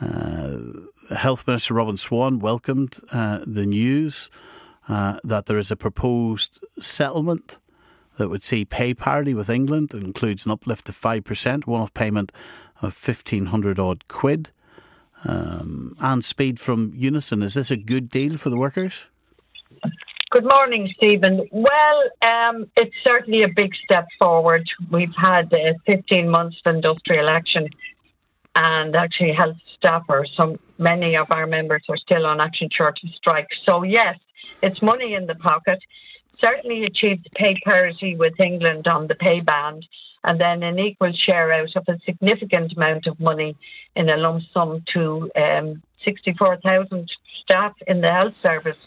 Uh, 0.00 0.58
Health 1.14 1.46
Minister 1.46 1.74
Robin 1.74 1.96
Swann 1.96 2.38
welcomed 2.38 2.96
uh, 3.10 3.40
the 3.46 3.66
news 3.66 4.30
uh, 4.88 5.18
that 5.24 5.46
there 5.46 5.58
is 5.58 5.70
a 5.70 5.76
proposed 5.76 6.64
settlement 6.80 7.58
that 8.18 8.28
would 8.28 8.44
see 8.44 8.64
pay 8.64 8.94
parity 8.94 9.34
with 9.34 9.48
England. 9.48 9.94
It 9.94 10.02
includes 10.02 10.44
an 10.44 10.52
uplift 10.52 10.88
of 10.88 11.00
5%, 11.00 11.66
one 11.66 11.80
off 11.80 11.94
payment 11.94 12.32
of 12.80 12.96
1,500 13.06 13.78
odd 13.78 14.06
quid. 14.08 14.50
Um, 15.24 15.96
Anne 16.02 16.22
Speed 16.22 16.58
from 16.58 16.92
Unison. 16.94 17.42
Is 17.42 17.54
this 17.54 17.70
a 17.70 17.76
good 17.76 18.08
deal 18.08 18.36
for 18.36 18.50
the 18.50 18.56
workers? 18.56 19.06
Good 20.32 20.46
morning, 20.46 20.90
Stephen. 20.96 21.46
Well, 21.52 22.02
um, 22.22 22.66
it's 22.74 22.94
certainly 23.04 23.42
a 23.42 23.48
big 23.48 23.74
step 23.84 24.08
forward. 24.18 24.66
We've 24.90 25.14
had 25.14 25.52
uh, 25.52 25.74
15 25.84 26.26
months 26.26 26.56
of 26.64 26.74
industrial 26.74 27.28
action, 27.28 27.68
and 28.54 28.96
actually, 28.96 29.32
health 29.32 29.58
staffers, 29.76 30.34
so 30.34 30.56
many 30.78 31.18
of 31.18 31.30
our 31.30 31.46
members 31.46 31.82
are 31.90 31.98
still 31.98 32.24
on 32.24 32.40
action 32.40 32.70
shortage 32.72 33.14
strike. 33.14 33.48
So, 33.66 33.82
yes, 33.82 34.18
it's 34.62 34.80
money 34.80 35.12
in 35.12 35.26
the 35.26 35.34
pocket. 35.34 35.80
Certainly 36.38 36.84
achieved 36.84 37.28
pay 37.34 37.60
parity 37.62 38.16
with 38.16 38.40
England 38.40 38.88
on 38.88 39.08
the 39.08 39.14
pay 39.14 39.40
band, 39.40 39.84
and 40.24 40.40
then 40.40 40.62
an 40.62 40.78
equal 40.78 41.12
share 41.12 41.52
out 41.52 41.76
of 41.76 41.84
a 41.88 41.98
significant 42.06 42.72
amount 42.74 43.06
of 43.06 43.20
money 43.20 43.54
in 43.94 44.08
a 44.08 44.16
lump 44.16 44.44
sum 44.54 44.82
to 44.94 45.30
um, 45.36 45.82
64,000 46.06 47.12
staff 47.42 47.74
in 47.86 48.00
the 48.00 48.10
health 48.10 48.40
service. 48.40 48.78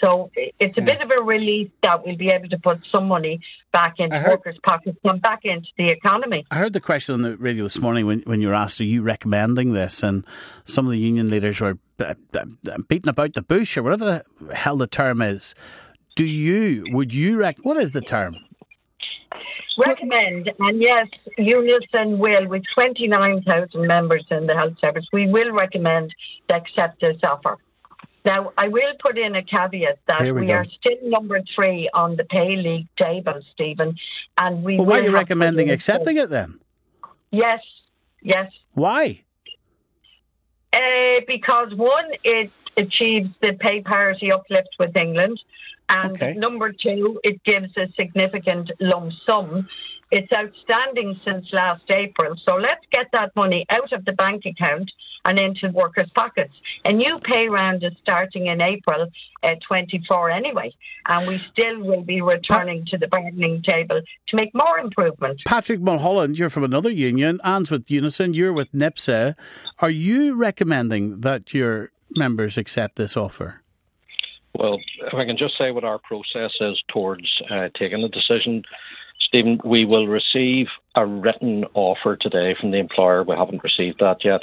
So 0.00 0.30
it's 0.34 0.78
a 0.78 0.80
bit 0.80 1.00
of 1.00 1.10
a 1.10 1.20
relief 1.22 1.70
that 1.82 2.06
we'll 2.06 2.16
be 2.16 2.30
able 2.30 2.48
to 2.48 2.58
put 2.58 2.80
some 2.90 3.08
money 3.08 3.40
back 3.72 3.94
into 3.98 4.18
heard- 4.18 4.30
workers' 4.30 4.58
pockets 4.62 4.98
and 5.04 5.20
back 5.20 5.40
into 5.44 5.68
the 5.76 5.90
economy. 5.90 6.46
I 6.50 6.58
heard 6.58 6.72
the 6.72 6.80
question 6.80 7.14
on 7.14 7.22
the 7.22 7.36
radio 7.36 7.64
this 7.64 7.78
morning 7.78 8.06
when, 8.06 8.20
when 8.20 8.40
you 8.40 8.48
were 8.48 8.54
asked, 8.54 8.80
Are 8.80 8.84
you 8.84 9.02
recommending 9.02 9.72
this? 9.72 10.02
And 10.02 10.24
some 10.64 10.86
of 10.86 10.92
the 10.92 10.98
union 10.98 11.30
leaders 11.30 11.60
were 11.60 11.78
uh, 11.98 12.14
uh, 12.34 12.78
beating 12.88 13.08
about 13.08 13.34
the 13.34 13.42
bush 13.42 13.76
or 13.76 13.82
whatever 13.82 14.04
the 14.04 14.54
hell 14.54 14.76
the 14.76 14.86
term 14.86 15.20
is. 15.20 15.54
Do 16.14 16.26
you, 16.26 16.84
would 16.92 17.14
you, 17.14 17.38
rec- 17.38 17.58
what 17.64 17.76
is 17.76 17.92
the 17.92 18.00
term? 18.00 18.36
Recommend, 19.78 20.50
and 20.58 20.80
yes, 20.80 21.06
Unison 21.36 22.18
will, 22.18 22.48
with 22.48 22.64
29,000 22.74 23.86
members 23.86 24.26
in 24.28 24.46
the 24.46 24.54
health 24.54 24.74
service, 24.80 25.06
we 25.12 25.28
will 25.28 25.52
recommend 25.52 26.12
to 26.48 26.54
accept 26.56 27.00
this 27.00 27.16
offer. 27.22 27.58
Now, 28.28 28.52
I 28.58 28.68
will 28.68 28.92
put 29.00 29.16
in 29.16 29.36
a 29.36 29.42
caveat 29.42 30.00
that 30.06 30.20
we 30.20 30.32
we, 30.32 30.52
are 30.52 30.66
still 30.78 30.98
number 31.02 31.40
three 31.54 31.88
on 31.94 32.16
the 32.16 32.24
pay 32.24 32.56
league 32.56 32.88
table, 32.98 33.40
Stephen, 33.54 33.96
and 34.36 34.62
we 34.62 34.76
Well, 34.76 34.84
why 34.84 34.98
are 35.00 35.04
you 35.04 35.12
recommending 35.12 35.70
accepting 35.70 36.18
it 36.18 36.28
then? 36.28 36.60
Yes, 37.30 37.60
yes. 38.20 38.52
Why? 38.74 39.24
Uh, 40.74 41.20
because 41.26 41.72
one, 41.74 42.10
it 42.22 42.52
achieves 42.76 43.30
the 43.40 43.54
pay 43.54 43.80
parity 43.80 44.30
uplift 44.30 44.76
with 44.78 44.94
England, 44.94 45.40
and 45.88 46.12
Okay. 46.12 46.34
number 46.34 46.70
two, 46.70 47.18
it 47.24 47.42
gives 47.44 47.74
a 47.78 47.86
significant 47.96 48.70
lump 48.78 49.10
sum 49.24 49.66
It's 50.10 50.32
outstanding 50.32 51.18
since 51.24 51.50
last 51.52 51.90
April. 51.90 52.34
So 52.44 52.56
let's 52.56 52.84
get 52.90 53.06
that 53.12 53.30
money 53.36 53.64
out 53.70 53.92
of 53.92 54.04
the 54.04 54.12
bank 54.12 54.44
account 54.44 54.90
and 55.28 55.38
into 55.38 55.68
workers' 55.68 56.10
pockets. 56.14 56.54
A 56.86 56.92
new 56.92 57.18
pay 57.18 57.48
round 57.48 57.84
is 57.84 57.92
starting 58.00 58.46
in 58.46 58.62
April 58.62 59.08
uh, 59.42 59.54
24 59.66 60.30
anyway, 60.30 60.74
and 61.06 61.28
we 61.28 61.36
still 61.38 61.80
will 61.80 62.02
be 62.02 62.22
returning 62.22 62.86
to 62.86 62.96
the 62.96 63.06
bargaining 63.08 63.62
table 63.62 64.00
to 64.28 64.36
make 64.36 64.54
more 64.54 64.78
improvements. 64.78 65.42
Patrick 65.46 65.80
Mulholland, 65.80 66.38
you're 66.38 66.48
from 66.48 66.64
another 66.64 66.90
union. 66.90 67.40
Anne's 67.44 67.70
with 67.70 67.90
Unison, 67.90 68.32
you're 68.32 68.54
with 68.54 68.72
NIPSA. 68.72 69.36
Are 69.80 69.90
you 69.90 70.34
recommending 70.34 71.20
that 71.20 71.52
your 71.52 71.90
members 72.16 72.56
accept 72.56 72.96
this 72.96 73.14
offer? 73.14 73.60
Well, 74.54 74.78
if 75.06 75.12
I 75.12 75.26
can 75.26 75.36
just 75.36 75.58
say 75.58 75.72
what 75.72 75.84
our 75.84 75.98
process 75.98 76.52
is 76.58 76.82
towards 76.88 77.28
uh, 77.50 77.68
taking 77.78 78.00
the 78.00 78.08
decision, 78.08 78.64
Stephen, 79.20 79.60
we 79.62 79.84
will 79.84 80.06
receive 80.06 80.68
a 80.94 81.04
written 81.04 81.64
offer 81.74 82.16
today 82.16 82.56
from 82.58 82.70
the 82.70 82.78
employer. 82.78 83.22
We 83.22 83.36
haven't 83.36 83.62
received 83.62 84.00
that 84.00 84.24
yet. 84.24 84.42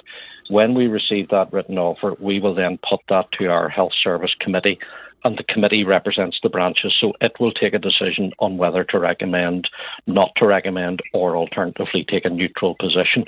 When 0.50 0.76
we 0.76 0.88
receive 0.88 1.30
that 1.30 1.52
written 1.52 1.78
offer, 1.78 2.16
we 2.20 2.40
will 2.40 2.56
then 2.56 2.78
put 2.88 3.02
that 3.10 3.32
to 3.40 3.48
our 3.48 3.70
health 3.70 3.94
service 4.04 4.36
committee, 4.40 4.80
and 5.24 5.38
the 5.38 5.44
committee 5.44 5.84
represents 5.84 6.38
the 6.44 6.50
branches. 6.50 6.96
So 7.02 7.14
it 7.20 7.34
will 7.40 7.52
take 7.52 7.74
a 7.74 7.80
decision 7.80 8.32
on 8.38 8.58
whether 8.58 8.84
to 8.84 9.00
recommend, 9.00 9.68
not 10.06 10.30
to 10.38 10.46
recommend, 10.46 11.02
or 11.14 11.36
alternatively 11.36 12.06
take 12.08 12.26
a 12.26 12.30
neutral 12.30 12.76
position. 12.80 13.26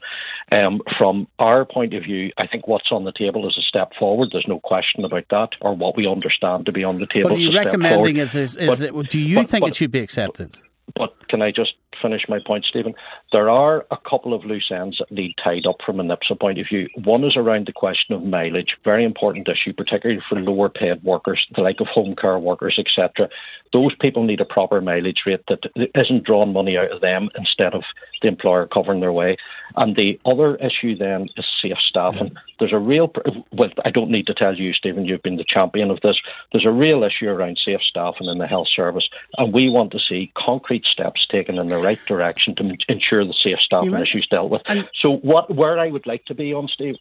Um, 0.51 0.81
from 0.97 1.27
our 1.39 1.65
point 1.65 1.95
of 1.95 2.03
view, 2.03 2.31
I 2.37 2.45
think 2.45 2.67
what's 2.67 2.91
on 2.91 3.03
the 3.03 3.11
table 3.11 3.47
is 3.47 3.57
a 3.57 3.63
step 3.63 3.93
forward. 3.97 4.29
There's 4.31 4.47
no 4.47 4.59
question 4.59 5.03
about 5.03 5.25
that, 5.31 5.49
or 5.59 5.75
what 5.75 5.97
we 5.97 6.07
understand 6.07 6.67
to 6.67 6.71
be 6.71 6.83
on 6.83 6.99
the 6.99 7.07
table. 7.07 7.31
What 7.31 7.39
are 7.39 7.41
you 7.41 7.51
recommending? 7.51 8.17
Is, 8.17 8.35
is, 8.35 8.57
is 8.57 8.67
but, 8.67 8.81
it, 8.81 9.09
do 9.09 9.19
you 9.19 9.37
but, 9.37 9.49
think 9.49 9.61
but, 9.61 9.69
it 9.69 9.75
should 9.75 9.91
be 9.91 9.99
accepted? 9.99 10.55
But 10.95 11.27
can 11.29 11.41
I 11.41 11.51
just 11.51 11.73
finish 12.01 12.23
my 12.27 12.39
point, 12.45 12.65
Stephen? 12.65 12.93
There 13.31 13.49
are 13.49 13.85
a 13.91 13.97
couple 13.97 14.33
of 14.33 14.45
loose 14.45 14.71
ends 14.71 14.97
that 14.99 15.11
need 15.11 15.35
tied 15.43 15.65
up 15.65 15.77
from 15.85 15.99
a 15.99 16.03
NIPSA 16.03 16.39
point 16.39 16.59
of 16.59 16.67
view. 16.67 16.87
One 17.03 17.23
is 17.23 17.35
around 17.35 17.67
the 17.67 17.73
question 17.73 18.15
of 18.15 18.23
mileage, 18.23 18.77
very 18.83 19.03
important 19.03 19.47
issue, 19.47 19.73
particularly 19.73 20.21
for 20.27 20.39
lower 20.39 20.69
paid 20.69 21.03
workers, 21.03 21.45
the 21.55 21.61
like 21.61 21.79
of 21.79 21.87
home 21.87 22.15
care 22.15 22.39
workers, 22.39 22.79
etc. 22.79 23.29
Those 23.73 23.95
people 23.95 24.23
need 24.23 24.41
a 24.41 24.45
proper 24.45 24.81
mileage 24.81 25.23
rate 25.25 25.43
that 25.47 25.59
isn't 25.95 26.23
drawing 26.23 26.53
money 26.53 26.77
out 26.77 26.91
of 26.91 27.01
them 27.01 27.29
instead 27.37 27.73
of 27.73 27.83
the 28.21 28.27
employer 28.27 28.67
covering 28.67 29.01
their 29.01 29.11
way. 29.11 29.37
And 29.75 29.95
the 29.95 30.19
other 30.25 30.55
issue 30.55 30.95
then 30.95 31.27
is 31.35 31.45
safe 31.61 31.77
staffing. 31.87 32.35
There's 32.59 32.73
a 32.73 32.79
real, 32.79 33.11
well, 33.51 33.69
I 33.83 33.91
don't 33.91 34.11
need 34.11 34.27
to 34.27 34.33
tell 34.33 34.55
you, 34.55 34.73
Stephen, 34.73 35.05
you've 35.05 35.21
been 35.21 35.35
the 35.35 35.45
champion 35.47 35.91
of 35.91 35.99
this. 36.01 36.17
There's 36.51 36.65
a 36.65 36.71
real 36.71 37.03
issue 37.03 37.27
around 37.27 37.59
safe 37.63 37.81
staffing 37.87 38.27
in 38.27 38.37
the 38.37 38.47
health 38.47 38.67
service, 38.73 39.07
and 39.37 39.53
we 39.53 39.69
want 39.69 39.91
to 39.91 39.99
see 39.99 40.31
concrete 40.35 40.85
steps 40.85 41.27
taken 41.29 41.57
in 41.57 41.67
the 41.67 41.77
right 41.87 42.05
direction 42.05 42.55
to 42.55 42.63
ensure 42.89 43.25
the 43.25 43.35
safe 43.43 43.59
staffing 43.65 43.93
issues 43.95 44.27
dealt 44.29 44.49
with. 44.49 44.61
so, 45.01 45.17
what 45.17 45.53
where 45.53 45.79
I 45.79 45.89
would 45.89 46.05
like 46.05 46.25
to 46.25 46.35
be 46.35 46.53
on, 46.53 46.67
Steve, 46.67 46.95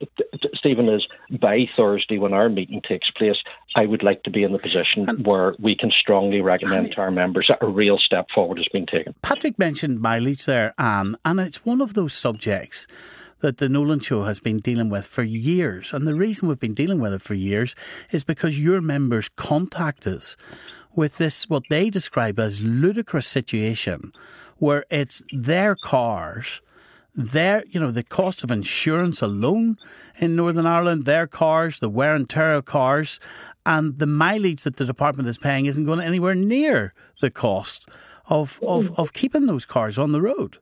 Stephen, 0.55 0.89
is 0.89 1.07
by 1.41 1.67
Thursday 1.77 2.19
when 2.19 2.33
our 2.33 2.49
meeting 2.49 2.81
takes 2.87 3.11
place, 3.11 3.37
I 3.75 3.87
would 3.87 4.03
like 4.03 4.23
to 4.25 4.31
be 4.31 4.43
in 4.43 4.53
the 4.53 4.59
position 4.59 5.07
where 5.25 5.55
we 5.59 5.77
can 5.77 5.91
strongly 5.91 6.41
recommend 6.41 6.93
to 6.93 7.01
our 7.01 7.11
members 7.11 7.47
that 7.49 7.59
a 7.61 7.69
real 7.69 7.99
step 7.99 8.27
forward 8.35 8.59
has 8.59 8.69
been 8.73 8.87
taken. 8.87 9.15
Patrick 9.23 9.59
mentioned 9.59 10.01
mileage 10.01 10.45
there, 10.47 10.75
Anne, 10.79 11.17
and 11.25 11.41
it's 11.41 11.65
one 11.65 11.81
of 11.81 11.95
those 11.95 12.13
subjects 12.13 12.87
that 13.41 13.59
the 13.59 13.69
Nolan 13.69 14.01
Show 14.01 14.23
has 14.23 14.41
been 14.41 14.61
dealing 14.61 14.89
with 14.89 15.07
for 15.07 15.23
years. 15.23 15.93
And 15.93 16.07
the 16.07 16.15
reason 16.15 16.49
we've 16.49 16.59
been 16.59 16.75
dealing 16.75 17.01
with 17.01 17.13
it 17.13 17.21
for 17.21 17.35
years 17.35 17.75
is 18.11 18.25
because 18.25 18.59
your 18.59 18.81
members 18.81 19.29
contact 19.29 20.07
us 20.07 20.37
with 20.95 21.19
this, 21.19 21.49
what 21.49 21.65
they 21.69 21.91
describe 21.91 22.39
as 22.39 22.63
ludicrous 22.63 23.27
situation 23.27 24.13
where 24.59 24.85
it's 24.91 25.23
their 25.33 25.75
cars, 25.75 26.61
their, 27.15 27.65
you 27.69 27.81
know, 27.81 27.91
the 27.91 28.03
cost 28.03 28.45
of 28.45 28.51
insurance 28.51 29.23
alone 29.23 29.79
in 30.19 30.37
Northern 30.37 30.67
Ireland, 30.67 31.05
their 31.05 31.27
cars, 31.27 31.81
the 31.81 31.89
wear 31.89 32.15
and 32.15 32.29
tear 32.29 32.55
of 32.55 32.65
cars, 32.67 33.21
and 33.65 33.99
the 33.99 34.07
mileage 34.07 34.65
that 34.65 34.77
the 34.77 34.85
department 34.85 35.29
is 35.29 35.39
paying 35.39 35.67
isn't 35.67 35.85
going 35.85 36.01
anywhere 36.01 36.35
near 36.35 36.95
the 37.21 37.31
cost 37.31 37.89
of, 38.29 38.61
of, 38.63 38.97
of 38.99 39.13
keeping 39.13 39.47
those 39.47 39.65
cars 39.65 39.99
on 39.99 40.13
the 40.13 40.21
road. 40.21 40.59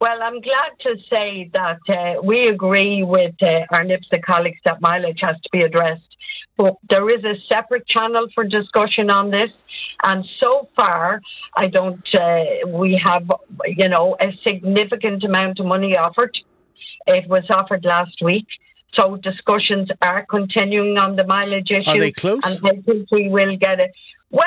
Well, 0.00 0.22
I'm 0.22 0.40
glad 0.40 0.72
to 0.80 0.96
say 1.10 1.50
that 1.52 1.80
uh, 1.88 2.22
we 2.22 2.48
agree 2.48 3.02
with 3.02 3.34
uh, 3.42 3.66
our 3.70 3.84
NIPSA 3.84 4.22
colleagues 4.24 4.58
that 4.64 4.80
mileage 4.80 5.18
has 5.20 5.36
to 5.42 5.48
be 5.52 5.60
addressed. 5.60 6.02
But 6.56 6.74
there 6.88 7.08
is 7.08 7.24
a 7.24 7.34
separate 7.48 7.86
channel 7.86 8.26
for 8.34 8.44
discussion 8.44 9.08
on 9.10 9.30
this. 9.30 9.50
And 10.02 10.24
so 10.38 10.68
far, 10.76 11.20
I 11.56 11.68
don't, 11.68 12.06
uh, 12.14 12.68
we 12.68 13.00
have, 13.02 13.30
you 13.66 13.88
know, 13.88 14.16
a 14.20 14.32
significant 14.44 15.24
amount 15.24 15.60
of 15.60 15.66
money 15.66 15.96
offered. 15.96 16.36
It 17.06 17.28
was 17.28 17.44
offered 17.50 17.84
last 17.84 18.20
week. 18.22 18.46
So 18.94 19.16
discussions 19.16 19.88
are 20.02 20.26
continuing 20.26 20.98
on 20.98 21.16
the 21.16 21.24
mileage 21.24 21.70
issue. 21.70 21.88
Are 21.88 21.98
they 21.98 22.12
close? 22.12 22.40
And 22.44 22.58
I 22.66 22.80
think 22.82 23.10
we 23.10 23.28
will 23.28 23.56
get 23.56 23.78
it. 23.80 23.92
Well, 24.30 24.44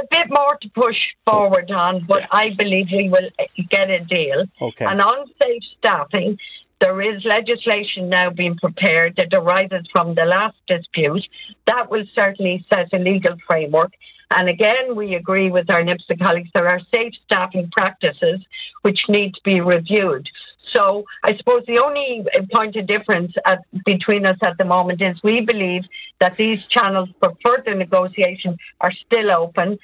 a 0.00 0.06
bit 0.10 0.30
more 0.30 0.56
to 0.62 0.68
push 0.70 0.96
forward 1.24 1.70
on, 1.70 2.04
but 2.06 2.22
I 2.30 2.50
believe 2.56 2.86
we 2.92 3.08
will 3.08 3.30
get 3.68 3.90
a 3.90 4.00
deal. 4.00 4.44
Okay. 4.60 4.84
And 4.84 5.00
on 5.00 5.26
safe 5.40 5.62
staffing, 5.78 6.38
there 6.84 7.00
is 7.00 7.24
legislation 7.24 8.10
now 8.10 8.28
being 8.28 8.56
prepared 8.56 9.16
that 9.16 9.32
arises 9.32 9.86
from 9.90 10.14
the 10.14 10.26
last 10.26 10.56
dispute. 10.68 11.26
That 11.66 11.90
will 11.90 12.04
certainly 12.14 12.62
set 12.68 12.92
a 12.92 12.98
legal 12.98 13.36
framework. 13.46 13.94
And 14.30 14.50
again, 14.50 14.94
we 14.94 15.14
agree 15.14 15.50
with 15.50 15.70
our 15.70 15.82
NIPSA 15.82 16.18
colleagues 16.18 16.50
there 16.52 16.68
are 16.68 16.80
safe 16.90 17.14
staffing 17.24 17.70
practices 17.72 18.40
which 18.82 19.00
need 19.08 19.32
to 19.32 19.40
be 19.44 19.62
reviewed. 19.62 20.28
So 20.74 21.06
I 21.22 21.34
suppose 21.38 21.62
the 21.66 21.78
only 21.78 22.26
point 22.52 22.76
of 22.76 22.86
difference 22.86 23.32
at, 23.46 23.60
between 23.86 24.26
us 24.26 24.36
at 24.42 24.58
the 24.58 24.66
moment 24.66 25.00
is 25.00 25.22
we 25.22 25.40
believe 25.40 25.84
that 26.20 26.36
these 26.36 26.66
channels 26.66 27.08
for 27.18 27.32
further 27.42 27.74
negotiation 27.74 28.58
are 28.82 28.92
still 28.92 29.30
open. 29.30 29.78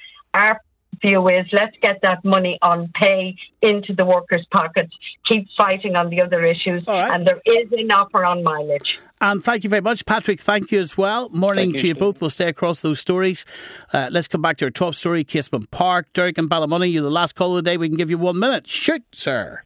View 1.01 1.27
is 1.27 1.45
let's 1.51 1.75
get 1.81 2.01
that 2.01 2.23
money 2.23 2.57
on 2.61 2.89
pay 2.93 3.35
into 3.61 3.93
the 3.93 4.05
workers' 4.05 4.45
pockets, 4.51 4.93
keep 5.25 5.47
fighting 5.57 5.95
on 5.95 6.09
the 6.09 6.21
other 6.21 6.43
issues, 6.45 6.85
right. 6.87 7.13
and 7.13 7.25
there 7.25 7.41
is 7.45 7.71
an 7.71 7.91
offer 7.91 8.23
on 8.23 8.43
mileage. 8.43 8.99
And 9.19 9.43
thank 9.43 9.63
you 9.63 9.69
very 9.69 9.81
much, 9.81 10.05
Patrick. 10.05 10.39
Thank 10.39 10.71
you 10.71 10.79
as 10.79 10.97
well. 10.97 11.29
Morning 11.29 11.69
Thank 11.69 11.77
to 11.77 11.87
you, 11.87 11.93
you 11.93 11.95
both. 11.99 12.21
We'll 12.21 12.31
stay 12.31 12.47
across 12.47 12.81
those 12.81 12.99
stories. 12.99 13.45
Uh, 13.93 14.09
let's 14.11 14.27
come 14.27 14.41
back 14.41 14.57
to 14.57 14.65
our 14.65 14.71
top 14.71 14.95
story, 14.95 15.23
Casement 15.23 15.69
Park. 15.69 16.11
Derek 16.13 16.39
and 16.39 16.49
Ballymoney, 16.49 16.91
you're 16.91 17.03
the 17.03 17.11
last 17.11 17.35
call 17.35 17.55
of 17.55 17.63
the 17.63 17.69
day. 17.69 17.77
We 17.77 17.87
can 17.87 17.97
give 17.97 18.09
you 18.09 18.17
one 18.17 18.39
minute. 18.39 18.65
Shoot, 18.65 19.03
sir. 19.11 19.61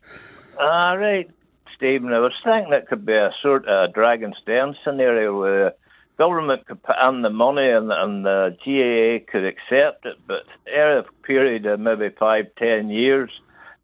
All 0.60 0.98
right, 0.98 1.30
Stephen. 1.76 2.12
I 2.12 2.20
was 2.20 2.34
thinking 2.44 2.74
it 2.74 2.88
could 2.88 3.06
be 3.06 3.14
a 3.14 3.32
sort 3.42 3.66
of 3.66 3.94
Dragon's 3.94 4.36
Den 4.46 4.76
scenario 4.84 5.40
where 5.40 5.74
government 6.18 6.66
could 6.68 6.82
put 6.84 6.96
in 7.08 7.22
the 7.22 7.30
money 7.30 7.70
and, 7.70 7.92
and 7.92 8.26
the 8.26 8.56
GAA 8.64 9.32
could 9.32 9.46
accept 9.46 10.06
it, 10.06 10.18
but 10.28 10.44
over 10.68 11.00
a 11.00 11.04
period 11.24 11.66
of 11.66 11.80
maybe 11.80 12.10
five, 12.18 12.46
ten 12.58 12.90
years, 12.90 13.30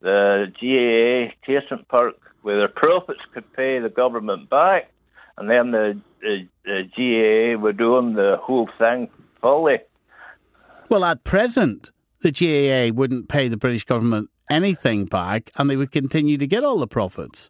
the 0.02 0.52
GAA, 0.60 1.34
Casement 1.46 1.88
Park, 1.88 2.16
where 2.42 2.58
their 2.58 2.68
profits 2.68 3.22
could 3.34 3.52
pay 3.54 3.80
the 3.80 3.90
government 3.90 4.50
back, 4.50 4.92
and 5.38 5.50
then 5.50 5.72
the, 5.72 6.02
the, 6.22 6.48
the 6.66 7.56
GAA 7.56 7.62
would 7.62 7.82
own 7.82 8.14
the 8.14 8.38
whole 8.42 8.70
thing 8.78 9.10
fully. 9.42 9.80
Well, 10.90 11.06
at 11.06 11.24
present, 11.24 11.92
the 12.22 12.32
GAA 12.32 12.94
wouldn't 12.94 13.30
pay 13.30 13.48
the 13.48 13.58
British 13.58 13.86
government 13.86 14.30
anything 14.50 15.06
back 15.06 15.52
and 15.56 15.70
they 15.70 15.78
would 15.78 15.92
continue 15.92 16.38
to 16.38 16.46
get 16.46 16.64
all 16.64 16.78
the 16.78 16.88
profits. 16.88 17.48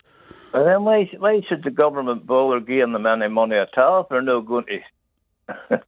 Well, 0.53 0.65
then 0.65 0.83
why, 0.83 1.09
why 1.17 1.41
should 1.47 1.63
the 1.63 1.71
government 1.71 2.25
bother 2.25 2.59
giving 2.59 2.93
them 2.93 3.05
any 3.05 3.27
money 3.29 3.55
at 3.55 3.77
all 3.77 4.01
if 4.01 4.09
they're 4.09 4.21
not 4.21 4.45
going 4.45 4.65
to 4.65 4.79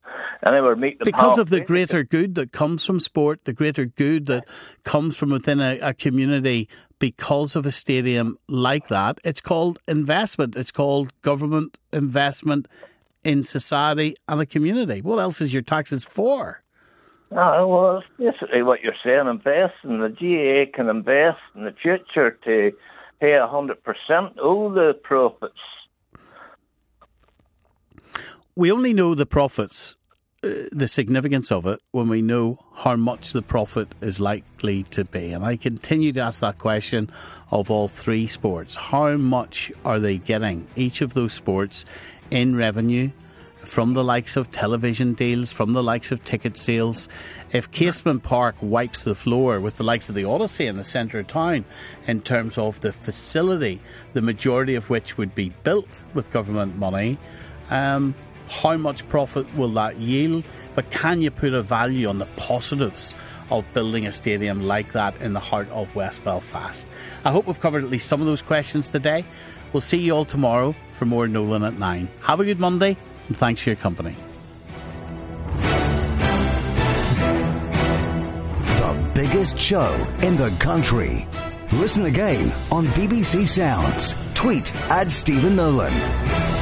anywhere 0.45 0.75
meet 0.75 0.99
them 0.99 1.05
Because 1.05 1.37
of 1.37 1.49
the 1.49 1.61
eh? 1.61 1.65
greater 1.65 2.03
good 2.03 2.35
that 2.35 2.51
comes 2.51 2.85
from 2.85 2.99
sport, 2.99 3.45
the 3.45 3.53
greater 3.53 3.85
good 3.85 4.27
that 4.27 4.47
comes 4.83 5.17
from 5.17 5.29
within 5.29 5.59
a, 5.59 5.79
a 5.79 5.93
community 5.93 6.69
because 6.99 7.55
of 7.55 7.65
a 7.65 7.71
stadium 7.71 8.37
like 8.47 8.87
that, 8.87 9.19
it's 9.23 9.41
called 9.41 9.79
investment. 9.87 10.55
It's 10.55 10.71
called 10.71 11.11
government 11.21 11.77
investment 11.91 12.67
in 13.23 13.43
society 13.43 14.15
and 14.27 14.41
a 14.41 14.45
community. 14.45 15.01
What 15.01 15.19
else 15.19 15.41
is 15.41 15.53
your 15.53 15.61
taxes 15.61 16.05
for? 16.05 16.61
Oh, 17.31 17.67
well, 17.67 17.97
it's 17.97 18.07
basically 18.17 18.61
what 18.61 18.81
you're 18.81 18.93
saying, 19.03 19.27
invest, 19.27 19.73
and 19.83 20.01
the 20.01 20.09
GAA 20.09 20.75
can 20.75 20.87
invest 20.87 21.39
in 21.55 21.63
the 21.63 21.73
future 21.81 22.37
to 22.45 22.71
pay 23.23 23.39
100% 23.39 24.37
all 24.39 24.69
the 24.69 24.93
profits. 25.01 25.53
we 28.55 28.69
only 28.69 28.93
know 28.93 29.15
the 29.15 29.25
profits, 29.25 29.95
uh, 30.43 30.49
the 30.71 30.87
significance 30.87 31.51
of 31.51 31.65
it, 31.65 31.79
when 31.91 32.09
we 32.09 32.21
know 32.21 32.59
how 32.75 32.95
much 32.97 33.31
the 33.31 33.41
profit 33.41 33.87
is 34.01 34.19
likely 34.19 34.83
to 34.83 35.05
be. 35.05 35.31
And 35.31 35.45
I 35.45 35.55
continue 35.55 36.11
to 36.13 36.19
ask 36.19 36.41
that 36.41 36.59
question 36.59 37.09
of 37.49 37.71
all 37.71 37.87
three 37.87 38.27
sports. 38.27 38.75
How 38.75 39.15
much 39.15 39.71
are 39.85 39.99
they 39.99 40.17
getting, 40.17 40.67
each 40.75 41.01
of 41.01 41.13
those 41.13 41.33
sports, 41.33 41.85
in 42.29 42.55
revenue? 42.55 43.09
From 43.63 43.93
the 43.93 44.03
likes 44.03 44.35
of 44.35 44.51
television 44.51 45.13
deals, 45.13 45.51
from 45.51 45.73
the 45.73 45.83
likes 45.83 46.11
of 46.11 46.23
ticket 46.23 46.57
sales. 46.57 47.07
If 47.51 47.71
Casement 47.71 48.23
Park 48.23 48.55
wipes 48.61 49.03
the 49.03 49.15
floor 49.15 49.59
with 49.59 49.75
the 49.75 49.83
likes 49.83 50.09
of 50.09 50.15
the 50.15 50.25
Odyssey 50.25 50.67
in 50.67 50.77
the 50.77 50.83
centre 50.83 51.19
of 51.19 51.27
town 51.27 51.65
in 52.07 52.21
terms 52.21 52.57
of 52.57 52.79
the 52.81 52.93
facility, 52.93 53.81
the 54.13 54.21
majority 54.21 54.75
of 54.75 54.89
which 54.89 55.17
would 55.17 55.33
be 55.33 55.49
built 55.63 56.03
with 56.13 56.31
government 56.31 56.77
money, 56.77 57.17
um, 57.69 58.13
how 58.49 58.77
much 58.77 59.07
profit 59.09 59.51
will 59.55 59.69
that 59.69 59.97
yield? 59.97 60.49
But 60.75 60.91
can 60.91 61.21
you 61.21 61.31
put 61.31 61.53
a 61.53 61.61
value 61.61 62.07
on 62.07 62.19
the 62.19 62.27
positives 62.35 63.15
of 63.49 63.65
building 63.73 64.05
a 64.05 64.11
stadium 64.11 64.63
like 64.63 64.91
that 64.93 65.15
in 65.21 65.33
the 65.33 65.39
heart 65.39 65.69
of 65.69 65.95
West 65.95 66.23
Belfast? 66.23 66.89
I 67.23 67.31
hope 67.31 67.47
we've 67.47 67.59
covered 67.59 67.83
at 67.83 67.89
least 67.89 68.07
some 68.07 68.19
of 68.19 68.27
those 68.27 68.41
questions 68.41 68.89
today. 68.89 69.25
We'll 69.71 69.81
see 69.81 69.97
you 69.97 70.13
all 70.13 70.25
tomorrow 70.25 70.75
for 70.91 71.05
more 71.05 71.27
Nolan 71.27 71.63
at 71.63 71.79
9. 71.79 72.09
Have 72.21 72.39
a 72.39 72.45
good 72.45 72.59
Monday 72.59 72.97
and 73.27 73.37
thanks 73.37 73.61
for 73.61 73.69
your 73.69 73.75
company. 73.77 74.15
The 78.77 79.11
biggest 79.13 79.57
show 79.59 79.93
in 80.21 80.37
the 80.37 80.49
country. 80.59 81.27
Listen 81.71 82.05
again 82.05 82.53
on 82.71 82.85
BBC 82.87 83.47
Sounds. 83.47 84.15
Tweet 84.33 84.73
at 84.89 85.09
Stephen 85.09 85.55
Nolan. 85.55 86.52